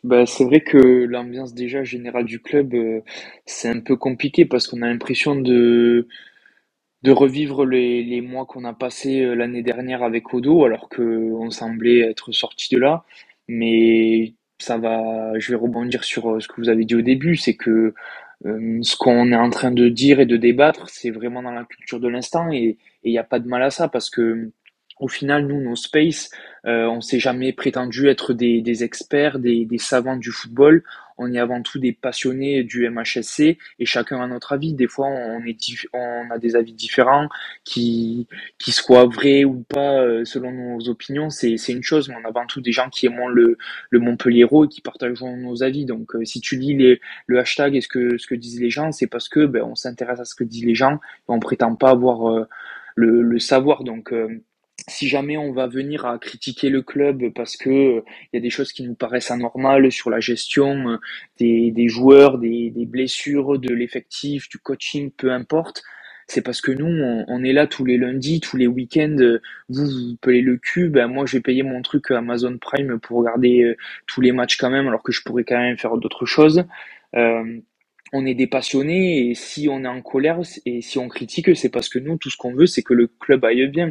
Bah, 0.04 0.26
c'est 0.26 0.44
vrai 0.44 0.60
que 0.60 0.78
l'ambiance 0.78 1.54
déjà 1.54 1.84
générale 1.84 2.24
du 2.24 2.40
club, 2.40 2.74
euh, 2.74 3.00
c'est 3.46 3.68
un 3.68 3.80
peu 3.80 3.96
compliqué 3.96 4.44
parce 4.44 4.66
qu'on 4.66 4.82
a 4.82 4.86
l'impression 4.88 5.36
de, 5.36 6.08
de 7.02 7.10
revivre 7.12 7.66
les, 7.66 8.02
les 8.04 8.20
mois 8.20 8.46
qu'on 8.46 8.64
a 8.64 8.74
passés 8.74 9.22
euh, 9.22 9.34
l'année 9.34 9.62
dernière 9.62 10.02
avec 10.02 10.34
Odo, 10.34 10.64
alors 10.64 10.88
qu'on 10.88 11.50
semblait 11.50 12.00
être 12.00 12.32
sorti 12.32 12.74
de 12.74 12.80
là. 12.80 13.04
Mais 13.48 14.34
ça 14.58 14.78
va, 14.78 15.38
je 15.38 15.52
vais 15.52 15.58
rebondir 15.58 16.04
sur 16.04 16.30
euh, 16.32 16.40
ce 16.40 16.48
que 16.48 16.60
vous 16.60 16.68
avez 16.68 16.84
dit 16.84 16.94
au 16.96 17.02
début, 17.02 17.36
c'est 17.36 17.56
que 17.56 17.94
ce 18.44 18.96
qu'on 18.96 19.32
est 19.32 19.36
en 19.36 19.50
train 19.50 19.70
de 19.70 19.88
dire 19.88 20.20
et 20.20 20.26
de 20.26 20.36
débattre, 20.36 20.88
c'est 20.88 21.10
vraiment 21.10 21.42
dans 21.42 21.50
la 21.52 21.64
culture 21.64 22.00
de 22.00 22.08
l'instant 22.08 22.50
et 22.52 22.78
il 23.02 23.12
n'y 23.12 23.18
a 23.18 23.24
pas 23.24 23.38
de 23.38 23.48
mal 23.48 23.62
à 23.62 23.70
ça 23.70 23.88
parce 23.88 24.08
que 24.10 24.50
au 25.00 25.08
final, 25.08 25.46
nous, 25.46 25.60
nos 25.60 25.76
space, 25.76 26.30
euh, 26.66 26.86
on 26.86 27.00
s'est 27.00 27.18
jamais 27.18 27.52
prétendu 27.52 28.08
être 28.08 28.34
des, 28.34 28.60
des 28.60 28.84
experts, 28.84 29.38
des, 29.38 29.64
des, 29.64 29.78
savants 29.78 30.16
du 30.16 30.30
football. 30.30 30.84
On 31.16 31.32
est 31.32 31.38
avant 31.38 31.62
tout 31.62 31.78
des 31.78 31.92
passionnés 31.92 32.64
du 32.64 32.88
MHSC 32.88 33.58
et 33.78 33.86
chacun 33.86 34.20
a 34.20 34.26
notre 34.26 34.52
avis. 34.52 34.74
Des 34.74 34.86
fois, 34.86 35.06
on, 35.08 35.44
est 35.44 35.56
on 35.94 36.30
a 36.30 36.38
des 36.38 36.56
avis 36.56 36.74
différents 36.74 37.28
qui, 37.64 38.26
qui 38.58 38.72
soient 38.72 39.06
vrais 39.06 39.44
ou 39.44 39.64
pas 39.68 40.00
euh, 40.00 40.24
selon 40.24 40.52
nos 40.52 40.88
opinions. 40.88 41.30
C'est, 41.30 41.56
une 41.68 41.82
chose, 41.82 42.08
mais 42.08 42.16
on 42.20 42.24
a 42.24 42.28
avant 42.28 42.46
tout 42.46 42.60
des 42.60 42.72
gens 42.72 42.90
qui 42.90 43.06
aiment 43.06 43.28
le, 43.28 43.56
le 43.88 43.98
Montpellier 43.98 44.44
et 44.44 44.68
qui 44.68 44.80
partagent 44.82 45.22
nos 45.22 45.62
avis. 45.62 45.86
Donc, 45.86 46.14
euh, 46.14 46.24
si 46.24 46.40
tu 46.40 46.56
lis 46.56 46.76
les, 46.76 47.00
le 47.26 47.38
hashtag 47.38 47.74
et 47.74 47.80
ce 47.80 47.88
que, 47.88 48.18
ce 48.18 48.26
que 48.26 48.34
disent 48.34 48.60
les 48.60 48.70
gens, 48.70 48.92
c'est 48.92 49.06
parce 49.06 49.28
que 49.28 49.46
ben, 49.46 49.62
on 49.62 49.74
s'intéresse 49.74 50.20
à 50.20 50.24
ce 50.24 50.34
que 50.34 50.44
disent 50.44 50.64
les 50.64 50.74
gens 50.74 50.94
et 50.94 51.28
on 51.28 51.40
prétend 51.40 51.74
pas 51.74 51.90
avoir 51.90 52.46
le, 52.96 53.22
le 53.22 53.38
savoir. 53.38 53.84
Donc, 53.84 54.12
si 54.90 55.08
jamais 55.08 55.36
on 55.36 55.52
va 55.52 55.66
venir 55.66 56.04
à 56.04 56.18
critiquer 56.18 56.68
le 56.68 56.82
club 56.82 57.30
parce 57.34 57.56
que 57.56 57.70
il 58.00 58.34
y 58.34 58.36
a 58.36 58.40
des 58.40 58.50
choses 58.50 58.72
qui 58.72 58.82
nous 58.82 58.94
paraissent 58.94 59.30
anormales 59.30 59.90
sur 59.92 60.10
la 60.10 60.20
gestion 60.20 60.90
euh, 60.90 60.96
des, 61.38 61.88
joueurs, 61.88 62.38
des, 62.38 62.72
blessures, 62.86 63.58
de 63.58 63.72
l'effectif, 63.72 64.48
du 64.48 64.58
coaching, 64.58 65.10
peu 65.16 65.32
importe, 65.32 65.82
c'est 66.26 66.42
parce 66.42 66.60
que 66.60 66.70
nous, 66.70 66.86
on, 66.86 67.42
est 67.44 67.52
là 67.52 67.66
tous 67.66 67.84
les 67.84 67.96
lundis, 67.96 68.40
tous 68.40 68.56
les 68.56 68.68
week-ends. 68.68 69.16
Vous, 69.68 69.84
vous 69.86 70.16
pelez 70.20 70.42
le 70.42 70.58
cul, 70.58 70.88
ben 70.88 71.08
moi, 71.08 71.26
je 71.26 71.36
vais 71.36 71.42
payer 71.42 71.64
mon 71.64 71.82
truc 71.82 72.10
Amazon 72.12 72.56
Prime 72.58 73.00
pour 73.00 73.18
regarder 73.18 73.62
euh, 73.62 73.76
tous 74.06 74.20
les 74.20 74.32
matchs 74.32 74.56
quand 74.56 74.70
même, 74.70 74.86
alors 74.86 75.02
que 75.02 75.12
je 75.12 75.22
pourrais 75.22 75.44
quand 75.44 75.58
même 75.58 75.76
faire 75.76 75.96
d'autres 75.96 76.26
choses. 76.26 76.64
Euh, 77.16 77.60
on 78.12 78.26
est 78.26 78.34
des 78.34 78.46
passionnés 78.46 79.30
et 79.30 79.34
si 79.34 79.68
on 79.68 79.84
est 79.84 79.88
en 79.88 80.02
colère 80.02 80.40
et 80.66 80.80
si 80.82 80.98
on 80.98 81.08
critique, 81.08 81.56
c'est 81.56 81.68
parce 81.68 81.88
que 81.88 81.98
nous, 81.98 82.16
tout 82.16 82.30
ce 82.30 82.36
qu'on 82.36 82.52
veut, 82.52 82.66
c'est 82.66 82.82
que 82.82 82.94
le 82.94 83.06
club 83.06 83.44
aille 83.44 83.68
bien. 83.68 83.90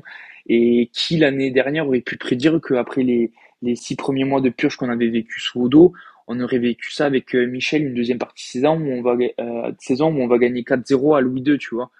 Et 0.49 0.89
qui 0.93 1.17
l'année 1.17 1.51
dernière 1.51 1.87
aurait 1.87 2.01
pu 2.01 2.17
prédire 2.17 2.59
qu'après 2.61 3.03
les, 3.03 3.31
les 3.61 3.75
six 3.75 3.95
premiers 3.95 4.23
mois 4.23 4.41
de 4.41 4.49
purge 4.49 4.77
qu'on 4.77 4.89
avait 4.89 5.09
vécu 5.09 5.39
sous 5.39 5.61
Odo, 5.63 5.93
on 6.27 6.39
aurait 6.39 6.59
vécu 6.59 6.91
ça 6.91 7.05
avec 7.05 7.35
euh, 7.35 7.45
Michel, 7.47 7.83
une 7.87 7.93
deuxième 7.95 8.19
partie 8.19 8.45
de 8.45 8.51
saison 8.51 8.79
où 8.79 8.91
on 8.91 9.01
va, 9.01 9.17
euh, 9.39 9.71
saison 9.79 10.13
où 10.13 10.21
on 10.21 10.27
va 10.27 10.37
gagner 10.37 10.61
4-0 10.61 11.17
à 11.17 11.21
Louis 11.21 11.41
II, 11.41 11.57
tu 11.57 11.75
vois. 11.75 11.91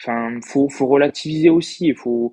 Enfin, 0.00 0.38
faut, 0.44 0.68
faut 0.68 0.86
relativiser 0.86 1.50
aussi. 1.50 1.86
Il 1.88 1.96
faut, 1.96 2.32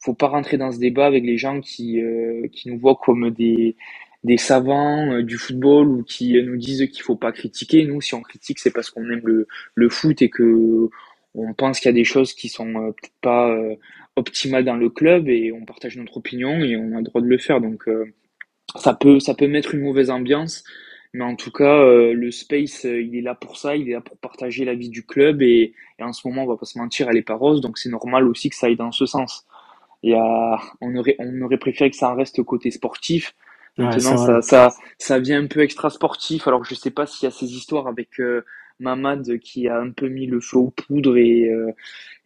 faut 0.00 0.14
pas 0.14 0.26
rentrer 0.28 0.58
dans 0.58 0.72
ce 0.72 0.78
débat 0.78 1.06
avec 1.06 1.24
les 1.24 1.38
gens 1.38 1.60
qui, 1.60 2.02
euh, 2.02 2.46
qui 2.52 2.68
nous 2.70 2.78
voient 2.78 2.96
comme 3.02 3.30
des, 3.30 3.76
des 4.24 4.36
savants 4.36 5.22
du 5.22 5.38
football 5.38 5.88
ou 5.88 6.02
qui 6.02 6.42
nous 6.42 6.56
disent 6.56 6.88
qu'il 6.90 7.02
faut 7.02 7.16
pas 7.16 7.32
critiquer. 7.32 7.84
Nous, 7.84 8.00
si 8.00 8.14
on 8.14 8.20
critique, 8.22 8.58
c'est 8.58 8.72
parce 8.72 8.90
qu'on 8.90 9.04
aime 9.10 9.22
le, 9.24 9.46
le 9.74 9.88
foot 9.88 10.22
et 10.22 10.28
que 10.28 10.88
on 11.34 11.52
pense 11.54 11.80
qu'il 11.80 11.88
y 11.88 11.90
a 11.90 11.92
des 11.92 12.04
choses 12.04 12.32
qui 12.34 12.48
sont 12.48 12.72
peut-être 12.72 13.12
pas 13.20 13.56
euh, 14.16 14.20
optimales 14.20 14.64
dans 14.64 14.76
le 14.76 14.88
club 14.88 15.28
et 15.28 15.52
on 15.52 15.64
partage 15.64 15.96
notre 15.96 16.16
opinion 16.16 16.62
et 16.62 16.76
on 16.76 16.92
a 16.92 16.98
le 16.98 17.02
droit 17.04 17.20
de 17.20 17.26
le 17.26 17.38
faire. 17.38 17.60
Donc 17.60 17.88
ça 18.76 18.94
peut 18.94 19.20
ça 19.20 19.34
peut 19.34 19.46
mettre 19.46 19.74
une 19.74 19.82
mauvaise 19.82 20.10
ambiance, 20.10 20.64
mais 21.12 21.24
en 21.24 21.36
tout 21.36 21.50
cas 21.50 21.84
le 22.12 22.30
space 22.30 22.84
il 22.84 23.16
est 23.16 23.22
là 23.22 23.34
pour 23.34 23.56
ça, 23.56 23.76
il 23.76 23.88
est 23.88 23.92
là 23.92 24.00
pour 24.00 24.16
partager 24.16 24.64
la 24.64 24.74
vie 24.74 24.88
du 24.88 25.04
club 25.04 25.42
et, 25.42 25.74
et 25.98 26.02
en 26.02 26.12
ce 26.12 26.26
moment 26.26 26.44
on 26.44 26.46
va 26.46 26.56
pas 26.56 26.66
se 26.66 26.78
mentir, 26.78 27.08
elle 27.08 27.16
est 27.16 27.22
pas 27.22 27.34
rose, 27.34 27.60
donc 27.60 27.78
c'est 27.78 27.90
normal 27.90 28.26
aussi 28.26 28.50
que 28.50 28.56
ça 28.56 28.66
aille 28.66 28.76
dans 28.76 28.92
ce 28.92 29.06
sens. 29.06 29.46
Il 30.02 30.10
y 30.10 30.14
a, 30.14 30.60
on 30.80 30.94
aurait 30.96 31.16
on 31.18 31.42
aurait 31.42 31.58
préféré 31.58 31.90
que 31.90 31.96
ça 31.96 32.10
en 32.10 32.16
reste 32.16 32.42
côté 32.42 32.70
sportif 32.70 33.34
Maintenant, 33.78 34.16
ça, 34.16 34.42
ça, 34.42 34.74
ça 34.98 35.18
vient 35.18 35.42
un 35.42 35.46
peu 35.46 35.60
extra 35.60 35.90
sportif. 35.90 36.48
Alors, 36.48 36.64
je 36.64 36.74
sais 36.74 36.90
pas 36.90 37.06
s'il 37.06 37.24
y 37.24 37.26
a 37.26 37.30
ces 37.30 37.52
histoires 37.52 37.86
avec 37.86 38.20
euh, 38.20 38.44
Mamad 38.80 39.38
qui 39.38 39.68
a 39.68 39.78
un 39.78 39.90
peu 39.90 40.08
mis 40.08 40.26
le 40.26 40.40
feu 40.40 40.58
aux 40.58 40.70
poudres 40.70 41.16
et, 41.16 41.48
euh, 41.48 41.72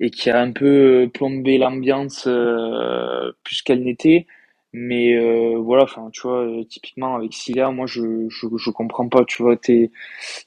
et 0.01 0.11
qui 0.11 0.31
a 0.31 0.41
un 0.41 0.53
peu 0.53 1.09
plombé 1.13 1.59
l'ambiance 1.59 2.25
euh, 2.27 3.33
plus 3.45 3.63
qu'elle 3.63 3.83
n'était. 3.85 4.27
Mais 4.73 5.17
euh, 5.17 5.59
voilà, 5.59 5.83
enfin, 5.85 6.11
tu 6.13 6.23
vois, 6.23 6.47
typiquement 6.69 7.17
avec 7.17 7.35
Silla, 7.35 7.71
moi, 7.73 7.87
je, 7.87 8.29
je, 8.29 8.47
je 8.57 8.71
comprends 8.71 9.09
pas. 9.09 9.25
Tu 9.25 9.43
vois, 9.43 9.57
t'es 9.57 9.91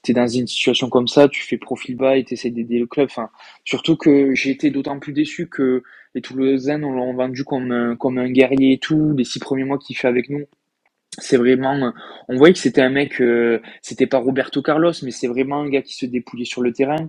es 0.08 0.12
dans 0.14 0.26
une 0.28 0.46
situation 0.46 0.88
comme 0.88 1.08
ça, 1.08 1.28
tu 1.28 1.42
fais 1.42 1.58
profil 1.58 1.96
bas 1.96 2.16
et 2.16 2.24
t'essaies 2.24 2.50
d'aider 2.50 2.78
le 2.78 2.86
club. 2.86 3.08
Enfin, 3.10 3.30
surtout 3.64 3.96
que 3.96 4.34
j'ai 4.34 4.50
été 4.50 4.70
d'autant 4.70 4.98
plus 4.98 5.12
déçu 5.12 5.48
que 5.48 5.82
les 6.14 6.22
Toulousains, 6.22 6.82
on 6.82 6.92
l'ont 6.92 7.14
vendu 7.14 7.44
comme 7.44 7.70
un, 7.72 7.96
comme 7.96 8.18
un 8.18 8.30
guerrier 8.30 8.72
et 8.74 8.78
tout. 8.78 9.14
Les 9.16 9.24
six 9.24 9.40
premiers 9.40 9.64
mois 9.64 9.78
qu'il 9.78 9.96
fait 9.96 10.08
avec 10.08 10.30
nous, 10.30 10.44
c'est 11.18 11.36
vraiment, 11.36 11.92
on 12.28 12.36
voyait 12.36 12.52
que 12.52 12.58
c'était 12.58 12.82
un 12.82 12.90
mec, 12.90 13.20
euh, 13.20 13.60
c'était 13.82 14.06
pas 14.06 14.18
Roberto 14.18 14.62
Carlos, 14.62 14.92
mais 15.02 15.10
c'est 15.10 15.26
vraiment 15.28 15.60
un 15.60 15.68
gars 15.68 15.82
qui 15.82 15.94
se 15.94 16.06
dépouillait 16.06 16.44
sur 16.44 16.62
le 16.62 16.72
terrain. 16.72 17.08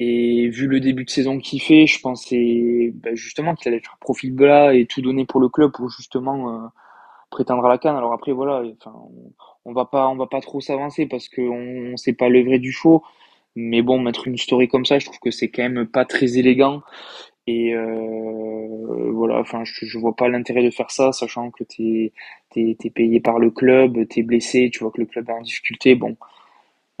Et 0.00 0.48
vu 0.48 0.66
le 0.66 0.80
début 0.80 1.04
de 1.04 1.10
saison 1.10 1.38
qu'il 1.38 1.60
fait, 1.60 1.86
je 1.86 2.00
pensais 2.00 2.90
ben 2.94 3.14
justement 3.14 3.54
qu'il 3.54 3.70
allait 3.70 3.82
faire 3.82 3.98
profil 4.00 4.34
bas 4.34 4.74
et 4.74 4.86
tout 4.86 5.02
donner 5.02 5.26
pour 5.26 5.40
le 5.40 5.50
club 5.50 5.72
pour 5.72 5.90
justement 5.90 6.54
euh, 6.54 6.68
prétendre 7.30 7.64
à 7.66 7.68
la 7.68 7.76
canne. 7.78 7.96
Alors 7.96 8.14
après 8.14 8.32
voilà, 8.32 8.62
on, 9.66 9.72
va 9.74 9.84
pas, 9.84 10.08
on 10.08 10.16
va 10.16 10.26
pas 10.26 10.40
trop 10.40 10.60
s'avancer 10.62 11.06
parce 11.06 11.28
qu'on 11.28 11.92
on 11.92 11.96
sait 11.98 12.14
pas 12.14 12.30
le 12.30 12.42
vrai 12.42 12.58
du 12.58 12.72
show. 12.72 13.02
Mais 13.56 13.82
bon, 13.82 13.98
mettre 13.98 14.26
une 14.28 14.38
story 14.38 14.68
comme 14.68 14.86
ça, 14.86 14.98
je 14.98 15.06
trouve 15.06 15.18
que 15.18 15.30
c'est 15.30 15.50
quand 15.50 15.68
même 15.68 15.86
pas 15.86 16.04
très 16.06 16.38
élégant. 16.38 16.82
Et 17.50 17.74
euh, 17.74 19.10
voilà, 19.12 19.40
enfin, 19.40 19.64
je, 19.64 19.84
je 19.84 19.98
vois 19.98 20.14
pas 20.14 20.28
l'intérêt 20.28 20.62
de 20.62 20.70
faire 20.70 20.92
ça, 20.92 21.10
sachant 21.10 21.50
que 21.50 21.64
t'es 21.64 22.12
es, 22.56 22.76
es, 22.80 22.90
payé 22.90 23.18
par 23.18 23.40
le 23.40 23.50
club, 23.50 24.06
t'es 24.08 24.22
blessé, 24.22 24.70
tu 24.72 24.80
vois 24.80 24.92
que 24.92 25.00
le 25.00 25.06
club 25.06 25.28
est 25.28 25.32
en 25.32 25.42
difficulté. 25.42 25.96
Bon, 25.96 26.16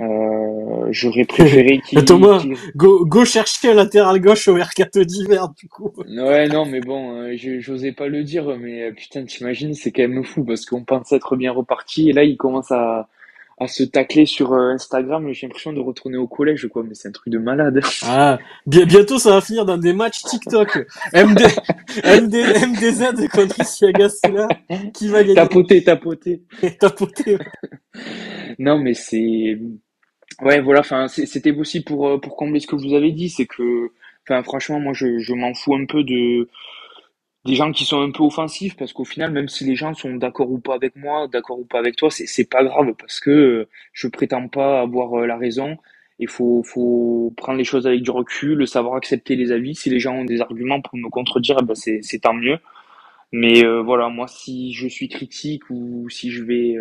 euh, 0.00 0.88
j'aurais 0.90 1.24
préféré 1.36 1.80
qu'il. 1.80 2.04
Thomas, 2.04 2.42
go, 2.74 3.04
go 3.04 3.24
chercher 3.24 3.70
un 3.70 3.74
latéral 3.74 4.20
gauche 4.20 4.48
au 4.48 4.54
mercato 4.54 5.04
d'hiver, 5.04 5.50
du 5.56 5.68
coup. 5.68 5.92
Ouais, 6.08 6.48
non, 6.48 6.66
mais 6.66 6.80
bon, 6.80 7.12
euh, 7.12 7.36
j'osais 7.60 7.92
pas 7.92 8.08
le 8.08 8.24
dire, 8.24 8.56
mais 8.58 8.90
putain, 8.92 9.24
t'imagines, 9.24 9.74
c'est 9.74 9.92
quand 9.92 10.08
même 10.08 10.24
fou 10.24 10.42
parce 10.42 10.66
qu'on 10.66 10.82
pense 10.82 11.12
être 11.12 11.36
bien 11.36 11.52
reparti 11.52 12.10
et 12.10 12.12
là, 12.12 12.24
il 12.24 12.36
commence 12.36 12.72
à 12.72 13.08
à 13.60 13.68
se 13.68 13.82
tacler 13.82 14.24
sur 14.24 14.54
euh, 14.54 14.70
Instagram, 14.70 15.30
j'ai 15.32 15.46
l'impression 15.46 15.74
de 15.74 15.80
retourner 15.80 16.16
au 16.16 16.26
collège, 16.26 16.66
quoi, 16.68 16.82
mais 16.82 16.94
c'est 16.94 17.08
un 17.08 17.12
truc 17.12 17.32
de 17.32 17.38
malade. 17.38 17.80
Ah, 18.02 18.38
bientôt 18.66 19.18
ça 19.18 19.32
va 19.32 19.40
finir 19.40 19.66
dans 19.66 19.76
des 19.76 19.92
matchs 19.92 20.22
TikTok. 20.22 20.86
MD, 21.12 21.42
MD, 22.04 22.34
MDZ 22.66 23.28
contre 23.28 23.60
Isiagasula, 23.60 24.48
qui 24.94 25.08
va 25.08 25.22
gagner. 25.22 25.34
Tapoter, 25.34 25.84
tapoter. 25.84 26.42
tapoter. 26.80 27.38
non, 28.58 28.78
mais 28.78 28.94
c'est, 28.94 29.58
ouais, 30.42 30.60
voilà, 30.60 30.80
enfin, 30.80 31.08
c'était 31.08 31.52
aussi 31.52 31.82
pour, 31.82 32.08
euh, 32.08 32.18
pour 32.18 32.36
combler 32.36 32.60
ce 32.60 32.66
que 32.66 32.76
vous 32.76 32.94
avez 32.94 33.12
dit, 33.12 33.28
c'est 33.28 33.46
que, 33.46 33.90
enfin, 34.26 34.42
franchement, 34.42 34.80
moi, 34.80 34.94
je, 34.94 35.18
je 35.18 35.34
m'en 35.34 35.52
fous 35.52 35.74
un 35.74 35.84
peu 35.84 36.02
de, 36.02 36.48
des 37.46 37.54
gens 37.54 37.72
qui 37.72 37.84
sont 37.86 38.02
un 38.02 38.10
peu 38.10 38.22
offensifs 38.22 38.76
parce 38.76 38.92
qu'au 38.92 39.04
final 39.04 39.32
même 39.32 39.48
si 39.48 39.64
les 39.64 39.74
gens 39.76 39.94
sont 39.94 40.14
d'accord 40.16 40.50
ou 40.50 40.58
pas 40.58 40.74
avec 40.74 40.96
moi 40.96 41.26
d'accord 41.28 41.58
ou 41.58 41.64
pas 41.64 41.78
avec 41.78 41.96
toi 41.96 42.10
c'est 42.10 42.26
c'est 42.26 42.44
pas 42.44 42.64
grave 42.64 42.94
parce 42.98 43.20
que 43.20 43.30
euh, 43.30 43.68
je 43.92 44.08
prétends 44.08 44.48
pas 44.48 44.80
avoir 44.80 45.20
euh, 45.20 45.26
la 45.26 45.36
raison. 45.38 45.76
Il 46.18 46.28
faut 46.28 46.62
faut 46.64 47.32
prendre 47.36 47.58
les 47.58 47.64
choses 47.64 47.86
avec 47.86 48.02
du 48.02 48.10
recul 48.10 48.66
savoir 48.68 48.96
accepter 48.96 49.36
les 49.36 49.52
avis. 49.52 49.74
Si 49.74 49.88
les 49.90 49.98
gens 50.00 50.14
ont 50.16 50.24
des 50.26 50.40
arguments 50.42 50.82
pour 50.82 50.96
me 50.98 51.08
contredire 51.08 51.56
eh 51.62 51.64
ben 51.64 51.74
c'est 51.74 52.00
c'est 52.02 52.20
tant 52.20 52.34
mieux. 52.34 52.58
Mais 53.32 53.64
euh, 53.64 53.82
voilà 53.82 54.08
moi 54.10 54.26
si 54.28 54.72
je 54.74 54.88
suis 54.88 55.08
critique 55.08 55.64
ou 55.70 56.08
si 56.10 56.30
je 56.30 56.44
vais 56.44 56.74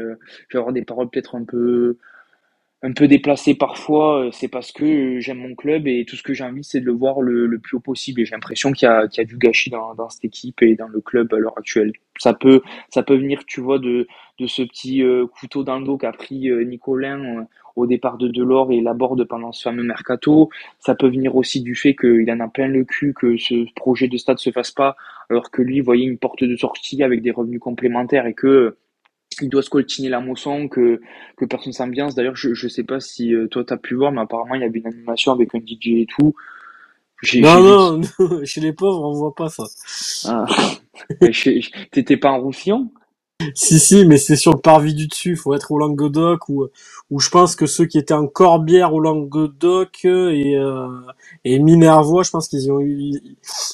je 0.50 0.58
vais 0.58 0.60
avoir 0.60 0.74
des 0.74 0.84
paroles 0.84 1.10
peut-être 1.10 1.36
un 1.36 1.46
peu 1.46 1.98
un 2.82 2.94
peu 2.94 3.08
déplacé 3.08 3.56
parfois, 3.56 4.28
euh, 4.28 4.30
c'est 4.32 4.48
parce 4.48 4.72
que 4.72 4.86
euh, 4.86 5.20
j'aime 5.20 5.40
mon 5.40 5.54
club 5.54 5.86
et 5.88 6.06
tout 6.06 6.16
ce 6.16 6.24
que 6.24 6.34
j'ai 6.34 6.46
envie, 6.46 6.64
c'est 6.64 6.80
de 6.80 6.86
le 6.86 6.94
voir 6.94 7.22
le, 7.22 7.60
plus 7.60 7.78
haut 7.78 7.82
possible. 7.82 8.22
Et 8.22 8.26
j'ai 8.26 8.32
l'impression 8.32 8.72
qu'il 8.72 8.88
y 8.88 8.90
a, 8.90 9.24
du 9.26 9.38
gâchis 9.38 9.70
dans, 9.70 10.10
cette 10.10 10.24
équipe 10.24 10.62
et 10.62 10.76
dans 10.76 10.88
le 10.88 11.02
club 11.02 11.34
à 11.34 11.38
l'heure 11.38 11.58
actuelle. 11.58 11.92
Ça 12.18 12.34
peut, 12.34 12.62
venir, 13.10 13.44
tu 13.46 13.60
vois, 13.60 13.80
de, 13.80 14.08
ce 14.46 14.62
petit 14.62 15.04
euh, 15.04 15.26
couteau 15.28 15.64
dans 15.64 15.80
le 15.80 15.86
dos 15.86 15.98
qu'a 15.98 16.14
pris 16.14 16.50
Nicolin 16.66 17.46
au 17.76 17.86
départ 17.86 18.18
de 18.18 18.28
Delors 18.28 18.72
et 18.72 18.82
Laborde 18.82 19.26
pendant 19.26 19.52
ce 19.52 19.64
fameux 19.64 19.84
mercato. 19.84 20.50
Ça 20.80 20.96
peut 20.96 21.10
venir 21.10 21.36
aussi 21.36 21.62
du 21.62 21.76
fait 21.76 21.96
qu'il 21.96 22.30
en 22.32 22.40
a 22.40 22.48
plein 22.48 22.68
le 22.68 22.86
cul 22.86 23.14
que 23.14 23.38
ce 23.38 23.66
projet 23.76 24.08
de 24.08 24.18
stade 24.18 24.40
se 24.40 24.52
fasse 24.52 24.72
pas, 24.72 24.96
alors 25.30 25.52
que 25.52 25.62
lui 25.62 25.82
voyait 25.82 26.06
une 26.06 26.18
porte 26.18 26.44
de 26.44 26.56
sortie 26.56 27.04
avec 27.04 27.22
des 27.22 27.32
revenus 27.32 27.60
complémentaires 27.60 28.26
et 28.26 28.34
que 28.34 28.78
il 29.42 29.50
doit 29.50 29.64
se 29.64 29.70
coltiner 29.70 30.10
la 30.10 30.20
moisson, 30.20 30.68
que, 30.68 31.02
que 31.38 31.46
personne 31.46 31.74
s'ambiance. 31.74 32.16
D'ailleurs, 32.16 32.36
je, 32.36 32.54
je 32.54 32.68
sais 32.68 32.84
pas 32.84 33.00
si 33.00 33.34
euh, 33.34 33.48
toi 33.48 33.64
t'as 33.64 33.78
pu 33.78 33.96
voir, 33.96 34.12
mais 34.12 34.22
apparemment 34.22 34.56
il 34.56 34.62
y 34.62 34.66
avait 34.66 34.80
une 34.80 34.88
animation 34.88 35.32
avec 35.32 35.54
un 35.56 35.60
DJ 35.60 35.88
et 35.88 36.08
tout. 36.08 36.34
Non, 37.36 37.62
non, 37.62 38.02
non, 38.20 38.42
chez 38.46 38.62
les 38.62 38.72
pauvres 38.72 39.04
on 39.04 39.14
voit 39.14 39.36
pas 39.36 39.50
ça. 39.50 39.64
Ah. 40.26 40.46
T'étais 41.92 42.18
pas 42.18 42.32
en 42.32 42.40
roussillon? 42.40 42.92
Si, 43.56 43.80
si, 43.80 44.06
mais 44.06 44.18
c'est 44.18 44.36
sur 44.36 44.54
le 44.54 44.60
parvis 44.60 44.94
du 44.94 45.08
dessus. 45.08 45.36
Faut 45.36 45.54
être 45.54 45.72
au 45.72 45.80
Languedoc 45.80 46.50
ou 46.50 46.68
où 47.10 47.20
je 47.20 47.30
pense 47.30 47.56
que 47.56 47.66
ceux 47.66 47.86
qui 47.86 47.98
étaient 47.98 48.14
en 48.14 48.28
Corbière 48.28 48.94
au 48.94 49.00
Languedoc 49.00 50.06
et 50.06 50.58
euh, 50.58 50.88
et 51.46 51.60
Minervois, 51.60 52.24
je 52.24 52.30
pense 52.32 52.48
qu'ils 52.48 52.72
ont 52.72 52.80
eu, 52.82 53.14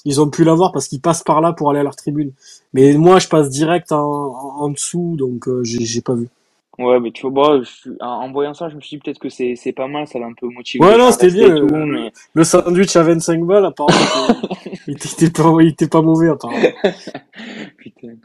ils 0.06 0.22
ont 0.22 0.30
pu 0.30 0.44
l'avoir 0.44 0.72
parce 0.72 0.88
qu'ils 0.88 1.02
passent 1.02 1.24
par 1.24 1.42
là 1.42 1.54
pour 1.54 1.70
aller 1.70 1.80
à 1.80 1.84
leur 1.84 1.96
tribune. 1.96 2.32
Mais 2.74 2.94
moi, 2.94 3.20
je 3.20 3.28
passe 3.28 3.50
direct 3.50 3.92
en, 3.92 4.02
en 4.02 4.70
dessous, 4.70 5.16
donc 5.18 5.48
euh, 5.48 5.64
j'ai 5.64 6.02
pas 6.02 6.14
vu. 6.16 6.30
Ouais, 6.78 7.00
mais 7.00 7.12
tu 7.12 7.30
vois, 7.30 7.62
en, 8.02 8.32
voyant 8.32 8.54
ça, 8.54 8.68
je 8.68 8.76
me 8.76 8.82
suis 8.82 8.98
dit 8.98 9.04
peut-être 9.04 9.20
que 9.20 9.30
c'est, 9.30 9.56
c'est 9.56 9.72
pas 9.72 9.88
mal, 9.88 10.08
ça 10.08 10.20
va 10.20 10.26
un 10.26 10.34
peu 10.34 10.48
motiver. 10.48 10.84
Ouais, 10.84 10.98
non, 10.98 11.12
c'était 11.12 11.32
bien. 11.32 11.48
Le, 11.48 12.12
le 12.34 12.44
sandwich 12.44 12.96
à 12.98 13.04
25 13.04 13.46
balles, 13.46 13.66
apparemment, 13.66 14.50
il, 14.88 14.96
était 14.96 15.30
pas, 15.30 15.56
il 15.62 15.68
était 15.70 15.88
pas 15.88 16.02
mauvais, 16.02 16.30
apparemment. 16.30 16.68
Putain. 17.78 18.16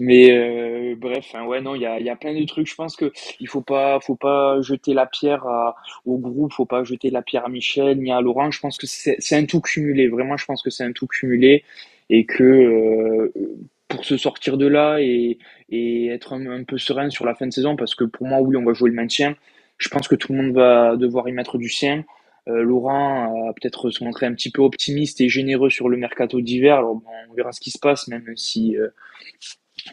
Mais 0.00 0.30
euh, 0.30 0.94
bref, 0.98 1.26
hein, 1.34 1.46
ouais, 1.46 1.62
non, 1.62 1.74
il 1.74 1.82
y 1.82 1.86
a, 1.86 1.98
y 1.98 2.10
a 2.10 2.16
plein 2.16 2.38
de 2.38 2.44
trucs. 2.44 2.68
Je 2.68 2.74
pense 2.74 2.94
que 2.94 3.10
il 3.40 3.48
faut 3.48 3.62
pas, 3.62 4.00
faut 4.00 4.16
pas 4.16 4.60
jeter 4.60 4.92
la 4.92 5.06
pierre 5.06 5.46
à, 5.46 5.74
au 6.04 6.18
groupe, 6.18 6.52
faut 6.52 6.66
pas 6.66 6.84
jeter 6.84 7.10
la 7.10 7.22
pierre 7.22 7.46
à 7.46 7.48
Michel 7.48 7.98
ni 7.98 8.12
à 8.12 8.20
Laurent. 8.20 8.50
Je 8.50 8.60
pense 8.60 8.76
que 8.76 8.86
c'est, 8.86 9.16
c'est 9.18 9.36
un 9.36 9.46
tout 9.46 9.60
cumulé. 9.60 10.08
Vraiment, 10.08 10.36
je 10.36 10.44
pense 10.44 10.62
que 10.62 10.70
c'est 10.70 10.84
un 10.84 10.92
tout 10.92 11.06
cumulé 11.06 11.64
et 12.10 12.26
que 12.26 12.42
euh, 12.42 13.32
pour 13.94 14.04
se 14.04 14.16
sortir 14.16 14.56
de 14.56 14.66
là 14.66 14.98
et, 15.00 15.38
être 15.70 16.34
un, 16.34 16.64
peu 16.64 16.78
serein 16.78 17.10
sur 17.10 17.24
la 17.24 17.34
fin 17.34 17.46
de 17.46 17.52
saison 17.52 17.76
parce 17.76 17.94
que 17.94 18.04
pour 18.04 18.26
moi, 18.26 18.40
oui, 18.40 18.56
on 18.56 18.64
va 18.64 18.72
jouer 18.72 18.90
le 18.90 18.96
maintien. 18.96 19.34
Je 19.78 19.88
pense 19.88 20.06
que 20.06 20.14
tout 20.14 20.32
le 20.32 20.40
monde 20.40 20.54
va 20.54 20.96
devoir 20.96 21.28
y 21.28 21.32
mettre 21.32 21.58
du 21.58 21.68
sien. 21.68 22.04
Euh, 22.46 22.62
Laurent 22.62 23.48
a 23.48 23.52
peut-être 23.54 23.90
se 23.90 24.04
montré 24.04 24.26
un 24.26 24.34
petit 24.34 24.50
peu 24.50 24.62
optimiste 24.62 25.20
et 25.20 25.28
généreux 25.28 25.70
sur 25.70 25.88
le 25.88 25.96
mercato 25.96 26.40
d'hiver. 26.40 26.76
Alors 26.76 27.02
on 27.30 27.34
verra 27.34 27.52
ce 27.52 27.60
qui 27.60 27.70
se 27.70 27.78
passe, 27.78 28.06
même 28.06 28.36
si 28.36 28.76
euh, 28.76 28.88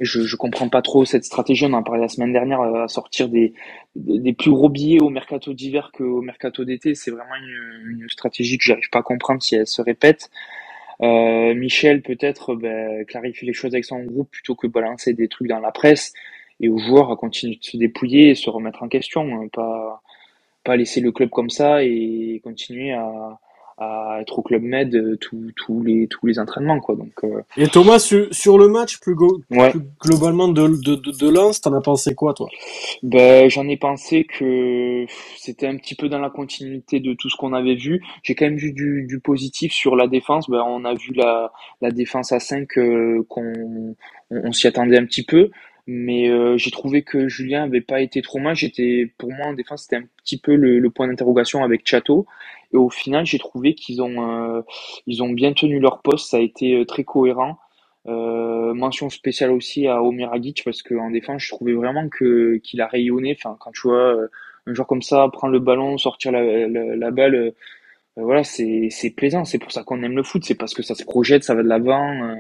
je 0.02 0.22
je 0.22 0.36
comprends 0.36 0.70
pas 0.70 0.82
trop 0.82 1.06
cette 1.06 1.24
stratégie. 1.24 1.66
On 1.66 1.74
en 1.74 1.82
parlé 1.82 2.02
la 2.02 2.10
semaine 2.10 2.34
dernière 2.34 2.62
à 2.62 2.88
sortir 2.88 3.30
des 3.30 3.54
des 3.96 4.34
plus 4.34 4.52
gros 4.52 4.70
billets 4.70 5.02
au 5.02 5.10
mercato 5.10 5.54
d'hiver 5.54 5.92
qu'au 5.94 6.22
mercato 6.22 6.64
d'été. 6.64 6.94
C'est 6.94 7.12
vraiment 7.12 7.36
une, 7.36 8.02
une 8.02 8.10
stratégie 8.10 8.58
que 8.58 8.64
j'arrive 8.66 8.90
pas 8.92 9.00
à 9.00 9.04
comprendre 9.04 9.42
si 9.42 9.56
elle 9.56 9.68
se 9.68 9.82
répète. 9.82 10.30
Euh, 11.02 11.54
Michel 11.56 12.02
peut-être 12.02 12.56
ben, 12.56 13.06
clarifie 13.06 13.46
les 13.46 13.54
choses 13.54 13.74
avec 13.74 13.86
son 13.86 14.04
groupe 14.04 14.30
plutôt 14.30 14.56
que 14.56 14.68
balancer 14.68 15.14
des 15.14 15.28
trucs 15.28 15.48
dans 15.48 15.60
la 15.60 15.72
presse 15.72 16.14
et 16.60 16.70
aux 16.70 16.78
joueurs 16.78 17.12
à 17.12 17.16
continuer 17.16 17.56
de 17.56 17.64
se 17.64 17.78
dépouiller 17.78 18.30
et 18.30 18.36
se 18.36 18.50
remettre 18.50 18.84
en 18.84 18.88
question. 18.88 19.22
Hein, 19.36 19.48
pas, 19.52 20.02
pas 20.64 20.76
laisser 20.76 21.02
le 21.02 21.12
club 21.12 21.30
comme 21.30 21.50
ça 21.50 21.84
et 21.84 22.40
continuer 22.44 22.94
à, 22.94 23.40
à 23.82 24.20
être 24.22 24.38
au 24.38 24.42
club 24.44 24.62
med 24.62 24.94
euh, 24.94 25.18
tous 25.18 25.82
les 25.82 26.08
tous 26.08 26.28
les 26.28 26.38
entraînements 26.38 26.80
quoi. 26.80 26.96
Donc 26.96 27.14
euh. 27.24 27.42
et 27.58 27.68
Thomas 27.68 27.98
sur, 27.98 28.28
sur 28.32 28.60
le 28.60 28.68
match 28.68 29.00
plus, 29.00 29.16
globalement 29.16 30.48
de 30.48 30.68
de 30.68 30.96
de, 30.96 31.18
de 31.18 31.30
Lens 31.30 31.62
t'en 31.62 31.74
as 31.74 31.82
pensé 31.82 32.14
quoi 32.14 32.36
toi? 32.36 32.48
Ben 33.02 33.50
j'en 33.50 33.68
ai 33.68 33.78
pensé 33.78 34.26
que 34.26 35.06
c'était 35.36 35.68
un 35.68 35.78
petit 35.78 35.96
peu 35.96 36.10
dans 36.10 36.20
la 36.20 36.30
continuité 36.30 37.00
de 37.00 37.14
tout 37.14 37.30
ce 37.30 37.36
qu'on 37.36 37.54
avait 37.54 37.76
vu. 37.76 38.04
J'ai 38.22 38.36
quand 38.36 38.46
même 38.46 38.58
vu 38.58 38.72
du, 38.72 39.06
du 39.08 39.20
positif 39.20 39.74
sur 39.74 39.96
la 39.96 40.08
défense. 40.08 40.48
Ben 40.48 40.64
on 40.66 40.86
a 40.86 40.94
vu 40.94 41.14
la 41.16 41.52
la 41.82 41.90
défense 41.92 42.32
à 42.32 42.40
5 42.40 42.78
euh, 42.78 43.26
qu'on 43.30 43.96
on, 44.30 44.52
s'y 44.52 44.68
attendait 44.68 44.98
un 44.98 45.06
petit 45.06 45.24
peu 45.24 45.50
mais 45.92 46.58
j'ai 46.58 46.72
trouvé 46.72 47.04
que 47.04 47.28
Julien 47.28 47.64
avait 47.64 47.82
pas 47.82 48.02
été 48.02 48.22
trop 48.22 48.40
mal. 48.40 48.56
J'étais, 48.56 49.12
pour 49.18 49.32
moi, 49.32 49.48
en 49.48 49.54
défense, 49.54 49.84
c'était 49.84 49.98
un 49.98 50.06
petit 50.24 50.40
peu 50.40 50.56
le, 50.56 50.80
le 50.80 50.90
point 50.90 51.08
d'interrogation 51.08 51.64
avec 51.64 51.88
Chateau. 51.88 52.26
Et 52.74 52.78
au 52.78 52.90
final, 52.90 53.26
j'ai 53.26 53.40
trouvé 53.40 53.76
qu'ils 53.76 54.02
ont, 54.02 54.58
euh, 54.58 54.62
ils 55.08 55.24
ont 55.24 55.30
bien 55.30 55.54
tenu 55.54 55.80
leur 55.80 56.02
poste. 56.02 56.30
Ça 56.30 56.38
a 56.38 56.40
été 56.40 56.76
euh, 56.76 56.86
très 56.86 57.04
cohérent. 57.04 57.58
Euh, 58.08 58.74
mention 58.74 59.10
spéciale 59.10 59.52
aussi 59.52 59.88
à 59.88 60.02
Omer 60.02 60.34
Agic 60.34 60.64
parce 60.64 60.82
qu'en 60.82 61.12
défense, 61.12 61.44
je 61.44 61.50
trouvais 61.50 61.74
vraiment 61.74 62.10
que 62.10 62.58
qu'il 62.58 62.82
a 62.82 62.88
rayonné. 62.88 63.36
Enfin, 63.38 63.56
quand 63.60 63.72
tu 63.72 63.88
vois 63.88 64.16
un 64.66 64.74
joueur 64.74 64.88
comme 64.88 65.02
ça 65.02 65.28
prendre 65.32 65.54
le 65.54 65.60
ballon, 65.60 65.98
sortir 65.98 66.32
la, 66.32 66.68
la, 66.68 67.12
balle, 67.12 67.54
voilà, 68.16 68.44
c'est 68.44 68.88
c'est 68.90 69.12
plaisant. 69.12 69.46
C'est 69.46 69.60
pour 69.60 69.72
ça 69.72 69.84
qu'on 69.84 70.02
aime 70.04 70.16
le 70.16 70.24
foot. 70.24 70.44
C'est 70.46 70.56
parce 70.56 70.74
que 70.74 70.84
ça 70.84 70.96
se 70.96 71.04
projette, 71.04 71.44
ça 71.44 71.56
va 71.56 71.64
de 71.64 71.68
l'avant. 71.68 72.36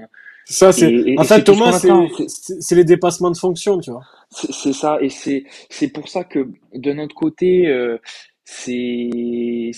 Ça, 0.45 0.71
c'est. 0.71 1.17
En 1.17 1.23
fait, 1.23 1.43
Thomas, 1.43 1.79
c'est 2.27 2.75
les 2.75 2.83
dépassements 2.83 3.31
de 3.31 3.37
fonction, 3.37 3.79
tu 3.79 3.91
vois. 3.91 4.03
C'est 4.29 4.73
ça, 4.73 4.97
et 5.01 5.09
c'est 5.09 5.43
c'est 5.69 5.89
pour 5.89 6.07
ça 6.07 6.23
que 6.23 6.47
de 6.73 6.93
notre 6.93 7.15
côté, 7.15 7.67
c'est 8.53 9.71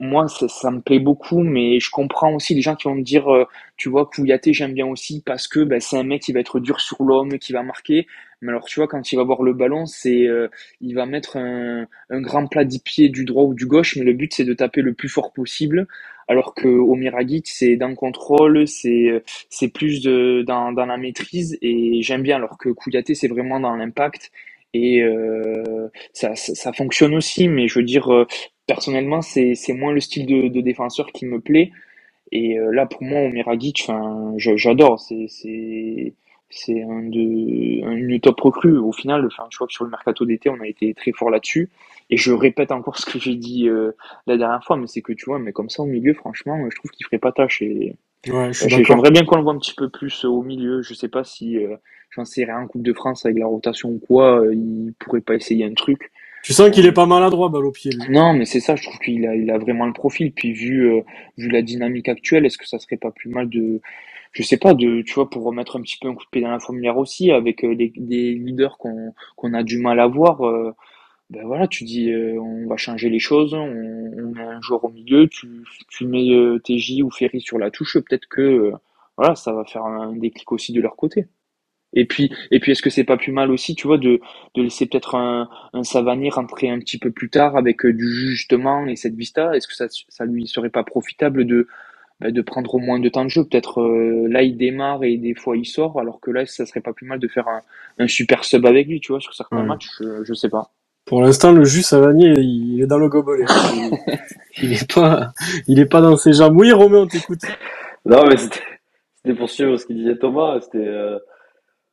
moi 0.00 0.26
ça, 0.28 0.48
ça, 0.48 0.70
me 0.70 0.80
plaît 0.80 0.98
beaucoup 0.98 1.42
mais 1.42 1.80
je 1.80 1.90
comprends 1.90 2.32
aussi 2.34 2.54
les 2.54 2.62
gens 2.62 2.74
qui 2.74 2.88
vont 2.88 2.94
me 2.94 3.02
dire 3.02 3.28
euh, 3.28 3.44
tu 3.76 3.90
vois 3.90 4.06
Kouyaté 4.06 4.54
j'aime 4.54 4.72
bien 4.72 4.86
aussi 4.86 5.22
parce 5.24 5.46
que 5.46 5.60
ben, 5.60 5.80
c'est 5.80 5.98
un 5.98 6.02
mec 6.02 6.22
qui 6.22 6.32
va 6.32 6.40
être 6.40 6.58
dur 6.58 6.80
sur 6.80 7.02
l'homme 7.02 7.38
qui 7.38 7.52
va 7.52 7.62
marquer 7.62 8.06
mais 8.40 8.50
alors 8.50 8.64
tu 8.64 8.80
vois 8.80 8.88
quand 8.88 9.12
il 9.12 9.16
va 9.16 9.24
voir 9.24 9.42
le 9.42 9.52
ballon 9.52 9.84
c'est 9.84 10.26
euh, 10.26 10.48
il 10.80 10.94
va 10.94 11.04
mettre 11.04 11.36
un, 11.36 11.86
un 12.08 12.20
grand 12.22 12.46
plat 12.46 12.64
du 12.64 12.78
pied 12.78 13.10
du 13.10 13.26
droit 13.26 13.44
ou 13.44 13.52
du 13.52 13.66
gauche 13.66 13.96
mais 13.96 14.04
le 14.04 14.14
but 14.14 14.32
c'est 14.32 14.44
de 14.44 14.54
taper 14.54 14.80
le 14.80 14.94
plus 14.94 15.10
fort 15.10 15.32
possible 15.34 15.86
alors 16.28 16.54
que 16.54 16.68
Omiragic 16.68 17.46
c'est 17.48 17.76
dans 17.76 17.88
le 17.88 17.94
contrôle 17.94 18.66
c'est 18.66 19.22
c'est 19.48 19.68
plus 19.68 20.02
de, 20.02 20.42
dans, 20.46 20.72
dans 20.72 20.86
la 20.86 20.96
maîtrise 20.96 21.58
et 21.62 22.02
j'aime 22.02 22.22
bien 22.22 22.36
alors 22.36 22.58
que 22.58 22.68
Kouyaté 22.68 23.14
c'est 23.14 23.28
vraiment 23.28 23.60
dans 23.60 23.76
l'impact 23.76 24.32
et 24.76 25.02
euh, 25.02 25.88
ça, 26.12 26.34
ça, 26.36 26.72
fonctionne 26.72 27.14
aussi, 27.14 27.48
mais 27.48 27.66
je 27.68 27.78
veux 27.78 27.84
dire, 27.84 28.12
euh, 28.12 28.26
personnellement, 28.66 29.22
c'est 29.22 29.56
moins 29.72 29.92
le 29.92 30.00
style 30.00 30.26
de, 30.26 30.48
de, 30.48 30.60
défenseur 30.60 31.12
qui 31.12 31.24
me 31.24 31.40
plaît. 31.40 31.70
Et 32.32 32.58
euh, 32.58 32.70
là, 32.72 32.86
pour 32.86 33.02
moi, 33.02 33.20
enfin, 33.46 34.34
j'adore. 34.36 35.00
C'est 35.00 36.14
c'est 36.48 36.82
un 36.82 37.02
de 37.02 37.18
une 37.18 38.20
top 38.20 38.40
recrue 38.40 38.78
au 38.78 38.92
final 38.92 39.26
enfin 39.26 39.44
je 39.50 39.56
crois 39.56 39.66
que 39.66 39.72
sur 39.72 39.84
le 39.84 39.90
mercato 39.90 40.24
d'été 40.24 40.48
on 40.48 40.60
a 40.60 40.66
été 40.66 40.94
très 40.94 41.12
fort 41.12 41.30
là-dessus 41.30 41.70
et 42.08 42.16
je 42.16 42.32
répète 42.32 42.70
encore 42.72 42.98
ce 42.98 43.06
que 43.06 43.18
j'ai 43.18 43.34
dit 43.34 43.68
la 44.26 44.36
dernière 44.36 44.62
fois 44.62 44.76
mais 44.76 44.86
c'est 44.86 45.02
que 45.02 45.12
tu 45.12 45.24
vois 45.26 45.38
mais 45.38 45.52
comme 45.52 45.70
ça 45.70 45.82
au 45.82 45.86
milieu 45.86 46.14
franchement 46.14 46.58
je 46.70 46.76
trouve 46.76 46.90
qu'il 46.92 47.04
ferait 47.04 47.18
pas 47.18 47.32
tâche 47.32 47.62
et 47.62 47.96
ouais, 48.28 48.52
j'aimerais 48.52 49.10
bien 49.10 49.24
qu'on 49.24 49.36
le 49.36 49.42
voit 49.42 49.54
un 49.54 49.58
petit 49.58 49.74
peu 49.74 49.88
plus 49.88 50.24
au 50.24 50.42
milieu 50.42 50.82
je 50.82 50.94
sais 50.94 51.08
pas 51.08 51.24
si 51.24 51.58
j'en 52.16 52.24
sais 52.24 52.44
rien, 52.44 52.58
en 52.58 52.66
Coupe 52.66 52.82
de 52.82 52.92
France 52.92 53.24
avec 53.26 53.38
la 53.38 53.46
rotation 53.46 53.90
ou 53.90 53.98
quoi, 53.98 54.40
euh, 54.40 54.54
il 54.54 54.94
pourrait 54.98 55.20
pas 55.20 55.34
essayer 55.34 55.64
un 55.64 55.74
truc. 55.74 56.10
Tu 56.42 56.52
sens 56.52 56.70
qu'il 56.70 56.86
est 56.86 56.92
pas 56.92 57.06
maladroit, 57.06 57.48
balle 57.48 57.64
au 57.64 57.72
pied. 57.72 57.90
Non, 58.08 58.32
mais 58.32 58.44
c'est 58.44 58.60
ça, 58.60 58.76
je 58.76 58.84
trouve 58.84 58.98
qu'il 59.00 59.26
a, 59.26 59.34
il 59.34 59.50
a 59.50 59.58
vraiment 59.58 59.86
le 59.86 59.92
profil. 59.92 60.32
Puis 60.32 60.52
vu, 60.52 60.92
euh, 60.92 61.00
vu 61.36 61.48
la 61.48 61.62
dynamique 61.62 62.08
actuelle, 62.08 62.46
est-ce 62.46 62.56
que 62.56 62.66
ça 62.66 62.78
serait 62.78 62.96
pas 62.96 63.10
plus 63.10 63.30
mal 63.30 63.48
de, 63.48 63.80
je 64.36 64.42
sais 64.42 64.58
pas, 64.58 64.74
de, 64.74 65.02
tu 65.02 65.14
vois, 65.14 65.30
pour 65.30 65.44
remettre 65.44 65.76
un 65.76 65.82
petit 65.82 65.98
peu 65.98 66.08
un 66.08 66.14
coup 66.14 66.24
de 66.24 66.30
pied 66.30 66.42
dans 66.42 66.50
la 66.50 66.60
fourmilière 66.60 66.98
aussi, 66.98 67.30
avec 67.30 67.64
euh, 67.64 67.72
les, 67.74 67.92
des 67.96 68.34
leaders 68.34 68.78
qu'on 68.78 69.14
qu'on 69.36 69.54
a 69.54 69.62
du 69.62 69.78
mal 69.78 70.00
à 70.00 70.06
voir. 70.06 70.40
ben 71.30 71.44
voilà, 71.46 71.66
tu 71.68 71.84
dis, 71.84 72.12
on 72.14 72.66
va 72.68 72.76
changer 72.76 73.08
les 73.10 73.18
choses, 73.18 73.54
on, 73.54 73.58
on, 73.58 74.32
met 74.34 74.42
un 74.42 74.60
joueur 74.60 74.84
au 74.84 74.90
milieu, 74.90 75.28
tu, 75.28 75.48
tu 75.88 76.06
mets 76.06 76.28
TJ 76.64 77.02
ou 77.02 77.10
Ferry 77.10 77.40
sur 77.40 77.58
la 77.58 77.70
touche, 77.70 77.94
peut-être 77.98 78.26
que 78.28 78.72
voilà, 79.16 79.34
ça 79.34 79.52
va 79.52 79.64
faire 79.64 79.84
un 79.84 80.14
déclic 80.16 80.52
aussi 80.52 80.72
de 80.72 80.80
leur 80.80 80.96
côté. 80.96 81.26
Et 81.96 82.04
puis, 82.04 82.30
et 82.50 82.60
puis, 82.60 82.72
est-ce 82.72 82.82
que 82.82 82.90
c'est 82.90 83.04
pas 83.04 83.16
plus 83.16 83.32
mal 83.32 83.50
aussi, 83.50 83.74
tu 83.74 83.86
vois, 83.86 83.98
de, 83.98 84.20
de 84.54 84.62
laisser 84.62 84.86
peut-être 84.86 85.14
un, 85.14 85.48
un 85.72 85.82
Savani 85.82 86.30
rentrer 86.30 86.68
un 86.68 86.78
petit 86.78 86.98
peu 86.98 87.10
plus 87.10 87.30
tard 87.30 87.56
avec 87.56 87.84
euh, 87.86 87.92
du 87.92 88.06
justement 88.06 88.86
et 88.86 88.96
cette 88.96 89.14
vista? 89.14 89.56
Est-ce 89.56 89.66
que 89.66 89.74
ça, 89.74 89.86
ça 89.88 90.24
lui 90.26 90.46
serait 90.46 90.70
pas 90.70 90.84
profitable 90.84 91.46
de, 91.46 91.68
bah, 92.20 92.30
de 92.30 92.40
prendre 92.42 92.74
au 92.74 92.78
moins 92.78 92.98
de 92.98 93.08
temps 93.08 93.24
de 93.24 93.30
jeu 93.30 93.44
Peut-être 93.44 93.80
euh, 93.80 94.26
là, 94.28 94.42
il 94.42 94.56
démarre 94.56 95.04
et 95.04 95.16
des 95.16 95.34
fois 95.34 95.56
il 95.56 95.66
sort, 95.66 96.00
alors 96.00 96.20
que 96.20 96.30
là, 96.30 96.46
ça 96.46 96.66
serait 96.66 96.80
pas 96.80 96.92
plus 96.92 97.06
mal 97.06 97.18
de 97.18 97.28
faire 97.28 97.48
un, 97.48 97.62
un 97.98 98.08
super 98.08 98.44
sub 98.44 98.64
avec 98.66 98.86
lui, 98.86 99.00
tu 99.00 99.12
vois, 99.12 99.20
sur 99.20 99.34
certains 99.34 99.62
matchs, 99.62 99.88
je, 100.00 100.24
je 100.24 100.34
sais 100.34 100.48
pas. 100.48 100.70
Pour 101.06 101.22
l'instant, 101.22 101.52
le 101.52 101.64
jus 101.64 101.82
Savani, 101.82 102.32
il 102.36 102.82
est 102.82 102.86
dans 102.86 102.98
le 102.98 103.08
gobelet. 103.08 103.44
il, 104.62 104.72
est 104.72 104.92
pas, 104.92 105.32
il 105.68 105.78
est 105.78 105.86
pas 105.86 106.00
dans 106.00 106.16
ses 106.16 106.32
jambes. 106.32 106.58
Oui, 106.58 106.72
Romain, 106.72 107.02
on 107.02 107.06
t'écoute. 107.06 107.42
Non, 108.04 108.24
mais 108.26 108.36
c'était 108.36 109.34
pour 109.38 109.48
suivre 109.48 109.76
ce 109.76 109.86
qu'il 109.86 109.98
disait 109.98 110.16
Thomas. 110.16 110.58
C'était 110.60 110.78
euh, 110.78 111.20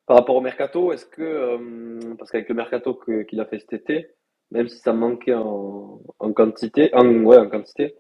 par 0.08 0.18
rapport 0.18 0.36
au 0.36 0.42
mercato, 0.42 0.92
est-ce 0.92 1.06
que, 1.06 1.22
euh, 1.22 2.16
parce 2.18 2.32
qu'avec 2.32 2.50
le 2.50 2.56
mercato 2.56 3.00
qu'il 3.30 3.40
a 3.40 3.46
fait 3.46 3.60
cet 3.60 3.74
été, 3.74 4.08
même 4.50 4.68
si 4.68 4.80
ça 4.80 4.94
manquait 4.94 5.36
en, 5.36 6.02
en 6.18 6.34
quantité, 6.34 6.90
en, 6.94 7.06
ouais, 7.24 7.38
en 7.38 7.50
quantité, 7.50 7.96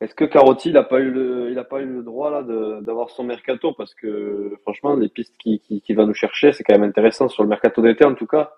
est-ce 0.00 0.14
que 0.14 0.24
Carotti, 0.26 0.72
n'a 0.72 0.82
pas 0.82 1.00
eu 1.00 1.10
le, 1.10 2.02
droit 2.02 2.42
d'avoir 2.42 3.10
son 3.10 3.24
mercato? 3.24 3.72
Parce 3.72 3.94
que 3.94 4.52
franchement, 4.62 4.94
les 4.94 5.08
pistes 5.08 5.36
qu'il 5.38 5.58
qui, 5.60 5.80
qui 5.80 5.94
va 5.94 6.04
nous 6.04 6.14
chercher, 6.14 6.52
c'est 6.52 6.64
quand 6.64 6.74
même 6.74 6.88
intéressant 6.88 7.28
sur 7.28 7.42
le 7.42 7.48
mercato 7.48 7.80
d'été 7.80 8.04
en 8.04 8.14
tout 8.14 8.26
cas. 8.26 8.52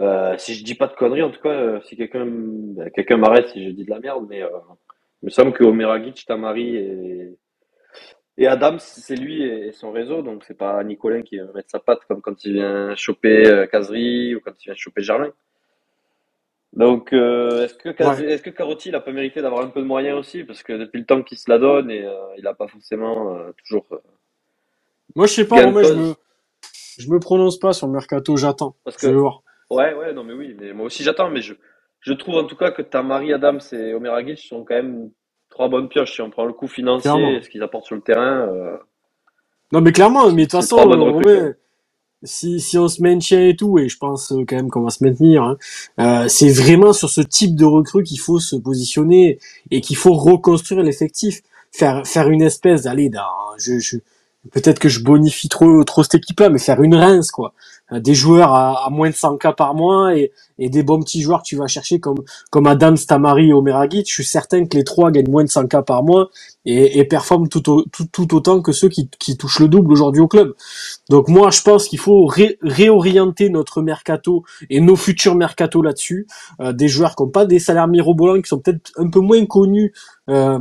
Euh, 0.00 0.36
si 0.38 0.54
je 0.54 0.64
dis 0.64 0.74
pas 0.74 0.86
de 0.86 0.94
conneries, 0.94 1.22
en 1.22 1.30
tout 1.30 1.40
cas, 1.42 1.50
euh, 1.50 1.80
si 1.82 1.96
quelqu'un 1.96 2.24
ben, 2.26 2.90
quelqu'un 2.90 3.18
m'arrête 3.18 3.48
si 3.48 3.62
je 3.62 3.70
dis 3.70 3.84
de 3.84 3.90
la 3.90 4.00
merde, 4.00 4.26
mais 4.28 4.42
euh, 4.42 4.48
il 5.22 5.26
me 5.26 5.30
semble 5.30 5.52
que 5.52 5.64
Omeragic, 5.64 6.24
Tamari 6.26 6.76
et 6.76 7.38
et 8.38 8.46
Adam, 8.46 8.78
c'est 8.78 9.16
lui 9.16 9.42
et 9.42 9.72
son 9.72 9.92
réseau, 9.92 10.22
donc 10.22 10.44
c'est 10.44 10.56
pas 10.56 10.82
Nicolin 10.82 11.20
qui 11.20 11.36
va 11.36 11.52
mettre 11.52 11.70
sa 11.70 11.80
patte 11.80 12.00
comme 12.08 12.22
quand 12.22 12.42
il 12.46 12.54
vient 12.54 12.94
choper 12.96 13.66
Casery 13.70 14.34
ou 14.34 14.40
quand 14.40 14.52
il 14.62 14.64
vient 14.64 14.74
choper 14.74 15.02
Germain. 15.02 15.30
Donc, 16.72 17.12
euh, 17.12 17.64
est-ce 17.64 17.74
que, 17.74 17.88
est-ce 18.24 18.42
que 18.42 18.50
Carotti, 18.50 18.88
il 18.88 18.94
a 18.94 19.00
pas 19.00 19.12
mérité 19.12 19.42
d'avoir 19.42 19.62
un 19.62 19.68
peu 19.68 19.80
de 19.80 19.86
moyens 19.86 20.18
aussi 20.18 20.42
Parce 20.44 20.62
que 20.62 20.72
depuis 20.72 20.98
le 20.98 21.04
temps 21.04 21.22
qu'il 21.22 21.38
se 21.38 21.50
la 21.50 21.58
donne, 21.58 21.90
et 21.90 22.02
euh, 22.02 22.14
il 22.38 22.46
a 22.46 22.54
pas 22.54 22.66
forcément 22.66 23.38
toujours. 23.58 23.86
moi, 25.14 25.26
je 25.26 25.32
sais 25.32 25.46
pas, 25.46 25.66
moi, 25.70 25.82
je 25.82 25.92
me, 25.92 26.14
je 26.98 27.10
me 27.10 27.18
prononce 27.18 27.58
pas 27.58 27.72
sur 27.72 27.86
le 27.86 27.92
mercato, 27.92 28.36
j'attends. 28.36 28.76
Parce 28.84 28.96
que, 28.96 29.08
je 29.08 29.14
voir. 29.14 29.42
Ouais, 29.70 29.94
ouais, 29.94 30.12
non, 30.12 30.24
mais 30.24 30.34
oui, 30.34 30.54
mais 30.58 30.74
moi 30.74 30.86
aussi 30.86 31.02
j'attends, 31.02 31.30
mais 31.30 31.40
je, 31.40 31.54
je 32.00 32.12
trouve 32.12 32.36
en 32.36 32.44
tout 32.44 32.56
cas 32.56 32.70
que 32.70 32.82
ta 32.82 33.02
Marie 33.02 33.32
Adams 33.32 33.60
et 33.72 33.94
Omer 33.94 34.12
Aguic 34.12 34.38
sont 34.38 34.64
quand 34.64 34.74
même 34.74 35.10
trois 35.48 35.68
bonnes 35.68 35.88
pioches. 35.88 36.12
Si 36.12 36.20
on 36.20 36.30
prend 36.30 36.44
le 36.44 36.52
coût 36.52 36.68
financier, 36.68 37.40
ce 37.42 37.48
qu'ils 37.48 37.62
apportent 37.62 37.86
sur 37.86 37.94
le 37.94 38.02
terrain. 38.02 38.48
Euh, 38.48 38.76
non, 39.72 39.80
mais 39.80 39.92
clairement, 39.92 40.30
mais 40.30 40.42
de 40.44 40.50
toute 40.50 40.60
façon, 40.60 40.76
si, 42.24 42.60
si 42.60 42.78
on 42.78 42.88
se 42.88 43.02
maintient 43.02 43.48
et 43.48 43.56
tout, 43.56 43.78
et 43.78 43.88
je 43.88 43.98
pense 43.98 44.32
euh, 44.32 44.44
quand 44.46 44.56
même 44.56 44.70
qu'on 44.70 44.82
va 44.82 44.90
se 44.90 45.04
maintenir, 45.04 45.42
hein, 45.42 45.56
euh, 46.00 46.28
c'est 46.28 46.50
vraiment 46.50 46.92
sur 46.92 47.08
ce 47.08 47.20
type 47.20 47.54
de 47.56 47.64
recrue 47.64 48.02
qu'il 48.02 48.20
faut 48.20 48.38
se 48.38 48.56
positionner 48.56 49.38
et 49.70 49.80
qu'il 49.80 49.96
faut 49.96 50.14
reconstruire 50.14 50.82
l'effectif. 50.82 51.42
Faire, 51.74 52.06
faire 52.06 52.28
une 52.28 52.42
espèce 52.42 52.82
d'aller 52.82 53.08
dans, 53.08 53.22
je, 53.56 53.78
je, 53.78 53.96
peut-être 54.50 54.78
que 54.78 54.88
je 54.88 55.02
bonifie 55.02 55.48
trop, 55.48 55.84
trop 55.84 56.02
cette 56.02 56.16
équipe-là, 56.16 56.48
mais 56.48 56.58
faire 56.58 56.82
une 56.82 56.94
rince, 56.94 57.30
quoi. 57.30 57.54
Euh, 57.92 58.00
des 58.00 58.14
joueurs 58.14 58.52
à, 58.54 58.88
moins 58.90 59.10
de 59.10 59.14
100 59.14 59.38
k 59.38 59.54
par 59.56 59.74
mois 59.74 60.16
et, 60.16 60.32
des 60.58 60.84
bons 60.84 61.00
petits 61.00 61.22
joueurs 61.22 61.42
que 61.42 61.48
tu 61.48 61.56
vas 61.56 61.66
chercher 61.66 61.98
comme 61.98 62.22
comme 62.50 62.68
Adam 62.68 62.94
Stamari 62.94 63.48
et 63.48 63.52
Omeragic, 63.52 64.06
je 64.08 64.12
suis 64.12 64.24
certain 64.24 64.64
que 64.64 64.76
les 64.76 64.84
trois 64.84 65.10
gagnent 65.10 65.30
moins 65.30 65.42
de 65.42 65.48
100 65.48 65.66
k 65.66 65.84
par 65.84 66.04
mois 66.04 66.30
et, 66.64 67.04
performent 67.04 67.48
tout, 67.48 67.64
autant 68.32 68.62
que 68.62 68.70
ceux 68.70 68.88
qui, 68.88 69.10
qui 69.18 69.36
touchent 69.36 69.58
le 69.58 69.66
double 69.66 69.90
aujourd'hui 69.90 70.20
au 70.20 70.28
club. 70.28 70.54
Donc 71.10 71.26
moi 71.26 71.50
je 71.50 71.62
pense 71.62 71.88
qu'il 71.88 71.98
faut 71.98 72.26
réorienter 72.26 73.48
notre 73.48 73.82
mercato 73.82 74.44
et 74.70 74.80
nos 74.80 74.94
futurs 74.94 75.34
mercato 75.34 75.82
là-dessus, 75.82 76.28
euh, 76.60 76.72
des 76.72 76.86
joueurs 76.86 77.16
qui 77.16 77.24
n'ont 77.24 77.30
pas 77.30 77.44
des 77.44 77.58
salaires 77.58 77.88
mirobolants, 77.88 78.40
qui 78.40 78.48
sont 78.48 78.60
peut-être 78.60 78.92
un 78.96 79.10
peu 79.10 79.18
moins 79.18 79.44
connus 79.46 79.92
euh, 80.30 80.60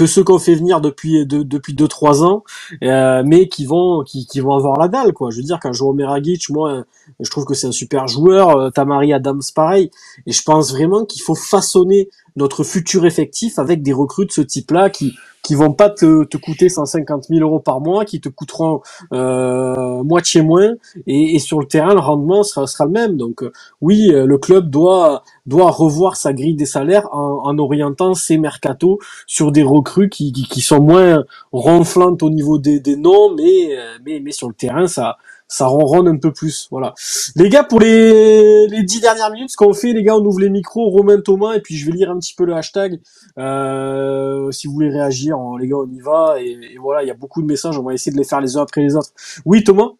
que 0.00 0.06
ceux 0.06 0.24
qu'on 0.24 0.38
fait 0.38 0.54
venir 0.54 0.80
depuis 0.80 1.26
de, 1.26 1.42
depuis 1.42 1.74
deux 1.74 1.86
trois 1.86 2.24
ans, 2.24 2.42
euh, 2.82 3.22
mais 3.22 3.48
qui 3.48 3.66
vont 3.66 4.02
qui, 4.02 4.40
vont 4.40 4.54
avoir 4.54 4.78
la 4.78 4.88
dalle 4.88 5.12
quoi. 5.12 5.28
Je 5.30 5.36
veux 5.36 5.42
dire 5.42 5.58
je 5.72 5.84
vois 5.84 5.92
Meragic, 5.92 6.48
moi 6.48 6.86
je 7.20 7.30
trouve 7.30 7.44
que 7.44 7.52
c'est 7.52 7.66
un 7.66 7.72
super 7.72 8.08
joueur. 8.08 8.56
Euh, 8.56 8.70
Tamari 8.70 9.12
Adams 9.12 9.42
pareil, 9.54 9.90
et 10.26 10.32
je 10.32 10.42
pense 10.42 10.72
vraiment 10.72 11.04
qu'il 11.04 11.20
faut 11.20 11.34
façonner 11.34 12.08
notre 12.34 12.64
futur 12.64 13.04
effectif 13.04 13.58
avec 13.58 13.82
des 13.82 13.92
recrues 13.92 14.24
de 14.24 14.32
ce 14.32 14.40
type-là 14.40 14.88
qui 14.88 15.12
qui 15.50 15.56
vont 15.56 15.72
pas 15.72 15.90
te, 15.90 16.22
te 16.22 16.36
coûter 16.36 16.68
150 16.68 17.24
000 17.24 17.40
euros 17.40 17.58
par 17.58 17.80
mois, 17.80 18.04
qui 18.04 18.20
te 18.20 18.28
coûteront 18.28 18.82
euh, 19.12 20.00
moitié 20.04 20.42
moins, 20.42 20.74
et, 21.08 21.34
et, 21.34 21.40
sur 21.40 21.58
le 21.58 21.66
terrain, 21.66 21.92
le 21.92 21.98
rendement 21.98 22.44
sera, 22.44 22.68
sera 22.68 22.84
le 22.84 22.92
même. 22.92 23.16
Donc 23.16 23.42
euh, 23.42 23.50
oui, 23.80 24.12
euh, 24.12 24.26
le 24.26 24.38
club 24.38 24.70
doit 24.70 25.24
doit 25.46 25.72
revoir 25.72 26.14
sa 26.14 26.32
grille 26.32 26.54
des 26.54 26.66
salaires 26.66 27.08
en, 27.10 27.40
en 27.42 27.58
orientant 27.58 28.14
ses 28.14 28.38
mercatos 28.38 28.98
sur 29.26 29.50
des 29.50 29.64
recrues 29.64 30.08
qui, 30.08 30.30
qui, 30.32 30.44
qui, 30.44 30.60
sont 30.60 30.80
moins 30.80 31.24
ronflantes 31.50 32.22
au 32.22 32.30
niveau 32.30 32.58
des, 32.58 32.78
des 32.78 32.94
noms, 32.94 33.34
mais, 33.34 33.76
mais 34.06 34.20
mais 34.20 34.30
sur 34.30 34.46
le 34.46 34.54
terrain, 34.54 34.86
ça 34.86 35.16
ça 35.50 35.66
ronronne 35.66 36.08
un 36.08 36.16
peu 36.16 36.32
plus. 36.32 36.68
Voilà. 36.70 36.94
Les 37.34 37.48
gars, 37.48 37.64
pour 37.64 37.80
les, 37.80 38.68
les 38.68 38.82
dix 38.84 39.00
dernières 39.00 39.30
minutes, 39.30 39.50
ce 39.50 39.56
qu'on 39.56 39.74
fait, 39.74 39.92
les 39.92 40.04
gars, 40.04 40.16
on 40.16 40.24
ouvre 40.24 40.40
les 40.40 40.48
micros, 40.48 40.88
Romain 40.88 41.20
Thomas, 41.20 41.54
et 41.54 41.60
puis 41.60 41.76
je 41.76 41.84
vais 41.84 41.92
lire 41.92 42.10
un 42.10 42.18
petit 42.18 42.34
peu 42.34 42.44
le 42.44 42.54
hashtag. 42.54 43.00
Euh, 43.36 44.50
si 44.52 44.68
vous 44.68 44.72
voulez 44.74 44.90
réagir, 44.90 45.36
les 45.58 45.66
gars, 45.66 45.76
on 45.76 45.90
y 45.90 46.00
va. 46.00 46.36
Et, 46.40 46.76
voilà, 46.78 47.02
il 47.02 47.08
y 47.08 47.10
a 47.10 47.14
beaucoup 47.14 47.42
de 47.42 47.46
messages, 47.46 47.76
on 47.76 47.82
va 47.82 47.92
essayer 47.92 48.12
de 48.12 48.16
les 48.18 48.24
faire 48.24 48.40
les 48.40 48.56
uns 48.56 48.62
après 48.62 48.80
les 48.80 48.94
autres. 48.94 49.10
Oui, 49.44 49.64
Thomas? 49.64 49.90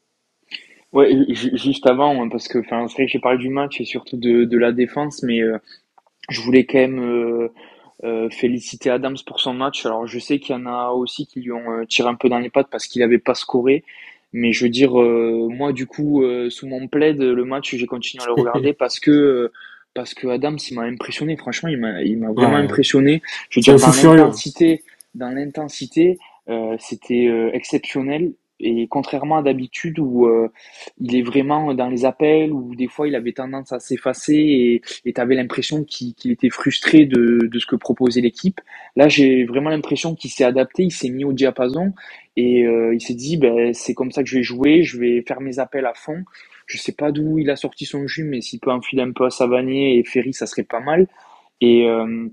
Ouais, 0.93 1.27
juste 1.35 1.87
avant, 1.87 2.23
hein, 2.23 2.29
parce 2.29 2.49
que 2.49 2.59
enfin, 2.59 2.87
c'est 2.89 2.95
vrai 2.95 3.07
que 3.07 3.13
j'ai 3.13 3.19
parlé 3.21 3.39
du 3.39 3.49
match 3.49 3.81
et 3.81 3.85
surtout 3.85 4.17
de, 4.17 4.45
de 4.45 4.59
la 4.59 4.73
défense, 4.73 5.23
mais 5.23 5.41
euh, 5.41 5.59
je 6.29 6.41
voulais 6.41 6.65
quand 6.65 6.79
même 6.79 7.01
euh, 7.01 7.49
euh, 8.05 8.29
féliciter 8.31 8.91
Adams 8.91 9.17
pour 9.27 9.41
son 9.41 9.55
match. 9.55 9.87
Alors 9.87 10.07
je 10.07 10.19
sais 10.19 10.41
qu'il 10.41 10.57
y 10.57 10.59
en 10.59 10.67
a 10.67 10.91
aussi 10.91 11.27
qui 11.27 11.41
lui 11.41 11.53
ont 11.53 11.85
tiré 11.89 12.09
un 12.09 12.17
peu 12.17 12.29
dans 12.29 12.39
les 12.39 12.51
pattes 12.51 12.69
parce 12.71 12.89
qu'il 12.89 13.03
n'avait 13.03 13.19
pas 13.19 13.35
scoré. 13.35 13.85
Mais 14.33 14.53
je 14.53 14.65
veux 14.65 14.71
dire, 14.71 15.01
euh, 15.01 15.49
moi, 15.51 15.73
du 15.73 15.87
coup, 15.87 16.23
euh, 16.23 16.51
sous 16.51 16.67
mon 16.67 16.87
plaid, 16.89 17.19
le 17.21 17.45
match, 17.45 17.75
j'ai 17.75 17.87
continué 17.87 18.23
à 18.23 18.27
le 18.27 18.33
regarder 18.41 18.73
parce 18.73 19.01
que, 19.01 19.11
euh, 19.11 19.53
parce 19.95 20.15
que 20.15 20.29
Adams, 20.29 20.59
il 20.71 20.75
m'a 20.77 20.83
impressionné. 20.83 21.37
Franchement, 21.37 21.69
il 21.69 21.79
m'a, 21.79 22.03
il 22.03 22.19
m'a 22.19 22.33
vraiment 22.33 22.57
impressionné. 22.57 23.23
Je 23.49 23.59
veux 23.59 23.63
dire, 23.63 23.77
dans 23.77 24.15
l'intensité, 24.15 24.83
dans 25.15 25.31
l'intensité, 25.31 26.19
c'était 26.79 27.51
exceptionnel. 27.53 28.33
Et 28.61 28.87
contrairement 28.89 29.39
à 29.39 29.43
d'habitude 29.43 29.99
où 29.99 30.27
euh, 30.27 30.49
il 31.01 31.17
est 31.17 31.23
vraiment 31.23 31.73
dans 31.73 31.89
les 31.89 32.05
appels, 32.05 32.53
où 32.53 32.75
des 32.75 32.89
fois 32.89 33.09
il 33.09 33.15
avait 33.15 33.33
tendance 33.33 33.73
à 33.73 33.81
s'effacer 33.81 34.83
et 35.05 35.13
tu 35.13 35.21
avais 35.21 35.35
l'impression 35.35 35.83
qu'il 35.83 36.15
était 36.31 36.51
frustré 36.51 37.07
de, 37.07 37.49
de 37.51 37.59
ce 37.59 37.65
que 37.65 37.77
proposait 37.77 38.21
l'équipe, 38.21 38.61
là 38.97 39.09
j'ai 39.09 39.45
vraiment 39.45 39.71
l'impression 39.71 40.15
qu'il 40.15 40.31
s'est 40.31 40.45
adapté, 40.45 40.85
il 40.85 40.91
s'est 40.91 41.09
mis 41.09 41.25
au 41.25 41.33
diapason 41.33 41.95
et 42.41 42.65
euh, 42.65 42.95
il 42.95 43.01
s'est 43.03 43.15
dit 43.15 43.37
ben, 43.37 43.75
c'est 43.75 43.93
comme 43.93 44.11
ça 44.11 44.23
que 44.23 44.29
je 44.29 44.37
vais 44.37 44.43
jouer, 44.43 44.83
je 44.83 44.99
vais 44.99 45.23
faire 45.27 45.41
mes 45.41 45.59
appels 45.59 45.85
à 45.85 45.93
fond. 45.95 46.25
Je 46.67 46.79
sais 46.79 46.93
pas 46.93 47.13
d'où 47.13 47.39
il 47.39 47.51
a 47.51 47.57
sorti 47.57 47.85
son 47.85 48.07
jus, 48.07 48.25
mais 48.25 48.41
s'il 48.41 48.61
peut 48.61 48.71
enfiler 48.71 49.03
un 49.03 49.13
peu 49.13 49.27
à 49.27 49.31
Savanier 49.31 49.99
et 49.99 50.05
Ferry, 50.05 50.33
ça 50.33 50.47
serait 50.47 50.63
pas 50.63 50.81
mal. 50.81 51.07
Et, 51.61 51.87
euh, 51.87 52.29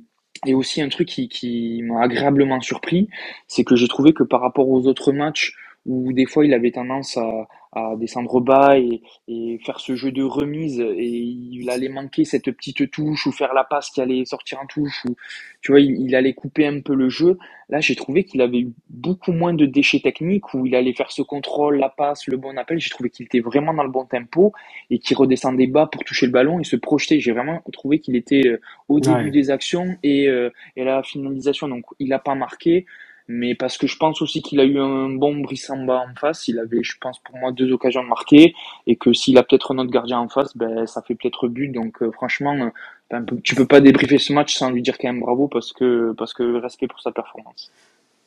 aussi 0.54 0.82
un 0.82 0.90
truc 0.90 1.08
qui, 1.10 1.28
qui 1.28 1.82
m'a 1.84 2.04
agréablement 2.04 2.62
surpris, 2.62 3.10
c'est 3.48 3.64
que 3.64 3.76
j'ai 3.76 3.88
trouvé 3.88 4.14
que 4.14 4.24
par 4.24 4.40
rapport 4.40 4.70
aux 4.70 4.88
autres 4.88 5.12
matchs, 5.12 5.56
où 5.86 6.14
des 6.14 6.26
fois 6.26 6.46
il 6.46 6.54
avait 6.54 6.72
tendance 6.72 7.18
à, 7.18 7.48
à 7.78 7.96
descendre 7.96 8.40
bas 8.40 8.78
et, 8.78 9.02
et, 9.28 9.60
faire 9.66 9.80
ce 9.80 9.96
jeu 9.96 10.12
de 10.12 10.24
remise. 10.24 10.80
Et 10.80 11.08
il 11.08 11.70
allait 11.70 11.90
manquer 11.90 12.26
cette 12.26 12.52
petite 12.52 12.90
touche 12.92 13.28
ou 13.28 13.32
faire 13.32 13.54
la 13.54 13.64
passe 13.64 13.90
qui 13.90 14.02
allait 14.02 14.26
sortir 14.26 14.60
en 14.62 14.66
touche 14.66 15.06
ou 15.06 15.16
tu 15.62 15.72
vois 15.72 15.82
il, 15.82 16.16
allait 16.16 16.34
couper 16.34 16.66
un 16.66 16.82
peu 16.82 16.96
le 16.96 17.10
jeu. 17.10 17.38
Là 17.70 17.80
j'ai 17.80 17.96
trouvé 17.96 18.24
qu'il 18.24 18.42
avait 18.42 18.60
eu 18.60 18.72
beaucoup 18.90 19.32
moins 19.32 19.54
de 19.54 19.66
déchets 19.66 20.00
techniques 20.00 20.54
où 20.54 20.66
il 20.66 20.76
allait 20.76 20.94
faire 20.94 21.12
ce 21.12 21.22
contrôle 21.22 21.78
la 21.78 21.90
passe 21.90 22.28
le 22.28 22.38
bon 22.38 22.58
appel. 22.58 22.80
J'ai 22.80 22.90
trouvé 22.90 23.10
qu'il 23.10 23.26
était 23.26 23.40
vraiment 23.40 23.74
dans 23.74 23.84
le 23.84 23.92
bon 23.92 24.06
tempo 24.06 24.54
et 24.90 25.00
qu'il 25.00 25.18
redescendait 25.18 25.68
bas 25.68 25.88
pour 25.92 26.04
toucher 26.04 26.26
le 26.26 26.32
ballon 26.32 26.60
et 26.60 26.64
se 26.64 26.76
projeter. 26.76 27.20
J'ai 27.20 27.32
vraiment 27.32 27.62
trouvé 27.74 28.00
qu'il 28.00 28.16
était 28.16 28.48
euh, 28.48 28.62
au 28.88 29.00
début 29.00 29.32
des 29.32 29.52
actions 29.52 29.98
et, 30.04 30.28
euh, 30.28 30.50
et 30.76 30.82
à 30.84 30.86
la 30.86 31.04
finalisation. 31.04 31.68
Donc 31.68 31.86
il 32.00 32.14
a 32.14 32.20
pas 32.20 32.36
marqué 32.36 32.86
mais 33.28 33.56
parce 33.56 33.78
que 33.78 33.88
je 33.88 33.98
pense 33.98 34.22
aussi 34.22 34.42
qu'il 34.42 34.60
a 34.60 34.64
eu 34.64 34.80
un 34.80 35.10
bon 35.10 35.36
Brissamba 35.36 36.06
en 36.10 36.16
face. 36.16 36.48
Il 36.48 36.60
avait, 36.60 36.84
je 36.84 36.98
pense, 37.00 37.20
pour 37.20 37.38
moi, 37.38 37.52
deux 37.52 37.72
occasions 37.72 38.04
de 38.04 38.08
marquer, 38.08 38.56
et 38.86 38.96
que 38.96 39.14
s'il 39.14 39.38
a 39.38 39.44
peut-être 39.44 39.74
un 39.74 39.80
autre 39.80 39.92
gardien 39.92 40.20
en 40.20 40.30
face, 40.30 40.56
ben, 40.56 40.88
ça 40.88 41.02
fait 41.02 41.16
peut-être 41.16 41.48
but. 41.48 41.70
Donc, 41.70 42.02
euh, 42.02 42.12
franchement, 42.12 42.72
euh, 43.12 43.20
tu 43.44 43.56
peux 43.56 43.66
pas 43.66 43.82
débriefer 43.82 44.18
ce 44.18 44.32
match 44.34 44.56
sans 44.56 44.70
lui 44.72 44.82
dire 44.82 44.98
quand 44.98 45.10
même 45.10 45.20
bravo, 45.20 45.48
parce 45.48 45.74
que, 45.74 46.14
parce 46.18 46.34
que 46.34 46.60
respect 46.62 46.88
pour 46.88 47.02
sa 47.02 47.12
performance. 47.12 47.72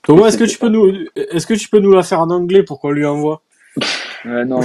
Thomas, 0.02 0.28
est-ce 0.28 0.38
que 0.38 0.44
tu 0.44 0.58
peux 0.58 0.68
nous, 0.68 0.92
est-ce 1.14 1.46
que 1.46 1.54
tu 1.54 1.68
peux 1.68 1.80
nous 1.80 1.92
la 1.92 2.02
faire 2.02 2.20
en 2.20 2.30
anglais 2.30 2.62
pour 2.62 2.80
qu'on 2.80 2.90
lui 2.90 3.04
envoie? 3.04 3.42
non, 4.24 4.60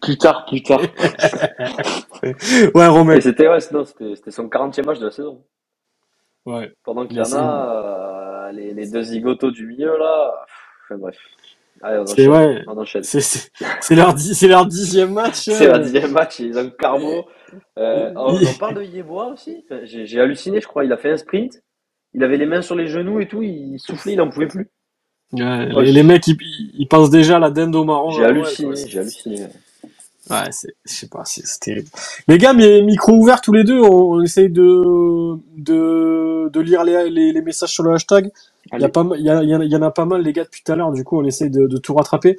plus 0.00 0.18
tard, 0.18 0.44
plus 0.46 0.62
tard. 0.62 0.80
ouais, 2.22 2.86
Romain. 2.86 3.20
C'était, 3.20 3.48
ouais, 3.48 3.60
c'était 3.60 4.30
son 4.30 4.48
40e 4.48 4.84
match 4.84 4.98
de 4.98 5.06
la 5.06 5.10
saison. 5.10 5.40
Ouais. 6.44 6.72
Pendant 6.84 7.06
qu'il 7.06 7.16
y 7.16 7.20
en 7.20 7.32
a, 7.32 8.15
euh, 8.46 8.52
les, 8.52 8.74
les, 8.74 8.90
deux 8.90 9.02
zigotos 9.02 9.50
du 9.50 9.66
milieu, 9.66 9.98
là. 9.98 10.44
Enfin, 10.84 10.98
bref. 10.98 11.16
Allez, 11.82 12.02
on 12.66 12.78
enchaîne. 12.78 13.02
C'est 13.02 13.94
leur, 13.94 14.14
leur 14.48 14.66
dixième 14.66 15.12
match. 15.12 15.34
C'est 15.34 15.66
leur 15.66 15.80
dixième 15.80 16.12
match. 16.12 16.38
Ils 16.38 16.58
ont 16.58 16.70
Carbo. 16.70 17.26
Euh, 17.78 18.12
on, 18.16 18.38
parle 18.58 18.76
de 18.76 18.82
Yeboah 18.82 19.26
aussi. 19.26 19.64
J'ai 19.84 20.20
halluciné, 20.20 20.60
je 20.60 20.66
crois. 20.66 20.84
Il 20.84 20.92
a 20.92 20.96
fait 20.96 21.10
un 21.10 21.16
sprint. 21.16 21.62
Il 22.14 22.24
avait 22.24 22.38
les 22.38 22.46
mains 22.46 22.62
sur 22.62 22.74
les 22.74 22.86
genoux 22.86 23.20
et 23.20 23.28
tout. 23.28 23.42
Il 23.42 23.78
soufflait, 23.78 24.12
il 24.12 24.16
n'en 24.16 24.30
pouvait 24.30 24.46
plus. 24.46 24.70
Ouais, 25.32 25.66
les, 25.84 26.02
mecs, 26.02 26.26
ils, 26.28 26.36
ils, 26.78 26.86
pensent 26.86 27.10
déjà 27.10 27.36
à 27.36 27.38
la 27.40 27.50
dinde 27.50 27.74
au 27.74 27.84
marron. 27.84 28.10
J'ai 28.10 28.24
halluciné, 28.24 28.76
j'ai 28.86 29.00
halluciné. 29.00 29.46
Ouais, 30.28 30.50
c'est, 30.50 30.74
je 30.84 30.92
sais 30.92 31.08
pas, 31.08 31.22
c'est, 31.24 31.44
terrible. 31.60 31.88
Les 32.26 32.38
gars, 32.38 32.52
mais 32.52 32.82
micro 32.82 33.12
ouvert 33.12 33.40
tous 33.40 33.52
les 33.52 33.62
deux, 33.62 33.80
on, 33.80 34.20
essaye 34.22 34.50
de, 34.50 35.36
de, 35.56 36.48
de 36.52 36.60
lire 36.60 36.82
les, 36.82 37.08
les, 37.10 37.32
les 37.32 37.42
messages 37.42 37.70
sur 37.70 37.84
le 37.84 37.92
hashtag. 37.94 38.30
Il 38.72 38.80
y, 38.80 38.84
a 38.84 38.88
pas, 38.88 39.06
il, 39.16 39.24
y, 39.24 39.30
a, 39.30 39.42
il 39.44 39.70
y 39.70 39.76
en 39.76 39.82
a 39.82 39.90
pas 39.92 40.04
mal, 40.04 40.22
les 40.22 40.32
gars, 40.32 40.42
depuis 40.42 40.62
tout 40.64 40.72
à 40.72 40.76
l'heure. 40.76 40.90
Du 40.90 41.04
coup, 41.04 41.20
on 41.20 41.24
essaye 41.24 41.50
de, 41.50 41.68
de 41.68 41.76
tout 41.76 41.94
rattraper. 41.94 42.36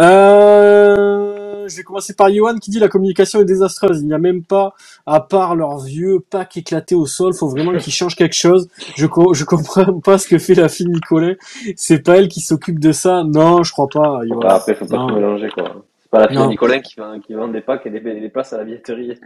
Euh, 0.00 1.68
je 1.68 1.76
vais 1.76 1.82
commencer 1.84 2.14
par 2.14 2.32
Johan 2.34 2.56
qui 2.56 2.72
dit 2.72 2.80
la 2.80 2.88
communication 2.88 3.40
est 3.40 3.44
désastreuse. 3.44 4.00
Il 4.00 4.08
n'y 4.08 4.14
a 4.14 4.18
même 4.18 4.42
pas, 4.42 4.74
à 5.06 5.20
part 5.20 5.54
leurs 5.54 5.78
vieux 5.78 6.18
packs 6.18 6.56
éclatés 6.56 6.96
au 6.96 7.06
sol, 7.06 7.32
faut 7.32 7.48
vraiment 7.48 7.76
qu'ils 7.78 7.92
changent 7.92 8.16
quelque 8.16 8.34
chose. 8.34 8.68
Je, 8.96 9.06
je 9.06 9.44
comprends 9.44 10.00
pas 10.00 10.18
ce 10.18 10.26
que 10.26 10.38
fait 10.38 10.54
la 10.54 10.68
fille 10.68 10.88
Nicolet. 10.88 11.38
C'est 11.76 12.00
pas 12.00 12.16
elle 12.16 12.28
qui 12.28 12.40
s'occupe 12.40 12.80
de 12.80 12.90
ça. 12.90 13.22
Non, 13.22 13.62
je 13.62 13.70
crois 13.70 13.88
pas, 13.88 14.22
Johan. 14.26 14.40
Ah, 14.42 14.54
après, 14.56 14.74
faut 14.74 14.86
pas 14.86 14.96
tout 14.96 15.14
mélanger, 15.14 15.48
quoi. 15.50 15.76
C'est 16.08 16.18
pas 16.18 16.20
la 16.20 16.28
fille 16.28 16.48
Nicolas 16.48 16.80
qui, 16.80 16.94
vend, 16.98 17.20
qui 17.20 17.34
vend 17.34 17.48
des 17.48 17.60
packs 17.60 17.84
et 17.84 17.90
des, 17.90 18.00
des 18.00 18.28
places 18.30 18.54
à 18.54 18.56
la 18.56 18.64
billetterie. 18.64 19.18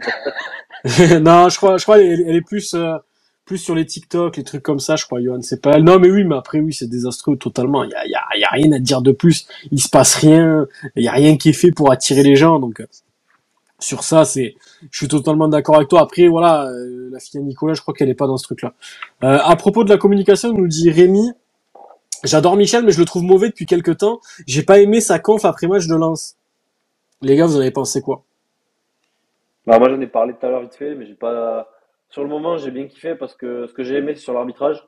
non, 1.21 1.47
je 1.47 1.55
crois, 1.55 1.77
je 1.77 1.83
crois, 1.83 2.01
elle, 2.01 2.25
elle 2.27 2.35
est 2.35 2.41
plus, 2.41 2.73
euh, 2.73 2.97
plus 3.45 3.57
sur 3.57 3.73
les 3.73 3.85
TikTok, 3.85 4.35
les 4.35 4.43
trucs 4.43 4.63
comme 4.63 4.79
ça, 4.79 4.97
je 4.97 5.05
crois, 5.05 5.21
Johan. 5.21 5.41
C'est 5.41 5.61
pas 5.61 5.75
elle. 5.75 5.83
Non, 5.85 5.97
mais 5.97 6.11
oui, 6.11 6.25
mais 6.25 6.35
après, 6.35 6.59
oui, 6.59 6.73
c'est 6.73 6.89
désastreux 6.89 7.37
totalement. 7.37 7.85
Il 7.85 7.91
y 7.91 7.95
a, 7.95 8.05
y, 8.05 8.15
a, 8.15 8.37
y 8.37 8.43
a 8.43 8.49
rien 8.49 8.71
à 8.73 8.79
dire 8.79 9.01
de 9.01 9.13
plus. 9.13 9.47
Il 9.71 9.81
se 9.81 9.87
passe 9.87 10.15
rien. 10.15 10.67
Il 10.97 11.03
y 11.03 11.07
a 11.07 11.13
rien 11.13 11.37
qui 11.37 11.49
est 11.49 11.53
fait 11.53 11.71
pour 11.71 11.89
attirer 11.89 12.21
les 12.21 12.35
gens. 12.35 12.59
Donc, 12.59 12.81
euh, 12.81 12.85
sur 13.79 14.03
ça, 14.03 14.25
c'est, 14.25 14.55
je 14.91 14.97
suis 14.97 15.07
totalement 15.07 15.47
d'accord 15.47 15.75
avec 15.75 15.89
toi. 15.89 16.01
Après, 16.01 16.27
voilà, 16.27 16.65
euh, 16.65 17.09
la 17.11 17.19
fille 17.19 17.41
Nicolas, 17.41 17.73
je 17.73 17.81
crois 17.81 17.93
qu'elle 17.93 18.09
est 18.09 18.13
pas 18.15 18.27
dans 18.27 18.37
ce 18.37 18.43
truc-là. 18.43 18.73
Euh, 19.23 19.39
à 19.43 19.55
propos 19.55 19.83
de 19.83 19.89
la 19.89 19.97
communication, 19.97 20.53
nous 20.53 20.67
dit 20.67 20.89
Rémi. 20.89 21.31
J'adore 22.23 22.55
Michel, 22.55 22.85
mais 22.85 22.93
je 22.93 22.99
le 22.99 23.05
trouve 23.05 23.23
mauvais 23.23 23.49
depuis 23.49 23.65
quelques 23.65 23.97
temps. 23.97 24.21
J'ai 24.47 24.63
pas 24.63 24.79
aimé 24.79 25.01
sa 25.01 25.19
conf 25.19 25.43
après 25.43 25.67
match 25.67 25.87
de 25.87 25.95
lance. 25.95 26.35
Les 27.21 27.35
gars, 27.35 27.45
vous 27.45 27.57
en 27.57 27.61
avez 27.61 27.71
pensé 27.71 28.01
quoi? 28.01 28.23
Bah, 29.65 29.79
Moi, 29.79 29.89
j'en 29.89 30.01
ai 30.01 30.07
parlé 30.07 30.33
tout 30.33 30.45
à 30.45 30.49
l'heure 30.49 30.61
vite 30.61 30.75
fait, 30.75 30.95
mais 30.95 31.05
j'ai 31.05 31.15
pas. 31.15 31.69
Sur 32.09 32.23
le 32.23 32.29
moment, 32.29 32.57
j'ai 32.57 32.71
bien 32.71 32.87
kiffé 32.87 33.15
parce 33.15 33.35
que 33.35 33.65
ce 33.67 33.73
que 33.73 33.83
j'ai 33.83 33.95
aimé, 33.95 34.15
c'est 34.15 34.21
sur 34.21 34.33
l'arbitrage. 34.33 34.87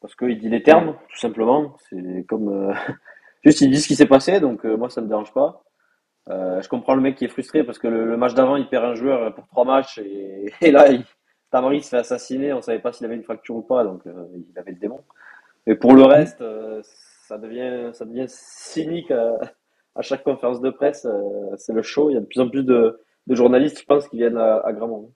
Parce 0.00 0.14
qu'il 0.14 0.38
dit 0.38 0.48
les 0.48 0.62
termes, 0.62 0.96
tout 1.08 1.18
simplement. 1.18 1.76
C'est 1.88 2.24
comme. 2.28 2.48
Euh, 2.48 2.74
juste, 3.44 3.60
il 3.60 3.70
dit 3.70 3.80
ce 3.80 3.88
qui 3.88 3.96
s'est 3.96 4.06
passé, 4.06 4.40
donc 4.40 4.66
euh, 4.66 4.76
moi, 4.76 4.90
ça 4.90 5.00
me 5.00 5.08
dérange 5.08 5.32
pas. 5.32 5.64
Euh, 6.28 6.60
je 6.60 6.68
comprends 6.68 6.94
le 6.94 7.02
mec 7.02 7.16
qui 7.16 7.26
est 7.26 7.28
frustré 7.28 7.64
parce 7.64 7.78
que 7.78 7.86
le, 7.86 8.16
match 8.16 8.34
d'avant, 8.34 8.56
il 8.56 8.68
perd 8.68 8.84
un 8.84 8.94
joueur 8.94 9.34
pour 9.34 9.46
trois 9.46 9.64
matchs 9.64 9.98
et, 9.98 10.50
là, 10.70 10.88
il, 10.90 11.04
Tamari 11.50 11.82
se 11.82 11.90
fait 11.90 11.98
assassiner. 11.98 12.52
On 12.52 12.60
savait 12.60 12.80
pas 12.80 12.92
s'il 12.92 13.06
avait 13.06 13.14
une 13.14 13.22
fracture 13.22 13.56
ou 13.56 13.62
pas, 13.62 13.84
donc 13.84 14.02
il 14.06 14.58
avait 14.58 14.72
le 14.72 14.78
démon. 14.78 15.00
Mais 15.66 15.76
pour 15.76 15.94
le 15.94 16.02
reste, 16.02 16.42
ça 16.82 17.38
devient, 17.38 17.90
ça 17.92 18.04
devient 18.04 18.26
cynique 18.28 19.12
chaque 20.02 20.24
conférence 20.24 20.60
de 20.60 20.70
presse, 20.70 21.06
euh, 21.06 21.56
c'est 21.56 21.72
le 21.72 21.82
show. 21.82 22.10
Il 22.10 22.14
y 22.14 22.16
a 22.16 22.20
de 22.20 22.26
plus 22.26 22.40
en 22.40 22.48
plus 22.48 22.64
de, 22.64 23.00
de 23.26 23.34
journalistes, 23.34 23.80
je 23.80 23.84
pense, 23.84 24.08
qui 24.08 24.16
viennent 24.16 24.36
à, 24.36 24.60
à 24.64 24.72
Gramont. 24.72 25.10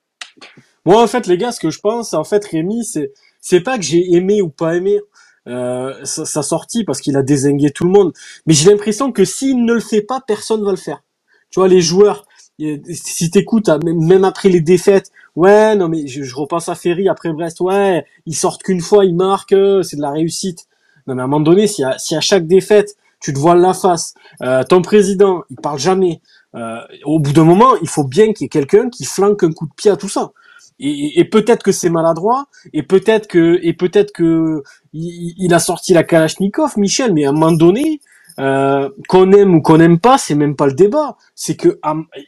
Moi, 0.84 1.02
en 1.02 1.06
fait, 1.06 1.26
les 1.26 1.36
gars, 1.36 1.52
ce 1.52 1.60
que 1.60 1.70
je 1.70 1.80
pense, 1.80 2.14
en 2.14 2.24
fait, 2.24 2.44
Rémi, 2.44 2.84
c'est 2.84 3.12
c'est 3.40 3.60
pas 3.60 3.78
que 3.78 3.84
j'ai 3.84 4.14
aimé 4.14 4.42
ou 4.42 4.48
pas 4.48 4.74
aimé 4.74 5.00
euh, 5.46 5.94
sa, 6.04 6.24
sa, 6.24 6.42
sortie 6.42 6.84
parce 6.84 7.00
qu'il 7.00 7.16
a 7.16 7.22
désingué 7.22 7.70
tout 7.70 7.84
le 7.84 7.90
monde, 7.90 8.12
mais 8.46 8.54
j'ai 8.54 8.70
l'impression 8.70 9.12
que 9.12 9.24
s'il 9.24 9.64
ne 9.64 9.72
le 9.72 9.80
fait 9.80 10.02
pas, 10.02 10.20
personne 10.26 10.64
va 10.64 10.70
le 10.70 10.76
faire. 10.76 11.02
Tu 11.50 11.60
vois, 11.60 11.68
les 11.68 11.80
joueurs, 11.80 12.26
si 12.58 13.30
t'écoutes, 13.30 13.70
même 13.84 14.24
après 14.24 14.48
les 14.50 14.60
défaites, 14.60 15.10
ouais, 15.36 15.74
non 15.76 15.88
mais 15.88 16.06
je, 16.06 16.22
je 16.22 16.34
repense 16.34 16.68
à 16.68 16.74
Ferry 16.74 17.08
après 17.08 17.32
Brest, 17.32 17.60
ouais, 17.60 18.04
ils 18.26 18.34
sortent 18.34 18.62
qu'une 18.62 18.80
fois, 18.80 19.06
ils 19.06 19.14
marquent, 19.14 19.56
c'est 19.82 19.96
de 19.96 20.02
la 20.02 20.10
réussite. 20.10 20.66
Non 21.06 21.14
mais 21.14 21.22
à 21.22 21.24
un 21.24 21.28
moment 21.28 21.44
donné, 21.44 21.66
si 21.66 21.82
à, 21.82 21.96
si 21.96 22.14
à 22.14 22.20
chaque 22.20 22.46
défaite, 22.46 22.96
tu 23.20 23.32
te 23.32 23.38
vois 23.38 23.54
la 23.54 23.74
face. 23.74 24.14
Euh, 24.42 24.62
ton 24.64 24.82
président, 24.82 25.42
il 25.50 25.56
parle 25.56 25.78
jamais. 25.78 26.20
Euh, 26.54 26.80
au 27.04 27.18
bout 27.18 27.32
d'un 27.32 27.44
moment, 27.44 27.76
il 27.82 27.88
faut 27.88 28.04
bien 28.04 28.32
qu'il 28.32 28.44
y 28.44 28.46
ait 28.46 28.48
quelqu'un 28.48 28.88
qui 28.88 29.04
flanque 29.04 29.42
un 29.42 29.52
coup 29.52 29.66
de 29.66 29.74
pied 29.74 29.90
à 29.90 29.96
tout 29.96 30.08
ça. 30.08 30.32
et, 30.80 31.24
peut-être 31.24 31.64
que 31.64 31.72
c'est 31.72 31.90
maladroit, 31.90 32.46
et 32.72 32.84
peut-être 32.84 33.26
que 33.26 33.58
et 33.62 33.72
peut-être 33.72 34.12
que 34.12 34.62
il, 34.92 35.52
a 35.52 35.58
sorti 35.58 35.92
la 35.92 36.04
Kalachnikov, 36.04 36.78
Michel, 36.78 37.12
mais 37.12 37.26
à 37.26 37.30
un 37.30 37.32
moment 37.32 37.50
donné, 37.50 38.00
euh, 38.38 38.88
qu'on 39.08 39.32
aime 39.32 39.56
ou 39.56 39.60
qu'on 39.60 39.78
n'aime 39.78 39.98
pas, 39.98 40.18
c'est 40.18 40.36
même 40.36 40.54
pas 40.54 40.66
le 40.66 40.74
débat. 40.74 41.16
C'est 41.34 41.56
que 41.56 41.80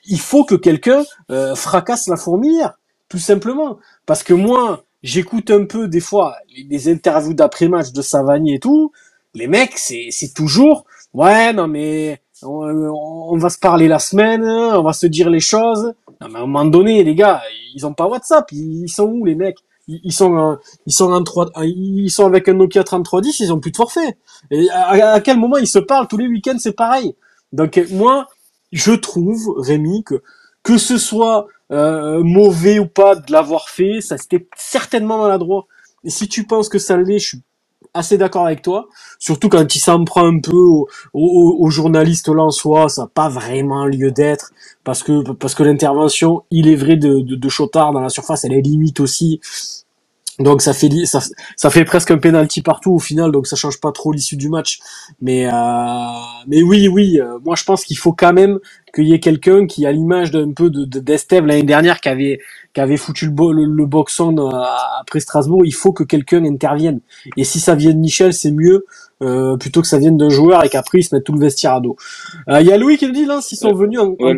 il 0.04 0.20
faut 0.20 0.44
que 0.44 0.56
quelqu'un 0.56 1.04
fracasse 1.54 2.08
la 2.08 2.16
fourmilière, 2.16 2.74
tout 3.08 3.18
simplement. 3.18 3.78
Parce 4.04 4.24
que 4.24 4.34
moi, 4.34 4.82
j'écoute 5.04 5.50
un 5.52 5.64
peu 5.64 5.86
des 5.88 6.00
fois 6.00 6.36
les 6.68 6.88
interviews 6.88 7.34
d'après-match 7.34 7.92
de 7.92 8.02
Savani 8.02 8.54
et 8.54 8.58
tout. 8.58 8.92
Les 9.34 9.46
mecs, 9.46 9.78
c'est 9.78 10.34
toujours 10.34 10.84
ouais 11.12 11.52
non 11.52 11.66
mais 11.66 12.20
on, 12.42 13.36
va 13.36 13.50
se 13.50 13.58
parler 13.58 13.88
la 13.88 13.98
semaine, 13.98 14.42
on 14.44 14.82
va 14.82 14.92
se 14.92 15.06
dire 15.06 15.30
les 15.30 15.40
choses. 15.40 15.92
Non, 16.20 16.28
mais 16.28 16.38
à 16.38 16.42
un 16.42 16.46
moment 16.46 16.64
donné, 16.64 17.04
les 17.04 17.14
gars, 17.14 17.42
ils 17.74 17.86
ont 17.86 17.92
pas 17.92 18.06
WhatsApp. 18.06 18.50
Ils, 18.52 18.88
sont 18.88 19.04
où, 19.04 19.24
les 19.24 19.34
mecs? 19.34 19.58
Ils, 19.88 20.12
sont, 20.12 20.58
ils 20.86 20.92
sont 20.92 21.12
en 21.12 21.22
3, 21.22 21.50
ils 21.64 22.10
sont 22.10 22.26
avec 22.26 22.48
un 22.48 22.54
Nokia 22.54 22.84
3310, 22.84 23.40
ils 23.40 23.52
ont 23.52 23.60
plus 23.60 23.72
de 23.72 23.76
forfait. 23.76 24.16
Et 24.50 24.68
à, 24.70 25.20
quel 25.20 25.38
moment 25.38 25.56
ils 25.56 25.66
se 25.66 25.78
parlent? 25.78 26.06
Tous 26.08 26.16
les 26.16 26.28
week-ends, 26.28 26.58
c'est 26.58 26.72
pareil. 26.72 27.14
Donc 27.52 27.78
moi, 27.90 28.28
je 28.72 28.92
trouve, 28.92 29.54
Rémi, 29.58 30.04
que 30.04 30.22
que 30.62 30.76
ce 30.78 30.98
soit 30.98 31.46
euh, 31.72 32.22
mauvais 32.22 32.78
ou 32.78 32.86
pas 32.86 33.14
de 33.14 33.32
l'avoir 33.32 33.70
fait, 33.70 34.00
ça 34.00 34.18
c'était 34.18 34.46
certainement 34.56 35.22
maladroit. 35.22 35.66
Et 36.04 36.10
si 36.10 36.28
tu 36.28 36.46
penses 36.46 36.68
que 36.68 36.78
ça 36.78 36.96
l'est, 36.96 37.18
je 37.18 37.28
suis 37.28 37.42
assez 37.94 38.18
d'accord 38.18 38.46
avec 38.46 38.62
toi. 38.62 38.88
Surtout 39.18 39.48
quand 39.48 39.74
il 39.74 39.80
s'en 39.80 40.04
prend 40.04 40.26
un 40.26 40.40
peu 40.40 40.56
aux 40.56 40.88
au, 41.14 41.56
au 41.60 41.70
journalistes 41.70 42.30
soi 42.50 42.88
ça 42.88 43.02
n'a 43.02 43.08
pas 43.08 43.28
vraiment 43.28 43.86
lieu 43.86 44.10
d'être 44.10 44.52
parce 44.84 45.02
que 45.02 45.32
parce 45.32 45.54
que 45.54 45.62
l'intervention, 45.64 46.44
il 46.50 46.68
est 46.68 46.76
vrai 46.76 46.96
de, 46.96 47.20
de, 47.20 47.36
de 47.36 47.48
Chotard 47.48 47.92
dans 47.92 48.00
la 48.00 48.08
surface, 48.10 48.44
elle 48.44 48.52
est 48.54 48.62
limite 48.62 49.00
aussi. 49.00 49.40
Donc 50.38 50.62
ça 50.62 50.74
fait 50.74 50.90
ça, 51.06 51.20
ça 51.56 51.70
fait 51.70 51.84
presque 51.86 52.10
un 52.12 52.18
penalty 52.18 52.62
partout 52.62 52.92
au 52.92 52.98
final, 52.98 53.32
donc 53.32 53.46
ça 53.46 53.56
change 53.56 53.80
pas 53.80 53.92
trop 53.92 54.12
l'issue 54.12 54.36
du 54.36 54.50
match. 54.50 54.80
Mais 55.22 55.46
euh, 55.46 55.52
mais 56.46 56.62
oui 56.62 56.88
oui, 56.88 57.20
euh, 57.20 57.38
moi 57.44 57.56
je 57.56 57.64
pense 57.64 57.84
qu'il 57.84 57.98
faut 57.98 58.12
quand 58.14 58.34
même 58.34 58.58
qu'il 58.92 59.08
y 59.08 59.14
ait 59.14 59.20
quelqu'un 59.20 59.66
qui, 59.66 59.86
à 59.86 59.92
l'image 59.92 60.30
d'un 60.30 60.52
peu 60.52 60.70
de 60.70 60.84
d'Estève 60.84 61.46
l'année 61.46 61.62
dernière, 61.62 62.00
qui 62.00 62.08
avait 62.08 62.40
qui 62.74 62.80
avait 62.80 62.96
foutu 62.96 63.26
le, 63.26 63.52
le, 63.52 63.64
le 63.64 63.86
boxon 63.86 64.36
euh, 64.38 64.50
après 65.00 65.20
Strasbourg, 65.20 65.64
il 65.64 65.74
faut 65.74 65.92
que 65.92 66.04
quelqu'un 66.04 66.44
intervienne. 66.44 67.00
Et 67.36 67.44
si 67.44 67.58
ça 67.60 67.74
vient 67.74 67.92
de 67.92 67.98
Michel, 67.98 68.32
c'est 68.32 68.52
mieux 68.52 68.86
euh, 69.22 69.56
plutôt 69.56 69.80
que 69.82 69.88
ça 69.88 69.98
vienne 69.98 70.16
d'un 70.16 70.30
joueur 70.30 70.64
et 70.64 70.68
qu'après 70.68 70.98
ils 70.98 71.04
se 71.04 71.14
mettent 71.14 71.24
tout 71.24 71.32
le 71.32 71.40
vestiaire 71.40 71.74
à 71.74 71.80
dos. 71.80 71.96
Il 72.48 72.66
y 72.66 72.72
a 72.72 72.78
Louis 72.78 72.96
qui 72.96 73.06
me 73.06 73.12
dit 73.12 73.26
là 73.26 73.40
s'ils 73.40 73.58
sont 73.58 73.74
venus 73.74 74.00
en, 74.00 74.10
ouais, 74.20 74.36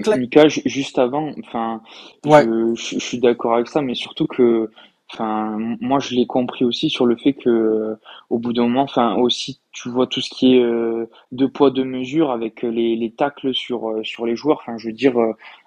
juste 0.49 0.99
avant, 0.99 1.31
enfin, 1.45 1.81
je, 2.25 2.75
je 2.75 2.99
suis 2.99 3.19
d'accord 3.19 3.55
avec 3.55 3.69
ça, 3.69 3.83
mais 3.83 3.95
surtout 3.95 4.27
que 4.27 4.71
Enfin, 5.13 5.59
moi, 5.81 5.99
je 6.01 6.15
l'ai 6.15 6.27
compris 6.27 6.65
aussi 6.65 6.89
sur 6.89 7.05
le 7.05 7.17
fait 7.17 7.35
que, 7.35 7.99
au 8.31 8.39
bout 8.39 8.53
d'un 8.55 8.63
moment, 8.63 8.83
enfin, 8.83 9.15
aussi, 9.17 9.61
tu 9.73 9.91
vois 9.91 10.07
tout 10.07 10.23
ce 10.23 10.31
qui 10.31 10.57
est 10.57 10.63
euh, 10.63 11.07
deux 11.33 11.51
poids 11.51 11.71
deux 11.71 11.85
mesures 11.85 12.31
avec 12.31 12.63
les, 12.63 12.97
les 12.97 13.11
tacles 13.13 13.55
sur 13.55 13.91
euh, 13.91 14.03
sur 14.05 14.25
les 14.25 14.37
joueurs. 14.37 14.61
Enfin, 14.63 14.79
je 14.79 14.87
veux 14.89 14.95
dire, 14.95 15.15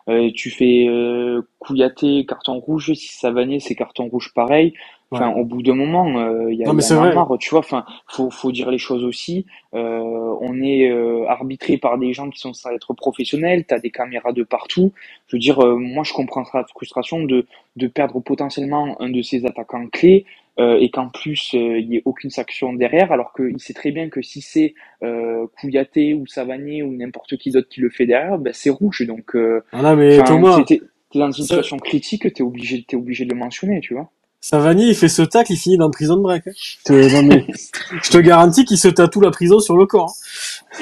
euh, 0.07 0.29
tu 0.33 0.49
fais 0.49 0.85
euh, 0.87 1.41
couillater 1.59 2.25
carton 2.25 2.59
rouge, 2.59 2.93
si 2.93 3.13
Savanier 3.17 3.59
c'est 3.59 3.75
carton 3.75 4.07
rouge 4.07 4.31
pareil. 4.33 4.73
Enfin, 5.11 5.29
au 5.29 5.45
bout 5.45 5.61
d'un 5.61 5.75
moment, 5.75 6.47
il 6.49 6.57
y 6.57 6.65
a, 6.65 6.73
marre, 7.13 7.37
tu 7.39 7.51
vois. 7.51 7.59
Enfin, 7.59 7.85
faut 8.07 8.29
faut 8.29 8.51
dire 8.51 8.69
les 8.69 8.79
choses 8.79 9.05
aussi. 9.05 9.45
on 9.71 10.61
est 10.61 10.91
arbitré 11.27 11.77
par 11.77 11.97
des 11.97 12.11
gens 12.11 12.29
qui 12.29 12.39
sont 12.39 12.51
sans 12.51 12.71
être 12.71 12.93
professionnels. 12.93 13.63
T'as 13.65 13.79
des 13.79 13.91
caméras 13.91 14.33
de 14.33 14.43
partout. 14.43 14.91
Je 15.27 15.37
veux 15.37 15.39
dire, 15.39 15.63
moi, 15.77 16.03
je 16.03 16.11
comprends 16.11 16.43
la 16.53 16.65
frustration 16.65 17.23
de 17.23 17.45
de 17.77 17.87
perdre 17.87 18.19
potentiellement 18.19 18.99
un 19.01 19.09
de 19.09 19.21
ses 19.21 19.45
attaquants 19.45 19.87
clés 19.87 20.25
euh, 20.59 20.77
et 20.79 20.89
qu'en 20.89 21.09
plus 21.09 21.53
euh, 21.53 21.79
il 21.79 21.89
n'y 21.89 21.97
ait 21.97 22.01
aucune 22.05 22.29
sanction 22.29 22.73
derrière, 22.73 23.11
alors 23.11 23.33
qu'il 23.33 23.59
sait 23.59 23.73
très 23.73 23.91
bien 23.91 24.09
que 24.09 24.21
si 24.21 24.41
c'est 24.41 24.73
euh, 25.03 25.47
Kouyaté 25.59 26.13
ou 26.13 26.25
Savanier 26.27 26.81
ou 26.83 26.95
n'importe 26.95 27.37
qui 27.37 27.51
d'autre 27.51 27.67
qui 27.67 27.81
le 27.81 27.89
fait 27.89 28.05
derrière, 28.05 28.37
ben 28.37 28.53
c'est 28.53 28.69
rouge. 28.69 29.05
Donc, 29.05 29.35
euh, 29.35 29.63
ah 29.71 29.95
mais 29.95 30.23
Thomas, 30.23 30.63
t'es 30.65 30.81
dans 31.13 31.31
une 31.31 31.43
situation 31.43 31.77
critique, 31.77 32.31
t'es 32.33 32.43
obligé, 32.43 32.83
t'es 32.87 32.95
obligé 32.95 33.25
de 33.25 33.33
le 33.33 33.39
mentionner, 33.39 33.79
tu 33.81 33.93
vois. 33.93 34.09
Savani, 34.47 34.89
il 34.89 34.95
fait 34.95 35.07
ce 35.07 35.23
tacle, 35.23 35.53
il 35.53 35.57
finit 35.57 35.79
dans 35.79 35.89
prison 35.89 36.17
de 36.17 36.21
break. 36.21 36.43
Hein. 36.45 36.51
je 36.87 38.11
te 38.11 38.17
garantis 38.19 38.63
qu'il 38.63 38.77
se 38.77 38.87
tatoue 38.87 39.19
la 39.21 39.31
prison 39.31 39.59
sur 39.59 39.75
le 39.75 39.87
corps. 39.87 40.13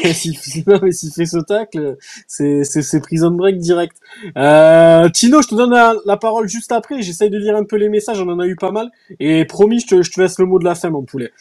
Hein. 0.04 0.12
S'il 0.14 0.36
fait 0.36 1.26
ce 1.26 1.42
tacle, 1.42 1.96
c'est, 2.28 3.00
prison 3.00 3.32
de 3.32 3.38
break 3.38 3.60
direct. 3.60 3.96
Euh, 4.36 5.08
Tino, 5.08 5.42
je 5.42 5.48
te 5.48 5.56
donne 5.56 5.72
la, 5.72 6.18
parole 6.18 6.50
juste 6.50 6.74
après. 6.74 7.02
J'essaye 7.02 7.30
de 7.30 7.38
lire 7.38 7.56
un 7.56 7.64
peu 7.64 7.78
les 7.78 7.88
messages, 7.88 8.20
on 8.20 8.28
en 8.28 8.40
a 8.40 8.48
eu 8.48 8.58
pas 8.58 8.72
mal. 8.72 8.92
Et 9.22 9.46
promis, 9.46 9.80
je 9.80 9.88
te, 9.88 10.02
je 10.02 10.12
te 10.12 10.20
laisse 10.20 10.40
le 10.40 10.46
mot 10.46 10.60
de 10.60 10.66
la 10.66 10.76
fin, 10.76 10.90
mon 10.90 11.04
poulet. 11.04 11.32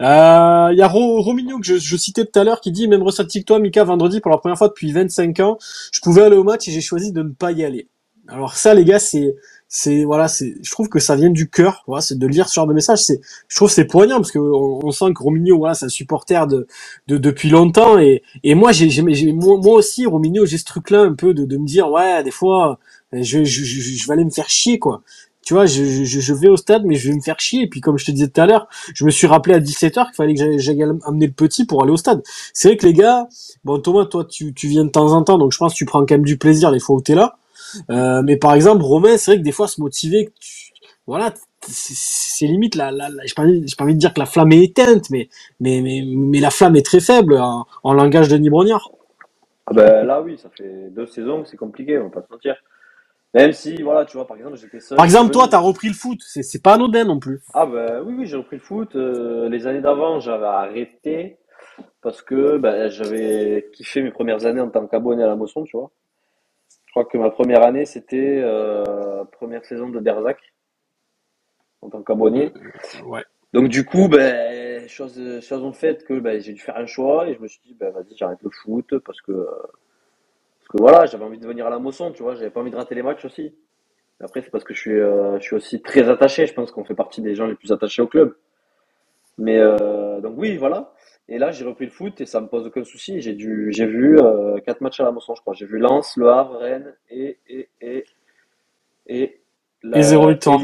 Il 0.00 0.06
euh, 0.06 0.72
y 0.72 0.80
a 0.80 0.88
Romigno 0.88 1.58
que 1.58 1.66
je, 1.66 1.76
je, 1.76 1.96
citais 1.98 2.24
tout 2.24 2.38
à 2.38 2.44
l'heure 2.44 2.62
qui 2.62 2.72
dit 2.72 2.88
même 2.88 3.02
ressenti 3.02 3.40
que 3.40 3.44
toi, 3.44 3.58
Mika, 3.58 3.84
vendredi 3.84 4.22
pour 4.22 4.30
la 4.30 4.38
première 4.38 4.56
fois 4.56 4.68
depuis 4.68 4.92
25 4.92 5.40
ans, 5.40 5.58
je 5.92 6.00
pouvais 6.00 6.22
aller 6.22 6.36
au 6.36 6.44
match 6.44 6.66
et 6.68 6.70
j'ai 6.70 6.80
choisi 6.80 7.12
de 7.12 7.22
ne 7.22 7.32
pas 7.32 7.52
y 7.52 7.66
aller. 7.66 7.86
Alors 8.28 8.54
ça, 8.54 8.72
les 8.72 8.84
gars, 8.84 8.98
c'est 8.98 9.36
c'est 9.68 10.04
voilà, 10.04 10.28
c'est 10.28 10.54
je 10.62 10.70
trouve 10.70 10.88
que 10.88 10.98
ça 10.98 11.16
vient 11.16 11.30
du 11.30 11.50
cœur, 11.50 11.82
voilà, 11.86 12.00
c'est 12.00 12.18
de 12.18 12.26
lire 12.26 12.48
ce 12.48 12.54
genre 12.54 12.66
de 12.66 12.74
message, 12.74 13.00
c'est 13.02 13.20
je 13.48 13.56
trouve 13.56 13.70
c'est 13.70 13.84
poignant 13.84 14.16
parce 14.16 14.30
que 14.30 14.38
on, 14.38 14.90
sent 14.92 15.12
que 15.14 15.22
Romigno 15.22 15.58
voilà, 15.58 15.74
c'est 15.74 15.86
un 15.86 15.90
supporter 15.90 16.46
de, 16.46 16.66
de 17.08 17.18
depuis 17.18 17.50
longtemps 17.50 17.98
et 17.98 18.22
et 18.44 18.54
moi 18.54 18.72
j'ai 18.72 18.90
j'ai 18.90 19.32
moi, 19.32 19.74
aussi 19.74 20.06
Romigno, 20.06 20.46
j'ai 20.46 20.58
ce 20.58 20.64
truc 20.64 20.90
là 20.90 21.02
un 21.02 21.14
peu 21.14 21.34
de 21.34 21.44
de 21.44 21.56
me 21.56 21.66
dire 21.66 21.90
ouais, 21.90 22.22
des 22.22 22.30
fois 22.30 22.78
je 23.12 23.44
je, 23.44 23.64
je, 23.64 23.80
je 23.80 24.06
vais 24.06 24.12
aller 24.14 24.24
me 24.24 24.30
faire 24.30 24.48
chier 24.48 24.78
quoi. 24.78 25.02
Tu 25.46 25.54
vois, 25.54 25.64
je, 25.64 25.84
je, 25.84 26.18
je, 26.20 26.34
vais 26.34 26.48
au 26.48 26.56
stade, 26.56 26.84
mais 26.84 26.96
je 26.96 27.08
vais 27.08 27.14
me 27.14 27.20
faire 27.20 27.38
chier. 27.38 27.62
Et 27.62 27.68
puis, 27.68 27.80
comme 27.80 27.98
je 27.98 28.04
te 28.04 28.10
disais 28.10 28.26
tout 28.26 28.40
à 28.40 28.46
l'heure, 28.46 28.66
je 28.92 29.04
me 29.04 29.10
suis 29.10 29.28
rappelé 29.28 29.54
à 29.54 29.60
17h 29.60 30.06
qu'il 30.06 30.14
fallait 30.16 30.34
que 30.34 30.58
j'aille 30.58 30.82
amener 30.82 31.28
le 31.28 31.32
petit 31.32 31.64
pour 31.64 31.84
aller 31.84 31.92
au 31.92 31.96
stade. 31.96 32.20
C'est 32.52 32.66
vrai 32.66 32.76
que 32.76 32.84
les 32.84 32.92
gars, 32.92 33.28
bon, 33.62 33.78
Thomas, 33.78 34.06
toi, 34.06 34.24
tu, 34.24 34.52
tu 34.54 34.66
viens 34.66 34.84
de 34.84 34.90
temps 34.90 35.12
en 35.12 35.22
temps, 35.22 35.38
donc 35.38 35.52
je 35.52 35.58
pense 35.58 35.74
que 35.74 35.78
tu 35.78 35.84
prends 35.84 36.00
quand 36.00 36.14
même 36.14 36.24
du 36.24 36.36
plaisir 36.36 36.72
les 36.72 36.80
fois 36.80 36.96
où 36.96 37.00
t'es 37.00 37.14
là. 37.14 37.38
Euh, 37.90 38.22
mais 38.22 38.36
par 38.36 38.54
exemple, 38.54 38.82
Romain, 38.82 39.16
c'est 39.16 39.32
vrai 39.32 39.38
que 39.38 39.44
des 39.44 39.52
fois, 39.52 39.68
se 39.68 39.80
motiver, 39.80 40.30
voilà, 41.06 41.32
c'est 41.62 42.46
limite 42.46 42.74
la, 42.74 42.90
la, 42.90 43.08
j'ai 43.24 43.34
pas, 43.34 43.42
envie, 43.42 43.64
pas 43.76 43.84
envie 43.84 43.94
de 43.94 43.98
dire 43.98 44.12
que 44.12 44.20
la 44.20 44.26
flamme 44.26 44.52
est 44.52 44.62
éteinte, 44.62 45.10
mais, 45.10 45.28
mais, 45.60 45.80
mais, 45.80 46.02
mais 46.04 46.40
la 46.40 46.50
flamme 46.50 46.76
est 46.76 46.84
très 46.84 47.00
faible 47.00 47.38
en, 47.38 47.92
langage 47.92 48.28
de 48.28 48.50
Brognard. 48.50 48.90
Ah 49.66 49.72
ben 49.72 50.04
là, 50.04 50.20
oui, 50.20 50.38
ça 50.38 50.48
fait 50.56 50.90
deux 50.90 51.06
saisons 51.06 51.42
que 51.42 51.48
c'est 51.48 51.56
compliqué, 51.56 51.98
on 51.98 52.04
va 52.04 52.10
pas 52.10 52.22
se 52.22 52.32
mentir. 52.32 52.56
Même 53.34 53.52
si, 53.52 53.82
voilà, 53.82 54.04
tu 54.04 54.16
vois, 54.16 54.26
par 54.26 54.36
exemple, 54.36 54.56
j'étais 54.56 54.80
seul. 54.80 54.96
Par 54.96 55.04
exemple, 55.04 55.32
toi, 55.32 55.48
t'as 55.48 55.58
repris 55.58 55.88
le 55.88 55.94
foot, 55.94 56.18
c'est 56.22 56.62
pas 56.62 56.74
anodin 56.74 57.04
non 57.04 57.18
plus. 57.18 57.42
Ah 57.52 57.66
ben 57.66 58.02
oui, 58.04 58.14
oui, 58.18 58.26
j'ai 58.26 58.36
repris 58.36 58.56
le 58.56 58.62
foot. 58.62 58.96
Euh, 58.96 59.48
les 59.48 59.66
années 59.66 59.80
d'avant, 59.80 60.20
j'avais 60.20 60.46
arrêté 60.46 61.38
parce 62.00 62.22
que 62.22 62.56
ben, 62.56 62.88
j'avais 62.88 63.68
kiffé 63.74 64.02
mes 64.02 64.10
premières 64.10 64.46
années 64.46 64.60
en 64.60 64.70
tant 64.70 64.86
qu'abonné 64.86 65.22
à 65.22 65.26
la 65.26 65.36
Mosson, 65.36 65.64
tu 65.64 65.76
vois 65.76 65.90
crois 66.96 67.04
que 67.04 67.18
ma 67.18 67.28
première 67.28 67.62
année, 67.62 67.84
c'était 67.84 68.40
euh, 68.42 69.22
première 69.32 69.66
saison 69.66 69.90
de 69.90 70.00
Derzac 70.00 70.38
en 71.82 71.90
tant 71.90 72.02
qu'abonné. 72.02 72.54
Ouais. 73.04 73.22
Donc 73.52 73.68
du 73.68 73.84
coup, 73.84 74.08
ben, 74.08 74.88
chose, 74.88 75.20
chose 75.42 75.62
en 75.62 75.74
fait 75.74 76.04
que 76.06 76.18
ben, 76.18 76.40
j'ai 76.40 76.54
dû 76.54 76.60
faire 76.60 76.78
un 76.78 76.86
choix 76.86 77.28
et 77.28 77.34
je 77.34 77.40
me 77.40 77.48
suis 77.48 77.60
dit, 77.66 77.74
ben, 77.74 77.90
vas-y, 77.90 78.16
j'arrête 78.16 78.38
le 78.42 78.48
foot 78.48 78.98
parce 79.04 79.20
que, 79.20 79.32
parce 79.32 80.68
que 80.70 80.78
voilà, 80.78 81.04
j'avais 81.04 81.24
envie 81.24 81.38
de 81.38 81.46
venir 81.46 81.66
à 81.66 81.70
la 81.70 81.78
Mosson, 81.78 82.12
tu 82.12 82.22
vois, 82.22 82.34
j'avais 82.34 82.48
pas 82.48 82.60
envie 82.60 82.70
de 82.70 82.76
rater 82.76 82.94
les 82.94 83.02
matchs 83.02 83.26
aussi. 83.26 83.54
Après, 84.20 84.40
c'est 84.40 84.50
parce 84.50 84.64
que 84.64 84.72
je 84.72 84.80
suis, 84.80 84.98
euh, 84.98 85.38
je 85.38 85.44
suis 85.44 85.56
aussi 85.56 85.82
très 85.82 86.08
attaché. 86.08 86.46
Je 86.46 86.54
pense 86.54 86.72
qu'on 86.72 86.84
fait 86.84 86.94
partie 86.94 87.20
des 87.20 87.34
gens 87.34 87.46
les 87.46 87.56
plus 87.56 87.72
attachés 87.72 88.00
au 88.00 88.06
club. 88.06 88.38
Mais 89.36 89.58
euh, 89.58 90.22
donc 90.22 90.32
oui, 90.38 90.56
voilà. 90.56 90.94
Et 91.28 91.38
là, 91.38 91.50
j'ai 91.50 91.64
repris 91.64 91.86
le 91.86 91.90
foot 91.90 92.20
et 92.20 92.26
ça 92.26 92.40
me 92.40 92.46
pose 92.46 92.66
aucun 92.66 92.84
souci. 92.84 93.20
J'ai 93.20 93.34
dû, 93.34 93.72
j'ai 93.72 93.86
vu 93.86 94.18
euh, 94.18 94.58
quatre 94.60 94.80
matchs 94.80 95.00
à 95.00 95.04
la 95.04 95.10
Mosson, 95.10 95.34
je 95.34 95.40
crois. 95.40 95.54
J'ai 95.54 95.66
vu 95.66 95.78
Lens, 95.78 96.16
Le 96.16 96.28
Havre, 96.30 96.58
Rennes 96.58 96.94
et 97.10 97.38
et 97.48 97.68
et 97.80 98.04
et, 99.08 99.40
la, 99.82 99.98
et 99.98 100.02
zéro 100.02 100.28
victoire. 100.28 100.60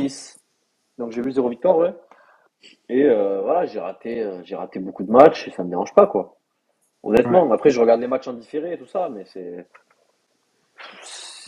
Donc 0.98 1.10
j'ai 1.10 1.20
vu 1.20 1.32
zéro 1.32 1.48
victoire, 1.48 1.78
ouais. 1.78 1.94
Et 2.88 3.04
euh, 3.04 3.40
voilà, 3.40 3.66
j'ai 3.66 3.80
raté, 3.80 4.22
euh, 4.22 4.40
j'ai 4.44 4.54
raté 4.54 4.78
beaucoup 4.78 5.02
de 5.02 5.10
matchs 5.10 5.48
et 5.48 5.50
ça 5.50 5.64
me 5.64 5.70
dérange 5.70 5.94
pas, 5.94 6.06
quoi. 6.06 6.36
Honnêtement. 7.02 7.50
Après, 7.52 7.70
je 7.70 7.80
regarde 7.80 8.00
les 8.00 8.06
matchs 8.06 8.28
en 8.28 8.34
différé 8.34 8.74
et 8.74 8.78
tout 8.78 8.86
ça, 8.86 9.08
mais 9.08 9.24
c'est. 9.24 9.66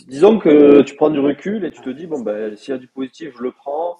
Disons 0.07 0.39
que 0.39 0.81
tu 0.81 0.95
prends 0.95 1.09
du 1.09 1.19
recul 1.19 1.63
et 1.63 1.71
tu 1.71 1.81
te 1.81 1.89
dis 1.89 2.05
bon 2.05 2.19
ben 2.19 2.55
s'il 2.57 2.73
y 2.73 2.75
a 2.75 2.77
du 2.77 2.87
positif, 2.87 3.33
je 3.37 3.41
le 3.41 3.51
prends 3.53 3.97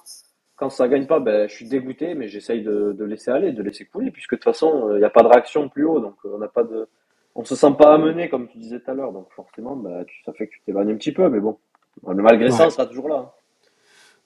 quand 0.56 0.70
ça 0.70 0.88
gagne 0.88 1.06
pas, 1.06 1.20
ben, 1.20 1.49
je 1.49 1.53
suis 1.53 1.68
dégoûté, 1.68 2.16
mais 2.16 2.28
j'essaye 2.28 2.62
de, 2.62 2.93
de, 2.97 3.06
laisser 3.06 3.32
aller, 3.32 3.51
de 3.51 3.62
laisser 3.62 3.86
couler, 3.86 4.12
puisque 4.12 4.32
de 4.32 4.36
toute 4.38 4.45
façon, 4.45 4.91
il 4.93 4.97
n'y 4.97 5.03
a 5.03 5.10
pas 5.10 5.24
de 5.24 5.28
réaction 5.28 5.70
plus 5.70 5.86
haut, 5.86 5.99
donc 5.99 6.16
euh, 6.26 6.32
on 6.36 6.38
n'a 6.38 6.47
pas 6.47 6.64
de, 6.64 6.88
on 7.36 7.43
se 7.43 7.56
sent 7.56 7.74
pas 7.78 7.93
amené, 7.93 8.30
comme 8.30 8.47
tu 8.47 8.58
disais 8.58 8.80
tout 8.80 8.91
à 8.91 8.93
l'heure, 8.93 9.12
donc 9.12 9.28
forcément, 9.36 9.76
ben, 9.76 10.06
ça 10.26 10.34
fait 10.34 10.47
que 10.47 10.53
tu 10.53 10.62
t'éloignes 10.66 10.91
un 10.91 10.95
petit 10.95 11.12
peu, 11.12 11.30
mais 11.30 11.39
bon, 11.39 11.58
malgré 12.03 12.51
ça, 12.51 12.68
on 12.68 12.70
sera 12.70 12.86
toujours 12.86 13.10
là. 13.10 13.16
Hein. 13.16 13.30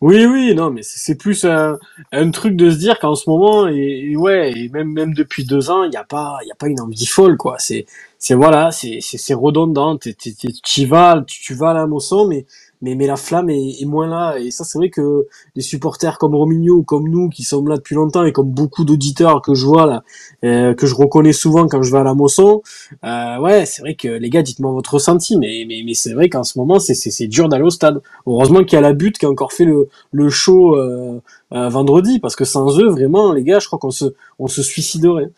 Oui, 0.01 0.25
oui, 0.25 0.55
non, 0.55 0.69
mais 0.69 0.81
c'est 0.81 1.17
plus 1.17 1.43
un, 1.43 1.77
un, 2.13 2.31
truc 2.31 2.55
de 2.55 2.71
se 2.71 2.77
dire 2.77 2.99
qu'en 2.99 3.15
ce 3.15 3.29
moment, 3.29 3.67
et, 3.67 4.15
ouais, 4.15 4.53
et 4.57 4.69
même 4.69 4.93
même 4.93 5.13
depuis 5.13 5.43
deux 5.43 5.69
ans, 5.69 5.83
il 5.83 5.89
n'y 5.89 5.97
a 5.97 6.05
pas, 6.05 6.37
il 6.41 6.47
y 6.47 6.51
a 6.53 6.55
pas 6.55 6.67
une 6.69 6.79
envie 6.79 7.05
folle, 7.05 7.35
quoi. 7.35 7.57
C'est, 7.59 7.85
c'est 8.17 8.33
voilà, 8.33 8.71
c'est 8.71 8.99
c'est 9.01 9.33
redondant. 9.33 9.97
Tu 9.97 10.85
vas, 10.85 11.21
tu 11.27 11.53
vas 11.53 11.71
à 11.71 11.73
la 11.73 11.85
moisson, 11.85 12.27
mais 12.27 12.45
mais 12.81 12.95
mais 12.95 13.07
la 13.07 13.15
flamme 13.15 13.49
est, 13.49 13.81
est 13.81 13.85
moins 13.85 14.07
là. 14.07 14.37
Et 14.37 14.51
ça 14.51 14.63
c'est 14.63 14.77
vrai 14.77 14.89
que 14.89 15.27
des 15.55 15.61
supporters 15.61 16.17
comme 16.17 16.35
Romigno 16.35 16.83
comme 16.83 17.09
nous 17.09 17.29
qui 17.29 17.43
sommes 17.43 17.67
là 17.67 17.77
depuis 17.77 17.95
longtemps 17.95 18.23
et 18.25 18.31
comme 18.31 18.49
beaucoup 18.49 18.85
d'auditeurs 18.85 19.41
que 19.41 19.53
je 19.53 19.65
vois 19.65 19.85
là 19.85 20.03
euh, 20.43 20.73
que 20.73 20.87
je 20.87 20.95
reconnais 20.95 21.33
souvent 21.33 21.67
quand 21.67 21.81
je 21.81 21.91
vais 21.91 21.99
à 21.99 22.03
la 22.03 22.13
Mosson 22.13 22.61
euh, 23.03 23.39
ouais 23.39 23.65
c'est 23.65 23.81
vrai 23.81 23.95
que 23.95 24.07
les 24.07 24.29
gars 24.29 24.41
dites-moi 24.41 24.71
votre 24.71 24.93
ressenti 24.93 25.37
mais 25.37 25.65
mais, 25.67 25.81
mais 25.85 25.93
c'est 25.93 26.13
vrai 26.13 26.29
qu'en 26.29 26.43
ce 26.43 26.57
moment 26.57 26.79
c'est 26.79 27.27
dur 27.27 27.49
d'aller 27.49 27.63
au 27.63 27.69
stade. 27.69 28.01
Heureusement 28.25 28.63
qu'il 28.63 28.73
y 28.73 28.77
a 28.77 28.81
la 28.81 28.93
butte 28.93 29.17
qui 29.17 29.25
a 29.25 29.29
encore 29.29 29.53
fait 29.53 29.65
le 29.65 29.89
le 30.11 30.29
show 30.29 30.75
euh, 30.75 31.19
euh, 31.51 31.69
vendredi 31.69 32.19
parce 32.19 32.35
que 32.35 32.45
sans 32.45 32.79
eux 32.79 32.89
vraiment 32.89 33.33
les 33.33 33.43
gars 33.43 33.59
je 33.59 33.67
crois 33.67 33.79
qu'on 33.79 33.91
se 33.91 34.05
on 34.37 34.47
se 34.47 34.61
suiciderait 34.61 35.31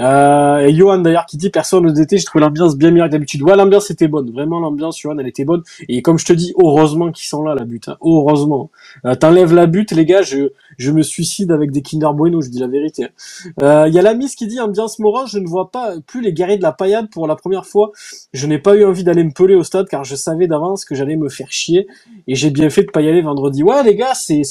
euh, 0.00 0.58
et 0.58 0.74
Johan 0.74 0.98
d'ailleurs 0.98 1.26
qui 1.26 1.36
dit 1.36 1.50
personne 1.50 1.84
ne 1.84 1.90
d'été, 1.90 2.18
j'ai 2.18 2.24
trouvé 2.24 2.42
l'ambiance 2.42 2.76
bien 2.76 2.90
meilleure 2.90 3.08
que 3.08 3.12
d'habitude. 3.12 3.42
Ouais, 3.42 3.56
l'ambiance 3.56 3.90
était 3.90 4.08
bonne, 4.08 4.30
vraiment 4.30 4.60
l'ambiance, 4.60 4.98
Johan, 4.98 5.18
elle 5.18 5.28
était 5.28 5.44
bonne. 5.44 5.62
Et 5.88 6.02
comme 6.02 6.18
je 6.18 6.24
te 6.24 6.32
dis, 6.32 6.54
heureusement 6.62 7.12
qu'ils 7.12 7.28
sont 7.28 7.42
là 7.42 7.54
la 7.54 7.64
butte, 7.64 7.88
hein. 7.88 7.96
heureusement. 8.02 8.70
Euh, 9.04 9.14
T'enlèves 9.14 9.54
la 9.54 9.66
butte, 9.66 9.92
les 9.92 10.06
gars, 10.06 10.22
je 10.22 10.50
je 10.78 10.90
me 10.92 11.02
suicide 11.02 11.52
avec 11.52 11.72
des 11.72 11.82
Kinder 11.82 12.12
Bueno, 12.14 12.40
je 12.40 12.48
dis 12.48 12.58
la 12.58 12.66
vérité. 12.66 13.08
Il 13.44 13.64
hein. 13.64 13.84
euh, 13.84 13.88
y 13.88 13.98
a 13.98 14.02
la 14.02 14.14
Miss 14.14 14.34
qui 14.34 14.46
dit 14.46 14.58
ambiance 14.60 14.98
morale, 14.98 15.26
je 15.26 15.38
ne 15.38 15.46
vois 15.46 15.70
pas 15.70 15.94
plus 16.06 16.22
les 16.22 16.32
guerriers 16.32 16.56
de 16.56 16.62
la 16.62 16.72
paillade 16.72 17.10
pour 17.10 17.26
la 17.26 17.36
première 17.36 17.66
fois. 17.66 17.92
Je 18.32 18.46
n'ai 18.46 18.58
pas 18.58 18.74
eu 18.76 18.84
envie 18.84 19.04
d'aller 19.04 19.24
me 19.24 19.32
peler 19.32 19.54
au 19.54 19.62
stade 19.62 19.88
car 19.88 20.04
je 20.04 20.16
savais 20.16 20.46
d'avance 20.46 20.86
que 20.86 20.94
j'allais 20.94 21.16
me 21.16 21.28
faire 21.28 21.52
chier 21.52 21.86
et 22.26 22.34
j'ai 22.34 22.50
bien 22.50 22.70
fait 22.70 22.84
de 22.84 22.90
pas 22.90 23.02
y 23.02 23.08
aller 23.08 23.22
vendredi. 23.22 23.62
Ouais, 23.62 23.82
les 23.82 23.94
gars, 23.94 24.14
c'est 24.14 24.42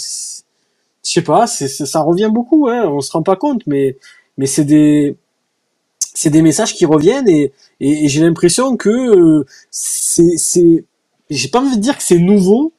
je 1.06 1.12
sais 1.12 1.22
pas, 1.24 1.48
ça 1.48 2.02
revient 2.02 2.30
beaucoup, 2.32 2.68
hein. 2.68 2.84
On 2.88 3.00
se 3.00 3.12
rend 3.12 3.24
pas 3.24 3.36
compte, 3.36 3.66
mais 3.66 3.98
mais 4.38 4.46
c'est 4.46 4.66
des 4.66 5.16
c'est 6.20 6.30
des 6.30 6.42
messages 6.42 6.74
qui 6.74 6.86
reviennent 6.86 7.30
et, 7.30 7.54
et, 7.80 8.10
j'ai 8.10 8.22
l'impression 8.22 8.76
que 8.76 8.90
euh, 8.90 9.46
c'est, 9.72 10.36
c'est, 10.36 10.84
j'ai 11.30 11.48
pas 11.48 11.62
envie 11.62 11.78
de 11.78 11.82
dire 11.82 11.98
que 11.98 12.04
c'est 12.04 12.20
nouveau, 12.20 12.74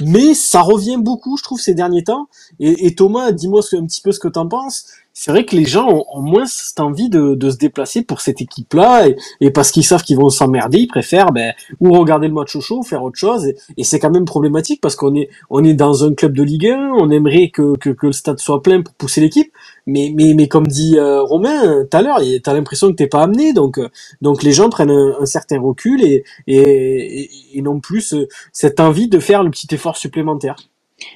mais 0.00 0.34
ça 0.34 0.62
revient 0.62 0.96
beaucoup, 0.98 1.36
je 1.36 1.44
trouve, 1.44 1.60
ces 1.60 1.74
derniers 1.74 2.02
temps. 2.02 2.26
Et, 2.58 2.86
et 2.86 2.94
Thomas, 2.96 3.30
dis-moi 3.30 3.60
un 3.74 3.86
petit 3.86 4.00
peu 4.00 4.10
ce 4.10 4.18
que 4.18 4.26
t'en 4.26 4.48
penses 4.48 4.86
c'est 5.14 5.30
vrai 5.30 5.44
que 5.44 5.54
les 5.54 5.64
gens 5.64 6.04
ont, 6.10 6.22
moins 6.22 6.46
cette 6.46 6.80
envie 6.80 7.08
de, 7.08 7.50
se 7.50 7.56
déplacer 7.56 8.02
pour 8.02 8.20
cette 8.20 8.40
équipe-là 8.40 9.08
et, 9.08 9.16
et, 9.40 9.50
parce 9.50 9.70
qu'ils 9.70 9.84
savent 9.84 10.02
qu'ils 10.02 10.16
vont 10.16 10.30
s'emmerder, 10.30 10.78
ils 10.78 10.86
préfèrent 10.86 11.32
ben, 11.32 11.52
ou 11.80 11.92
regarder 11.92 12.28
le 12.28 12.34
match 12.34 12.56
au 12.56 12.60
chaud, 12.60 12.82
faire 12.82 13.02
autre 13.02 13.18
chose. 13.18 13.46
Et, 13.76 13.84
c'est 13.84 13.98
quand 13.98 14.10
même 14.10 14.24
problématique 14.24 14.80
parce 14.80 14.96
qu'on 14.96 15.14
est 15.14 15.28
on 15.50 15.62
est 15.64 15.74
dans 15.74 16.04
un 16.04 16.14
club 16.14 16.32
de 16.34 16.42
Ligue 16.42 16.68
1, 16.68 16.92
on 16.98 17.10
aimerait 17.10 17.50
que, 17.50 17.74
le 18.02 18.12
stade 18.12 18.38
soit 18.38 18.62
plein 18.62 18.80
pour 18.82 18.94
pousser 18.94 19.20
l'équipe, 19.20 19.52
mais 19.86 20.48
comme 20.48 20.66
dit 20.66 20.96
euh, 20.98 21.22
Romain 21.22 21.84
tout 21.84 21.96
à 21.96 22.02
l'heure, 22.02 22.20
t'as 22.42 22.54
l'impression 22.54 22.88
que 22.88 22.94
t'es 22.94 23.06
pas 23.06 23.22
amené. 23.22 23.52
Donc 23.52 23.80
donc 24.22 24.42
les 24.42 24.52
gens 24.52 24.70
prennent 24.70 24.90
un, 24.90 25.16
un 25.20 25.26
certain 25.26 25.60
recul 25.60 26.02
et, 26.02 26.24
et, 26.46 27.30
et 27.54 27.62
non 27.62 27.80
plus 27.80 28.14
cette 28.52 28.80
envie 28.80 29.08
de 29.08 29.18
faire 29.18 29.42
le 29.42 29.50
petit 29.50 29.68
effort 29.74 29.96
supplémentaire. 29.96 30.56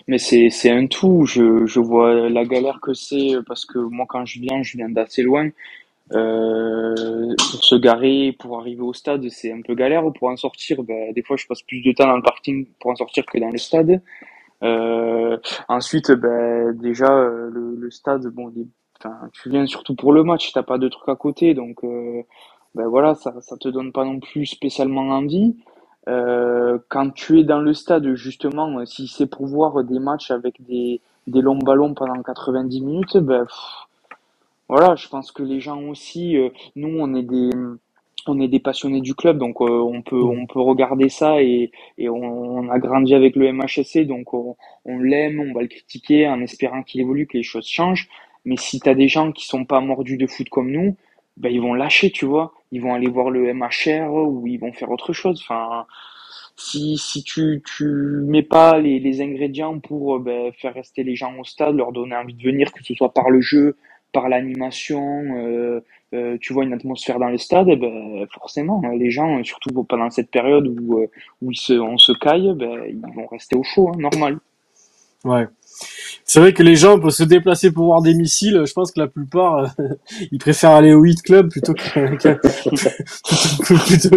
Mais 0.07 0.19
c'est, 0.19 0.71
un 0.71 0.87
tout. 0.87 1.25
Je, 1.27 1.67
je 1.67 1.81
vois 1.81 2.29
la 2.29 2.45
galère 2.45 2.81
que 2.81 2.95
c'est 2.95 3.37
parce 3.47 3.65
que 3.65 3.79
moi, 3.79 4.07
quand 4.09 4.25
je 4.25 4.41
viens, 4.41 4.63
je 4.63 4.77
viens 4.77 4.89
d'assez 4.89 5.23
loin. 5.23 5.49
Euh, 6.13 7.35
pour 7.51 7.65
se 7.65 7.75
garer, 7.75 8.37
pour 8.39 8.61
arriver 8.61 8.83
au 8.83 8.93
stade, 8.93 9.29
c'est 9.29 9.53
un 9.53 9.61
peu 9.63 9.75
galère. 9.75 10.05
Pour 10.13 10.29
en 10.29 10.37
sortir, 10.37 10.83
ben, 10.83 11.13
des 11.13 11.23
fois, 11.23 11.37
je 11.37 11.47
passe 11.47 11.63
plus 11.63 11.83
de 11.83 11.93
temps 11.93 12.07
dans 12.07 12.17
le 12.17 12.23
parking 12.23 12.67
pour 12.81 12.91
en 12.91 12.97
sortir 12.97 13.27
que 13.27 13.39
dans 13.39 13.51
le 13.51 13.59
stade. 13.59 14.01
Euh, 14.63 15.37
ensuite, 15.69 16.13
ben, 16.13 16.73
déjà, 16.73 17.13
euh, 17.13 17.51
le, 17.53 17.75
le 17.77 17.91
stade, 17.91 18.27
bon, 18.29 18.53
tu 19.33 19.51
viens 19.51 19.67
surtout 19.67 19.95
pour 19.95 20.13
le 20.13 20.23
match, 20.25 20.53
t'as 20.53 20.63
pas 20.63 20.79
de 20.79 20.89
trucs 20.89 21.09
à 21.09 21.17
côté, 21.17 21.55
donc 21.55 21.85
euh, 21.85 22.23
ben 22.75 22.87
voilà, 22.89 23.15
ça, 23.15 23.35
ça 23.41 23.57
te 23.57 23.69
donne 23.69 23.93
pas 23.93 24.05
non 24.05 24.21
plus 24.21 24.47
spécialement 24.47 25.09
envie. 25.11 25.57
Euh, 26.09 26.79
quand 26.89 27.11
tu 27.11 27.41
es 27.41 27.45
dans 27.45 27.61
le 27.61 27.75
stade, 27.75 28.15
justement, 28.15 28.85
si 28.87 29.09
c'est 29.09 29.27
pour 29.27 29.47
voir 29.47 29.83
des 29.85 29.99
matchs 29.99 30.31
avec 30.31 30.65
des, 30.65 31.01
des 31.27 31.41
longs 31.41 31.59
ballons 31.59 31.95
pendant 31.95 32.23
90 32.23 32.81
minutes, 32.81 33.17
ben, 33.17 33.47
voilà, 34.69 34.97
je 34.97 35.09
pense 35.09 35.33
que 35.33 35.43
les 35.43 35.61
gens 35.61 35.81
aussi, 35.83 36.37
euh, 36.37 36.51
nous, 36.77 36.99
on 37.01 37.15
est 37.15 37.23
des, 37.23 37.51
on 38.27 38.41
est 38.41 38.49
des 38.49 38.61
passionnés 38.61 39.01
du 39.01 39.15
club, 39.15 39.39
donc 39.39 39.61
euh, 39.61 39.65
on 39.65 40.03
peut, 40.03 40.23
on 40.23 40.47
peut 40.47 40.61
regarder 40.61 41.09
ça 41.09 41.43
et, 41.43 41.71
et 41.99 42.09
on, 42.09 42.69
a 42.71 42.79
grandi 42.79 43.15
avec 43.15 43.37
le 43.37 43.53
MHSC, 43.53 44.07
donc 44.07 44.35
on, 44.35 44.57
on 44.85 44.99
l'aime, 44.99 45.41
on 45.41 45.53
va 45.55 45.63
le 45.63 45.69
critiquer 45.69 46.29
en 46.29 46.41
espérant 46.41 46.83
qu'il 46.83 47.01
évolue, 47.01 47.27
que 47.27 47.37
les 47.37 47.43
choses 47.45 47.67
changent. 47.67 48.09
Mais 48.45 48.57
si 48.57 48.81
tu 48.81 48.89
as 48.89 48.95
des 48.95 49.09
gens 49.09 49.33
qui 49.33 49.47
sont 49.47 49.65
pas 49.65 49.81
mordus 49.81 50.17
de 50.17 50.27
foot 50.27 50.49
comme 50.49 50.71
nous, 50.71 50.97
ben 51.37 51.53
ils 51.53 51.61
vont 51.61 51.75
lâcher, 51.75 52.11
tu 52.11 52.25
vois. 52.27 52.53
Ils 52.73 52.81
vont 52.83 52.95
aller 52.95 53.09
voir 53.09 53.31
le 53.31 53.53
MHR 53.53 54.13
ou 54.13 54.47
ils 54.47 54.59
vont 54.59 54.73
faire 54.73 54.91
autre 54.91 55.13
chose. 55.13 55.41
Enfin, 55.43 55.87
si, 56.57 56.97
si 56.99 57.23
tu, 57.23 57.63
tu 57.65 57.85
mets 57.85 58.43
pas 58.43 58.79
les, 58.79 58.99
les 58.99 59.21
ingrédients 59.21 59.79
pour 59.79 60.17
euh, 60.17 60.19
ben, 60.19 60.53
faire 60.53 60.75
rester 60.75 61.05
les 61.05 61.15
gens 61.17 61.37
au 61.39 61.45
stade, 61.45 61.77
leur 61.77 61.93
donner 61.93 62.17
envie 62.17 62.35
de 62.35 62.43
venir, 62.43 62.73
que 62.73 62.83
ce 62.83 62.95
soit 62.95 63.13
par 63.13 63.31
le 63.31 63.41
jeu, 63.41 63.77
par 64.13 64.29
l'animation, 64.31 65.23
euh, 65.37 65.81
euh, 66.15 66.39
tu 66.41 66.53
vois 66.53 66.65
une 66.65 66.73
atmosphère 66.73 67.19
dans 67.19 67.29
le 67.29 67.37
stade, 67.37 67.69
eh 67.69 67.77
ben, 67.77 68.27
forcément, 68.33 68.81
les 68.97 69.11
gens, 69.11 69.43
surtout 69.45 69.85
pendant 69.85 70.09
cette 70.09 70.31
période 70.31 70.67
où, 70.67 71.01
euh, 71.01 71.07
où 71.43 71.53
ils 71.53 71.59
se, 71.59 71.75
on 71.75 71.99
se 71.99 72.13
caille, 72.13 72.55
ben, 72.55 72.85
ils 72.89 73.15
vont 73.15 73.27
rester 73.27 73.57
au 73.57 73.63
chaud, 73.63 73.91
hein, 73.91 73.99
normal. 73.99 74.39
Ouais. 75.25 75.47
C'est 76.25 76.41
vrai 76.41 76.53
que 76.53 76.63
les 76.63 76.75
gens 76.75 76.99
peuvent 76.99 77.11
se 77.11 77.23
déplacer 77.23 77.71
pour 77.71 77.87
voir 77.87 78.03
des 78.03 78.15
missiles. 78.15 78.63
Je 78.67 78.73
pense 78.73 78.91
que 78.91 78.99
la 78.99 79.07
plupart, 79.07 79.73
euh, 79.79 79.89
ils 80.33 80.39
préfèrent 80.39 80.73
aller 80.73 80.93
au 80.93 81.05
hit 81.05 81.23
club 81.23 81.51
plutôt 81.51 81.73
qu'à 81.75 82.35
plutôt, 83.65 84.17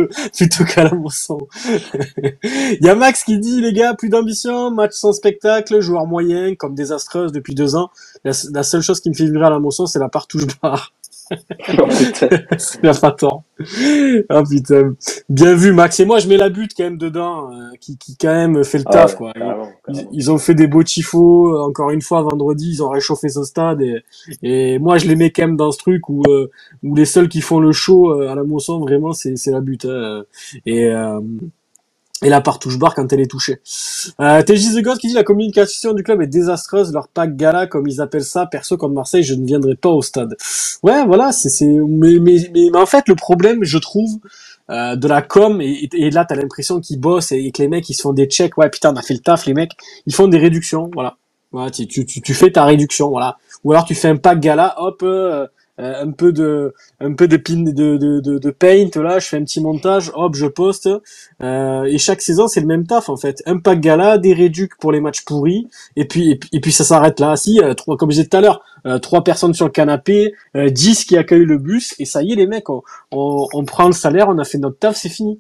la 0.77 0.93
Mosson. 0.93 1.37
Il 2.43 2.79
y 2.81 2.89
a 2.89 2.95
Max 2.95 3.23
qui 3.23 3.37
dit 3.39 3.61
les 3.61 3.73
gars, 3.73 3.93
plus 3.93 4.09
d'ambition, 4.09 4.71
match 4.71 4.93
sans 4.93 5.13
spectacle, 5.13 5.79
joueur 5.81 6.07
moyen, 6.07 6.55
comme 6.55 6.73
désastreuse 6.75 7.31
depuis 7.31 7.53
deux 7.53 7.75
ans. 7.75 7.89
La, 8.23 8.63
seule 8.63 8.81
chose 8.81 8.99
qui 9.01 9.09
me 9.09 9.15
fait 9.15 9.25
vibrer 9.25 9.45
à 9.45 9.49
la 9.49 9.59
Mosson, 9.59 9.85
c'est 9.85 9.99
la 9.99 10.09
partouche 10.09 10.43
barre 10.61 10.93
oh 11.31 11.87
putain. 11.87 12.29
Il 12.83 12.89
a 12.89 12.93
pas. 12.93 13.15
Oh 13.21 14.43
putain. 14.49 14.95
Bien 15.29 15.55
vu, 15.55 15.73
Max. 15.73 15.99
Et 15.99 16.05
moi, 16.05 16.19
je 16.19 16.27
mets 16.27 16.37
la 16.37 16.49
butte 16.49 16.71
quand 16.75 16.83
même 16.83 16.97
dedans, 16.97 17.51
euh, 17.51 17.71
qui, 17.79 17.97
qui 17.97 18.17
quand 18.17 18.33
même 18.33 18.63
fait 18.63 18.79
le 18.79 18.85
ah 18.87 18.91
taf, 18.91 19.15
quoi. 19.15 19.33
Ils, 20.11 20.31
ont 20.31 20.37
fait 20.37 20.55
des 20.55 20.67
beaux 20.67 20.83
tifos. 20.83 21.53
Euh, 21.53 21.61
encore 21.61 21.91
une 21.91 22.01
fois, 22.01 22.21
vendredi, 22.21 22.69
ils 22.69 22.83
ont 22.83 22.89
réchauffé 22.89 23.29
ce 23.29 23.43
stade. 23.43 23.81
Et, 23.81 24.03
et 24.41 24.79
moi, 24.79 24.97
je 24.97 25.07
les 25.07 25.15
mets 25.15 25.31
quand 25.31 25.43
même 25.43 25.57
dans 25.57 25.71
ce 25.71 25.77
truc 25.77 26.09
où, 26.09 26.23
euh, 26.27 26.49
où 26.83 26.95
les 26.95 27.05
seuls 27.05 27.29
qui 27.29 27.41
font 27.41 27.59
le 27.59 27.71
show 27.71 28.11
à 28.21 28.35
la 28.35 28.43
Mosson, 28.43 28.79
vraiment, 28.79 29.13
c'est, 29.13 29.35
c'est 29.35 29.51
la 29.51 29.61
butte. 29.61 29.85
Hein. 29.85 30.23
Et, 30.65 30.91
et 32.23 32.29
la 32.29 32.41
part 32.41 32.59
touche 32.59 32.77
barre 32.77 32.95
quand 32.95 33.11
elle 33.13 33.21
est 33.21 33.29
touchée. 33.29 33.61
Euh, 34.19 34.41
TJ 34.41 34.81
qui 34.99 35.07
dit 35.07 35.13
la 35.13 35.23
communication 35.23 35.93
du 35.93 36.03
club 36.03 36.21
est 36.21 36.27
désastreuse, 36.27 36.91
leur 36.93 37.07
pack 37.07 37.35
gala 37.35 37.67
comme 37.67 37.87
ils 37.87 38.01
appellent 38.01 38.23
ça, 38.23 38.45
perso 38.45 38.77
comme 38.77 38.93
Marseille, 38.93 39.23
je 39.23 39.33
ne 39.33 39.45
viendrai 39.45 39.75
pas 39.75 39.89
au 39.89 40.01
stade. 40.01 40.35
Ouais, 40.83 41.05
voilà, 41.05 41.31
c'est 41.31 41.49
c'est 41.49 41.67
mais, 41.67 42.19
mais, 42.19 42.49
mais, 42.53 42.75
en 42.77 42.85
fait 42.85 43.07
le 43.07 43.15
problème, 43.15 43.63
je 43.63 43.77
trouve 43.77 44.19
euh, 44.69 44.95
de 44.95 45.07
la 45.07 45.21
com 45.21 45.61
et, 45.61 45.89
et 45.93 46.11
là 46.11 46.25
t'as 46.25 46.35
l'impression 46.35 46.79
qu'ils 46.79 46.99
bossent 46.99 47.31
et, 47.31 47.51
que 47.51 47.61
les 47.61 47.67
mecs 47.67 47.89
ils 47.89 47.93
se 47.95 48.01
font 48.01 48.13
des 48.13 48.25
checks. 48.25 48.57
Ouais, 48.57 48.69
putain, 48.69 48.93
on 48.93 48.97
a 48.97 49.01
fait 49.01 49.13
le 49.13 49.21
taf 49.21 49.45
les 49.45 49.53
mecs, 49.53 49.71
ils 50.05 50.13
font 50.13 50.27
des 50.27 50.37
réductions, 50.37 50.89
voilà. 50.93 51.17
Voilà, 51.51 51.71
tu, 51.71 51.87
tu, 51.87 52.05
tu, 52.05 52.33
fais 52.35 52.51
ta 52.51 52.63
réduction, 52.63 53.09
voilà. 53.09 53.37
Ou 53.63 53.71
alors 53.71 53.83
tu 53.83 53.95
fais 53.95 54.07
un 54.07 54.17
pack 54.17 54.39
gala, 54.39 54.75
hop, 54.77 55.01
euh, 55.01 55.47
un 55.79 56.11
peu 56.11 56.31
de 56.31 56.73
un 56.99 57.13
peu 57.13 57.27
de 57.27 57.37
pin 57.37 57.61
de, 57.63 57.71
de, 57.71 58.19
de, 58.19 58.37
de, 58.37 58.49
paint 58.51 58.89
là 59.01 59.19
je 59.19 59.27
fais 59.27 59.37
un 59.37 59.43
petit 59.43 59.61
montage 59.61 60.11
hop 60.13 60.35
je 60.35 60.45
poste. 60.45 60.89
Euh, 61.41 61.83
et 61.83 61.97
chaque 61.97 62.21
saison 62.21 62.47
c'est 62.47 62.59
le 62.59 62.67
même 62.67 62.85
taf 62.85 63.09
en 63.09 63.17
fait. 63.17 63.41
Un 63.45 63.59
pack 63.59 63.79
gala 63.79 64.17
des 64.17 64.33
réducs 64.33 64.75
pour 64.77 64.91
les 64.91 64.99
matchs 64.99 65.23
pourris 65.23 65.67
et 65.95 66.05
puis 66.05 66.39
et 66.51 66.59
puis, 66.59 66.71
ça 66.71 66.83
s'arrête 66.83 67.19
là. 67.19 67.35
Si 67.35 67.59
euh, 67.61 67.73
trois 67.73 67.97
comme 67.97 68.11
je 68.11 68.17
disais 68.17 68.27
tout 68.27 68.37
à 68.37 68.41
l'heure 68.41 68.61
euh, 68.85 68.99
trois 68.99 69.23
personnes 69.23 69.53
sur 69.53 69.65
le 69.65 69.71
canapé 69.71 70.33
euh, 70.55 70.69
dix 70.69 71.05
qui 71.05 71.17
accueillent 71.17 71.45
le 71.45 71.57
bus 71.57 71.95
et 71.99 72.05
ça 72.05 72.23
y 72.23 72.31
est 72.31 72.35
les 72.35 72.47
mecs 72.47 72.69
on, 72.69 72.81
on, 73.11 73.47
on 73.53 73.65
prend 73.65 73.87
le 73.87 73.93
salaire 73.93 74.27
on 74.29 74.37
a 74.37 74.45
fait 74.45 74.57
notre 74.57 74.77
taf 74.79 74.95
c'est 74.95 75.09
fini. 75.09 75.39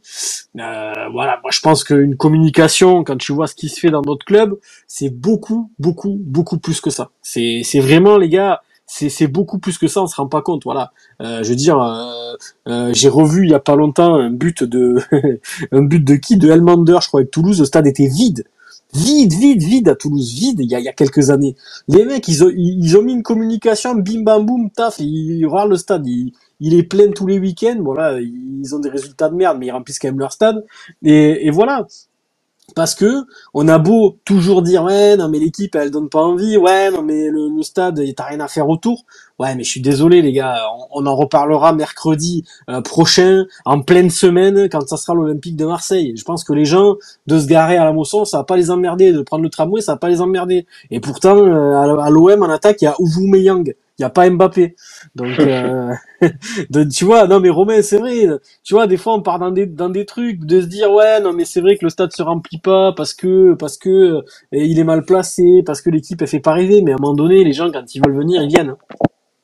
Voilà 0.55 1.39
moi 1.41 1.51
je 1.51 1.59
pense 1.59 1.83
qu'une 1.83 2.15
communication 2.15 3.03
quand 3.03 3.17
tu 3.17 3.33
vois 3.33 3.47
ce 3.47 3.55
qui 3.55 3.69
se 3.69 3.79
fait 3.79 3.91
dans 3.91 4.01
notre 4.01 4.25
club 4.25 4.57
c'est 4.87 5.09
beaucoup 5.09 5.71
beaucoup 5.79 6.17
beaucoup 6.19 6.59
plus 6.59 6.81
que 6.81 6.89
ça. 6.89 7.09
C'est 7.21 7.61
c'est 7.63 7.79
vraiment 7.79 8.17
les 8.17 8.29
gars 8.29 8.61
c'est 8.89 9.27
beaucoup 9.27 9.59
plus 9.59 9.77
que 9.77 9.87
ça, 9.87 10.01
on 10.01 10.07
se 10.07 10.15
rend 10.15 10.27
pas 10.27 10.41
compte. 10.41 10.63
Voilà, 10.63 10.91
euh, 11.21 11.43
je 11.43 11.49
veux 11.49 11.55
dire, 11.55 11.79
euh, 11.79 12.33
euh, 12.67 12.89
j'ai 12.93 13.09
revu 13.09 13.43
il 13.45 13.51
y 13.51 13.53
a 13.53 13.59
pas 13.59 13.75
longtemps 13.75 14.15
un 14.15 14.31
but 14.31 14.63
de 14.63 14.97
un 15.71 15.83
but 15.83 16.03
de 16.03 16.15
qui? 16.15 16.37
De 16.37 16.49
Elmander, 16.49 16.97
je 17.01 17.07
crois, 17.07 17.21
avec 17.21 17.31
Toulouse. 17.31 17.59
Le 17.59 17.65
stade 17.65 17.85
était 17.85 18.07
vide, 18.07 18.45
vide, 18.93 19.33
vide, 19.33 19.61
vide 19.61 19.89
à 19.89 19.95
Toulouse, 19.95 20.33
vide. 20.33 20.59
Il 20.59 20.69
y 20.69 20.75
a, 20.75 20.79
il 20.79 20.85
y 20.85 20.89
a 20.89 20.93
quelques 20.93 21.29
années, 21.29 21.55
les 21.87 22.03
mecs, 22.03 22.27
ils 22.27 22.43
ont 22.43 22.49
ils 22.55 22.97
ont 22.97 23.03
mis 23.03 23.13
une 23.13 23.23
communication, 23.23 23.93
bim 23.95 24.23
bam 24.23 24.45
boum, 24.45 24.71
taf, 24.71 24.95
ils 24.99 25.45
regardent 25.45 25.71
le 25.71 25.77
stade, 25.77 26.07
il, 26.07 26.33
il 26.59 26.73
est 26.73 26.83
plein 26.83 27.11
tous 27.11 27.27
les 27.27 27.39
week-ends. 27.39 27.77
Voilà, 27.81 28.19
ils 28.19 28.75
ont 28.75 28.79
des 28.79 28.89
résultats 28.89 29.29
de 29.29 29.35
merde, 29.35 29.57
mais 29.59 29.67
ils 29.67 29.71
remplissent 29.71 29.99
quand 29.99 30.07
même 30.09 30.19
leur 30.19 30.33
stade. 30.33 30.65
Et 31.03 31.51
voilà, 31.51 31.85
parce 32.79 32.95
que 32.95 33.25
on 33.53 33.67
a 33.67 33.77
beau 33.77 34.19
toujours 34.23 34.61
dire 34.61 34.85
ouais 34.85 35.17
non 35.17 35.27
mais 35.27 35.37
l'équipe 35.37 35.75
elle 35.75 35.91
donne 35.91 36.07
pas 36.07 36.21
envie, 36.21 36.55
ouais 36.55 36.89
non 36.91 37.01
mais 37.01 37.27
le, 37.27 37.49
le 37.53 37.61
stade 37.61 38.01
t'as 38.15 38.23
rien 38.23 38.39
à 38.39 38.47
faire 38.47 38.69
autour. 38.69 39.03
Ouais 39.37 39.53
mais 39.55 39.65
je 39.65 39.69
suis 39.69 39.81
désolé 39.81 40.21
les 40.21 40.31
gars, 40.31 40.55
on, 40.93 41.05
en 41.05 41.13
reparlera 41.13 41.73
mercredi 41.73 42.45
euh, 42.69 42.79
prochain 42.79 43.47
en 43.65 43.81
pleine 43.81 44.09
semaine 44.09 44.69
quand 44.69 44.87
ça 44.87 44.95
sera 44.95 45.13
l'Olympique 45.13 45.57
de 45.57 45.65
Marseille. 45.65 46.13
Je 46.15 46.23
pense 46.23 46.45
que 46.45 46.53
les 46.53 46.63
gens 46.63 46.95
de 47.27 47.37
se 47.37 47.47
garer 47.47 47.75
à 47.75 47.83
la 47.83 47.91
Mosson 47.91 48.23
ça 48.23 48.37
va 48.37 48.43
pas 48.45 48.55
les 48.55 48.71
emmerder, 48.71 49.11
de 49.11 49.21
prendre 49.23 49.43
le 49.43 49.49
tramway 49.49 49.81
ça 49.81 49.95
va 49.95 49.97
pas 49.97 50.07
les 50.07 50.21
emmerder. 50.21 50.65
Et 50.89 51.01
pourtant 51.01 51.35
euh, 51.35 51.99
à 51.99 52.09
l'OM 52.09 52.43
en 52.43 52.49
attaque 52.49 52.81
il 52.81 52.85
y 52.85 52.87
a 52.87 52.95
Ouvou 53.01 53.27
il 53.99 54.03
y 54.03 54.05
a 54.05 54.09
pas 54.09 54.29
Mbappé. 54.29 54.75
Donc, 55.15 55.37
euh, 55.39 55.93
tu 56.93 57.05
vois, 57.05 57.27
non 57.27 57.39
mais 57.39 57.49
Romain, 57.49 57.81
c'est 57.81 57.97
vrai. 57.97 58.27
Tu 58.63 58.73
vois, 58.73 58.87
des 58.87 58.97
fois 58.97 59.13
on 59.13 59.21
part 59.21 59.39
dans 59.39 59.51
des 59.51 59.65
dans 59.65 59.89
des 59.89 60.05
trucs 60.05 60.39
de 60.45 60.61
se 60.61 60.67
dire 60.67 60.91
ouais, 60.91 61.19
non 61.21 61.33
mais 61.33 61.45
c'est 61.45 61.61
vrai 61.61 61.77
que 61.77 61.85
le 61.85 61.89
stade 61.89 62.11
se 62.11 62.23
remplit 62.23 62.59
pas 62.59 62.93
parce 62.93 63.13
que 63.13 63.53
parce 63.55 63.77
que 63.77 63.89
euh, 63.89 64.21
il 64.51 64.79
est 64.79 64.83
mal 64.83 65.03
placé, 65.03 65.61
parce 65.65 65.81
que 65.81 65.89
l'équipe 65.89 66.21
elle 66.21 66.27
fait 66.27 66.39
pas 66.39 66.53
rêver. 66.53 66.81
Mais 66.81 66.91
à 66.91 66.95
un 66.95 67.01
moment 67.01 67.13
donné, 67.13 67.43
les 67.43 67.53
gens 67.53 67.69
quand 67.71 67.93
ils 67.93 68.01
veulent 68.03 68.17
venir, 68.17 68.41
ils 68.41 68.49
viennent. 68.49 68.75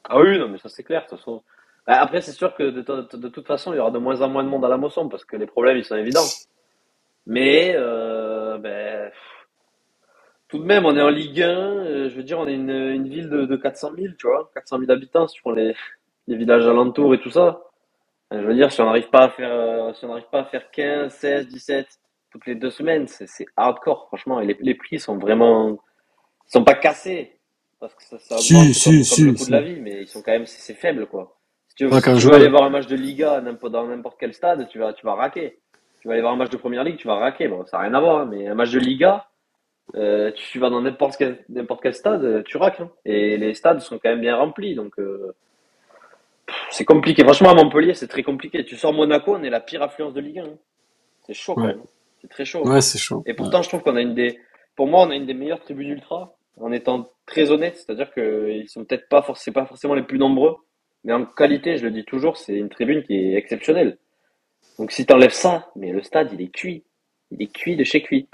Ah 0.07 0.19
oui, 0.19 0.39
non 0.39 0.47
mais 0.47 0.57
ça 0.57 0.69
c'est 0.69 0.83
clair. 0.83 1.03
De 1.03 1.09
toute 1.09 1.19
façon. 1.19 1.43
Bah, 1.87 2.01
après, 2.01 2.21
c'est 2.21 2.31
sûr 2.31 2.55
que 2.55 2.63
de, 2.63 2.81
de, 2.81 3.27
toute 3.27 3.45
façon, 3.45 3.71
il 3.71 3.75
y 3.75 3.79
aura 3.79 3.91
de 3.91 3.99
moins 3.99 4.19
en 4.21 4.29
moins 4.29 4.43
de 4.43 4.49
monde 4.49 4.65
à 4.65 4.69
la 4.69 4.77
moisson 4.77 5.07
parce 5.07 5.23
que 5.23 5.37
les 5.37 5.45
problèmes 5.45 5.77
ils 5.77 5.85
sont 5.85 5.95
évidents. 5.95 6.25
Mais 7.27 7.73
euh, 7.75 8.57
ben 8.57 9.11
tout 10.55 10.61
de 10.61 10.67
même, 10.67 10.85
on 10.85 10.95
est 10.95 11.01
en 11.01 11.09
Ligue 11.09 11.41
1, 11.41 11.49
euh, 11.49 12.09
je 12.09 12.15
veux 12.15 12.23
dire, 12.23 12.39
on 12.39 12.47
est 12.47 12.53
une, 12.53 12.69
une 12.69 13.09
ville 13.09 13.29
de, 13.29 13.45
de 13.45 13.55
400 13.57 13.91
000, 13.97 14.13
tu 14.17 14.27
vois, 14.27 14.49
400 14.53 14.79
000 14.79 14.91
habitants, 14.91 15.27
si 15.27 15.35
tu 15.35 15.41
prends 15.41 15.51
les, 15.51 15.75
les 16.27 16.37
villages 16.37 16.65
alentours 16.65 17.13
et 17.13 17.19
tout 17.19 17.29
ça. 17.29 17.61
Euh, 18.31 18.41
je 18.41 18.47
veux 18.47 18.55
dire, 18.55 18.71
si 18.71 18.79
on 18.79 18.85
n'arrive 18.85 19.09
pas 19.09 19.25
à 19.25 19.29
faire, 19.29 19.51
euh, 19.51 19.93
si 19.93 20.05
on 20.05 20.09
n'arrive 20.09 20.29
pas 20.31 20.39
à 20.39 20.45
faire 20.45 20.71
15, 20.71 21.11
16, 21.13 21.47
17 21.49 21.87
toutes 22.31 22.45
les 22.45 22.55
deux 22.55 22.69
semaines, 22.69 23.07
c'est, 23.07 23.45
hardcore, 23.57 24.07
franchement. 24.07 24.39
Et 24.39 24.45
les, 24.45 24.57
les 24.61 24.75
prix 24.75 24.97
sont 24.97 25.17
vraiment, 25.17 25.71
ils 26.47 26.51
sont 26.51 26.63
pas 26.63 26.75
cassés. 26.75 27.37
Parce 27.79 27.93
que 27.93 28.03
ça, 28.03 28.17
ça 28.17 28.37
si, 28.37 28.73
si, 28.73 29.03
si, 29.03 29.25
le 29.25 29.33
coût 29.33 29.45
de 29.45 29.51
la 29.51 29.61
vie, 29.61 29.79
mais 29.81 30.03
ils 30.03 30.07
sont 30.07 30.21
quand 30.21 30.31
même, 30.31 30.45
c'est, 30.45 30.73
faible, 30.73 31.05
quoi. 31.05 31.37
Si 31.67 31.75
tu 31.75 31.85
veux, 31.85 32.01
tu 32.01 32.09
veux 32.11 32.33
aller 32.33 32.49
voir 32.49 32.63
un 32.63 32.69
match 32.69 32.87
de 32.87 32.95
Liga 32.95 33.41
dans 33.41 33.87
n'importe 33.87 34.17
quel 34.17 34.33
stade, 34.33 34.67
tu 34.69 34.79
vas, 34.79 34.93
tu 34.93 35.05
vas 35.05 35.15
raquer. 35.15 35.59
Tu 36.01 36.07
vas 36.07 36.13
aller 36.13 36.21
voir 36.21 36.33
un 36.33 36.37
match 36.37 36.49
de 36.49 36.57
Première 36.57 36.85
Ligue, 36.85 36.97
tu 36.97 37.07
vas 37.07 37.15
raquer. 37.15 37.49
Bon, 37.49 37.65
ça 37.65 37.77
n'a 37.77 37.83
rien 37.83 37.93
à 37.93 37.99
voir, 37.99 38.19
hein, 38.19 38.27
mais 38.29 38.47
un 38.47 38.55
match 38.55 38.71
de 38.71 38.79
Liga, 38.79 39.27
euh, 39.93 40.31
tu 40.31 40.59
vas 40.59 40.69
dans 40.69 40.81
n'importe 40.81 41.15
quel, 41.17 41.43
n'importe 41.49 41.83
quel 41.83 41.93
stade, 41.93 42.23
euh, 42.23 42.43
tu 42.43 42.57
raques. 42.57 42.79
Hein. 42.79 42.89
Et 43.05 43.37
les 43.37 43.53
stades 43.53 43.81
sont 43.81 43.99
quand 43.99 44.09
même 44.09 44.21
bien 44.21 44.35
remplis, 44.35 44.75
donc 44.75 44.97
euh, 44.99 45.35
c'est 46.71 46.85
compliqué. 46.85 47.23
Franchement, 47.23 47.51
à 47.51 47.53
Montpellier, 47.53 47.93
c'est 47.93 48.07
très 48.07 48.23
compliqué. 48.23 48.65
Tu 48.65 48.75
sors 48.75 48.93
Monaco, 48.93 49.35
on 49.35 49.43
est 49.43 49.49
la 49.49 49.59
pire 49.59 49.83
affluence 49.83 50.13
de 50.13 50.21
Ligue 50.21 50.39
1. 50.39 50.43
Hein. 50.43 50.49
C'est 51.27 51.33
chaud 51.33 51.55
quand 51.55 51.67
même. 51.67 51.81
C'est 52.21 52.29
très 52.29 52.45
chaud. 52.45 52.67
Ouais, 52.67 52.81
c'est 52.81 52.97
chaud. 52.97 53.23
Et 53.25 53.33
pourtant, 53.33 53.61
je 53.61 53.69
trouve 53.69 53.81
qu'on 53.81 53.95
a 53.95 54.01
une 54.01 54.15
des, 54.15 54.39
pour 54.75 54.87
moi, 54.87 55.05
on 55.05 55.11
a 55.11 55.15
une 55.15 55.25
des 55.25 55.33
meilleures 55.33 55.61
tribunes 55.61 55.89
ultra, 55.89 56.35
en 56.59 56.71
étant 56.71 57.09
très 57.25 57.51
honnête. 57.51 57.77
C'est-à-dire 57.77 58.11
qu'ils 58.13 58.67
sont 58.69 58.83
peut-être 58.85 59.07
pas, 59.07 59.25
c'est 59.35 59.51
pas 59.51 59.65
forcément 59.65 59.93
les 59.93 60.03
plus 60.03 60.17
nombreux, 60.17 60.55
mais 61.03 61.13
en 61.13 61.25
qualité, 61.25 61.77
je 61.77 61.85
le 61.85 61.91
dis 61.91 62.03
toujours, 62.03 62.37
c'est 62.37 62.55
une 62.55 62.69
tribune 62.69 63.03
qui 63.03 63.13
est 63.13 63.35
exceptionnelle. 63.35 63.97
Donc 64.79 64.91
si 64.91 65.05
t'enlèves 65.05 65.31
ça, 65.31 65.71
mais 65.75 65.91
le 65.91 66.01
stade, 66.01 66.31
il 66.33 66.41
est 66.41 66.53
cuit. 66.53 66.83
Il 67.31 67.41
est 67.41 67.51
cuit 67.51 67.75
de 67.75 67.83
chez 67.83 68.01
cuit. 68.01 68.27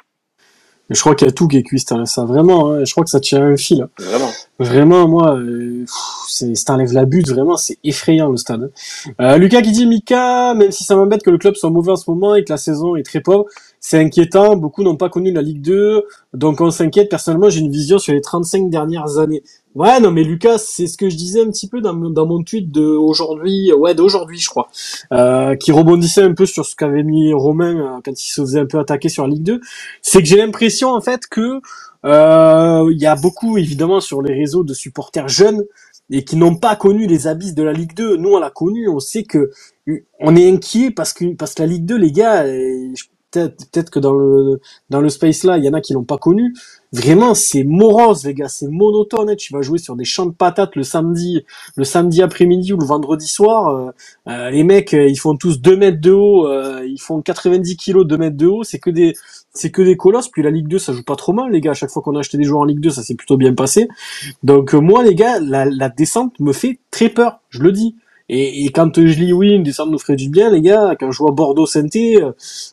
Je 0.93 0.99
crois 0.99 1.15
qu'il 1.15 1.25
y 1.25 1.29
a 1.29 1.33
tout 1.33 1.47
qui 1.47 1.57
est 1.57 1.63
cuit, 1.63 1.79
ça 1.79 2.25
vraiment. 2.25 2.71
Hein, 2.71 2.83
je 2.83 2.91
crois 2.91 3.05
que 3.05 3.09
ça 3.09 3.21
tient 3.21 3.41
un 3.41 3.55
fil. 3.55 3.87
Vraiment. 3.97 4.29
Vraiment, 4.59 5.07
moi, 5.07 5.37
euh, 5.37 5.85
c'est, 6.27 6.53
si 6.53 6.65
t'enlèves 6.65 6.93
la 6.93 7.05
butte, 7.05 7.29
vraiment, 7.29 7.55
c'est 7.55 7.77
effrayant 7.83 8.29
le 8.29 8.37
stade. 8.37 8.71
Euh, 9.19 9.37
Lucas 9.37 9.61
qui 9.61 9.71
dit 9.71 9.87
Mika, 9.87 10.53
même 10.53 10.71
si 10.71 10.83
ça 10.83 10.95
m'embête 10.95 11.23
que 11.23 11.29
le 11.29 11.37
club 11.37 11.55
soit 11.55 11.69
mauvais 11.69 11.93
en 11.93 11.95
ce 11.95 12.09
moment 12.09 12.35
et 12.35 12.43
que 12.43 12.51
la 12.51 12.57
saison 12.57 12.95
est 12.95 13.03
très 13.03 13.21
pauvre, 13.21 13.45
c'est 13.79 13.99
inquiétant. 13.99 14.55
Beaucoup 14.57 14.83
n'ont 14.83 14.97
pas 14.97 15.09
connu 15.09 15.31
la 15.31 15.41
Ligue 15.41 15.61
2, 15.61 16.03
donc 16.33 16.61
on 16.61 16.71
s'inquiète. 16.71 17.09
Personnellement, 17.09 17.49
j'ai 17.49 17.61
une 17.61 17.71
vision 17.71 17.97
sur 17.97 18.13
les 18.13 18.21
35 18.21 18.69
dernières 18.69 19.17
années. 19.17 19.43
Ouais, 19.73 20.01
non, 20.01 20.11
mais 20.11 20.23
Lucas, 20.23 20.57
c'est 20.57 20.85
ce 20.87 20.97
que 20.97 21.09
je 21.09 21.15
disais 21.15 21.41
un 21.41 21.49
petit 21.49 21.69
peu 21.69 21.79
dans, 21.79 21.93
dans 21.93 22.25
mon 22.25 22.43
tweet 22.43 22.69
de 22.71 22.83
aujourd'hui, 22.83 23.71
ouais, 23.71 23.95
d'aujourd'hui, 23.95 24.37
je 24.37 24.49
crois, 24.49 24.67
euh, 25.13 25.55
qui 25.55 25.71
rebondissait 25.71 26.23
un 26.23 26.33
peu 26.33 26.45
sur 26.45 26.65
ce 26.65 26.75
qu'avait 26.75 27.03
mis 27.03 27.31
Romain 27.31 27.77
euh, 27.77 27.99
quand 28.03 28.11
il 28.11 28.29
se 28.29 28.41
faisait 28.41 28.59
un 28.59 28.65
peu 28.65 28.79
attaquer 28.79 29.07
sur 29.07 29.23
la 29.23 29.29
Ligue 29.29 29.43
2. 29.43 29.61
C'est 30.01 30.19
que 30.19 30.25
j'ai 30.25 30.35
l'impression, 30.35 30.89
en 30.89 30.99
fait, 30.99 31.25
que 31.25 31.61
euh, 32.03 32.89
il 32.91 32.99
y 32.99 33.05
a 33.05 33.15
beaucoup, 33.15 33.57
évidemment, 33.57 34.01
sur 34.01 34.21
les 34.21 34.33
réseaux 34.33 34.65
de 34.65 34.73
supporters 34.73 35.29
jeunes 35.29 35.63
et 36.09 36.25
qui 36.25 36.35
n'ont 36.35 36.55
pas 36.55 36.75
connu 36.75 37.07
les 37.07 37.27
abysses 37.27 37.55
de 37.55 37.63
la 37.63 37.71
Ligue 37.71 37.95
2. 37.95 38.17
Nous, 38.17 38.29
on 38.29 38.39
l'a 38.39 38.49
connu, 38.49 38.89
on 38.89 38.99
sait 38.99 39.23
que 39.23 39.51
on 40.19 40.35
est 40.35 40.51
inquiet 40.51 40.91
parce 40.91 41.13
que 41.13 41.33
parce 41.35 41.53
que 41.53 41.61
la 41.61 41.67
Ligue 41.69 41.85
2, 41.85 41.95
les 41.95 42.11
gars, 42.11 42.43
peut-être 43.31 43.89
que 43.89 43.99
dans 43.99 44.13
le 44.13 44.61
dans 44.89 45.01
le 45.01 45.09
space 45.09 45.43
là, 45.43 45.57
il 45.57 45.63
y 45.63 45.69
en 45.69 45.73
a 45.73 45.81
qui 45.81 45.93
l'ont 45.93 46.03
pas 46.03 46.17
connu. 46.17 46.53
Vraiment, 46.93 47.33
c'est 47.35 47.63
morose, 47.63 48.25
les 48.25 48.33
gars, 48.33 48.49
c'est 48.49 48.67
monotone. 48.67 49.35
Tu 49.37 49.53
vas 49.53 49.61
jouer 49.61 49.79
sur 49.79 49.95
des 49.95 50.03
champs 50.03 50.25
de 50.25 50.33
patates 50.33 50.75
le 50.75 50.83
samedi, 50.83 51.45
le 51.77 51.85
samedi 51.85 52.21
après-midi 52.21 52.73
ou 52.73 52.77
le 52.77 52.85
vendredi 52.85 53.27
soir. 53.27 53.69
Euh, 53.69 53.91
euh, 54.27 54.49
les 54.49 54.65
mecs, 54.65 54.93
euh, 54.93 55.07
ils 55.07 55.15
font 55.17 55.37
tous 55.37 55.61
2 55.61 55.77
mètres 55.77 56.01
de 56.01 56.11
haut, 56.11 56.49
ils 56.83 56.99
font 56.99 57.21
90 57.21 57.77
kilos, 57.77 58.05
2 58.05 58.17
mètres 58.17 58.35
de 58.35 58.47
haut. 58.47 58.63
C'est 58.63 58.79
que 58.79 58.89
des, 58.89 59.13
c'est 59.53 59.71
que 59.71 59.81
des 59.81 59.95
colosses. 59.95 60.27
Puis 60.27 60.43
la 60.43 60.51
Ligue 60.51 60.67
2, 60.67 60.79
ça 60.79 60.91
joue 60.91 61.03
pas 61.03 61.15
trop 61.15 61.31
mal, 61.31 61.51
les 61.51 61.61
gars. 61.61 61.71
À 61.71 61.75
chaque 61.75 61.91
fois 61.91 62.01
qu'on 62.01 62.15
a 62.17 62.19
acheté 62.19 62.37
des 62.37 62.43
joueurs 62.43 62.61
en 62.61 62.65
Ligue 62.65 62.81
2, 62.81 62.89
ça 62.89 63.03
s'est 63.03 63.15
plutôt 63.15 63.37
bien 63.37 63.53
passé. 63.53 63.87
Donc 64.43 64.73
moi, 64.73 65.01
les 65.03 65.15
gars, 65.15 65.39
la, 65.39 65.63
la 65.65 65.87
descente 65.87 66.37
me 66.41 66.51
fait 66.51 66.79
très 66.91 67.07
peur. 67.07 67.39
Je 67.49 67.61
le 67.61 67.71
dis. 67.71 67.95
Et, 68.33 68.71
quand 68.71 68.95
je 68.95 69.19
lis 69.19 69.33
oui, 69.33 69.49
une 69.49 69.63
descente 69.63 69.91
nous 69.91 69.99
ferait 69.99 70.15
du 70.15 70.29
bien, 70.29 70.49
les 70.49 70.61
gars. 70.61 70.95
Quand 70.97 71.11
je 71.11 71.17
vois 71.17 71.31
Bordeaux 71.31 71.65
Sainté, 71.65 72.23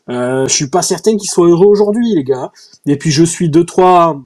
euh, 0.08 0.46
je 0.46 0.52
suis 0.54 0.70
pas 0.70 0.82
certain 0.82 1.16
qu'ils 1.16 1.28
soient 1.28 1.48
heureux 1.48 1.66
aujourd'hui, 1.66 2.14
les 2.14 2.22
gars. 2.22 2.52
Et 2.86 2.96
puis 2.96 3.10
je 3.10 3.24
suis 3.24 3.50
deux 3.50 3.64
trois 3.64 4.22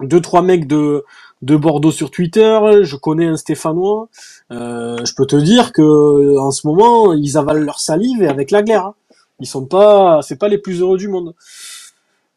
deux 0.00 0.20
trois 0.20 0.42
mecs 0.42 0.66
de 0.66 1.02
de 1.40 1.56
Bordeaux 1.56 1.92
sur 1.92 2.10
Twitter. 2.10 2.60
Je 2.82 2.96
connais 2.96 3.26
un 3.26 3.38
Stéphanois. 3.38 4.10
Euh, 4.52 5.02
je 5.02 5.14
peux 5.14 5.26
te 5.26 5.36
dire 5.36 5.72
que 5.72 6.36
en 6.36 6.50
ce 6.50 6.66
moment, 6.66 7.14
ils 7.14 7.38
avalent 7.38 7.64
leur 7.64 7.80
salive 7.80 8.22
et 8.22 8.28
avec 8.28 8.50
la 8.50 8.62
guerre. 8.62 8.84
Hein. 8.84 8.94
Ils 9.40 9.46
sont 9.46 9.64
pas, 9.64 10.20
c'est 10.20 10.38
pas 10.38 10.48
les 10.48 10.58
plus 10.58 10.80
heureux 10.82 10.98
du 10.98 11.08
monde. 11.08 11.34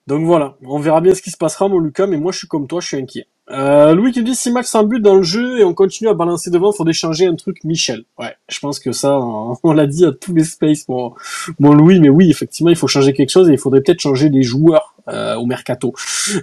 Donc 0.07 0.25
voilà, 0.25 0.55
on 0.65 0.79
verra 0.79 1.01
bien 1.01 1.13
ce 1.13 1.21
qui 1.21 1.31
se 1.31 1.37
passera, 1.37 1.67
mon 1.67 1.79
Lucas. 1.79 2.07
Mais 2.07 2.17
moi, 2.17 2.31
je 2.31 2.37
suis 2.37 2.47
comme 2.47 2.67
toi, 2.67 2.79
je 2.79 2.87
suis 2.87 2.97
inquiet. 2.97 3.27
Euh, 3.49 3.93
Louis 3.93 4.13
qui 4.13 4.23
dit 4.23 4.35
si 4.35 4.51
Max 4.51 4.69
sans 4.69 4.83
but 4.83 5.01
dans 5.01 5.15
le 5.15 5.23
jeu 5.23 5.59
et 5.59 5.63
on 5.63 5.73
continue 5.73 6.09
à 6.09 6.13
balancer 6.13 6.49
devant, 6.49 6.71
faut 6.71 6.89
changer 6.93 7.27
un 7.27 7.35
truc 7.35 7.63
Michel. 7.65 8.05
Ouais, 8.17 8.35
je 8.47 8.59
pense 8.59 8.79
que 8.79 8.91
ça, 8.93 9.19
on 9.19 9.73
l'a 9.73 9.85
dit 9.85 10.05
à 10.05 10.11
tous 10.11 10.33
les 10.33 10.45
spaces, 10.45 10.87
mon, 10.87 11.13
mon 11.59 11.73
Louis, 11.73 11.99
mais 11.99 12.09
oui, 12.09 12.29
effectivement, 12.29 12.69
il 12.69 12.75
faut 12.77 12.87
changer 12.87 13.13
quelque 13.13 13.31
chose 13.31 13.49
et 13.49 13.53
il 13.53 13.57
faudrait 13.57 13.81
peut-être 13.81 13.99
changer 13.99 14.29
les 14.29 14.43
joueurs 14.43 14.92
euh, 15.09 15.35
au 15.35 15.45
mercato. 15.45 15.93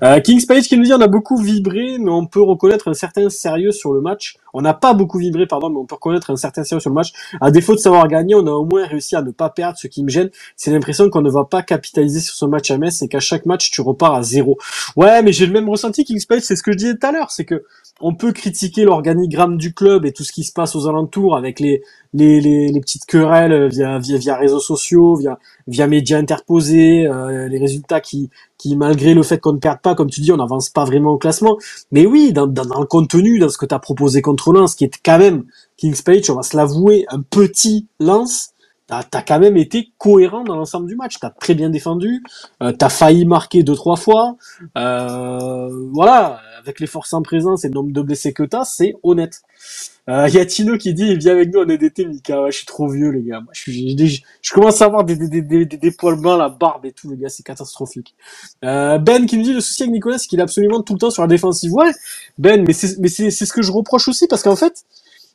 Euh, 0.03 0.21
King 0.21 0.39
Space 0.39 0.67
qui 0.67 0.77
nous 0.77 0.85
dit 0.85 0.93
on 0.93 1.01
a 1.01 1.09
beaucoup 1.09 1.37
vibré, 1.37 1.97
mais 1.99 2.11
on 2.11 2.27
peut 2.27 2.43
reconnaître 2.43 2.89
un 2.89 2.95
certain 2.95 3.29
sérieux 3.31 3.73
sur 3.73 3.93
le 3.93 4.01
match. 4.01 4.37
On 4.53 4.61
n'a 4.61 4.75
pas 4.75 4.93
beaucoup 4.93 5.19
vibré, 5.19 5.47
pardon, 5.47 5.71
mais 5.71 5.79
on 5.79 5.87
peut 5.87 5.95
reconnaître 5.95 6.31
un 6.31 6.37
certain 6.37 6.65
sérieux 6.65 6.81
sur 6.81 6.91
le 6.91 6.95
match. 6.95 7.13
À 7.41 7.51
défaut 7.51 7.75
de 7.75 7.81
savoir 7.81 8.07
gagner, 8.09 8.35
on 8.35 8.47
a 8.47 8.51
au 8.51 8.65
moins 8.65 8.87
réussi 8.87 9.17
à 9.17 9.23
ne 9.23 9.31
pas 9.31 9.49
perdre. 9.49 9.79
Ce 9.79 9.87
qui 9.87 10.03
me 10.03 10.09
gêne, 10.09 10.31
c'est 10.57 10.71
l'impression 10.71 11.09
qu'on 11.09 11.23
ne 11.23 11.31
va 11.31 11.45
pas 11.45 11.63
capitaliser 11.63 12.21
sur 12.21 12.35
ce 12.35 12.45
match 12.45 12.71
à 12.71 12.79
Metz 12.79 13.01
et 13.03 13.09
qu'à 13.09 13.21
chaque 13.21 13.47
match 13.47 13.71
tu 13.71 13.81
repars 13.81 14.15
à 14.15 14.23
zéro. 14.23 14.59
Ouais, 14.97 15.23
mais 15.23 15.33
j'ai 15.33 15.47
le 15.47 15.53
même 15.53 15.69
ressenti 15.69 16.05
King 16.05 16.19
Space, 16.19 16.45
c'est 16.45 16.57
ce 16.57 16.63
que 16.63 16.73
je 16.73 16.77
disais 16.77 16.95
tout 16.97 17.07
à 17.07 17.13
l'heure, 17.13 17.31
c'est 17.31 17.45
que 17.45 17.65
on 18.01 18.15
peut 18.15 18.33
critiquer 18.33 18.85
l'organigramme 18.85 19.57
du 19.57 19.75
club 19.75 20.07
et 20.07 20.13
tout 20.13 20.25
ce 20.25 20.33
qui 20.33 20.45
se 20.45 20.53
passe 20.53 20.75
aux 20.75 20.89
alentours 20.89 21.37
avec 21.37 21.61
les 21.61 21.83
les, 22.13 22.41
les, 22.41 22.81
petites 22.81 23.05
querelles 23.05 23.69
via, 23.69 23.99
via 23.99 24.19
via 24.19 24.37
réseaux 24.37 24.61
sociaux, 24.61 25.15
via 25.17 25.39
via 25.67 25.87
médias 25.87 26.19
interposés, 26.19 27.07
euh, 27.07 27.49
les 27.49 27.59
résultats 27.59 28.01
qui 28.01 28.31
qui 28.59 28.77
malgré 28.77 29.15
le 29.15 29.23
fait 29.23 29.39
qu'on 29.39 29.53
ne 29.53 29.59
perde 29.59 29.81
pas, 29.81 29.95
comme 29.95 30.11
tu 30.11 30.21
dis, 30.21 30.33
on 30.33 30.37
n'avance 30.37 30.69
pas 30.71 30.85
vraiment 30.85 31.13
au 31.13 31.19
classement. 31.19 31.57
Mais 31.93 32.07
oui, 32.07 32.33
dans, 32.33 32.47
dans, 32.47 32.81
le 32.81 32.87
contenu, 32.87 33.39
dans 33.39 33.49
ce 33.49 33.59
que 33.59 33.67
tu 33.67 33.75
as 33.75 33.79
proposé 33.79 34.23
contre 34.23 34.53
Lens, 34.53 34.75
qui 34.75 34.85
est 34.85 35.01
quand 35.05 35.19
même 35.19 35.45
King's 35.77 36.03
Page, 36.03 36.29
on 36.31 36.35
va 36.35 36.43
se 36.43 36.57
l'avouer, 36.57 37.07
un 37.09 37.23
petit 37.23 37.87
Lens, 38.01 38.53
t'as 38.91 39.19
as 39.19 39.23
quand 39.23 39.39
même 39.39 39.57
été 39.57 39.93
cohérent 39.99 40.45
dans 40.45 40.57
l'ensemble 40.57 40.89
du 40.89 40.97
match. 40.97 41.19
T'as 41.21 41.31
très 41.31 41.55
bien 41.55 41.71
défendu, 41.71 42.23
euh, 42.63 42.73
t'as 42.73 42.89
failli 42.89 43.25
marquer 43.25 43.63
deux 43.63 43.75
trois 43.75 43.97
fois. 43.97 44.37
Euh, 44.77 45.89
voilà, 45.93 46.41
avec 46.59 46.81
les 46.81 46.87
forces 46.87 47.15
en 47.15 47.23
présence 47.23 47.65
et 47.65 47.69
le 47.69 47.75
nombre 47.75 47.93
de 47.93 48.03
blessés 48.03 48.33
que 48.33 48.43
t'as, 48.43 48.65
c'est 48.65 48.95
honnête. 49.03 49.43
Euh, 50.11 50.29
y 50.29 50.39
a 50.39 50.45
Tino 50.45 50.77
qui 50.77 50.93
dit, 50.93 51.17
viens 51.17 51.33
avec 51.33 51.55
nous 51.55 51.61
en 51.61 51.69
EDT, 51.69 52.05
Mika. 52.05 52.43
Ouais, 52.43 52.51
je 52.51 52.57
suis 52.59 52.67
trop 52.67 52.89
vieux, 52.89 53.11
les 53.11 53.23
gars. 53.23 53.43
je, 53.53 53.71
je, 53.71 54.53
commence 54.53 54.83
à 54.83 54.87
avoir 54.87 55.05
des, 55.05 55.15
des, 55.15 55.41
des, 55.41 55.65
des, 55.65 55.91
poils 55.93 56.21
blancs, 56.21 56.37
la 56.37 56.49
barbe 56.49 56.85
et 56.85 56.93
tout, 56.93 57.09
les 57.09 57.17
gars. 57.17 57.29
C'est 57.29 57.45
catastrophique. 57.45 58.17
Euh, 58.65 58.99
ben 58.99 59.27
qui 59.27 59.39
me 59.39 59.45
dit, 59.45 59.53
le 59.53 59.61
souci 59.61 59.85
avec 59.85 59.93
Nicolas, 59.93 60.19
c'est 60.19 60.27
qu'il 60.27 60.41
est 60.41 60.43
absolument 60.43 60.83
tout 60.83 60.95
le 60.95 60.99
temps 60.99 61.11
sur 61.11 61.23
la 61.23 61.29
défensive. 61.29 61.73
Ouais, 61.73 61.93
Ben, 62.39 62.65
mais 62.67 62.73
c'est, 62.73 63.31
ce 63.31 63.53
que 63.53 63.63
je 63.63 63.71
reproche 63.71 64.09
aussi 64.09 64.27
parce 64.27 64.43
qu'en 64.43 64.57
fait, 64.57 64.85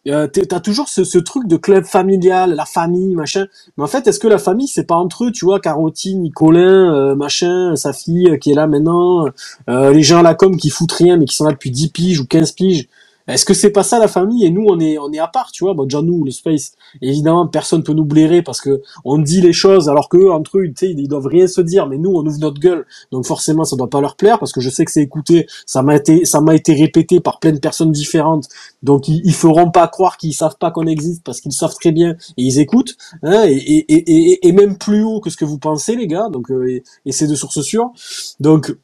euh, 0.08 0.28
t'as 0.28 0.60
toujours 0.60 0.90
ce, 0.90 1.04
ce, 1.04 1.18
truc 1.18 1.48
de 1.48 1.56
club 1.56 1.86
familial, 1.86 2.54
la 2.54 2.66
famille, 2.66 3.16
machin. 3.16 3.46
Mais 3.78 3.84
en 3.84 3.88
fait, 3.88 4.06
est-ce 4.08 4.20
que 4.20 4.28
la 4.28 4.38
famille, 4.38 4.68
c'est 4.68 4.84
pas 4.84 4.96
entre 4.96 5.26
eux, 5.26 5.32
tu 5.32 5.46
vois, 5.46 5.60
Carotine, 5.60 6.22
Nicolin, 6.22 6.94
euh, 6.94 7.16
machin, 7.16 7.76
sa 7.76 7.94
fille 7.94 8.30
euh, 8.30 8.38
qui 8.38 8.52
est 8.52 8.56
là 8.56 8.68
maintenant, 8.68 9.28
les 9.68 10.04
gens 10.04 10.20
à 10.20 10.24
la 10.24 10.36
com 10.36 10.58
qui 10.58 10.70
foutent 10.70 10.92
rien 10.92 11.18
mais 11.18 11.26
qui 11.26 11.36
sont 11.36 11.46
là 11.46 11.52
depuis 11.52 11.72
10 11.72 11.90
piges 11.90 12.20
ou 12.20 12.26
15 12.26 12.52
piges. 12.52 12.88
Est-ce 13.28 13.46
que 13.46 13.54
c'est 13.54 13.72
pas 13.72 13.84
ça 13.84 14.00
la 14.00 14.08
famille? 14.08 14.46
Et 14.46 14.52
nous 14.52 14.66
on 14.68 14.80
est 14.80 14.98
on 14.98 15.12
est 15.12 15.20
à 15.20 15.28
part, 15.28 15.52
tu 15.52 15.64
vois? 15.64 15.74
Bon, 15.74 15.84
déjà 15.84 16.02
nous 16.02 16.24
le 16.24 16.32
space, 16.32 16.74
évidemment 17.02 17.48
personne 17.48 17.84
peut 17.84 17.94
nous 17.94 18.06
blairer 18.06 18.42
parce 18.42 18.62
que 18.62 18.82
on 19.04 19.18
dit 19.18 19.42
les 19.42 19.54
choses 19.54 19.90
alors 19.90 20.10
que 20.10 20.30
entre 20.30 20.60
eux, 20.60 20.68
tu 20.68 20.74
sais, 20.88 20.92
ils 20.92 21.08
doivent 21.08 21.28
rien 21.28 21.48
se 21.48 21.62
dire, 21.62 21.88
mais 21.88 21.98
nous 21.98 22.12
on 22.12 22.26
ouvre 22.26 22.40
notre 22.40 22.60
gueule, 22.60 22.86
donc 23.12 23.26
forcément 23.26 23.64
ça 23.64 23.76
doit 23.76 23.90
pas 23.90 24.02
leur 24.02 24.16
plaire 24.16 24.40
parce 24.40 24.52
que 24.52 24.62
je 24.62 24.70
sais 24.70 24.86
que 24.86 24.92
c'est 24.92 25.02
écouté, 25.02 25.48
ça 25.66 25.82
m'a 25.82 25.96
été 25.96 26.26
ça 26.26 26.42
m'a 26.42 26.56
été 26.56 26.74
répété 26.74 27.20
par 27.20 27.40
plein 27.40 27.52
de 27.52 27.60
personnes 27.60 27.92
différentes, 27.92 28.48
donc 28.84 29.08
ils, 29.08 29.22
ils 29.26 29.34
feront 29.34 29.72
pas 29.72 29.88
croire 29.88 30.18
qu'ils 30.18 30.34
savent 30.34 30.58
pas 30.60 30.72
qu'on 30.72 30.88
existe 30.88 31.24
parce 31.24 31.42
qu'ils 31.42 31.54
savent 31.54 31.76
très 31.76 31.92
bien 31.92 32.12
et 32.38 32.44
ils 32.44 32.60
écoutent, 32.60 32.96
hein, 33.24 33.46
et, 33.48 33.56
et, 33.56 34.48
et, 34.48 34.52
même 34.52 34.78
plus 34.78 35.04
haut 35.04 35.20
que 35.20 35.30
ce 35.30 35.38
que 35.38 35.46
vous 35.46 35.58
pensez 35.58 35.96
les 35.96 36.08
gars, 36.08 36.30
donc 36.30 36.52
euh, 36.52 36.82
et, 37.06 37.12
c'est 37.12 37.28
de 37.28 37.36
sources 37.36 37.62
sûres, 37.62 37.92
donc 38.40 38.76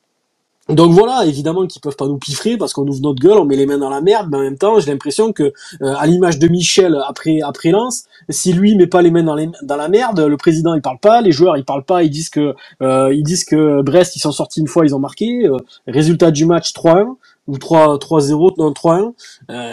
donc 0.71 0.91
voilà, 0.93 1.25
évidemment 1.25 1.67
qu'ils 1.67 1.81
peuvent 1.81 1.95
pas 1.95 2.07
nous 2.07 2.17
piffrer 2.17 2.57
parce 2.57 2.73
qu'on 2.73 2.87
ouvre 2.87 3.01
notre 3.01 3.21
gueule, 3.21 3.37
on 3.37 3.45
met 3.45 3.55
les 3.55 3.65
mains 3.65 3.77
dans 3.77 3.89
la 3.89 4.01
merde, 4.01 4.27
mais 4.31 4.37
en 4.37 4.41
même 4.41 4.57
temps, 4.57 4.79
j'ai 4.79 4.91
l'impression 4.91 5.33
que 5.33 5.53
euh, 5.81 5.93
à 5.97 6.07
l'image 6.07 6.39
de 6.39 6.47
Michel 6.47 6.97
après 7.07 7.39
après 7.41 7.71
Lens, 7.71 8.05
si 8.29 8.53
lui 8.53 8.75
met 8.75 8.87
pas 8.87 9.01
les 9.01 9.11
mains 9.11 9.23
dans, 9.23 9.35
les, 9.35 9.49
dans 9.63 9.75
la 9.75 9.89
merde, 9.89 10.19
le 10.19 10.37
président 10.37 10.73
il 10.73 10.81
parle 10.81 10.99
pas, 10.99 11.21
les 11.21 11.31
joueurs 11.31 11.57
ils 11.57 11.65
parlent 11.65 11.83
pas, 11.83 12.03
ils 12.03 12.09
disent 12.09 12.29
que 12.29 12.55
euh, 12.81 13.13
ils 13.13 13.23
disent 13.23 13.43
que 13.43 13.81
Brest 13.81 14.15
ils 14.15 14.19
sont 14.19 14.31
sortis 14.31 14.61
une 14.61 14.67
fois, 14.67 14.85
ils 14.85 14.95
ont 14.95 14.99
marqué, 14.99 15.45
euh, 15.45 15.57
résultat 15.87 16.31
du 16.31 16.45
match 16.45 16.73
3-1 16.73 17.15
ou 17.47 17.57
3 17.57 17.97
3-0 17.97 18.53
non 18.57 18.71
3-1. 18.71 19.13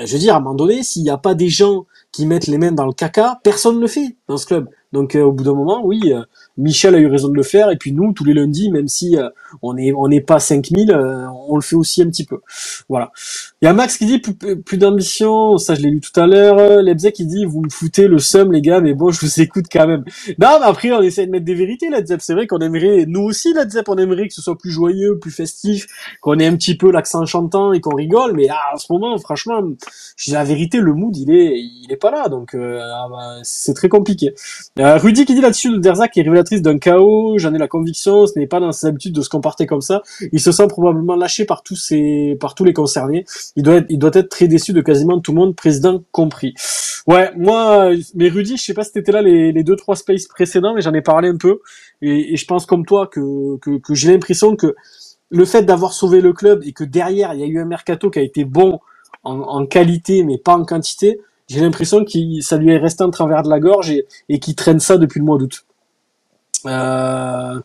je 0.07 0.12
veux 0.12 0.19
dire 0.19 0.35
à 0.35 0.39
un 0.39 0.41
moment 0.41 0.55
donné, 0.55 0.83
s'il 0.83 1.03
n'y 1.03 1.11
a 1.11 1.19
pas 1.19 1.35
des 1.35 1.49
gens 1.49 1.87
qui 2.12 2.27
mettent 2.27 2.47
les 2.47 2.59
mains 2.59 2.73
dans 2.73 2.87
le 2.87 2.93
caca, 2.93 3.39
personne 3.45 3.77
ne 3.77 3.81
le 3.83 3.87
fait 3.87 4.16
dans 4.29 4.37
ce 4.37 4.47
club. 4.47 4.69
Donc 4.93 5.15
au 5.15 5.33
bout 5.33 5.45
d'un 5.45 5.55
moment, 5.55 5.83
oui, 5.85 6.12
Michel 6.59 6.95
a 6.97 6.99
eu 6.99 7.07
raison 7.07 7.29
de 7.29 7.37
le 7.37 7.43
faire, 7.45 7.71
et 7.71 7.77
puis 7.77 7.93
nous, 7.93 8.13
tous 8.13 8.25
les 8.25 8.35
lundis, 8.35 8.71
même 8.71 8.89
si 8.89 9.17
euh, 9.17 9.29
on 9.63 9.75
n'est 9.75 9.93
on 9.93 10.09
n'est 10.09 10.21
pas 10.21 10.41
5000, 10.41 10.91
euh, 10.91 11.27
on 11.49 11.55
le 11.55 11.63
fait 11.63 11.77
aussi 11.77 12.03
un 12.03 12.09
petit 12.09 12.25
peu. 12.25 12.41
Voilà. 12.89 13.13
Il 13.63 13.67
y 13.67 13.69
a 13.69 13.73
Max 13.73 13.97
qui 13.97 14.07
dit 14.07 14.19
plus, 14.19 14.77
d'ambition, 14.77 15.57
ça 15.57 15.75
je 15.75 15.83
l'ai 15.83 15.91
lu 15.91 16.01
tout 16.01 16.19
à 16.21 16.27
l'heure. 16.27 16.83
Lebzek 16.83 17.15
qui 17.15 17.27
dit 17.27 17.45
vous 17.45 17.63
me 17.63 17.71
foutez 17.71 18.09
le 18.09 18.19
seum 18.19 18.53
les 18.53 18.61
gars, 18.61 18.81
mais 18.81 18.95
bon, 18.95 19.11
je 19.11 19.21
vous 19.21 19.41
écoute 19.41 19.67
quand 19.71 19.87
même. 19.87 20.05
Non, 20.39 20.59
mais 20.61 20.67
après 20.67 20.91
on 20.93 21.01
essaie 21.01 21.27
de 21.27 21.31
mettre 21.31 21.45
des 21.45 21.55
vérités 21.55 21.91
Ledzep. 21.91 22.21
C'est 22.21 22.35
vrai 22.35 22.47
qu'on 22.47 22.59
aimerait, 22.59 23.05
nous 23.07 23.23
aussi 23.23 23.53
Ledzep, 23.55 23.89
on 23.89 23.97
aimerait 23.97 24.27
que 24.27 24.35
ce 24.35 24.43
soit 24.43 24.59
plus 24.59 24.71
joyeux, 24.71 25.19
plus 25.19 25.31
festif, 25.31 25.87
qu'on 26.21 26.39
ait 26.39 26.47
un 26.47 26.57
petit 26.57 26.77
peu 26.77 26.91
l'accent 26.91 27.25
chantant 27.25 27.73
et 27.73 27.81
qu'on 27.81 27.95
rigole, 27.95 28.33
mais 28.35 28.47
là, 28.47 28.59
en 28.75 28.79
ce 28.79 28.93
moment, 28.93 29.17
franchement, 29.19 29.63
je 30.17 30.33
la 30.33 30.45
vérité, 30.45 30.79
le 30.79 30.93
mood 30.93 31.17
il 31.17 31.31
est 31.31 31.59
il 31.59 31.87
est 31.91 31.97
pas 31.97 32.11
là, 32.11 32.29
donc 32.29 32.55
euh, 32.55 32.81
ah 32.83 33.07
bah, 33.11 33.41
c'est 33.43 33.75
très 33.75 33.89
compliqué. 33.89 34.35
Rudy 34.77 35.25
qui 35.25 35.35
dit 35.35 35.41
là-dessus 35.41 35.71
de 35.71 35.79
Derzak 35.79 36.17
est 36.17 36.23
révélateur 36.23 36.48
d'un 36.57 36.79
chaos, 36.79 37.39
j'en 37.39 37.55
ai 37.55 37.59
la 37.59 37.69
conviction, 37.69 38.27
ce 38.27 38.39
n'est 38.39 38.47
pas 38.47 38.61
dans 38.61 38.73
ses 38.73 38.87
habitudes 38.87 39.15
de 39.15 39.23
se 39.23 39.29
comporter 39.29 39.66
comme 39.66 39.81
ça. 39.81 40.03
Il 40.33 40.41
se 40.41 40.53
sent 40.53 40.66
probablement 40.69 41.16
lâché 41.16 41.45
par 41.45 41.62
tous 41.62 41.77
ses, 41.77 42.37
par 42.41 42.55
tous 42.55 42.65
les 42.65 42.73
concernés. 42.73 43.25
Il 43.57 43.62
doit 43.62 43.77
être, 43.77 43.87
il 43.89 43.99
doit 43.99 44.11
être 44.15 44.29
très 44.29 44.49
déçu 44.49 44.73
de 44.73 44.81
quasiment 44.81 45.20
tout 45.20 45.33
le 45.33 45.39
monde, 45.39 45.57
président 45.57 46.03
compris. 46.12 46.55
Ouais, 47.07 47.31
moi, 47.37 47.91
mais 48.15 48.29
Rudy, 48.29 48.57
je 48.57 48.62
sais 48.62 48.75
pas 48.75 48.85
si 48.85 48.93
t'étais 48.93 49.12
là 49.12 49.23
les, 49.23 49.53
les 49.53 49.62
deux, 49.62 49.77
trois 49.77 49.97
spaces 49.97 50.27
précédents, 50.27 50.75
mais 50.75 50.83
j'en 50.83 50.93
ai 50.93 51.03
parlé 51.03 51.29
un 51.29 51.37
peu. 51.37 51.61
Et, 52.03 52.37
je 52.37 52.45
pense 52.47 52.66
comme 52.66 52.85
toi 52.85 53.07
que, 53.07 53.57
que, 53.59 53.79
que 53.79 53.95
j'ai 53.95 54.12
l'impression 54.12 54.57
que 54.57 54.75
le 55.31 55.45
fait 55.45 55.62
d'avoir 55.62 55.93
sauvé 55.93 56.20
le 56.20 56.33
club 56.33 56.62
et 56.65 56.73
que 56.73 56.85
derrière, 56.85 57.35
il 57.35 57.41
y 57.41 57.43
a 57.43 57.47
eu 57.47 57.61
un 57.61 57.65
mercato 57.65 58.11
qui 58.11 58.19
a 58.19 58.23
été 58.23 58.45
bon 58.45 58.81
en, 59.25 59.66
qualité, 59.66 60.23
mais 60.25 60.39
pas 60.39 60.57
en 60.57 60.65
quantité, 60.65 61.20
j'ai 61.49 61.61
l'impression 61.61 62.05
que 62.05 62.41
ça 62.41 62.57
lui 62.57 62.73
est 62.73 62.79
resté 62.79 63.05
en 63.05 63.11
travers 63.11 63.43
de 63.43 63.51
la 63.51 63.61
gorge 63.61 63.91
et, 63.91 64.07
et 64.29 64.39
qu'il 64.39 64.55
traîne 64.55 64.81
ça 64.81 64.97
depuis 64.97 65.19
le 65.19 65.27
mois 65.27 65.39
d'août. 65.39 65.65
Euh, 66.66 67.61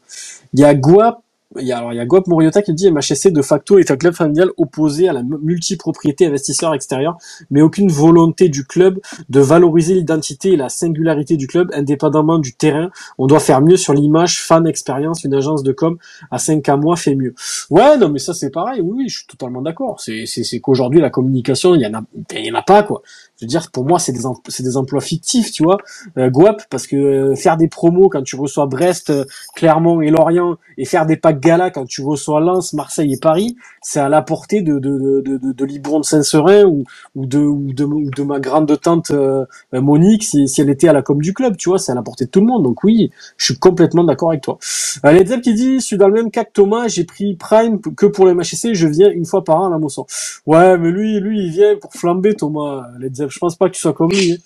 il 0.53 0.59
y 0.59 0.63
a 0.63 0.75
Guap 0.75 1.23
y 1.61 1.71
a, 1.71 1.77
alors, 1.77 1.93
y 1.93 1.99
a 1.99 2.05
Guap 2.05 2.27
Moriota 2.27 2.61
qui 2.61 2.73
dit 2.73 2.91
MHSC 2.91 3.31
de 3.31 3.41
facto 3.41 3.77
est 3.77 3.91
un 3.91 3.97
club 3.97 4.13
familial 4.13 4.49
opposé 4.57 5.07
à 5.07 5.13
la 5.13 5.23
multipropriété 5.23 6.25
investisseur 6.25 6.73
extérieur, 6.73 7.17
mais 7.51 7.61
aucune 7.61 7.91
volonté 7.91 8.49
du 8.49 8.65
club 8.65 8.99
de 9.29 9.39
valoriser 9.39 9.93
l'identité 9.93 10.53
et 10.53 10.55
la 10.55 10.69
singularité 10.69 11.37
du 11.37 11.47
club 11.47 11.69
indépendamment 11.73 12.39
du 12.39 12.53
terrain. 12.53 12.89
On 13.17 13.27
doit 13.27 13.39
faire 13.39 13.61
mieux 13.61 13.77
sur 13.77 13.93
l'image, 13.93 14.41
fan 14.41 14.67
expérience, 14.67 15.23
une 15.23 15.33
agence 15.33 15.63
de 15.63 15.71
com 15.71 15.97
à 16.31 16.39
5 16.39 16.67
à 16.69 16.77
mois 16.77 16.95
fait 16.95 17.15
mieux. 17.15 17.35
Ouais, 17.69 17.97
non, 17.97 18.09
mais 18.09 18.19
ça 18.19 18.33
c'est 18.33 18.49
pareil, 18.49 18.81
oui, 18.81 18.93
oui, 18.95 19.09
je 19.09 19.17
suis 19.19 19.27
totalement 19.27 19.61
d'accord. 19.61 19.99
C'est, 19.99 20.25
qu'aujourd'hui 20.59 21.01
la 21.01 21.09
communication, 21.09 21.75
il 21.75 21.81
y 21.81 21.85
en 21.85 21.93
a, 21.93 22.03
y 22.33 22.51
en 22.51 22.55
a 22.55 22.61
pas, 22.61 22.83
quoi 22.83 23.01
veux 23.43 23.47
dire, 23.47 23.71
pour 23.71 23.85
moi, 23.85 23.99
c'est 23.99 24.11
des, 24.11 24.21
c'est 24.47 24.63
des 24.63 24.77
emplois 24.77 25.01
fictifs, 25.01 25.51
tu 25.51 25.63
vois. 25.63 25.77
Euh, 26.17 26.29
Guap, 26.29 26.63
parce 26.69 26.87
que 26.87 26.95
euh, 26.95 27.35
faire 27.35 27.57
des 27.57 27.67
promos 27.67 28.09
quand 28.09 28.23
tu 28.23 28.35
reçois 28.35 28.65
Brest, 28.65 29.09
euh, 29.09 29.25
Clermont 29.55 30.01
et 30.01 30.09
Lorient, 30.09 30.57
et 30.77 30.85
faire 30.85 31.05
des 31.05 31.17
packs 31.17 31.39
gala 31.39 31.69
quand 31.69 31.85
tu 31.85 32.01
reçois 32.01 32.39
Lens, 32.39 32.73
Marseille 32.73 33.13
et 33.13 33.19
Paris, 33.19 33.55
c'est 33.81 33.99
à 33.99 34.09
la 34.09 34.21
portée 34.21 34.61
de 34.61 34.79
de 34.79 35.21
de 35.21 35.37
de, 35.37 35.51
de 35.51 35.65
Libron 35.65 35.99
de 35.99 36.05
Saint-Serin 36.05 36.65
ou 36.65 36.83
ou 37.15 37.25
de 37.25 37.39
ou 37.39 37.73
de, 37.73 37.83
ou 37.83 38.09
de 38.09 38.23
ma 38.23 38.39
grande 38.39 38.79
tante 38.79 39.11
euh, 39.11 39.45
Monique 39.71 40.23
si, 40.23 40.47
si 40.47 40.61
elle 40.61 40.69
était 40.69 40.87
à 40.87 40.93
la 40.93 41.01
com 41.01 41.21
du 41.21 41.33
club, 41.33 41.57
tu 41.57 41.69
vois, 41.69 41.79
c'est 41.79 41.91
à 41.91 41.95
la 41.95 42.01
portée 42.01 42.25
de 42.25 42.29
tout 42.29 42.39
le 42.39 42.47
monde. 42.47 42.63
Donc 42.63 42.83
oui, 42.83 43.11
je 43.37 43.45
suis 43.45 43.57
complètement 43.57 44.03
d'accord 44.03 44.29
avec 44.29 44.41
toi. 44.41 44.57
Euh, 45.05 45.23
qui 45.41 45.53
dit, 45.53 45.79
je 45.79 45.85
suis 45.85 45.97
dans 45.97 46.07
le 46.07 46.13
même 46.13 46.31
cas 46.31 46.43
que 46.43 46.51
Thomas, 46.53 46.87
j'ai 46.87 47.03
pris 47.03 47.35
Prime 47.35 47.79
que 47.81 48.05
pour 48.05 48.25
les 48.25 48.33
MHC, 48.33 48.73
je 48.73 48.87
viens 48.87 49.09
une 49.09 49.25
fois 49.25 49.43
par 49.43 49.57
an 49.57 49.67
à 49.67 49.69
la 49.69 49.77
Mosson. 49.77 50.05
Ouais, 50.45 50.77
mais 50.77 50.91
lui, 50.91 51.19
lui, 51.19 51.45
il 51.45 51.51
vient 51.51 51.75
pour 51.75 51.93
flamber 51.93 52.35
Thomas. 52.35 52.87
Je 53.33 53.39
pense 53.39 53.55
pas 53.55 53.67
que 53.67 53.73
tu 53.73 53.81
sois 53.81 53.93
comme 53.93 54.11
lui. 54.11 54.33
Hein. 54.33 54.37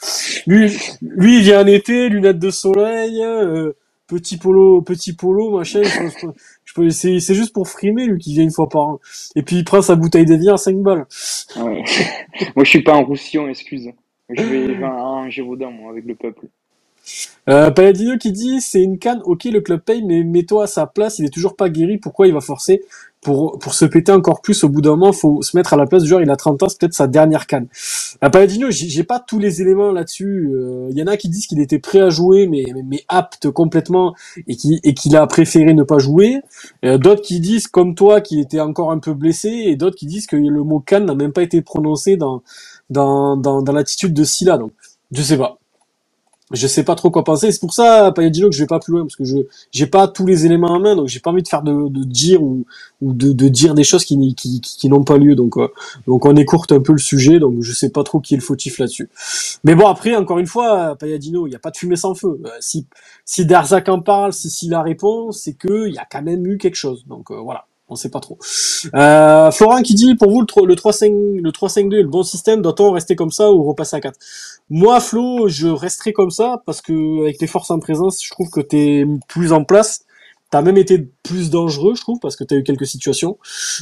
Lui, 0.47 0.77
lui, 1.01 1.37
il 1.37 1.43
vient 1.43 1.63
en 1.63 1.67
été, 1.67 2.09
lunettes 2.09 2.39
de 2.39 2.49
soleil, 2.49 3.21
euh, 3.21 3.73
petit 4.07 4.37
polo, 4.37 4.81
petit 4.81 5.13
polo, 5.13 5.57
machin. 5.57 5.83
Je, 5.83 6.27
je 6.65 6.73
peux, 6.73 6.89
c'est, 6.89 7.19
c'est 7.19 7.35
juste 7.35 7.53
pour 7.53 7.67
frimer 7.67 8.05
lui 8.05 8.19
qui 8.19 8.33
vient 8.33 8.43
une 8.43 8.51
fois 8.51 8.69
par 8.69 8.81
an. 8.83 8.99
Et 9.35 9.41
puis 9.41 9.57
il 9.57 9.65
prend 9.65 9.81
sa 9.81 9.95
bouteille 9.95 10.25
de 10.25 10.51
à 10.51 10.57
5 10.57 10.77
balles. 10.77 11.05
Ouais. 11.57 11.83
moi, 12.55 12.63
je 12.63 12.69
suis 12.69 12.83
pas 12.83 12.93
un 12.93 13.03
roussillon, 13.03 13.47
excuse. 13.49 13.89
Je 14.29 14.41
vais 14.41 14.83
à 14.83 14.89
un 14.89 15.29
Gévaudan, 15.29 15.71
moi, 15.71 15.91
avec 15.91 16.05
le 16.05 16.15
peuple. 16.15 16.47
Euh, 17.49 17.71
Paladino 17.71 18.17
qui 18.17 18.33
dit 18.33 18.59
c'est 18.59 18.81
une 18.81 18.99
canne, 18.99 19.21
ok 19.23 19.45
le 19.45 19.61
club 19.61 19.81
paye, 19.81 20.03
mais 20.03 20.23
mets-toi 20.23 20.65
à 20.65 20.67
sa 20.67 20.85
place, 20.85 21.19
il 21.19 21.25
est 21.25 21.33
toujours 21.33 21.55
pas 21.55 21.69
guéri, 21.69 21.97
pourquoi 21.97 22.27
il 22.27 22.33
va 22.33 22.41
forcer 22.41 22.81
pour, 23.27 23.59
pour 23.59 23.73
se 23.73 23.83
péter 23.83 24.13
encore 24.13 24.41
plus 24.41 24.63
au 24.63 24.69
bout 24.69 24.79
d'un 24.79 24.91
moment, 24.91 25.11
faut 25.11 25.41
se 25.41 25.57
mettre 25.57 25.73
à 25.73 25.75
la 25.75 25.85
place 25.85 26.03
du 26.03 26.07
joueur, 26.07 26.21
il 26.21 26.29
a 26.29 26.37
30 26.37 26.63
ans, 26.63 26.69
c'est 26.69 26.79
peut-être 26.79 26.93
sa 26.93 27.07
dernière 27.07 27.45
canne. 27.45 27.67
Euh, 28.23 28.29
Paladino, 28.29 28.67
j'ai 28.71 29.03
pas 29.03 29.19
tous 29.19 29.37
les 29.37 29.61
éléments 29.61 29.91
là-dessus. 29.91 30.47
Il 30.49 30.55
euh, 30.55 30.89
y 30.91 31.03
en 31.03 31.07
a 31.07 31.17
qui 31.17 31.27
disent 31.27 31.45
qu'il 31.45 31.59
était 31.59 31.77
prêt 31.77 31.99
à 31.99 32.09
jouer, 32.09 32.47
mais, 32.47 32.63
mais 32.85 33.03
apte 33.09 33.49
complètement, 33.49 34.15
et 34.47 34.55
qu'il 34.55 34.79
et 34.81 34.93
qu'il 34.93 35.17
a 35.17 35.27
préféré 35.27 35.73
ne 35.73 35.83
pas 35.83 35.97
jouer. 35.97 36.37
Euh, 36.85 36.97
d'autres 36.97 37.21
qui 37.21 37.41
disent, 37.41 37.67
comme 37.67 37.95
toi, 37.95 38.21
qu'il 38.21 38.39
était 38.39 38.61
encore 38.61 38.91
un 38.91 38.99
peu 38.99 39.13
blessé, 39.13 39.49
et 39.49 39.75
d'autres 39.75 39.97
qui 39.97 40.05
disent 40.05 40.25
que 40.25 40.37
le 40.37 40.63
mot 40.63 40.79
canne 40.79 41.03
n'a 41.03 41.13
même 41.13 41.33
pas 41.33 41.43
été 41.43 41.61
prononcé 41.61 42.15
dans, 42.15 42.43
dans, 42.89 43.35
dans, 43.35 43.61
dans 43.61 43.73
l'attitude 43.73 44.13
de 44.13 44.23
Silla. 44.23 44.57
Donc, 44.57 44.71
je 45.11 45.21
sais 45.21 45.37
pas 45.37 45.59
je 46.51 46.65
sais 46.65 46.83
pas 46.83 46.95
trop 46.95 47.11
quoi 47.11 47.23
penser. 47.23 47.51
C'est 47.51 47.59
pour 47.59 47.73
ça, 47.73 48.11
Payadino, 48.13 48.49
que 48.49 48.55
je 48.55 48.63
vais 48.63 48.67
pas 48.67 48.79
plus 48.79 48.93
loin, 48.93 49.01
parce 49.01 49.15
que 49.15 49.25
je 49.25 49.37
j'ai 49.71 49.87
pas 49.87 50.07
tous 50.07 50.25
les 50.25 50.45
éléments 50.45 50.71
en 50.71 50.79
main, 50.79 50.95
donc 50.95 51.07
j'ai 51.07 51.19
pas 51.19 51.31
envie 51.31 51.43
de 51.43 51.47
faire 51.47 51.61
de, 51.61 51.89
de 51.89 52.03
dire 52.03 52.41
ou, 52.41 52.65
ou 53.01 53.13
de, 53.13 53.33
de, 53.33 53.47
dire 53.49 53.73
des 53.73 53.83
choses 53.83 54.05
qui, 54.05 54.35
qui, 54.35 54.61
qui 54.61 54.89
n'ont 54.89 55.03
pas 55.03 55.17
lieu. 55.17 55.35
Donc, 55.35 55.57
euh, 55.57 55.67
donc 56.07 56.25
on 56.25 56.35
écourte 56.35 56.71
un 56.71 56.79
peu 56.79 56.93
le 56.93 56.99
sujet, 56.99 57.39
donc 57.39 57.61
je 57.61 57.73
sais 57.73 57.89
pas 57.89 58.03
trop 58.03 58.19
qui 58.19 58.35
est 58.35 58.37
le 58.37 58.43
fautif 58.43 58.79
là-dessus. 58.79 59.09
Mais 59.63 59.75
bon, 59.75 59.87
après, 59.87 60.15
encore 60.15 60.39
une 60.39 60.47
fois, 60.47 60.95
Payadino, 60.97 61.47
il 61.47 61.51
y 61.51 61.55
a 61.55 61.59
pas 61.59 61.71
de 61.71 61.77
fumée 61.77 61.97
sans 61.97 62.15
feu. 62.15 62.39
Euh, 62.45 62.49
si 62.61 62.87
si 63.25 63.45
Darzac 63.45 63.89
en 63.89 64.01
parle, 64.01 64.33
si 64.33 64.49
si 64.49 64.69
la 64.69 64.81
réponse, 64.81 65.41
c'est 65.43 65.53
que 65.53 65.87
il 65.87 65.93
y 65.95 65.97
a 65.99 66.05
quand 66.09 66.21
même 66.21 66.45
eu 66.47 66.57
quelque 66.57 66.75
chose. 66.75 67.05
Donc 67.07 67.31
euh, 67.31 67.39
voilà 67.39 67.65
on 67.89 67.95
sait 67.95 68.09
pas 68.09 68.19
trop. 68.19 68.37
Euh, 68.95 69.51
Florent 69.51 69.81
qui 69.81 69.93
dit 69.95 70.15
pour 70.15 70.29
vous 70.31 70.41
le 70.41 70.45
3-5 70.75 71.41
le 71.41 71.51
3-5-2 71.51 71.99
est 71.99 72.01
le 72.01 72.07
bon 72.07 72.23
système, 72.23 72.61
doit-on 72.61 72.91
rester 72.91 73.15
comme 73.15 73.31
ça 73.31 73.51
ou 73.51 73.63
repasser 73.63 73.95
à 73.95 74.01
4 74.01 74.17
Moi 74.69 74.99
Flo, 74.99 75.47
je 75.47 75.67
resterai 75.67 76.13
comme 76.13 76.29
ça 76.29 76.61
parce 76.65 76.81
que 76.81 77.21
avec 77.21 77.37
tes 77.37 77.47
forces 77.47 77.71
en 77.71 77.79
présence, 77.79 78.23
je 78.23 78.29
trouve 78.31 78.49
que 78.49 78.59
tu 78.59 78.77
es 78.77 79.05
plus 79.27 79.53
en 79.53 79.63
place. 79.63 80.05
T'as 80.49 80.61
même 80.61 80.77
été 80.77 81.09
plus 81.23 81.49
dangereux, 81.49 81.95
je 81.95 82.01
trouve, 82.01 82.19
parce 82.19 82.37
que 82.37 82.45
t'as 82.45 82.55
eu 82.55 82.63
quelques 82.63 82.85
situations. 82.85 83.37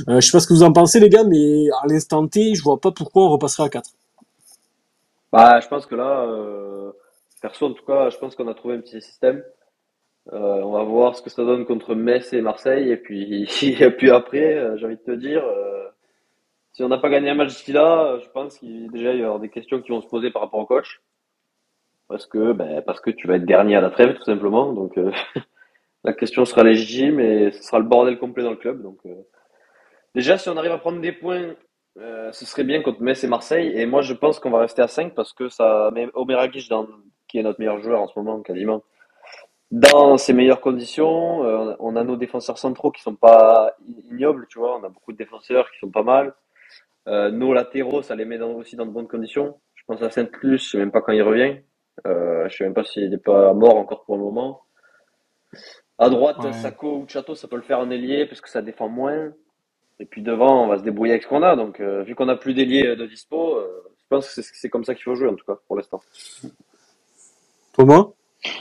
Euh, 0.10 0.20
je 0.20 0.26
sais 0.26 0.32
pas 0.32 0.40
ce 0.40 0.48
que 0.48 0.54
vous 0.54 0.64
en 0.64 0.74
pensez, 0.74 1.00
les 1.00 1.10
gars, 1.10 1.24
mais 1.24 1.70
à 1.84 1.88
l'instant 1.88 2.28
T, 2.28 2.56
je 2.56 2.64
vois 2.64 2.82
pas 2.82 2.92
pourquoi 2.92 3.24
on 3.24 3.30
repasserait 3.30 3.64
à 3.66 3.70
4. 3.70 3.92
Bah, 5.32 5.60
je 5.60 5.68
pense 5.68 5.86
que 5.86 5.94
là, 5.94 6.26
euh, 6.28 6.92
perso, 7.42 7.68
en 7.68 7.74
tout 7.74 7.86
cas, 7.86 8.10
je 8.10 8.18
pense 8.18 8.36
qu'on 8.36 8.48
a 8.48 8.56
trouvé 8.56 8.76
un 8.76 8.82
petit 8.82 9.02
système. 9.02 9.44
Euh, 10.34 10.62
on 10.64 10.72
va 10.72 10.84
voir 10.84 11.16
ce 11.16 11.22
que 11.22 11.30
ça 11.30 11.44
donne 11.44 11.66
contre 11.66 11.94
Metz 11.94 12.34
et 12.34 12.42
Marseille. 12.42 12.90
Et 12.92 12.98
puis, 12.98 13.48
et 13.62 13.92
puis 13.92 14.12
après, 14.12 14.56
euh, 14.56 14.78
j'ai 14.78 14.86
envie 14.86 14.98
de 14.98 15.02
te 15.02 15.12
dire, 15.12 15.44
euh, 15.44 15.88
si 16.76 16.84
on 16.84 16.90
n'a 16.90 16.98
pas 16.98 17.08
gagné 17.08 17.30
un 17.30 17.36
match 17.36 17.56
d'ici 17.56 17.72
là, 17.72 18.20
je 18.22 18.28
pense 18.32 18.60
qu'il 18.60 18.92
déjà 18.92 19.14
il 19.14 19.22
y 19.22 19.24
avoir 19.24 19.40
des 19.40 19.48
questions 19.48 19.82
qui 19.82 19.92
vont 19.92 20.02
se 20.02 20.08
poser 20.08 20.30
par 20.30 20.42
rapport 20.42 20.60
au 20.60 20.66
coach. 20.66 21.02
Parce 22.10 22.26
que, 22.28 22.52
ben, 22.52 22.82
parce 22.82 23.00
que 23.00 23.12
tu 23.12 23.28
vas 23.28 23.38
être 23.38 23.46
dernier 23.46 23.78
à 23.78 23.82
la 23.82 23.90
trêve, 23.90 24.14
tout 24.14 24.26
simplement. 24.26 24.74
Donc, 24.74 25.00
la 26.04 26.12
question 26.12 26.44
sera 26.44 26.64
légitime 26.64 27.22
et 27.22 27.52
ce 27.54 27.64
sera 27.64 27.80
le 27.80 27.86
bordel 27.86 28.20
complet 28.20 28.44
dans 28.44 28.50
le 28.50 28.58
club. 28.58 28.84
Donc, 28.84 29.00
déjà, 30.14 30.38
si 30.38 30.50
on 30.50 30.58
arrive 30.58 30.74
à 30.74 30.78
prendre 30.78 31.00
des 31.00 31.14
points, 31.14 31.56
ce 31.98 32.46
serait 32.46 32.66
bien 32.66 32.82
contre 32.82 33.02
Metz 33.02 33.24
et 33.24 33.28
Marseille. 33.28 33.72
Et 33.74 33.86
moi, 33.86 34.02
je 34.02 34.14
pense 34.14 34.42
qu'on 34.42 34.52
va 34.52 34.60
rester 34.60 34.82
à 34.82 34.90
5 34.90 35.16
parce 35.16 35.32
que 35.32 35.48
ça 35.48 35.92
met 35.94 36.10
Omer 36.14 36.46
dans, 36.70 36.88
qui 37.30 37.40
est 37.40 37.44
notre 37.44 37.60
meilleur 37.60 37.82
joueur 37.82 38.02
en 38.02 38.08
ce 38.08 38.20
moment, 38.20 38.42
quasiment 38.42 38.84
dans 39.72 40.18
ces 40.18 40.34
meilleures 40.34 40.62
conditions. 40.62 41.44
Euh, 41.44 41.76
on 41.80 41.96
a 41.96 42.04
nos 42.04 42.18
défenseurs 42.18 42.58
centraux 42.58 42.92
qui 42.92 43.02
sont 43.02 43.16
pas 43.16 43.74
ignobles, 44.12 44.46
tu 44.50 44.60
vois. 44.60 44.78
On 44.78 44.84
a 44.84 44.90
beaucoup 44.90 45.12
de 45.12 45.18
défenseurs 45.18 45.72
qui 45.72 45.80
sont 45.80 45.90
pas 45.90 46.04
mal. 46.04 46.34
Euh, 47.08 47.30
nos 47.32 47.54
latéraux, 47.54 48.02
ça 48.02 48.16
les 48.16 48.26
met 48.26 48.42
aussi 48.42 48.76
dans 48.76 48.86
de 48.86 48.92
bonnes 48.92 49.08
conditions. 49.08 49.60
Je 49.76 49.84
pense 49.86 50.02
à 50.02 50.10
Saint-Plus, 50.10 50.58
je 50.58 50.70
sais 50.72 50.78
même 50.78 50.92
pas 50.92 51.02
quand 51.02 51.12
il 51.12 51.22
revient. 51.22 51.58
Euh, 52.08 52.48
je 52.50 52.58
sais 52.58 52.64
même 52.64 52.74
pas 52.74 52.84
s'il 52.84 53.10
n'est 53.10 53.18
pas 53.18 53.54
mort 53.54 53.78
encore 53.78 54.04
pour 54.06 54.18
le 54.18 54.24
moment. 54.24 54.62
À 55.98 56.10
droite, 56.10 56.52
Sako 56.54 56.98
ou 56.98 57.06
Chateau, 57.08 57.36
ça 57.36 57.48
peut 57.48 57.56
le 57.56 57.62
faire 57.62 57.80
en 57.80 57.90
ailier 57.90 58.26
parce 58.26 58.42
que 58.42 58.50
ça 58.50 58.62
défend 58.62 58.90
moins. 58.90 59.32
Et 60.00 60.06
puis 60.06 60.22
devant, 60.22 60.66
on 60.66 60.68
va 60.68 60.78
se 60.78 60.84
débrouiller 60.84 61.14
avec 61.14 61.24
ce 61.24 61.28
qu'on 61.28 61.44
a. 61.44 61.56
Donc, 61.56 61.80
euh, 61.80 62.04
vu 62.04 62.16
qu'on 62.16 62.28
a 62.28 62.36
plus 62.36 62.54
d'ailier 62.54 62.96
de 62.96 63.06
dispo, 63.06 63.56
euh, 63.56 63.68
je 63.98 64.04
pense 64.10 64.34
que 64.34 64.42
c'est 64.42 64.70
comme 64.70 64.84
ça 64.84 64.94
qu'il 64.94 65.04
faut 65.04 65.16
jouer 65.16 65.30
en 65.30 65.36
tout 65.36 65.46
cas 65.46 65.58
pour 65.68 65.78
l'instant. 65.78 66.02
Thomas? 67.74 68.08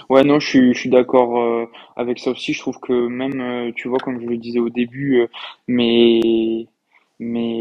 Ouais, 0.08 0.22
non, 0.22 0.38
je 0.38 0.48
suis, 0.48 0.74
je 0.74 0.78
suis 0.78 0.90
d'accord 0.90 1.42
euh, 1.42 1.66
avec 1.96 2.18
ça 2.18 2.30
aussi. 2.30 2.52
Je 2.52 2.60
trouve 2.60 2.78
que 2.80 2.92
même, 3.08 3.72
tu 3.74 3.88
vois, 3.88 3.98
comme 3.98 4.20
je 4.20 4.26
le 4.26 4.38
disais 4.38 4.60
au 4.60 4.70
début, 4.70 5.26
mais 5.66 6.20
mes 6.22 6.68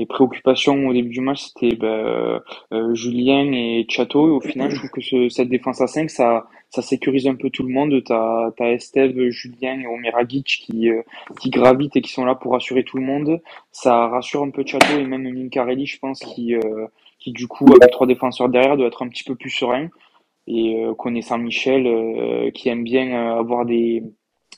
préoccupations 0.09 0.87
au 0.87 0.93
début 0.93 1.09
du 1.09 1.21
match, 1.21 1.43
c'était 1.43 1.75
bah, 1.75 2.41
euh, 2.73 2.93
Julien 2.93 3.51
et 3.51 3.85
Chateau. 3.89 4.27
Et 4.27 4.31
au 4.31 4.41
final, 4.41 4.71
je 4.71 4.77
trouve 4.77 4.89
que 4.89 5.01
ce, 5.01 5.29
cette 5.29 5.49
défense 5.49 5.81
à 5.81 5.87
5, 5.87 6.09
ça, 6.09 6.47
ça 6.69 6.81
sécurise 6.81 7.27
un 7.27 7.35
peu 7.35 7.49
tout 7.49 7.63
le 7.63 7.73
monde. 7.73 8.03
T'as 8.03 8.51
as 8.59 8.71
Esteve, 8.71 9.29
Julien 9.29 9.79
et 9.79 9.87
Omeragic 9.87 10.45
qui, 10.45 10.89
euh, 10.89 11.01
qui 11.39 11.49
gravitent 11.49 11.95
et 11.95 12.01
qui 12.01 12.11
sont 12.11 12.25
là 12.25 12.35
pour 12.35 12.53
rassurer 12.53 12.83
tout 12.83 12.97
le 12.97 13.03
monde. 13.03 13.41
Ça 13.71 14.07
rassure 14.07 14.43
un 14.43 14.49
peu 14.49 14.63
Chateau 14.65 14.97
et 14.97 15.05
même 15.05 15.29
Mincarelli, 15.29 15.85
je 15.85 15.99
pense, 15.99 16.19
qui, 16.19 16.55
euh, 16.55 16.87
qui 17.19 17.31
du 17.31 17.47
coup, 17.47 17.65
avec 17.67 17.91
trois 17.91 18.07
défenseurs 18.07 18.49
derrière, 18.49 18.77
doit 18.77 18.87
être 18.87 19.03
un 19.03 19.09
petit 19.09 19.23
peu 19.23 19.35
plus 19.35 19.51
serein. 19.51 19.89
Et 20.45 20.75
connaissant 20.97 21.37
Michel, 21.37 22.51
qui 22.53 22.67
aime 22.67 22.83
bien 22.83 23.37
avoir 23.37 23.65
des 23.65 24.03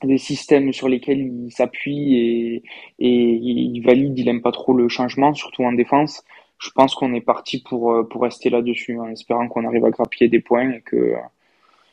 des 0.03 0.17
systèmes 0.17 0.73
sur 0.73 0.89
lesquels 0.89 1.19
il 1.19 1.51
s'appuie 1.51 2.15
et, 2.15 2.63
et 2.99 3.09
il 3.09 3.81
valide, 3.81 4.17
il 4.17 4.27
aime 4.27 4.41
pas 4.41 4.51
trop 4.51 4.73
le 4.73 4.89
changement, 4.89 5.33
surtout 5.33 5.63
en 5.63 5.73
défense. 5.73 6.23
Je 6.59 6.69
pense 6.71 6.95
qu'on 6.95 7.13
est 7.13 7.21
parti 7.21 7.61
pour, 7.61 7.91
euh, 7.91 8.03
pour 8.03 8.23
rester 8.23 8.49
là-dessus, 8.49 8.97
en 8.99 9.09
espérant 9.09 9.47
qu'on 9.47 9.65
arrive 9.67 9.85
à 9.85 9.89
grappiller 9.89 10.29
des 10.29 10.39
points 10.39 10.71
et 10.71 10.81
que, 10.81 11.15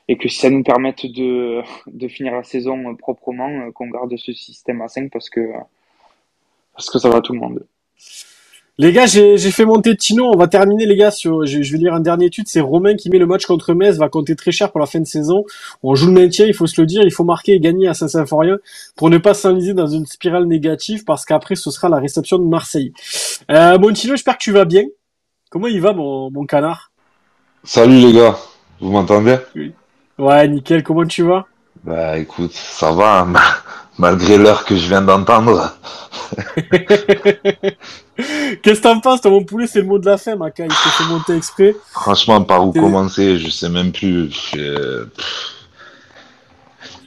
et 0.09 0.17
que 0.17 0.29
ça 0.29 0.51
nous 0.51 0.63
permette 0.63 1.05
de, 1.07 1.63
de 1.87 2.09
finir 2.09 2.35
la 2.35 2.45
saison 2.45 2.95
proprement, 2.97 3.49
euh, 3.49 3.73
qu'on 3.73 3.89
garde 3.89 4.17
ce 4.17 4.33
système 4.33 4.81
à 4.83 4.89
5 4.89 5.11
parce 5.11 5.31
que, 5.31 5.41
parce 6.73 6.91
que 6.91 6.99
ça 6.99 7.09
va 7.11 7.21
tout 7.21 7.33
le 7.33 7.41
monde. 7.41 7.67
Les 8.79 8.93
gars, 8.93 9.05
j'ai 9.05 9.39
fait 9.39 9.67
monter 9.67 9.95
Tino. 9.97 10.31
On 10.33 10.37
va 10.37 10.49
terminer, 10.49 10.87
les 10.87 10.97
gars. 10.97 11.11
Sur, 11.11 11.45
je, 11.45 11.59
vais 11.59 11.79
lire 11.79 11.93
un 11.93 12.01
dernier 12.01 12.27
étude. 12.27 12.49
C'est 12.49 12.61
Romain 12.61 12.95
qui 12.95 13.11
met 13.11 13.19
le 13.19 13.27
match 13.27 13.45
contre 13.45 13.75
Metz. 13.75 13.99
Va 13.99 14.09
compter 14.09 14.35
très 14.35 14.51
cher 14.51 14.71
pour 14.71 14.81
la 14.81 14.87
fin 14.87 14.99
de 14.99 15.07
saison. 15.07 15.45
On 15.83 15.95
joue 15.95 16.07
le 16.07 16.13
maintien, 16.13 16.47
il 16.47 16.55
faut 16.55 16.67
se 16.67 16.81
le 16.81 16.87
dire. 16.87 17.03
Il 17.05 17.13
faut 17.13 17.25
marquer 17.25 17.53
et 17.53 17.61
gagner 17.61 17.87
à 17.87 17.95
Saint-Symphorien 17.95 18.57
pour 18.97 19.11
ne 19.11 19.19
pas 19.19 19.35
s'enliser 19.35 19.75
dans 19.75 19.89
une 19.89 20.07
spirale 20.07 20.47
négative 20.47 21.05
parce 21.05 21.27
qu'après, 21.27 21.55
ce 21.55 21.71
sera 21.71 21.91
la 21.91 21.99
réception 21.99 22.39
de 22.39 22.45
Marseille. 22.45 22.95
Euh, 23.51 23.77
bon, 23.77 23.93
Tino, 23.93 24.15
j'espère 24.15 24.39
que 24.39 24.43
tu 24.43 24.53
vas 24.53 24.65
bien. 24.65 24.85
Comment 25.51 25.67
il 25.67 25.81
va, 25.83 25.93
mon, 25.93 26.31
mon 26.31 26.47
canard? 26.47 26.93
Salut, 27.65 27.99
les 27.99 28.13
gars. 28.15 28.39
Vous 28.81 28.91
m'entendez? 28.91 29.37
Oui. 29.55 29.73
Ouais, 30.19 30.49
nickel. 30.49 30.83
Comment 30.83 31.05
tu 31.05 31.25
vas? 31.25 31.47
Bah, 31.85 32.17
écoute, 32.17 32.53
ça 32.53 32.91
va. 32.91 33.21
Hein. 33.21 33.33
Malgré 33.99 34.39
l'heure 34.39 34.65
que 34.65 34.77
je 34.77 34.89
viens 34.89 35.03
d'entendre. 35.03 35.77
Qu'est-ce 38.63 38.79
que 38.79 38.83
t'en 38.83 39.01
penses, 39.01 39.21
toi, 39.21 39.31
mon 39.31 39.45
poulet, 39.45 39.67
c'est 39.67 39.81
le 39.81 39.87
mot 39.87 39.99
de 39.99 40.07
la 40.07 40.19
fin, 40.19 40.37
Maca, 40.37 40.65
il 40.65 40.69
te 40.69 40.75
fait 40.75 41.05
monter 41.05 41.37
exprès. 41.37 41.77
Franchement, 41.93 42.43
par 42.43 42.67
où 42.67 42.73
commencer, 42.73 43.39
je 43.39 43.51
sais 43.51 43.69
même 43.69 43.93
plus. 43.93 44.31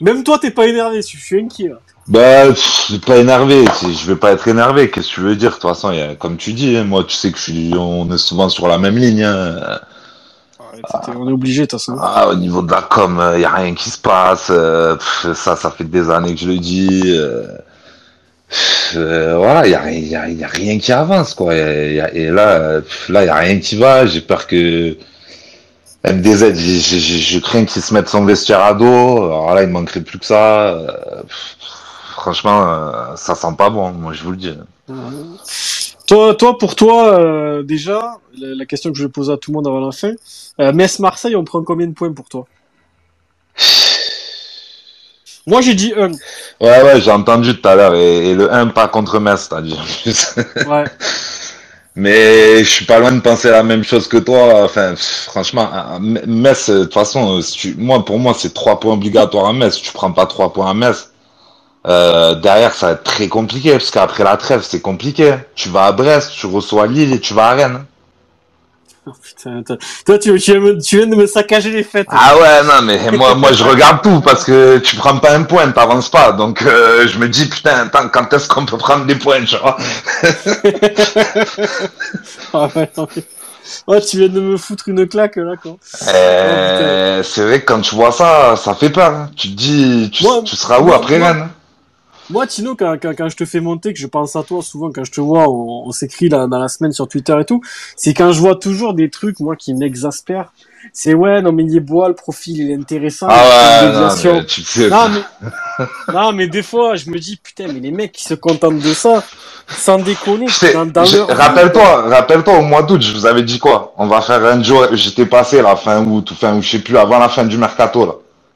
Même 0.01 0.23
toi, 0.23 0.39
t'es 0.39 0.51
pas 0.51 0.67
énervé, 0.67 1.01
je 1.01 1.17
suis 1.17 1.39
inquiet. 1.39 1.69
Là. 1.69 1.79
Bah, 2.07 2.53
je 2.53 2.97
pas 2.97 3.17
énervé, 3.17 3.65
je 3.81 4.05
vais 4.07 4.15
pas 4.15 4.31
être 4.31 4.47
énervé, 4.47 4.91
qu'est-ce 4.91 5.09
que 5.09 5.13
tu 5.15 5.21
veux 5.21 5.35
dire? 5.35 5.49
De 5.49 5.55
toute 5.55 5.63
façon, 5.63 5.91
y 5.91 6.01
a, 6.01 6.15
comme 6.15 6.37
tu 6.37 6.53
dis, 6.53 6.77
hein, 6.77 6.83
moi, 6.83 7.03
tu 7.03 7.15
sais 7.15 7.31
que 7.31 7.37
je 7.37 7.43
suis, 7.43 7.73
on 7.75 8.11
est 8.13 8.17
souvent 8.19 8.47
sur 8.49 8.67
la 8.67 8.77
même 8.77 8.97
ligne. 8.97 9.23
Hein. 9.23 9.79
On 11.15 11.29
est 11.29 11.31
obligé, 11.31 11.61
de 11.61 11.67
toute 11.67 11.79
façon. 11.79 11.97
Ah, 11.99 12.27
au 12.29 12.35
niveau 12.35 12.61
de 12.61 12.71
la 12.71 12.81
com, 12.81 13.21
il 13.35 13.41
y 13.41 13.45
a 13.45 13.53
rien 13.53 13.73
qui 13.73 13.89
se 13.89 13.97
passe. 13.97 14.47
Euh, 14.49 14.97
ça, 15.33 15.55
ça 15.55 15.71
fait 15.71 15.83
des 15.83 16.09
années 16.09 16.33
que 16.33 16.41
je 16.41 16.47
le 16.47 16.57
dis. 16.57 17.01
Euh, 17.05 17.47
euh, 18.95 19.35
voilà, 19.37 19.65
il 19.65 19.71
y 19.71 19.75
a, 19.75 19.91
y, 19.91 20.15
a, 20.15 20.29
y 20.29 20.43
a, 20.43 20.47
rien 20.47 20.77
qui 20.77 20.91
avance, 20.91 21.33
quoi. 21.33 21.55
et 21.55 22.29
là, 22.29 22.81
là, 23.09 23.23
il 23.23 23.27
y 23.27 23.29
a 23.29 23.35
rien 23.35 23.59
qui 23.59 23.75
va. 23.77 24.05
J'ai 24.05 24.21
peur 24.21 24.47
que 24.47 24.97
MDZ, 26.05 26.53
je 26.55 27.39
crains 27.39 27.65
qu'il 27.65 27.81
se 27.81 27.93
mette 27.93 28.09
son 28.09 28.25
vestiaire 28.25 28.61
à 28.61 28.73
dos. 28.73 29.25
Alors 29.25 29.55
là, 29.55 29.63
il 29.63 29.69
manquerait 29.69 30.01
plus 30.01 30.19
que 30.19 30.25
ça. 30.25 30.67
Euh, 30.67 30.91
franchement, 32.13 32.63
euh, 32.63 33.15
ça 33.15 33.33
sent 33.33 33.55
pas 33.57 33.69
bon, 33.69 33.91
moi, 33.91 34.13
je 34.13 34.23
vous 34.23 34.31
le 34.31 34.37
dis. 34.37 34.53
Toi, 36.07 36.35
toi, 36.35 36.57
pour 36.57 36.75
toi, 36.75 37.63
déjà, 37.63 38.19
la, 38.37 38.65
question 38.65 38.91
que 38.91 38.97
je 38.97 39.03
vais 39.03 39.09
poser 39.09 39.33
à 39.33 39.37
tout 39.37 39.51
le 39.51 39.55
monde 39.55 39.67
avant 39.67 39.79
la 39.79 39.91
fin, 39.91 40.13
Metz-Marseille, 40.59 41.35
on 41.35 41.43
prend 41.43 41.63
combien 41.63 41.87
de 41.87 41.93
points 41.93 42.13
pour 42.13 42.29
toi? 42.29 42.45
Moi, 45.47 45.61
j'ai 45.61 45.75
dit 45.75 45.93
1. 45.95 46.11
Ouais, 46.59 46.81
ouais, 46.83 47.01
j'ai 47.01 47.11
entendu 47.11 47.55
tout 47.59 47.67
à 47.67 47.75
l'heure. 47.75 47.93
Et, 47.93 48.33
le 48.33 48.51
1 48.51 48.67
pas 48.67 48.87
contre 48.87 49.19
Metz, 49.19 49.47
t'as 49.49 49.61
dit 49.61 49.77
Ouais. 50.67 50.85
Mais 51.97 52.61
je 52.61 52.69
suis 52.69 52.85
pas 52.85 52.99
loin 52.99 53.13
de 53.13 53.21
penser 53.21 53.49
la 53.49 53.63
même 53.63 53.83
chose 53.83 54.07
que 54.07 54.17
toi. 54.17 54.65
Enfin, 54.65 54.95
franchement, 54.97 55.69
Metz, 56.01 56.69
de 56.69 56.83
toute 56.83 56.93
façon, 56.93 57.39
moi, 57.77 58.03
pour 58.03 58.19
moi, 58.19 58.33
c'est 58.37 58.53
3 58.53 58.79
points 58.79 58.93
obligatoires 58.93 59.45
à 59.45 59.53
Metz. 59.53 59.77
Tu 59.81 59.93
prends 59.93 60.11
pas 60.11 60.25
3 60.25 60.51
points 60.51 60.71
à 60.71 60.73
Metz. 60.73 61.11
Euh, 61.87 62.35
derrière, 62.35 62.73
ça 62.73 62.87
va 62.87 62.91
être 62.93 63.03
très 63.03 63.27
compliqué, 63.27 63.71
parce 63.71 63.91
qu'après 63.91 64.23
la 64.23 64.37
trêve, 64.37 64.63
c'est 64.63 64.81
compliqué. 64.81 65.35
Tu 65.55 65.69
vas 65.69 65.85
à 65.85 65.91
Brest, 65.91 66.31
tu 66.35 66.47
reçois 66.47 66.87
Lille 66.87 67.13
et 67.13 67.19
tu 67.19 67.33
vas 67.33 67.49
à 67.49 67.53
Rennes. 67.53 67.85
Oh, 69.07 69.11
putain, 69.21 69.61
toi, 69.61 70.17
tu, 70.17 70.39
tu, 70.39 70.97
viens 70.97 71.05
de 71.05 71.15
me 71.15 71.27
saccager 71.27 71.69
les 71.69 71.83
fêtes. 71.83 72.07
Ah 72.09 72.35
ouais, 72.37 72.63
non, 72.63 72.81
mais 72.81 73.11
moi, 73.11 73.35
moi, 73.35 73.51
je 73.51 73.63
regarde 73.63 74.01
tout 74.01 74.19
parce 74.21 74.43
que 74.43 74.79
tu 74.79 74.95
prends 74.95 75.19
pas 75.19 75.35
un 75.35 75.43
point, 75.43 75.69
t'avances 75.69 76.09
pas. 76.09 76.31
Donc, 76.31 76.63
euh, 76.63 77.07
je 77.07 77.19
me 77.19 77.29
dis, 77.29 77.47
putain, 77.47 77.85
attends, 77.85 78.09
quand 78.09 78.33
est-ce 78.33 78.47
qu'on 78.47 78.65
peut 78.65 78.77
prendre 78.77 79.05
des 79.05 79.13
points, 79.13 79.45
tu 79.45 79.57
vois? 79.57 79.77
Ah 82.53 82.69
ouais, 82.75 82.89
oh, 83.87 83.99
tu 83.99 84.17
viens 84.17 84.29
de 84.29 84.39
me 84.39 84.57
foutre 84.57 84.87
une 84.87 85.07
claque, 85.07 85.35
là, 85.35 85.55
quoi. 85.61 85.77
Euh, 86.07 87.21
c'est 87.21 87.43
vrai 87.43 87.59
que 87.59 87.65
quand 87.65 87.81
tu 87.81 87.93
vois 87.93 88.11
ça, 88.11 88.55
ça 88.55 88.73
fait 88.73 88.89
peur. 88.89 89.13
Hein. 89.13 89.29
Tu 89.35 89.49
te 89.49 89.55
dis, 89.55 90.09
tu, 90.11 90.23
tu 90.45 90.55
seras 90.55 90.79
où 90.79 90.91
après 90.93 91.19
Rennes? 91.21 91.49
Moi, 92.29 92.47
Tino, 92.47 92.75
quand, 92.75 92.97
quand, 93.01 93.13
quand, 93.15 93.29
je 93.29 93.35
te 93.35 93.45
fais 93.45 93.59
monter, 93.59 93.93
que 93.93 93.99
je 93.99 94.07
pense 94.07 94.35
à 94.35 94.43
toi 94.43 94.61
souvent, 94.61 94.91
quand 94.91 95.03
je 95.03 95.11
te 95.11 95.21
vois, 95.21 95.47
on, 95.49 95.91
s'écrit 95.91 96.29
dans 96.29 96.47
la 96.47 96.67
semaine 96.67 96.91
sur 96.91 97.07
Twitter 97.07 97.35
et 97.39 97.45
tout, 97.45 97.61
c'est 97.95 98.13
quand 98.13 98.31
je 98.31 98.39
vois 98.39 98.55
toujours 98.55 98.93
des 98.93 99.09
trucs, 99.09 99.39
moi, 99.39 99.55
qui 99.55 99.73
m'exaspèrent. 99.73 100.51
C'est 100.93 101.13
ouais, 101.13 101.41
non 101.41 101.51
mais 101.51 101.63
il 101.63 101.75
est 101.75 101.79
beau, 101.79 102.07
le 102.07 102.13
profil 102.13 102.57
il 102.59 102.71
est 102.71 102.75
intéressant. 102.75 103.27
Ah 103.29 103.85
ouais, 103.85 103.91
non, 103.91 104.33
mais 104.33 104.45
tu 104.45 104.61
sais. 104.61 104.89
Non 104.89 105.09
mais, 105.09 105.85
non 106.13 106.31
mais 106.31 106.47
des 106.47 106.63
fois 106.63 106.95
je 106.95 107.09
me 107.09 107.17
dis 107.17 107.37
putain 107.37 107.65
mais 107.67 107.79
les 107.79 107.91
mecs 107.91 108.11
qui 108.11 108.23
se 108.23 108.33
contentent 108.33 108.79
de 108.79 108.93
ça, 108.93 109.23
sans 109.67 109.97
déconner. 109.97 110.47
Rappelle-toi, 111.29 112.09
rappelle-toi 112.09 112.59
au 112.59 112.61
mois 112.61 112.83
d'août, 112.83 113.01
je 113.01 113.13
vous 113.13 113.25
avais 113.25 113.43
dit 113.43 113.59
quoi? 113.59 113.93
On 113.97 114.07
va 114.07 114.21
faire 114.21 114.43
un 114.45 114.61
jour. 114.61 114.87
J'étais 114.91 115.25
passé 115.25 115.61
la 115.61 115.75
fin 115.75 116.03
août, 116.05 116.31
fin 116.37 116.61
je 116.61 116.69
sais 116.69 116.79
plus 116.79 116.97
avant 116.97 117.19
la 117.19 117.29
fin 117.29 117.45
du 117.45 117.57
mercato 117.57 118.05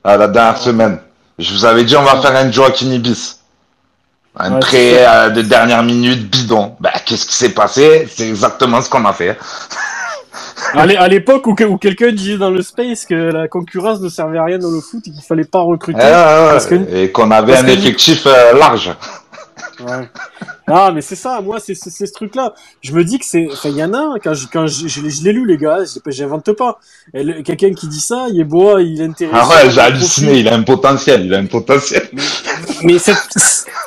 là, 0.05 0.17
la 0.17 0.27
dernière 0.27 0.57
semaine. 0.57 0.99
Je 1.37 1.51
vous 1.53 1.65
avais 1.65 1.83
dit 1.83 1.95
on 1.95 2.03
va 2.03 2.21
faire 2.21 2.35
un 2.35 2.51
Joaquin 2.51 2.91
Ibis. 2.91 3.38
Un 4.35 4.59
prêt 4.59 5.05
euh, 5.05 5.29
de 5.29 5.41
dernière 5.41 5.83
minute 5.83 6.29
bidon. 6.29 6.75
Bah, 6.79 6.91
qu'est-ce 7.05 7.25
qui 7.25 7.35
s'est 7.35 7.53
passé? 7.53 8.07
C'est 8.09 8.29
exactement 8.29 8.81
ce 8.81 8.89
qu'on 8.89 9.05
a 9.05 9.13
fait. 9.13 9.37
À 10.73 10.85
l'époque 11.07 11.47
où, 11.47 11.55
où 11.59 11.77
quelqu'un 11.77 12.11
disait 12.11 12.37
dans 12.37 12.51
le 12.51 12.61
space 12.61 13.05
que 13.05 13.15
la 13.15 13.47
concurrence 13.47 13.99
ne 14.01 14.09
servait 14.09 14.37
à 14.37 14.43
rien 14.43 14.59
dans 14.59 14.71
le 14.71 14.81
foot 14.81 15.01
et 15.07 15.11
qu'il 15.11 15.23
fallait 15.23 15.45
pas 15.45 15.61
recruter. 15.61 15.99
et 16.93 17.11
qu'on 17.11 17.31
avait 17.31 17.57
un 17.57 17.67
effectif 17.67 18.25
euh, 18.27 18.53
large. 18.53 18.95
Ouais. 19.79 20.09
Ah, 20.67 20.91
mais 20.93 21.01
c'est 21.01 21.15
ça, 21.15 21.39
moi, 21.41 21.57
c'est 21.59 21.73
ce 21.73 22.13
truc-là. 22.13 22.53
Je 22.81 22.93
me 22.93 23.03
dis 23.03 23.17
que 23.17 23.25
c'est. 23.25 23.47
Enfin, 23.51 23.69
il 23.69 23.77
y 23.77 23.83
en 23.83 23.93
a, 23.93 24.15
quand 24.21 24.33
je, 24.33 24.47
quand 24.51 24.67
je, 24.67 24.87
je, 24.87 25.23
l'ai 25.23 25.31
lu, 25.31 25.45
les 25.47 25.57
gars, 25.57 25.79
j'invente 26.07 26.51
pas. 26.51 26.79
Quelqu'un 27.13 27.73
qui 27.73 27.87
dit 27.87 28.01
ça, 28.01 28.27
il 28.29 28.41
est 28.41 28.45
beau, 28.45 28.77
il 28.77 29.01
est 29.01 29.05
intéressant. 29.05 29.37
Ah 29.41 29.47
ouais, 29.47 29.71
j'ai 29.71 29.79
halluciné, 29.79 30.39
il 30.39 30.47
a 30.47 30.55
un 30.55 30.63
potentiel, 30.63 31.25
il 31.25 31.33
a 31.33 31.37
un 31.37 31.45
potentiel. 31.45 32.09
Mais, 32.13 32.21
cette, 32.99 33.17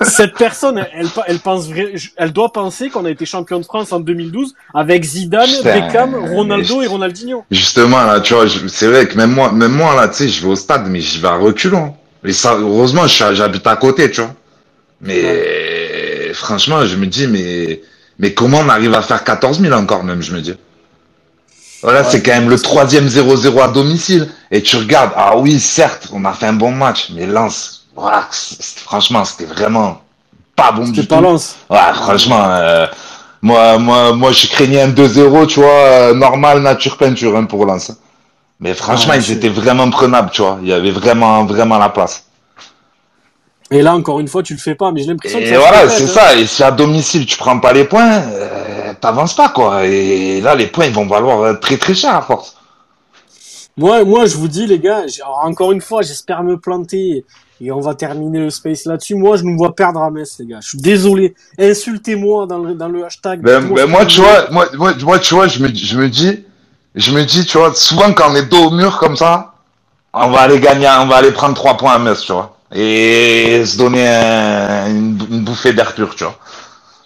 cette 0.03 0.35
personne, 0.35 0.85
elle, 0.95 1.09
elle, 1.27 1.39
pense 1.39 1.69
elle 2.17 2.33
doit 2.33 2.53
penser 2.53 2.91
qu'on 2.91 3.05
a 3.05 3.11
été 3.11 3.25
champion 3.27 3.59
de 3.59 3.65
France 3.65 3.93
en 3.93 4.01
2012 4.01 4.55
avec 4.75 5.05
Zidane, 5.05 5.51
Beckham, 5.63 6.15
Ronaldo 6.15 6.83
et 6.83 6.87
Ronaldinho. 6.87 7.45
Justement, 7.51 8.03
là, 8.05 8.21
tu 8.21 8.35
vois, 8.35 8.47
c'est 8.69 8.87
vrai 8.87 9.07
que 9.07 9.17
même 9.17 9.33
moi, 9.33 9.53
même 9.53 9.73
moi, 9.73 9.95
là, 9.95 10.09
tu 10.09 10.17
sais, 10.17 10.29
je 10.29 10.43
vais 10.43 10.49
au 10.49 10.57
stade, 10.57 10.89
mais 10.89 11.01
j'y 11.01 11.19
vais 11.19 11.29
à 11.29 11.37
reculons. 11.37 11.95
Et 12.25 12.33
ça, 12.33 12.55
heureusement, 12.55 13.07
j'habite 13.07 13.67
à 13.67 13.77
côté, 13.77 14.11
tu 14.11 14.21
vois. 14.21 14.35
Mais, 15.01 16.33
franchement, 16.35 16.85
je 16.87 16.97
me 16.97 17.07
dis, 17.07 17.27
mais, 17.27 17.81
mais 18.19 18.33
comment 18.33 18.61
on 18.61 18.69
arrive 18.69 18.95
à 18.95 19.03
faire 19.03 19.25
14 19.25 19.61
000 19.61 19.75
encore 19.75 20.05
même, 20.05 20.23
je 20.23 20.33
me 20.33 20.41
dis. 20.41 20.55
Voilà, 21.83 22.05
c'est 22.05 22.23
quand 22.23 22.33
même 22.33 22.49
le 22.49 22.61
troisième 22.61 23.09
0-0 23.09 23.61
à 23.61 23.69
domicile. 23.69 24.29
Et 24.53 24.63
tu 24.63 24.77
regardes, 24.77 25.13
ah 25.17 25.37
oui, 25.37 25.59
certes, 25.59 26.09
on 26.13 26.25
a 26.25 26.33
fait 26.33 26.47
un 26.47 26.53
bon 26.53 26.71
match, 26.71 27.11
mais 27.13 27.27
Lens, 27.27 27.82
voilà, 27.95 28.29
franchement, 28.77 29.25
c'était 29.25 29.45
vraiment 29.45 30.01
pas 30.57 30.73
bon 30.73 30.89
du 30.89 31.05
pas 31.05 31.21
Lens. 31.21 31.57
Ouais, 31.69 31.79
franchement, 31.95 32.45
euh, 32.47 32.87
Moi, 33.43 33.79
moi, 33.79 34.13
moi, 34.13 34.33
je 34.33 34.47
craignais 34.47 34.83
un 34.83 34.89
2-0, 34.89 35.47
tu 35.47 35.61
vois, 35.61 35.69
euh, 35.69 36.15
normal, 36.15 36.63
nature 36.63 36.97
peinture 36.97 37.37
hein, 37.37 37.45
pour 37.45 37.67
Lens. 37.67 37.93
Mais 38.61 38.75
franchement, 38.75 39.15
ils 39.15 39.33
étaient 39.33 39.49
vraiment 39.49 39.91
prenables, 39.91 40.31
tu 40.31 40.43
vois. 40.43 40.59
Il 40.63 40.69
y 40.69 40.73
avait 40.73 40.93
vraiment, 40.93 41.45
vraiment 41.45 41.79
la 41.79 41.89
place. 41.89 42.25
Et 43.71 43.83
là, 43.83 43.95
encore 43.95 44.21
une 44.21 44.29
fois, 44.29 44.43
tu 44.43 44.53
le 44.53 44.61
fais 44.61 44.75
pas, 44.75 44.93
mais 44.93 45.01
j'ai 45.01 45.09
l'impression 45.09 45.39
que 45.39 45.45
Et 45.45 45.57
voilà, 45.57 45.89
c'est 45.89 46.05
hein. 46.05 46.07
ça. 46.07 46.37
Et 46.37 46.47
si 46.47 46.63
à 46.63 46.71
domicile, 46.71 47.27
tu 47.27 47.37
prends 47.37 47.59
pas 47.59 47.73
les 47.73 47.85
points, 47.85 48.23
euh, 48.23 48.93
t'avances 49.01 49.35
pas, 49.35 49.49
quoi. 49.49 49.85
Et 49.87 50.41
là, 50.41 50.55
les 50.55 50.67
points, 50.67 50.87
ils 50.87 50.93
vont 50.93 51.07
valoir 51.07 51.59
très, 51.59 51.77
très 51.77 51.95
cher 51.95 52.15
à 52.15 52.23
force. 52.23 52.57
Moi, 53.77 54.05
moi, 54.05 54.27
je 54.27 54.37
vous 54.37 54.49
dis, 54.49 54.67
les 54.67 54.79
gars, 54.79 55.03
encore 55.43 55.73
une 55.73 55.81
fois, 55.81 56.03
j'espère 56.03 56.43
me 56.43 56.59
planter 56.59 57.25
et 57.65 57.71
on 57.71 57.81
va 57.81 57.95
terminer 57.95 58.41
le 58.41 58.51
space 58.51 58.87
là-dessus. 58.87 59.15
Moi, 59.15 59.37
je 59.37 59.45
nous 59.45 59.57
vois 59.57 59.75
perdre 59.75 60.03
à 60.03 60.11
Metz, 60.11 60.37
les 60.41 60.47
gars. 60.47 60.59
Je 60.61 60.71
suis 60.71 60.79
désolé. 60.79 61.35
Insultez-moi 61.59 62.47
dans 62.47 62.59
le, 62.59 62.75
dans 62.75 62.89
le 62.89 63.05
hashtag. 63.05 63.41
Ben, 63.41 63.61
ben 63.73 63.87
moi, 63.87 64.05
tu 64.05 64.21
vois, 64.21 64.51
moi, 64.51 64.67
moi, 64.75 64.93
moi, 65.01 65.19
tu 65.21 65.35
vois, 65.35 65.47
je 65.47 65.63
me, 65.63 65.73
je 65.73 65.97
me 65.97 66.09
dis, 66.09 66.45
je 66.97 67.13
me 67.13 67.23
dis, 67.25 67.47
tu 67.47 67.59
vois, 67.59 67.73
souvent 67.75 68.13
quand 68.13 68.33
on 68.33 68.35
est 68.35 68.47
dos 68.47 68.65
au 68.65 68.71
mur 68.71 68.99
comme 68.99 69.17
ça, 69.17 69.55
on 70.13 70.31
va 70.31 70.41
aller 70.41 70.59
gagner, 70.59 70.89
on 71.01 71.07
va 71.07 71.17
aller 71.17 71.31
prendre 71.31 71.55
trois 71.55 71.77
points 71.77 71.93
à 71.95 71.99
Metz, 72.01 72.23
tu 72.23 72.33
vois. 72.33 72.57
Et 72.75 73.63
se 73.65 73.79
donner 73.79 74.09
une, 74.89 75.15
bouffée 75.45 75.73
d'air 75.73 75.95
pur, 75.95 76.17
tu 76.17 76.25
vois. 76.25 76.37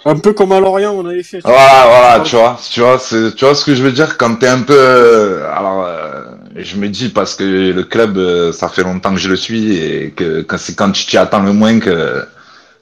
Un 0.06 0.16
peu 0.16 0.32
comme 0.32 0.52
à 0.52 0.60
Lorient, 0.60 0.92
on 0.92 1.04
avait 1.04 1.22
fait. 1.22 1.40
Voilà, 1.44 1.84
voilà, 1.86 2.20
tu 2.20 2.36
vois, 2.36 2.58
tu 2.70 2.80
vois, 2.80 2.98
tu 2.98 3.44
vois 3.44 3.54
ce 3.54 3.64
que 3.64 3.74
je 3.74 3.82
veux 3.82 3.92
dire? 3.92 4.16
Quand 4.16 4.36
t'es 4.36 4.48
un 4.48 4.62
peu, 4.62 5.42
alors, 5.54 5.84
euh, 5.84 6.15
je 6.58 6.76
me 6.76 6.88
dis 6.88 7.08
parce 7.08 7.34
que 7.34 7.44
le 7.44 7.84
club, 7.84 8.16
euh, 8.18 8.52
ça 8.52 8.68
fait 8.68 8.82
longtemps 8.82 9.12
que 9.12 9.20
je 9.20 9.28
le 9.28 9.36
suis 9.36 9.76
et 9.76 10.10
que, 10.10 10.44
c'est 10.56 10.76
quand 10.76 10.90
tu 10.90 11.06
t'y 11.06 11.16
attends 11.16 11.42
le 11.42 11.52
moins 11.52 11.78
que 11.80 12.24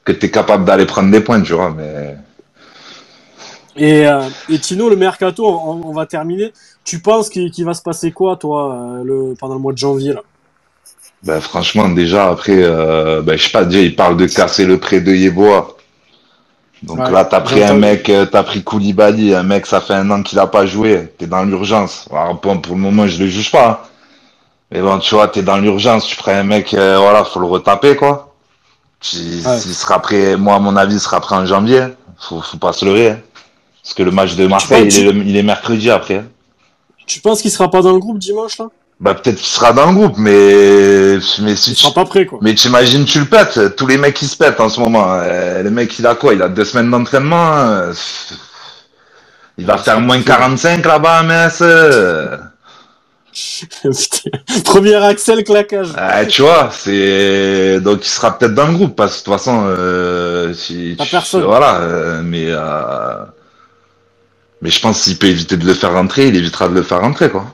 que 0.04 0.12
t'es 0.12 0.30
capable 0.30 0.66
d'aller 0.66 0.84
prendre 0.84 1.10
des 1.10 1.20
points, 1.20 1.40
tu 1.40 1.54
vois. 1.54 1.70
Mais 1.70 2.16
et, 3.76 4.06
euh, 4.06 4.28
et 4.48 4.58
Tino, 4.58 4.88
le 4.88 4.96
mercato, 4.96 5.46
on, 5.46 5.92
va 5.92 6.06
terminer. 6.06 6.52
Tu 6.84 7.00
penses 7.00 7.28
qu'il 7.28 7.64
va 7.64 7.74
se 7.74 7.82
passer 7.82 8.12
quoi, 8.12 8.36
toi, 8.36 8.74
euh, 8.74 9.04
le, 9.04 9.34
pendant 9.34 9.54
le 9.54 9.60
mois 9.60 9.72
de 9.72 9.78
janvier 9.78 10.12
là? 10.12 10.22
Ben, 11.24 11.40
franchement, 11.40 11.88
déjà 11.88 12.28
après, 12.28 12.62
euh, 12.62 13.22
ben, 13.22 13.36
je 13.38 13.44
sais 13.44 13.50
pas, 13.50 13.64
déjà 13.64 13.80
il 13.80 13.96
parle 13.96 14.18
de 14.18 14.26
casser 14.26 14.66
le 14.66 14.78
prêt 14.78 15.00
de 15.00 15.12
Yeboah. 15.12 15.73
Donc 16.86 16.98
là, 17.10 17.24
t'as 17.24 17.40
pris 17.40 17.62
un 17.62 17.74
mec, 17.74 18.10
t'as 18.30 18.42
pris 18.42 18.62
Koulibaly, 18.62 19.34
un 19.34 19.42
mec, 19.42 19.66
ça 19.66 19.80
fait 19.80 19.94
un 19.94 20.10
an 20.10 20.22
qu'il 20.22 20.38
a 20.38 20.46
pas 20.46 20.66
joué, 20.66 21.12
t'es 21.18 21.26
dans 21.26 21.42
l'urgence. 21.42 22.08
Alors 22.10 22.38
pour, 22.40 22.60
pour 22.60 22.74
le 22.74 22.80
moment, 22.80 23.06
je 23.06 23.18
le 23.18 23.26
juge 23.28 23.50
pas. 23.50 23.68
Hein. 23.68 23.78
Mais 24.70 24.80
bon, 24.80 24.98
tu 24.98 25.14
vois, 25.14 25.28
t'es 25.28 25.42
dans 25.42 25.56
l'urgence, 25.56 26.06
tu 26.06 26.16
prends 26.16 26.32
un 26.32 26.42
mec, 26.44 26.74
voilà, 26.74 27.24
faut 27.24 27.40
le 27.40 27.46
retaper, 27.46 27.96
quoi. 27.96 28.34
S'il 29.00 29.42
sera 29.42 30.00
prêt, 30.00 30.36
moi, 30.36 30.54
à 30.54 30.58
mon 30.58 30.76
avis, 30.76 30.94
il 30.94 31.00
sera 31.00 31.20
prêt 31.20 31.36
en 31.36 31.44
janvier. 31.44 31.88
Faut, 32.18 32.40
faut 32.40 32.56
pas 32.56 32.72
se 32.72 32.84
leurrer. 32.84 33.10
Hein. 33.10 33.20
Parce 33.82 33.92
que 33.92 34.02
le 34.02 34.10
match 34.10 34.34
de 34.34 34.46
Marseille, 34.46 34.88
il, 34.88 35.08
est, 35.08 35.10
il 35.10 35.36
est 35.36 35.42
mercredi 35.42 35.90
après. 35.90 36.18
Hein. 36.18 36.26
Tu 37.06 37.20
penses 37.20 37.42
qu'il 37.42 37.50
sera 37.50 37.70
pas 37.70 37.82
dans 37.82 37.92
le 37.92 37.98
groupe 37.98 38.18
dimanche 38.18 38.56
là? 38.56 38.68
Bah 39.04 39.12
peut-être 39.12 39.36
qu'il 39.36 39.46
sera 39.46 39.74
dans 39.74 39.90
le 39.90 39.94
groupe, 39.94 40.16
mais 40.16 41.18
mais 41.42 41.56
si 41.56 41.72
il 41.72 41.76
sera 41.76 41.92
pas 41.92 42.06
prêt 42.06 42.24
quoi. 42.24 42.38
Mais 42.40 42.54
t'imagines 42.54 43.04
tu 43.04 43.20
le 43.20 43.26
pètes, 43.26 43.76
tous 43.76 43.86
les 43.86 43.98
mecs 43.98 44.14
qui 44.14 44.24
se 44.26 44.34
pètent 44.34 44.60
en 44.60 44.70
ce 44.70 44.80
moment. 44.80 45.06
Euh, 45.10 45.62
le 45.62 45.70
mec 45.70 45.98
il 45.98 46.06
a 46.06 46.14
quoi? 46.14 46.32
Il 46.32 46.40
a 46.40 46.48
deux 46.48 46.64
semaines 46.64 46.90
d'entraînement. 46.90 47.52
Euh, 47.54 47.92
il 49.58 49.66
va 49.66 49.76
faire 49.76 50.00
moins 50.00 50.22
45 50.22 50.82
là-bas 50.86 51.18
à 51.18 51.22
Metz. 51.22 51.62
Premier 54.64 54.94
Axel 54.94 55.44
claquage. 55.44 55.88
Ah, 55.96 56.24
tu 56.24 56.40
vois, 56.40 56.70
c'est 56.72 57.80
donc 57.80 58.06
il 58.06 58.08
sera 58.08 58.38
peut-être 58.38 58.54
dans 58.54 58.68
le 58.68 58.72
groupe 58.72 58.96
parce 58.96 59.16
que 59.16 59.18
de 59.18 59.24
toute 59.24 59.34
façon, 59.34 59.64
euh, 59.66 60.54
si, 60.54 60.94
pas 60.96 61.04
personne. 61.04 61.42
Voilà, 61.42 61.80
euh, 61.80 62.22
mais 62.24 62.46
euh, 62.48 63.24
mais 64.62 64.70
je 64.70 64.80
pense 64.80 65.00
s'il 65.00 65.18
peut 65.18 65.26
éviter 65.26 65.58
de 65.58 65.66
le 65.66 65.74
faire 65.74 65.92
rentrer, 65.92 66.28
il 66.28 66.36
évitera 66.36 66.68
de 66.68 66.74
le 66.74 66.82
faire 66.82 67.02
rentrer, 67.02 67.28
quoi. 67.28 67.44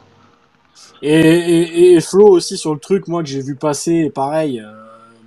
Et, 1.03 1.95
et, 1.95 2.01
Flo 2.01 2.29
aussi 2.29 2.57
sur 2.57 2.75
le 2.75 2.81
truc, 2.81 3.09
moi 3.09 3.23
que 3.23 3.29
j'ai 3.29 3.41
vu 3.41 3.55
passer, 3.55 4.11
pareil. 4.11 4.61
Euh, 4.61 4.71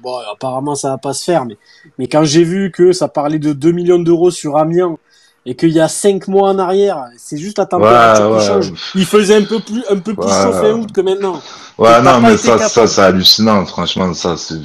bon, 0.01 0.17
apparemment 0.31 0.75
ça 0.75 0.89
va 0.89 0.97
pas 0.97 1.13
se 1.13 1.23
faire, 1.23 1.45
mais 1.45 1.57
mais 1.97 2.07
quand 2.07 2.23
j'ai 2.23 2.43
vu 2.43 2.71
que 2.71 2.91
ça 2.91 3.07
parlait 3.07 3.39
de 3.39 3.53
2 3.53 3.71
millions 3.71 3.99
d'euros 3.99 4.31
sur 4.31 4.57
Amiens 4.57 4.97
et 5.45 5.55
qu'il 5.55 5.71
y 5.71 5.79
a 5.79 5.87
5 5.87 6.27
mois 6.27 6.49
en 6.49 6.59
arrière, 6.59 7.05
c'est 7.17 7.37
juste 7.37 7.57
la 7.57 7.65
température 7.65 8.37
qui 8.37 8.45
change. 8.45 8.73
Il 8.95 9.05
faisait 9.05 9.35
un 9.35 9.43
peu 9.43 9.59
plus 9.59 9.83
un 9.89 9.97
peu 9.97 10.13
plus 10.13 10.29
chaud 10.29 10.53
fin 10.53 10.71
août 10.71 10.91
que 10.93 11.01
maintenant. 11.01 11.41
Ouais, 11.77 12.01
non, 12.01 12.21
mais 12.21 12.37
ça, 12.37 12.59
ça, 12.59 12.85
c'est 12.85 13.01
hallucinant, 13.01 13.65
franchement, 13.65 14.13
ça, 14.13 14.37
c'est, 14.37 14.59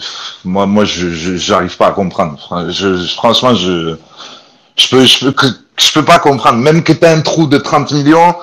moi, 0.44 0.66
moi, 0.66 0.84
je, 0.84 1.36
j'arrive 1.36 1.76
pas 1.78 1.88
à 1.88 1.92
comprendre. 1.92 2.38
Je, 2.68 2.96
franchement, 3.14 3.54
je, 3.54 3.96
je 4.76 4.88
peux, 4.88 5.04
je 5.04 5.30
peux, 5.30 5.48
je 5.78 5.92
peux 5.92 6.04
pas 6.04 6.18
comprendre. 6.18 6.58
Même 6.58 6.82
que 6.82 6.92
tu 6.92 7.04
as 7.06 7.12
un 7.12 7.22
trou 7.22 7.46
de 7.46 7.56
30 7.56 7.92
millions, 7.92 8.34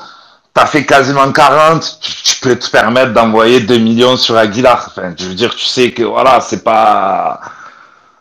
tu 0.56 0.61
as 0.61 0.65
fait 0.65 0.86
quasiment 0.86 1.32
40, 1.32 1.99
tu, 2.02 2.40
peux 2.40 2.57
te 2.57 2.69
permettre 2.69 3.14
d'envoyer 3.14 3.60
2 3.60 3.77
millions 3.77 4.15
sur 4.15 4.38
Aguilar. 4.38 4.86
Enfin, 4.88 5.14
je 5.18 5.26
veux 5.26 5.34
dire, 5.36 5.53
tu 5.53 5.65
sais 5.65 5.91
que 5.91 6.03
voilà, 6.03 6.40
c'est 6.41 6.64
pas 6.64 7.41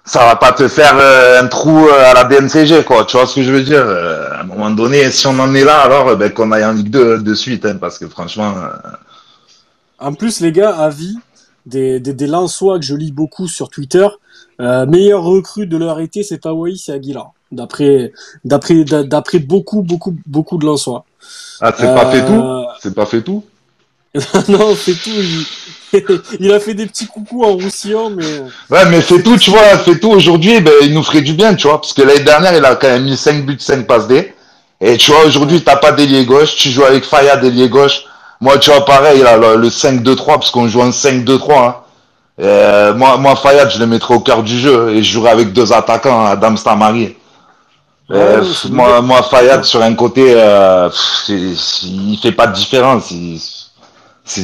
ça 0.04 0.26
va 0.26 0.36
pas 0.36 0.52
te 0.52 0.68
faire 0.68 0.96
euh, 0.96 1.42
un 1.42 1.46
trou 1.46 1.88
euh, 1.88 2.10
à 2.10 2.12
la 2.12 2.24
BNCG, 2.24 2.84
quoi. 2.84 3.04
Tu 3.06 3.16
vois 3.16 3.26
ce 3.26 3.36
que 3.36 3.42
je 3.42 3.52
veux 3.52 3.62
dire? 3.62 3.84
Euh, 3.86 4.28
À 4.32 4.40
un 4.40 4.44
moment 4.44 4.70
donné, 4.70 5.10
si 5.10 5.26
on 5.26 5.38
en 5.38 5.54
est 5.54 5.64
là, 5.64 5.80
alors 5.80 6.16
ben, 6.16 6.30
qu'on 6.30 6.52
aille 6.52 6.64
en 6.64 6.72
Ligue 6.72 6.90
2 6.90 7.22
de 7.22 7.34
suite, 7.34 7.64
hein, 7.64 7.78
parce 7.80 7.98
que 7.98 8.08
franchement. 8.08 8.54
En 9.98 10.12
plus, 10.12 10.40
les 10.40 10.52
gars, 10.52 10.76
avis 10.76 11.16
des, 11.66 12.00
des, 12.00 12.26
Lensois 12.26 12.78
que 12.78 12.84
je 12.84 12.94
lis 12.94 13.12
beaucoup 13.12 13.48
sur 13.48 13.70
Twitter, 13.70 14.06
meilleur 14.58 15.22
recrue 15.22 15.66
de 15.66 15.76
leur 15.76 16.00
été, 16.00 16.22
c'est 16.22 16.44
Hawaii, 16.46 16.76
c'est 16.76 16.92
Aguilar 16.92 17.32
d'après 17.54 18.12
d'après 18.44 18.84
d'après 18.84 19.38
beaucoup 19.38 19.82
beaucoup 19.82 20.14
beaucoup 20.26 20.58
de 20.58 20.66
Lensois. 20.66 21.04
Ah, 21.60 21.72
c'est 21.76 21.94
pas 21.94 22.10
fait 22.10 22.24
tout 22.24 22.32
euh, 22.32 22.64
C'est 22.82 22.94
pas 22.94 23.06
fait 23.06 23.22
tout 23.22 23.44
Non, 24.48 24.76
c'est 24.76 24.94
tout. 24.94 25.10
Il... 26.40 26.52
a 26.52 26.60
fait 26.60 26.74
des 26.74 26.86
petits 26.86 27.06
coucous 27.06 27.44
en 27.44 27.52
roussillon, 27.52 28.10
mais. 28.10 28.24
Ouais, 28.70 28.84
mais 28.90 29.00
c'est 29.00 29.22
tout, 29.22 29.36
tu 29.36 29.50
vois, 29.50 29.60
c'est 29.84 30.00
tout 30.00 30.10
aujourd'hui, 30.10 30.60
ben, 30.60 30.72
il 30.82 30.92
nous 30.92 31.02
ferait 31.02 31.22
du 31.22 31.32
bien, 31.32 31.54
tu 31.54 31.66
vois, 31.66 31.80
parce 31.80 31.92
que 31.92 32.02
l'année 32.02 32.24
dernière, 32.24 32.56
il 32.56 32.64
a 32.64 32.74
quand 32.76 32.88
même 32.88 33.04
mis 33.04 33.16
5 33.16 33.44
buts, 33.44 33.56
5 33.58 33.86
passes 33.86 34.08
D. 34.08 34.34
Et 34.80 34.96
tu 34.96 35.12
vois, 35.12 35.24
aujourd'hui, 35.24 35.62
t'as 35.62 35.76
pas 35.76 35.92
d'ailier 35.92 36.24
gauche, 36.24 36.56
tu 36.56 36.70
joues 36.70 36.84
avec 36.84 37.04
Faya 37.04 37.36
d'ailier 37.36 37.68
gauche. 37.68 38.04
Moi, 38.40 38.58
tu 38.58 38.70
vois, 38.70 38.84
pareil, 38.84 39.22
là, 39.22 39.36
le, 39.36 39.68
5-2-3, 39.68 40.24
parce 40.26 40.50
qu'on 40.50 40.68
joue 40.68 40.82
en 40.82 40.90
5-2-3, 40.90 41.52
hein. 41.52 41.74
Euh, 42.40 42.94
moi, 42.94 43.16
moi, 43.16 43.36
Fayad, 43.36 43.70
je 43.70 43.78
le 43.78 43.86
mettrais 43.86 44.14
au 44.14 44.20
cœur 44.20 44.42
du 44.42 44.58
jeu 44.58 44.90
et 44.90 45.02
je 45.02 45.12
jouerais 45.12 45.30
avec 45.30 45.52
deux 45.52 45.72
attaquants, 45.72 46.26
Adam 46.26 46.56
Stamari. 46.56 47.16
Euh, 48.10 48.44
moi, 48.70 49.00
moi, 49.00 49.22
Fayad 49.22 49.64
sur 49.64 49.82
un 49.82 49.94
côté, 49.94 50.34
euh, 50.36 50.90
il 51.28 52.18
fait 52.20 52.32
pas 52.32 52.46
de 52.46 52.54
différence. 52.54 53.10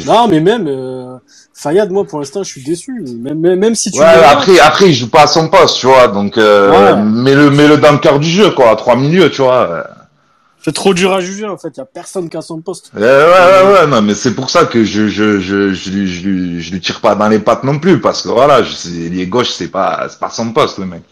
non, 0.07 0.29
mais 0.29 0.41
même 0.41 0.67
euh, 0.67 1.17
Fayad, 1.55 1.91
moi, 1.91 2.05
pour 2.05 2.21
l'instant, 2.21 2.43
je 2.43 2.49
suis 2.49 2.63
déçu. 2.63 3.05
Même, 3.19 3.39
même, 3.39 3.75
si 3.75 3.91
tu. 3.91 3.99
Ouais, 3.99 4.07
après, 4.07 4.59
après, 4.61 4.89
il 4.89 4.95
joue 4.95 5.11
pas 5.11 5.23
à 5.23 5.27
son 5.27 5.49
poste, 5.49 5.77
tu 5.77 5.87
vois. 5.87 6.09
Donc, 6.09 6.39
euh, 6.39 6.97
mets-le, 6.97 7.51
mets-le 7.51 7.77
dans 7.77 7.93
le 7.93 7.99
cœur 7.99 8.19
du 8.19 8.31
jeu, 8.31 8.51
quoi. 8.51 8.71
À 8.71 8.77
trois 8.77 8.97
milieux, 8.97 9.31
tu 9.31 9.43
vois. 9.43 9.85
C'est 10.63 10.75
trop 10.75 10.95
dur 10.95 11.13
à 11.13 11.21
juger, 11.21 11.47
en 11.47 11.59
fait. 11.59 11.69
Il 11.75 11.79
y 11.79 11.83
a 11.83 11.87
personne 11.87 12.31
qui 12.31 12.37
a 12.39 12.43
son 12.43 12.61
poste. 12.61 12.91
Ouais, 12.95 13.03
ouais, 13.03 13.73
ouais, 13.73 13.87
non, 13.87 14.01
mais 14.01 14.15
c'est 14.15 14.35
pour 14.35 14.49
ça 14.49 14.65
que 14.65 14.85
je, 14.85 15.09
je, 15.09 15.39
je, 15.39 15.73
je, 15.73 15.91
lui, 15.91 16.07
je, 16.07 16.61
je 16.61 16.73
lui 16.73 16.81
tire 16.81 17.01
pas 17.01 17.15
dans 17.15 17.29
les 17.29 17.39
pattes 17.39 17.65
non 17.65 17.79
plus, 17.79 18.01
parce 18.01 18.23
que 18.23 18.29
voilà, 18.29 18.63
je, 18.63 19.09
les 19.11 19.27
gauche, 19.27 19.51
c'est 19.51 19.69
pas, 19.69 20.07
c'est 20.09 20.19
pas 20.19 20.31
son 20.31 20.53
poste, 20.53 20.79
le 20.79 20.87
mec. 20.87 21.03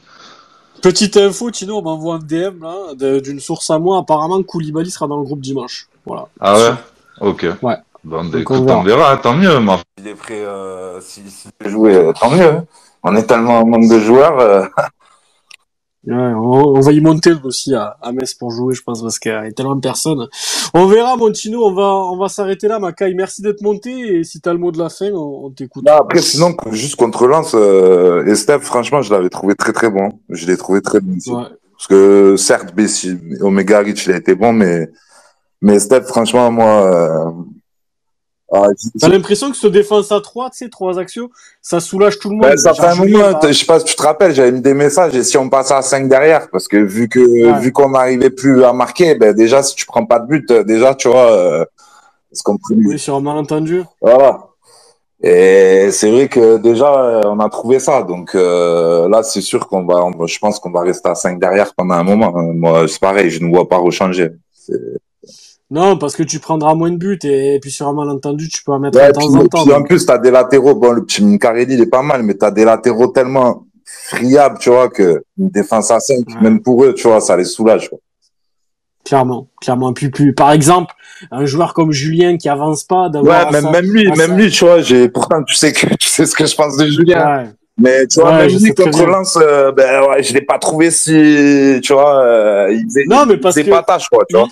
Petite 0.82 1.16
info, 1.16 1.50
Tino, 1.50 1.78
on 1.78 1.82
m'envoie 1.82 2.16
un 2.16 2.18
DM 2.18 2.62
là, 2.62 3.20
d'une 3.20 3.40
source 3.40 3.70
à 3.70 3.78
moi. 3.78 3.98
Apparemment, 3.98 4.42
Koulibaly 4.42 4.90
sera 4.90 5.06
dans 5.06 5.18
le 5.18 5.24
groupe 5.24 5.40
dimanche. 5.40 5.88
Voilà. 6.06 6.28
Ah 6.40 6.56
ouais? 6.56 6.74
Ok. 7.20 7.46
Ouais. 7.62 7.76
Bon, 8.05 8.24
bah, 8.24 8.38
écoute, 8.38 8.62
on, 8.68 8.82
verra, 8.82 9.16
tant 9.16 9.34
mieux. 9.34 9.59
Moi. 9.59 9.80
Il 9.98 10.09
est 10.09 10.14
prêt, 10.14 10.40
euh, 10.40 11.00
si, 11.00 11.22
si 11.28 11.48
jouer, 11.64 11.94
euh, 11.94 12.12
tant 12.12 12.30
mieux. 12.30 12.48
Hein. 12.48 12.64
On 13.02 13.14
est 13.16 13.24
tellement 13.24 13.59
un 13.59 13.64
manque 13.64 13.88
de 13.88 13.98
joueurs. 13.98 14.38
Euh... 14.38 14.64
on, 16.10 16.80
va 16.80 16.93
y 16.93 17.01
monter 17.01 17.32
aussi 17.44 17.74
à, 17.74 17.97
à 18.01 18.12
Metz 18.12 18.35
pour 18.35 18.51
jouer, 18.51 18.74
je 18.74 18.82
pense, 18.82 19.02
parce 19.02 19.18
qu'il 19.18 19.32
y 19.32 19.35
a 19.35 19.51
tellement 19.52 19.76
de 19.76 19.80
personnes. 19.80 20.26
On 20.74 20.86
verra, 20.86 21.16
Montino, 21.16 21.64
on 21.64 21.74
va, 21.74 21.94
on 21.94 22.16
va 22.16 22.28
s'arrêter 22.28 22.68
là, 22.68 22.78
Makai. 22.78 23.14
Merci 23.14 23.43
d'être 23.43 23.62
monté, 23.62 24.18
et 24.18 24.24
si 24.24 24.40
t'as 24.40 24.52
le 24.52 24.59
mot 24.59 24.72
de 24.72 24.78
la 24.78 24.89
fin, 24.89 25.10
on, 25.12 25.51
t'écoute. 25.51 25.86
après, 25.89 26.20
sinon, 26.20 26.55
juste 26.72 26.97
contre 26.97 27.26
Lens, 27.26 27.52
euh, 27.55 28.35
franchement, 28.60 29.02
je 29.02 29.12
l'avais 29.12 29.28
trouvé 29.28 29.55
très 29.55 29.72
très 29.72 29.90
bon. 29.90 30.10
Je 30.30 30.47
l'ai 30.47 30.56
trouvé 30.56 30.80
très 30.80 31.01
bon 31.01 31.16
Parce 31.26 31.86
que, 31.89 32.36
certes, 32.36 32.74
Omega 33.40 33.80
Rich, 33.80 34.06
il 34.06 34.12
a 34.12 34.16
été 34.16 34.35
bon, 34.35 34.52
mais, 34.52 34.89
mais 35.60 35.78
Steph, 35.78 36.02
franchement, 36.02 36.51
moi, 36.51 36.86
euh, 36.86 37.30
T'as 38.50 39.08
l'impression 39.08 39.50
que 39.50 39.56
ce 39.56 39.66
défense 39.66 40.10
à 40.10 40.20
3, 40.20 40.50
tu 40.50 40.58
sais, 40.58 40.68
trois 40.70 40.98
actions, 40.98 41.28
ça 41.60 41.80
soulage 41.80 42.18
tout 42.18 42.30
le 42.30 42.36
monde. 42.36 42.46
Ben, 42.46 42.56
ça 42.56 42.72
fait 42.72 42.86
un 42.86 42.94
moment, 42.94 43.38
je 43.42 43.52
sais 43.52 43.66
pas 43.66 43.78
si 43.78 43.84
tu 43.84 43.94
te 43.94 44.02
rappelles, 44.02 44.34
j'avais 44.34 44.52
mis 44.52 44.62
des 44.62 44.74
messages 44.74 45.14
et 45.14 45.22
si 45.22 45.36
on 45.36 45.50
passait 45.50 45.74
à 45.74 45.82
5 45.82 46.08
derrière, 46.08 46.48
parce 46.50 46.66
que 46.66 46.78
vu 46.78 47.08
que, 47.08 47.60
vu 47.60 47.72
qu'on 47.72 47.90
n'arrivait 47.90 48.30
plus 48.30 48.64
à 48.64 48.72
marquer, 48.72 49.14
ben, 49.16 49.34
déjà, 49.34 49.62
si 49.62 49.74
tu 49.74 49.84
prends 49.84 50.06
pas 50.06 50.18
de 50.18 50.26
but, 50.26 50.50
déjà, 50.52 50.94
tu 50.94 51.08
vois, 51.08 51.30
euh, 51.30 51.64
ce 52.32 52.42
qu'on 52.42 52.58
Oui, 52.70 52.98
sur 52.98 53.16
un 53.16 53.20
malentendu. 53.20 53.82
Voilà. 54.00 54.48
Et 55.22 55.90
c'est 55.90 56.10
vrai 56.10 56.28
que 56.28 56.58
déjà, 56.58 57.22
on 57.24 57.40
a 57.40 57.48
trouvé 57.48 57.80
ça. 57.80 58.02
Donc 58.02 58.34
euh, 58.34 59.08
là, 59.08 59.22
c'est 59.22 59.40
sûr 59.40 59.66
qu'on 59.66 59.84
va, 59.84 60.08
je 60.26 60.38
pense 60.38 60.60
qu'on 60.60 60.70
va 60.70 60.82
rester 60.82 61.08
à 61.08 61.14
5 61.14 61.40
derrière 61.40 61.74
pendant 61.74 61.94
un 61.94 62.04
moment. 62.04 62.32
Moi, 62.32 62.86
c'est 62.86 63.00
pareil, 63.00 63.30
je 63.30 63.42
ne 63.42 63.50
vois 63.50 63.68
pas 63.68 63.78
rechanger. 63.78 64.30
Non, 65.70 65.98
parce 65.98 66.16
que 66.16 66.22
tu 66.22 66.38
prendras 66.38 66.74
moins 66.74 66.90
de 66.90 66.96
buts 66.96 67.18
et, 67.24 67.58
puis 67.60 67.70
sur 67.70 67.88
un 67.88 67.92
malentendu, 67.92 68.48
tu 68.48 68.64
peux 68.64 68.72
en 68.72 68.78
mettre 68.78 68.98
de 68.98 69.12
temps 69.12 69.34
en 69.34 69.46
temps. 69.46 69.70
en 69.70 69.82
plus, 69.82 70.06
tu 70.06 70.12
as 70.12 70.18
des 70.18 70.30
latéraux. 70.30 70.74
Bon, 70.74 70.92
le 70.92 71.04
petit 71.04 71.22
Mincarelli, 71.22 71.74
il 71.74 71.80
est 71.80 71.86
pas 71.86 72.02
mal, 72.02 72.22
mais 72.22 72.34
tu 72.34 72.44
as 72.44 72.50
des 72.50 72.64
latéraux 72.64 73.08
tellement 73.08 73.66
friables, 73.84 74.58
tu 74.58 74.70
vois, 74.70 74.88
que 74.88 75.22
une 75.38 75.50
défense 75.50 75.90
à 75.90 76.00
5, 76.00 76.40
même 76.40 76.62
pour 76.62 76.84
eux, 76.84 76.94
tu 76.94 77.06
vois, 77.06 77.20
ça 77.20 77.36
les 77.36 77.44
soulage. 77.44 77.90
Quoi. 77.90 77.98
Clairement, 79.04 79.48
clairement. 79.60 79.92
Puis, 79.92 80.10
plus, 80.10 80.34
par 80.34 80.52
exemple, 80.52 80.94
un 81.30 81.44
joueur 81.44 81.74
comme 81.74 81.92
Julien 81.92 82.38
qui 82.38 82.48
avance 82.48 82.84
pas, 82.84 83.08
Ouais, 83.08 83.50
même, 83.50 83.70
même 83.70 83.86
lui, 83.86 84.10
même 84.12 84.36
lui, 84.36 84.50
tu 84.50 84.64
vois, 84.64 84.80
j'ai, 84.80 85.08
pourtant, 85.10 85.42
tu 85.42 85.54
sais 85.54 85.72
que, 85.72 85.86
tu 85.98 86.08
sais 86.08 86.24
ce 86.24 86.34
que 86.34 86.46
je 86.46 86.56
pense 86.56 86.76
de 86.76 86.86
Julien. 86.86 87.52
Mais 87.80 88.06
tu 88.06 88.20
vois, 88.20 88.38
même 88.38 88.48
lui, 88.48 88.74
contre 88.74 89.06
Lens, 89.06 89.38
euh, 89.40 89.70
ben 89.70 90.02
ouais, 90.08 90.22
je 90.22 90.34
l'ai 90.34 90.40
pas 90.40 90.58
trouvé 90.58 90.90
si, 90.90 91.78
tu 91.82 91.92
vois, 91.92 92.24
euh, 92.24 92.72
il 92.72 92.84
faisait, 92.84 93.04
non, 93.06 93.24
mais 93.24 93.36
parce 93.36 93.56
il 93.56 93.64
que 93.64 93.70
pas 93.70 93.84
tâche, 93.84 94.08
quoi, 94.08 94.24
tu 94.28 94.36
vois. 94.36 94.48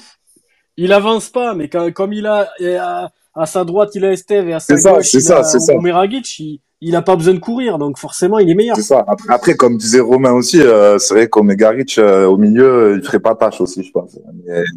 Il 0.76 0.92
avance 0.92 1.30
pas, 1.30 1.54
mais 1.54 1.68
quand, 1.68 1.90
comme 1.92 2.12
il 2.12 2.26
a, 2.26 2.48
à, 2.80 3.10
à, 3.34 3.46
sa 3.46 3.64
droite, 3.64 3.90
il 3.94 4.04
a 4.04 4.12
Esteve 4.12 4.48
et 4.48 4.54
à 4.54 4.60
sa 4.60 4.74
gauche, 4.74 5.14
il 5.14 5.22
ça, 5.22 5.38
a 5.38 5.42
ça. 5.42 5.58
il, 5.72 6.60
il 6.82 6.94
a 6.94 7.02
pas 7.02 7.16
besoin 7.16 7.34
de 7.34 7.38
courir, 7.38 7.78
donc 7.78 7.98
forcément, 7.98 8.38
il 8.38 8.50
est 8.50 8.54
meilleur. 8.54 8.76
C'est 8.76 8.82
ça. 8.82 9.04
Après, 9.28 9.54
comme 9.54 9.78
disait 9.78 10.00
Romain 10.00 10.32
aussi, 10.32 10.60
euh, 10.60 10.98
c'est 10.98 11.14
vrai 11.14 11.28
qu'Omegaric, 11.28 11.96
euh, 11.98 12.26
au 12.26 12.36
milieu, 12.36 12.96
il 12.98 13.04
ferait 13.04 13.20
pas 13.20 13.34
tâche 13.34 13.60
aussi, 13.60 13.82
je 13.82 13.90
pense. 13.90 14.18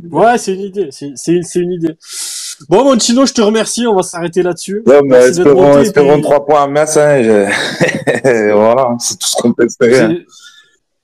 Ouais, 0.09 0.37
c'est 0.37 0.53
une 0.53 0.61
idée. 0.61 0.89
C'est, 0.91 1.11
c'est, 1.15 1.59
une 1.59 1.73
idée. 1.73 1.97
Bon, 2.69 2.85
Montino, 2.85 3.25
je 3.25 3.33
te 3.33 3.41
remercie. 3.41 3.85
On 3.85 3.95
va 3.95 4.03
s'arrêter 4.03 4.43
là-dessus. 4.43 4.81
Ouais, 4.85 5.01
mais 5.03 5.27
espérons, 5.27 5.79
espérons 5.79 6.21
trois 6.21 6.45
points 6.45 6.63
à 6.63 6.67
Metz. 6.67 6.95
Hein, 6.95 7.21
voilà, 8.23 8.95
c'est 8.99 9.19
tout 9.19 9.27
ce 9.27 9.35
qu'on 9.35 9.51
peut 9.51 9.65
espérer. 9.65 10.25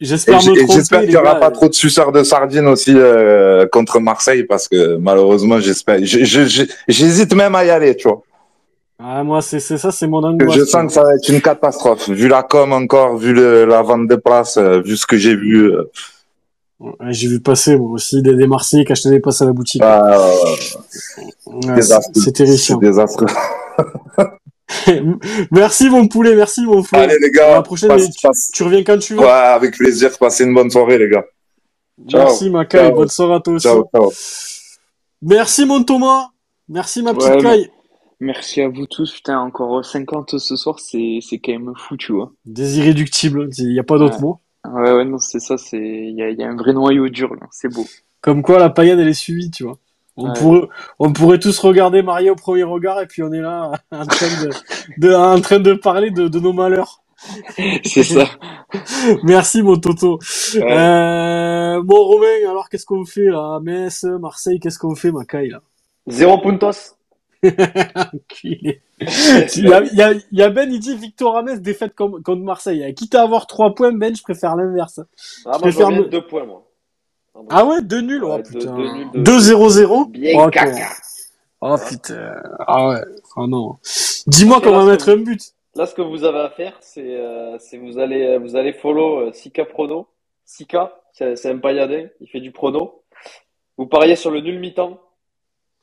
J'espère 0.02 0.40
qu'il 0.40 1.10
n'y 1.10 1.16
aura 1.16 1.36
pas 1.36 1.52
trop 1.52 1.70
de 1.70 1.74
suceurs 1.74 2.12
de 2.12 2.24
sardines 2.24 2.68
aussi 2.68 2.94
euh, 2.94 3.66
contre 3.72 4.00
Marseille 4.00 4.44
parce 4.44 4.68
que 4.68 4.98
malheureusement, 4.98 5.60
j'espère. 5.60 6.00
J'hésite 6.04 7.34
même 7.34 7.56
à 7.56 7.64
y 7.64 7.70
aller, 7.70 7.96
tu 7.96 8.10
vois. 8.10 8.22
Ah, 9.00 9.24
moi, 9.24 9.42
c'est 9.42 9.60
ça, 9.60 9.92
c'est 9.92 10.08
mon 10.08 10.24
angoisse. 10.24 10.54
Je 10.54 10.66
sens 10.66 10.88
que 10.88 10.94
ça 10.94 11.04
va 11.04 11.16
être 11.16 11.30
une 11.30 11.42
catastrophe. 11.42 12.10
Vu 12.10 12.28
la 12.28 12.44
com 12.44 12.74
encore, 12.74 13.18
vu 13.18 13.34
la 13.34 13.82
vente 13.82 14.08
de 14.08 14.16
places, 14.16 14.58
euh, 14.58 14.82
vu 14.82 14.98
ce 14.98 15.06
que 15.06 15.18
j'ai 15.18 15.36
vu. 15.36 15.72
Euh. 15.72 15.84
j'ai 17.10 17.28
vu 17.28 17.40
passer 17.40 17.78
moi 17.78 17.92
aussi 17.92 18.22
des, 18.22 18.36
des 18.36 18.48
Marseillais 18.48 18.86
qui 18.86 18.92
achetaient 18.92 19.10
des 19.10 19.20
places 19.20 19.42
à 19.42 19.46
la 19.46 19.54
boutique. 19.54 19.82
Ah, 19.84 20.18
c'est 22.14 22.32
terrifiant. 22.34 22.80
C'est 22.80 22.88
désastreux. 22.88 23.28
merci 25.52 25.90
mon 25.90 26.08
poulet, 26.08 26.36
merci 26.36 26.66
mon 26.66 26.82
poulet. 26.82 27.02
Allez 27.02 27.20
les 27.20 27.32
gars, 27.32 27.54
la 27.54 27.62
prochaine, 27.62 27.92
tu, 28.54 28.64
reviens 28.64 28.84
quand 28.84 28.98
tu 28.98 29.14
veux. 29.14 29.20
Ouais, 29.20 29.30
avec 29.30 29.76
plaisir. 29.76 30.18
Passez 30.18 30.44
une 30.44 30.54
bonne 30.54 30.70
soirée 30.70 30.98
les 30.98 31.10
gars. 31.10 31.26
Merci 32.14 32.50
Macaille, 32.50 32.92
bonne 32.92 33.08
soirée 33.08 33.36
à 33.36 33.40
toi 33.40 33.54
aussi. 33.54 33.68
Ciao, 33.68 33.88
ciao. 33.94 34.12
Merci 35.22 35.66
mon 35.66 35.84
Thomas. 35.84 36.30
Merci 36.68 37.04
ma 37.04 37.14
petite 37.14 37.42
Caille. 37.42 37.70
Merci 38.20 38.62
à 38.62 38.70
vous 38.70 38.88
tous. 38.88 39.12
Putain, 39.12 39.40
encore 39.40 39.84
50 39.84 40.40
ce 40.40 40.56
soir, 40.56 40.80
c'est, 40.80 41.20
c'est 41.22 41.38
quand 41.40 41.52
même 41.52 41.74
fou, 41.76 41.98
tu 41.98 42.14
vois. 42.14 42.32
Des 42.46 42.80
irréductibles, 42.80 43.50
il 43.58 43.70
n'y 43.70 43.80
a 43.80 43.84
pas 43.84 43.98
d'autre 43.98 44.22
mot. 44.22 44.40
Ouais, 44.68 44.92
ouais, 44.92 45.06
non, 45.06 45.20
c'est 45.20 45.40
ça, 45.40 45.58
c'est, 45.58 45.78
il 45.78 46.16
y 46.16 46.24
a, 46.24 46.30
y 46.32 46.44
a, 46.44 46.50
un 46.50 46.56
vrai 46.56 46.74
noyau 46.74 47.10
dur, 47.10 47.36
là. 47.36 47.48
C'est 47.52 47.72
beau. 47.72 47.86
Comme 48.22 48.42
quoi, 48.42 48.58
la 48.58 48.70
paillade, 48.70 49.00
elle 49.00 49.10
est 49.10 49.14
suivie, 49.14 49.52
tu 49.52 49.64
vois. 49.64 49.78
On, 50.18 50.32
pourrait, 50.34 50.68
on 51.00 51.14
pourrait 51.14 51.40
tous 51.40 51.60
regarder 51.60 52.02
Maria 52.04 52.32
au 52.34 52.36
premier 52.36 52.64
regard 52.64 53.02
et 53.02 53.08
puis 53.08 53.24
on 53.24 53.34
est 53.34 53.42
là 53.42 53.72
en 53.92 54.06
train 54.06 54.28
de, 54.46 54.50
de 54.98 55.14
en 55.14 55.42
train 55.42 55.60
de 55.60 55.74
parler 55.74 56.12
de, 56.12 56.28
de 56.28 56.40
nos 56.40 56.54
malheurs. 56.54 57.02
C'est 57.84 58.04
ça. 58.04 58.26
Merci 59.24 59.64
mon 59.64 59.78
Toto. 59.78 60.20
Euh, 60.56 61.82
bon 61.84 62.06
Romain, 62.06 62.50
alors 62.50 62.70
qu'est-ce 62.70 62.86
qu'on 62.86 63.06
fait 63.06 63.26
là? 63.28 63.60
Metz, 63.62 64.04
Marseille, 64.04 64.60
qu'est-ce 64.60 64.80
qu'on 64.80 64.96
fait 64.96 65.12
Macaille 65.12 65.50
là? 65.50 65.62
Zéro 66.08 66.40
puntos. 66.40 66.96
il, 67.44 68.80
y 69.58 69.74
a, 69.74 69.82
il, 69.84 69.98
y 69.98 70.02
a, 70.02 70.14
il 70.14 70.24
y 70.32 70.42
a 70.44 70.50
Ben, 70.50 70.72
il 70.72 70.80
dit 70.80 70.96
Victor 70.98 71.34
Rames 71.36 71.60
défaite 71.60 71.96
contre 71.96 72.36
Marseille. 72.38 72.94
Quitte 72.96 73.16
à 73.16 73.24
avoir 73.24 73.48
3 73.48 73.76
points, 73.76 73.94
Ben, 73.94 74.16
je 74.16 74.24
préfère 74.24 74.56
l'inverse. 74.56 75.00
Ah, 75.46 75.54
je 75.54 75.60
préfère 75.60 75.92
me... 75.92 76.06
2 76.10 76.28
points, 76.28 76.46
moi. 76.46 76.68
Ah 77.50 77.66
ouais, 77.66 77.82
2 77.82 78.02
nuls, 78.02 78.24
oh 78.24 78.38
putain. 78.40 78.76
2-0-0. 79.14 80.12
Bien 80.12 80.46
oh, 80.46 80.50
caca. 80.50 80.90
Oh 81.62 81.76
putain. 81.78 82.42
Ah 82.60 82.90
ouais. 82.90 83.02
Oh 83.36 83.48
non. 83.48 83.78
Dis-moi 84.28 84.62
comment 84.62 84.86
mettre 84.86 85.10
un 85.10 85.18
but. 85.18 85.42
Là, 85.76 85.86
ce 85.86 85.94
que 85.94 86.02
vous 86.02 86.24
avez 86.24 86.40
à 86.40 86.50
faire, 86.50 86.78
c'est 86.80 87.18
euh, 87.18 87.58
vous 87.82 88.00
allez 88.00 88.38
vous 88.38 88.56
allez 88.56 88.74
follow 88.74 89.28
euh, 89.28 89.34
Sika 89.34 89.66
Prono. 89.66 90.08
Sika, 90.46 91.02
c'est 91.12 91.50
un 91.50 91.58
pailladin, 91.58 92.08
il 92.22 92.28
fait 92.30 92.40
du 92.40 92.52
prono. 92.52 93.04
Vous 93.78 93.88
pariez 93.88 94.16
sur 94.16 94.32
le 94.32 94.42
nul 94.42 94.60
mi-temps 94.60 95.00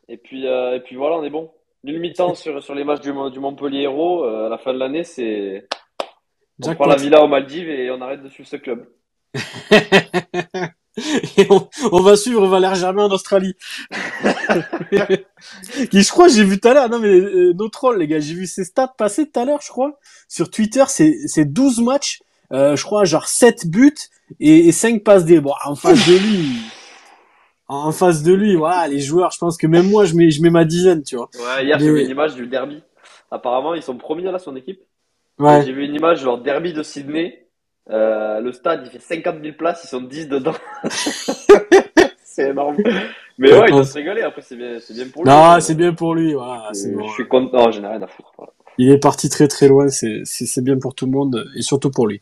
et 0.08 0.16
puis, 0.16 0.46
euh, 0.46 0.76
et 0.76 0.80
puis 0.80 0.96
voilà, 0.96 1.16
on 1.16 1.24
est 1.24 1.30
bon. 1.30 1.50
Nul 1.84 1.98
mi-temps 2.00 2.34
sur, 2.34 2.62
sur 2.62 2.74
les 2.74 2.84
matchs 2.84 3.00
du, 3.00 3.12
du 3.30 3.40
Montpellier 3.40 3.82
Héros, 3.82 4.24
euh, 4.24 4.46
à 4.46 4.48
la 4.48 4.58
fin 4.58 4.72
de 4.72 4.78
l'année, 4.78 5.04
c'est. 5.04 5.66
On 6.64 6.74
prend 6.74 6.86
la 6.86 6.96
villa 6.96 7.22
aux 7.22 7.28
Maldives 7.28 7.68
et 7.68 7.90
on 7.90 8.00
arrête 8.00 8.22
de 8.22 8.28
suivre 8.28 8.48
ce 8.48 8.56
club. 8.56 8.88
et 11.39 11.47
on, 11.51 11.69
on, 11.90 12.01
va 12.01 12.16
suivre 12.16 12.47
Valère 12.47 12.74
Germain 12.74 13.05
en 13.05 13.10
Australie. 13.10 13.55
je 14.93 16.10
crois, 16.10 16.28
j'ai 16.28 16.44
vu 16.44 16.60
tout 16.60 16.69
à 16.69 16.74
l'heure, 16.74 16.90
non 16.90 16.98
mais 16.98 17.09
euh, 17.09 17.55
nos 17.55 17.69
trolls 17.69 17.98
les 17.98 18.06
gars, 18.06 18.20
j'ai 18.20 18.35
vu 18.35 18.47
ses 18.47 18.64
stats 18.64 18.89
passer 18.89 19.31
tout 19.31 19.40
à 19.40 19.44
l'heure, 19.44 19.60
je 19.62 19.69
crois. 19.69 19.98
Sur 20.28 20.51
Twitter, 20.51 20.85
c'est 20.86 21.44
12 21.44 21.81
matchs, 21.81 22.20
euh, 22.52 22.77
je 22.77 22.85
crois, 22.85 23.05
genre 23.05 23.27
7 23.27 23.70
buts 23.70 23.94
et, 24.39 24.69
et 24.69 24.73
5 24.73 25.02
passes 25.02 25.24
des... 25.24 25.40
Bon, 25.40 25.55
en 25.64 25.74
face 25.74 26.06
de 26.06 26.16
lui, 26.16 26.59
en 27.69 27.93
face 27.93 28.23
de 28.23 28.35
lui, 28.35 28.55
voilà, 28.55 28.86
les 28.89 29.01
joueurs, 29.01 29.31
je 29.31 29.39
pense 29.39 29.56
que 29.56 29.66
même 29.66 29.89
moi, 29.89 30.05
je 30.05 30.14
mets, 30.14 30.31
je 30.31 30.43
mets 30.43 30.51
ma 30.51 30.64
dizaine, 30.64 31.02
tu 31.02 31.16
vois. 31.16 31.31
Ouais, 31.35 31.64
hier, 31.64 31.78
j'ai 31.78 31.90
vu 31.90 32.02
une 32.02 32.10
image 32.10 32.35
du 32.35 32.47
derby. 32.47 32.82
Apparemment, 33.31 33.74
ils 33.74 33.82
sont 33.82 33.97
premiers 33.97 34.31
là, 34.31 34.39
son 34.39 34.56
équipe. 34.56 34.82
Ouais. 35.39 35.62
J'ai 35.64 35.73
vu 35.73 35.86
une 35.86 35.94
image, 35.94 36.20
genre 36.20 36.39
derby 36.39 36.74
de 36.74 36.82
Sydney. 36.82 37.47
Euh, 37.90 38.40
le 38.40 38.52
stade, 38.52 38.82
il 38.84 38.90
fait 38.90 39.00
50 39.00 39.42
000 39.42 39.56
places, 39.56 39.84
ils 39.84 39.88
sont 39.88 40.02
10 40.02 40.28
dedans. 40.28 40.54
c'est 42.24 42.50
énorme. 42.50 42.76
Mais 43.38 43.52
ouais, 43.52 43.66
il 43.68 43.72
doit 43.72 43.84
se 43.84 43.94
régaler. 43.94 44.22
Après, 44.22 44.42
c'est 44.42 44.56
bien, 44.56 44.78
c'est 44.78 44.94
bien 44.94 45.09
pour 45.12 45.24
lui. 45.24 45.30
Non, 45.30 45.60
c'est 45.60 45.74
bien 45.74 45.92
pour 45.92 46.14
lui, 46.14 46.34
voilà. 46.34 46.68
Je 46.72 47.12
suis 47.14 47.28
content. 47.28 47.64
Non, 47.64 47.72
j'en 47.72 47.84
ai 47.84 47.88
rien 47.88 48.02
à 48.02 48.06
foutre. 48.06 48.32
Voilà 48.36 48.52
il 48.78 48.90
est 48.90 48.99
parti 48.99 49.28
très 49.28 49.49
très 49.49 49.69
loin, 49.69 49.89
c'est 49.89 50.61
bien 50.62 50.78
pour 50.78 50.94
tout 50.94 51.07
le 51.07 51.12
monde 51.12 51.47
et 51.57 51.62
surtout 51.62 51.90
pour 51.90 52.07
lui. 52.07 52.20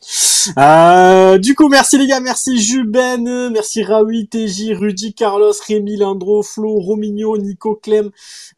Euh, 0.57 1.37
du 1.37 1.55
coup, 1.55 1.69
merci 1.69 1.97
les 1.97 2.07
gars, 2.07 2.19
merci 2.19 2.59
Juben, 2.59 3.49
merci 3.51 3.83
Raoui, 3.83 4.27
TJ, 4.27 4.73
Rudy, 4.73 5.13
Carlos, 5.13 5.53
Rémi, 5.67 5.97
Landro, 5.97 6.43
Flo, 6.43 6.79
Romigno, 6.79 7.37
Nico, 7.37 7.75
Clem, 7.75 8.09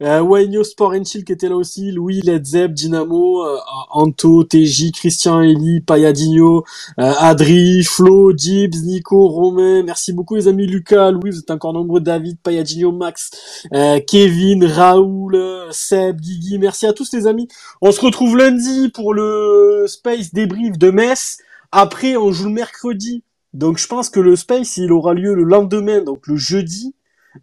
euh, 0.02 0.20
Waino, 0.20 0.64
Sport 0.64 0.94
Chill 1.04 1.24
qui 1.24 1.32
était 1.32 1.48
là 1.48 1.56
aussi, 1.56 1.92
Louis, 1.92 2.20
Led 2.22 2.44
Zeb, 2.44 2.72
Dynamo, 2.72 3.44
euh, 3.44 3.58
Anto, 3.90 4.44
TJ, 4.44 4.92
Christian, 4.92 5.42
Eli, 5.42 5.80
Payadinho, 5.80 6.64
euh, 6.98 7.12
Adri, 7.18 7.82
Flo, 7.84 8.32
Gibbs, 8.36 8.82
Nico, 8.84 9.28
Romain, 9.28 9.82
merci 9.82 10.12
beaucoup 10.12 10.36
les 10.36 10.48
amis, 10.48 10.66
Lucas, 10.66 11.10
Louis, 11.10 11.30
vous 11.30 11.38
êtes 11.38 11.50
encore 11.50 11.72
nombreux, 11.72 12.00
David, 12.00 12.38
Payadinho, 12.42 12.92
Max, 12.92 13.30
euh, 13.72 14.00
Kevin, 14.00 14.64
Raoul, 14.64 15.38
Seb, 15.70 16.20
Guigui, 16.20 16.58
merci 16.58 16.86
à 16.86 16.92
tous 16.92 17.12
les 17.12 17.26
amis. 17.26 17.48
On 17.86 17.92
se 17.92 18.00
retrouve 18.00 18.38
lundi 18.38 18.88
pour 18.88 19.12
le 19.12 19.84
Space 19.88 20.32
débrief 20.32 20.78
de 20.78 20.88
Metz. 20.90 21.36
Après, 21.70 22.16
on 22.16 22.32
joue 22.32 22.46
le 22.46 22.54
mercredi. 22.54 23.24
Donc 23.52 23.76
je 23.76 23.86
pense 23.86 24.08
que 24.08 24.20
le 24.20 24.36
Space, 24.36 24.78
il 24.78 24.90
aura 24.90 25.12
lieu 25.12 25.34
le 25.34 25.42
lendemain, 25.42 26.00
donc 26.00 26.26
le 26.26 26.36
jeudi. 26.36 26.94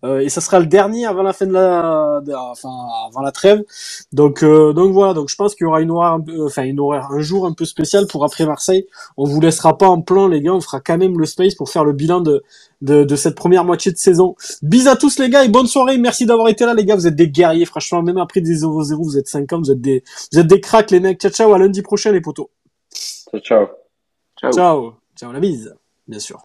Euh, 0.03 0.19
et 0.19 0.30
ça 0.30 0.41
sera 0.41 0.59
le 0.59 0.65
dernier 0.65 1.05
avant 1.05 1.23
la 1.23 1.34
fin 1.34 1.45
de 1.45 1.53
la, 1.53 2.22
enfin 2.51 2.69
avant 3.09 3.22
la 3.22 3.31
trêve. 3.31 3.63
Donc 4.11 4.43
euh, 4.43 4.73
donc 4.73 4.93
voilà, 4.93 5.13
donc 5.13 5.30
je 5.30 5.35
pense 5.35 5.55
qu'il 5.55 5.65
y 5.65 5.68
aura 5.68 5.81
une 5.81 5.91
horaire, 5.91 6.18
enfin 6.45 6.63
une 6.63 6.80
horaire, 6.80 7.09
un 7.11 7.19
jour 7.19 7.45
un 7.45 7.53
peu 7.53 7.65
spécial 7.65 8.07
pour 8.07 8.23
après 8.26 8.45
Marseille. 8.45 8.88
On 9.18 9.26
vous 9.26 9.41
laissera 9.41 9.77
pas 9.77 9.88
en 9.88 10.01
plan 10.01 10.27
les 10.27 10.41
gars, 10.41 10.53
on 10.53 10.61
fera 10.61 10.80
quand 10.80 10.97
même 10.97 11.19
le 11.19 11.26
space 11.26 11.55
pour 11.55 11.69
faire 11.69 11.85
le 11.85 11.93
bilan 11.93 12.22
de 12.22 12.43
de, 12.81 13.03
de 13.03 13.15
cette 13.15 13.35
première 13.35 13.63
moitié 13.65 13.91
de 13.91 13.97
saison. 13.97 14.35
Bis 14.63 14.88
à 14.88 14.95
tous 14.95 15.19
les 15.19 15.30
gars 15.30 15.43
et 15.43 15.49
bonne 15.49 15.68
soirée. 15.68 15.97
Merci 15.97 16.26
d'avoir 16.26 16.47
été 16.49 16.65
là 16.65 16.73
les 16.73 16.85
gars, 16.85 16.95
vous 16.95 17.07
êtes 17.07 17.15
des 17.15 17.30
guerriers 17.30 17.65
franchement. 17.65 18.01
Même 18.01 18.18
après 18.18 18.41
des 18.41 18.61
0-0, 18.63 18.95
vous 19.03 19.18
êtes 19.18 19.27
50, 19.27 19.65
vous 19.65 19.72
êtes 19.72 19.81
des 19.81 20.03
vous 20.31 20.39
êtes 20.39 20.47
des 20.47 20.61
cracks 20.61 20.91
les 20.91 20.99
mecs. 20.99 21.19
Ciao 21.22 21.31
ciao 21.31 21.53
à 21.53 21.59
lundi 21.59 21.81
prochain 21.81 22.11
les 22.11 22.22
potos. 22.22 22.49
Ciao 23.31 23.41
ciao. 23.41 23.68
Ciao 24.39 24.51
ciao, 24.51 24.95
ciao 25.15 25.31
la 25.31 25.39
bise, 25.39 25.76
bien 26.07 26.19
sûr. 26.19 26.41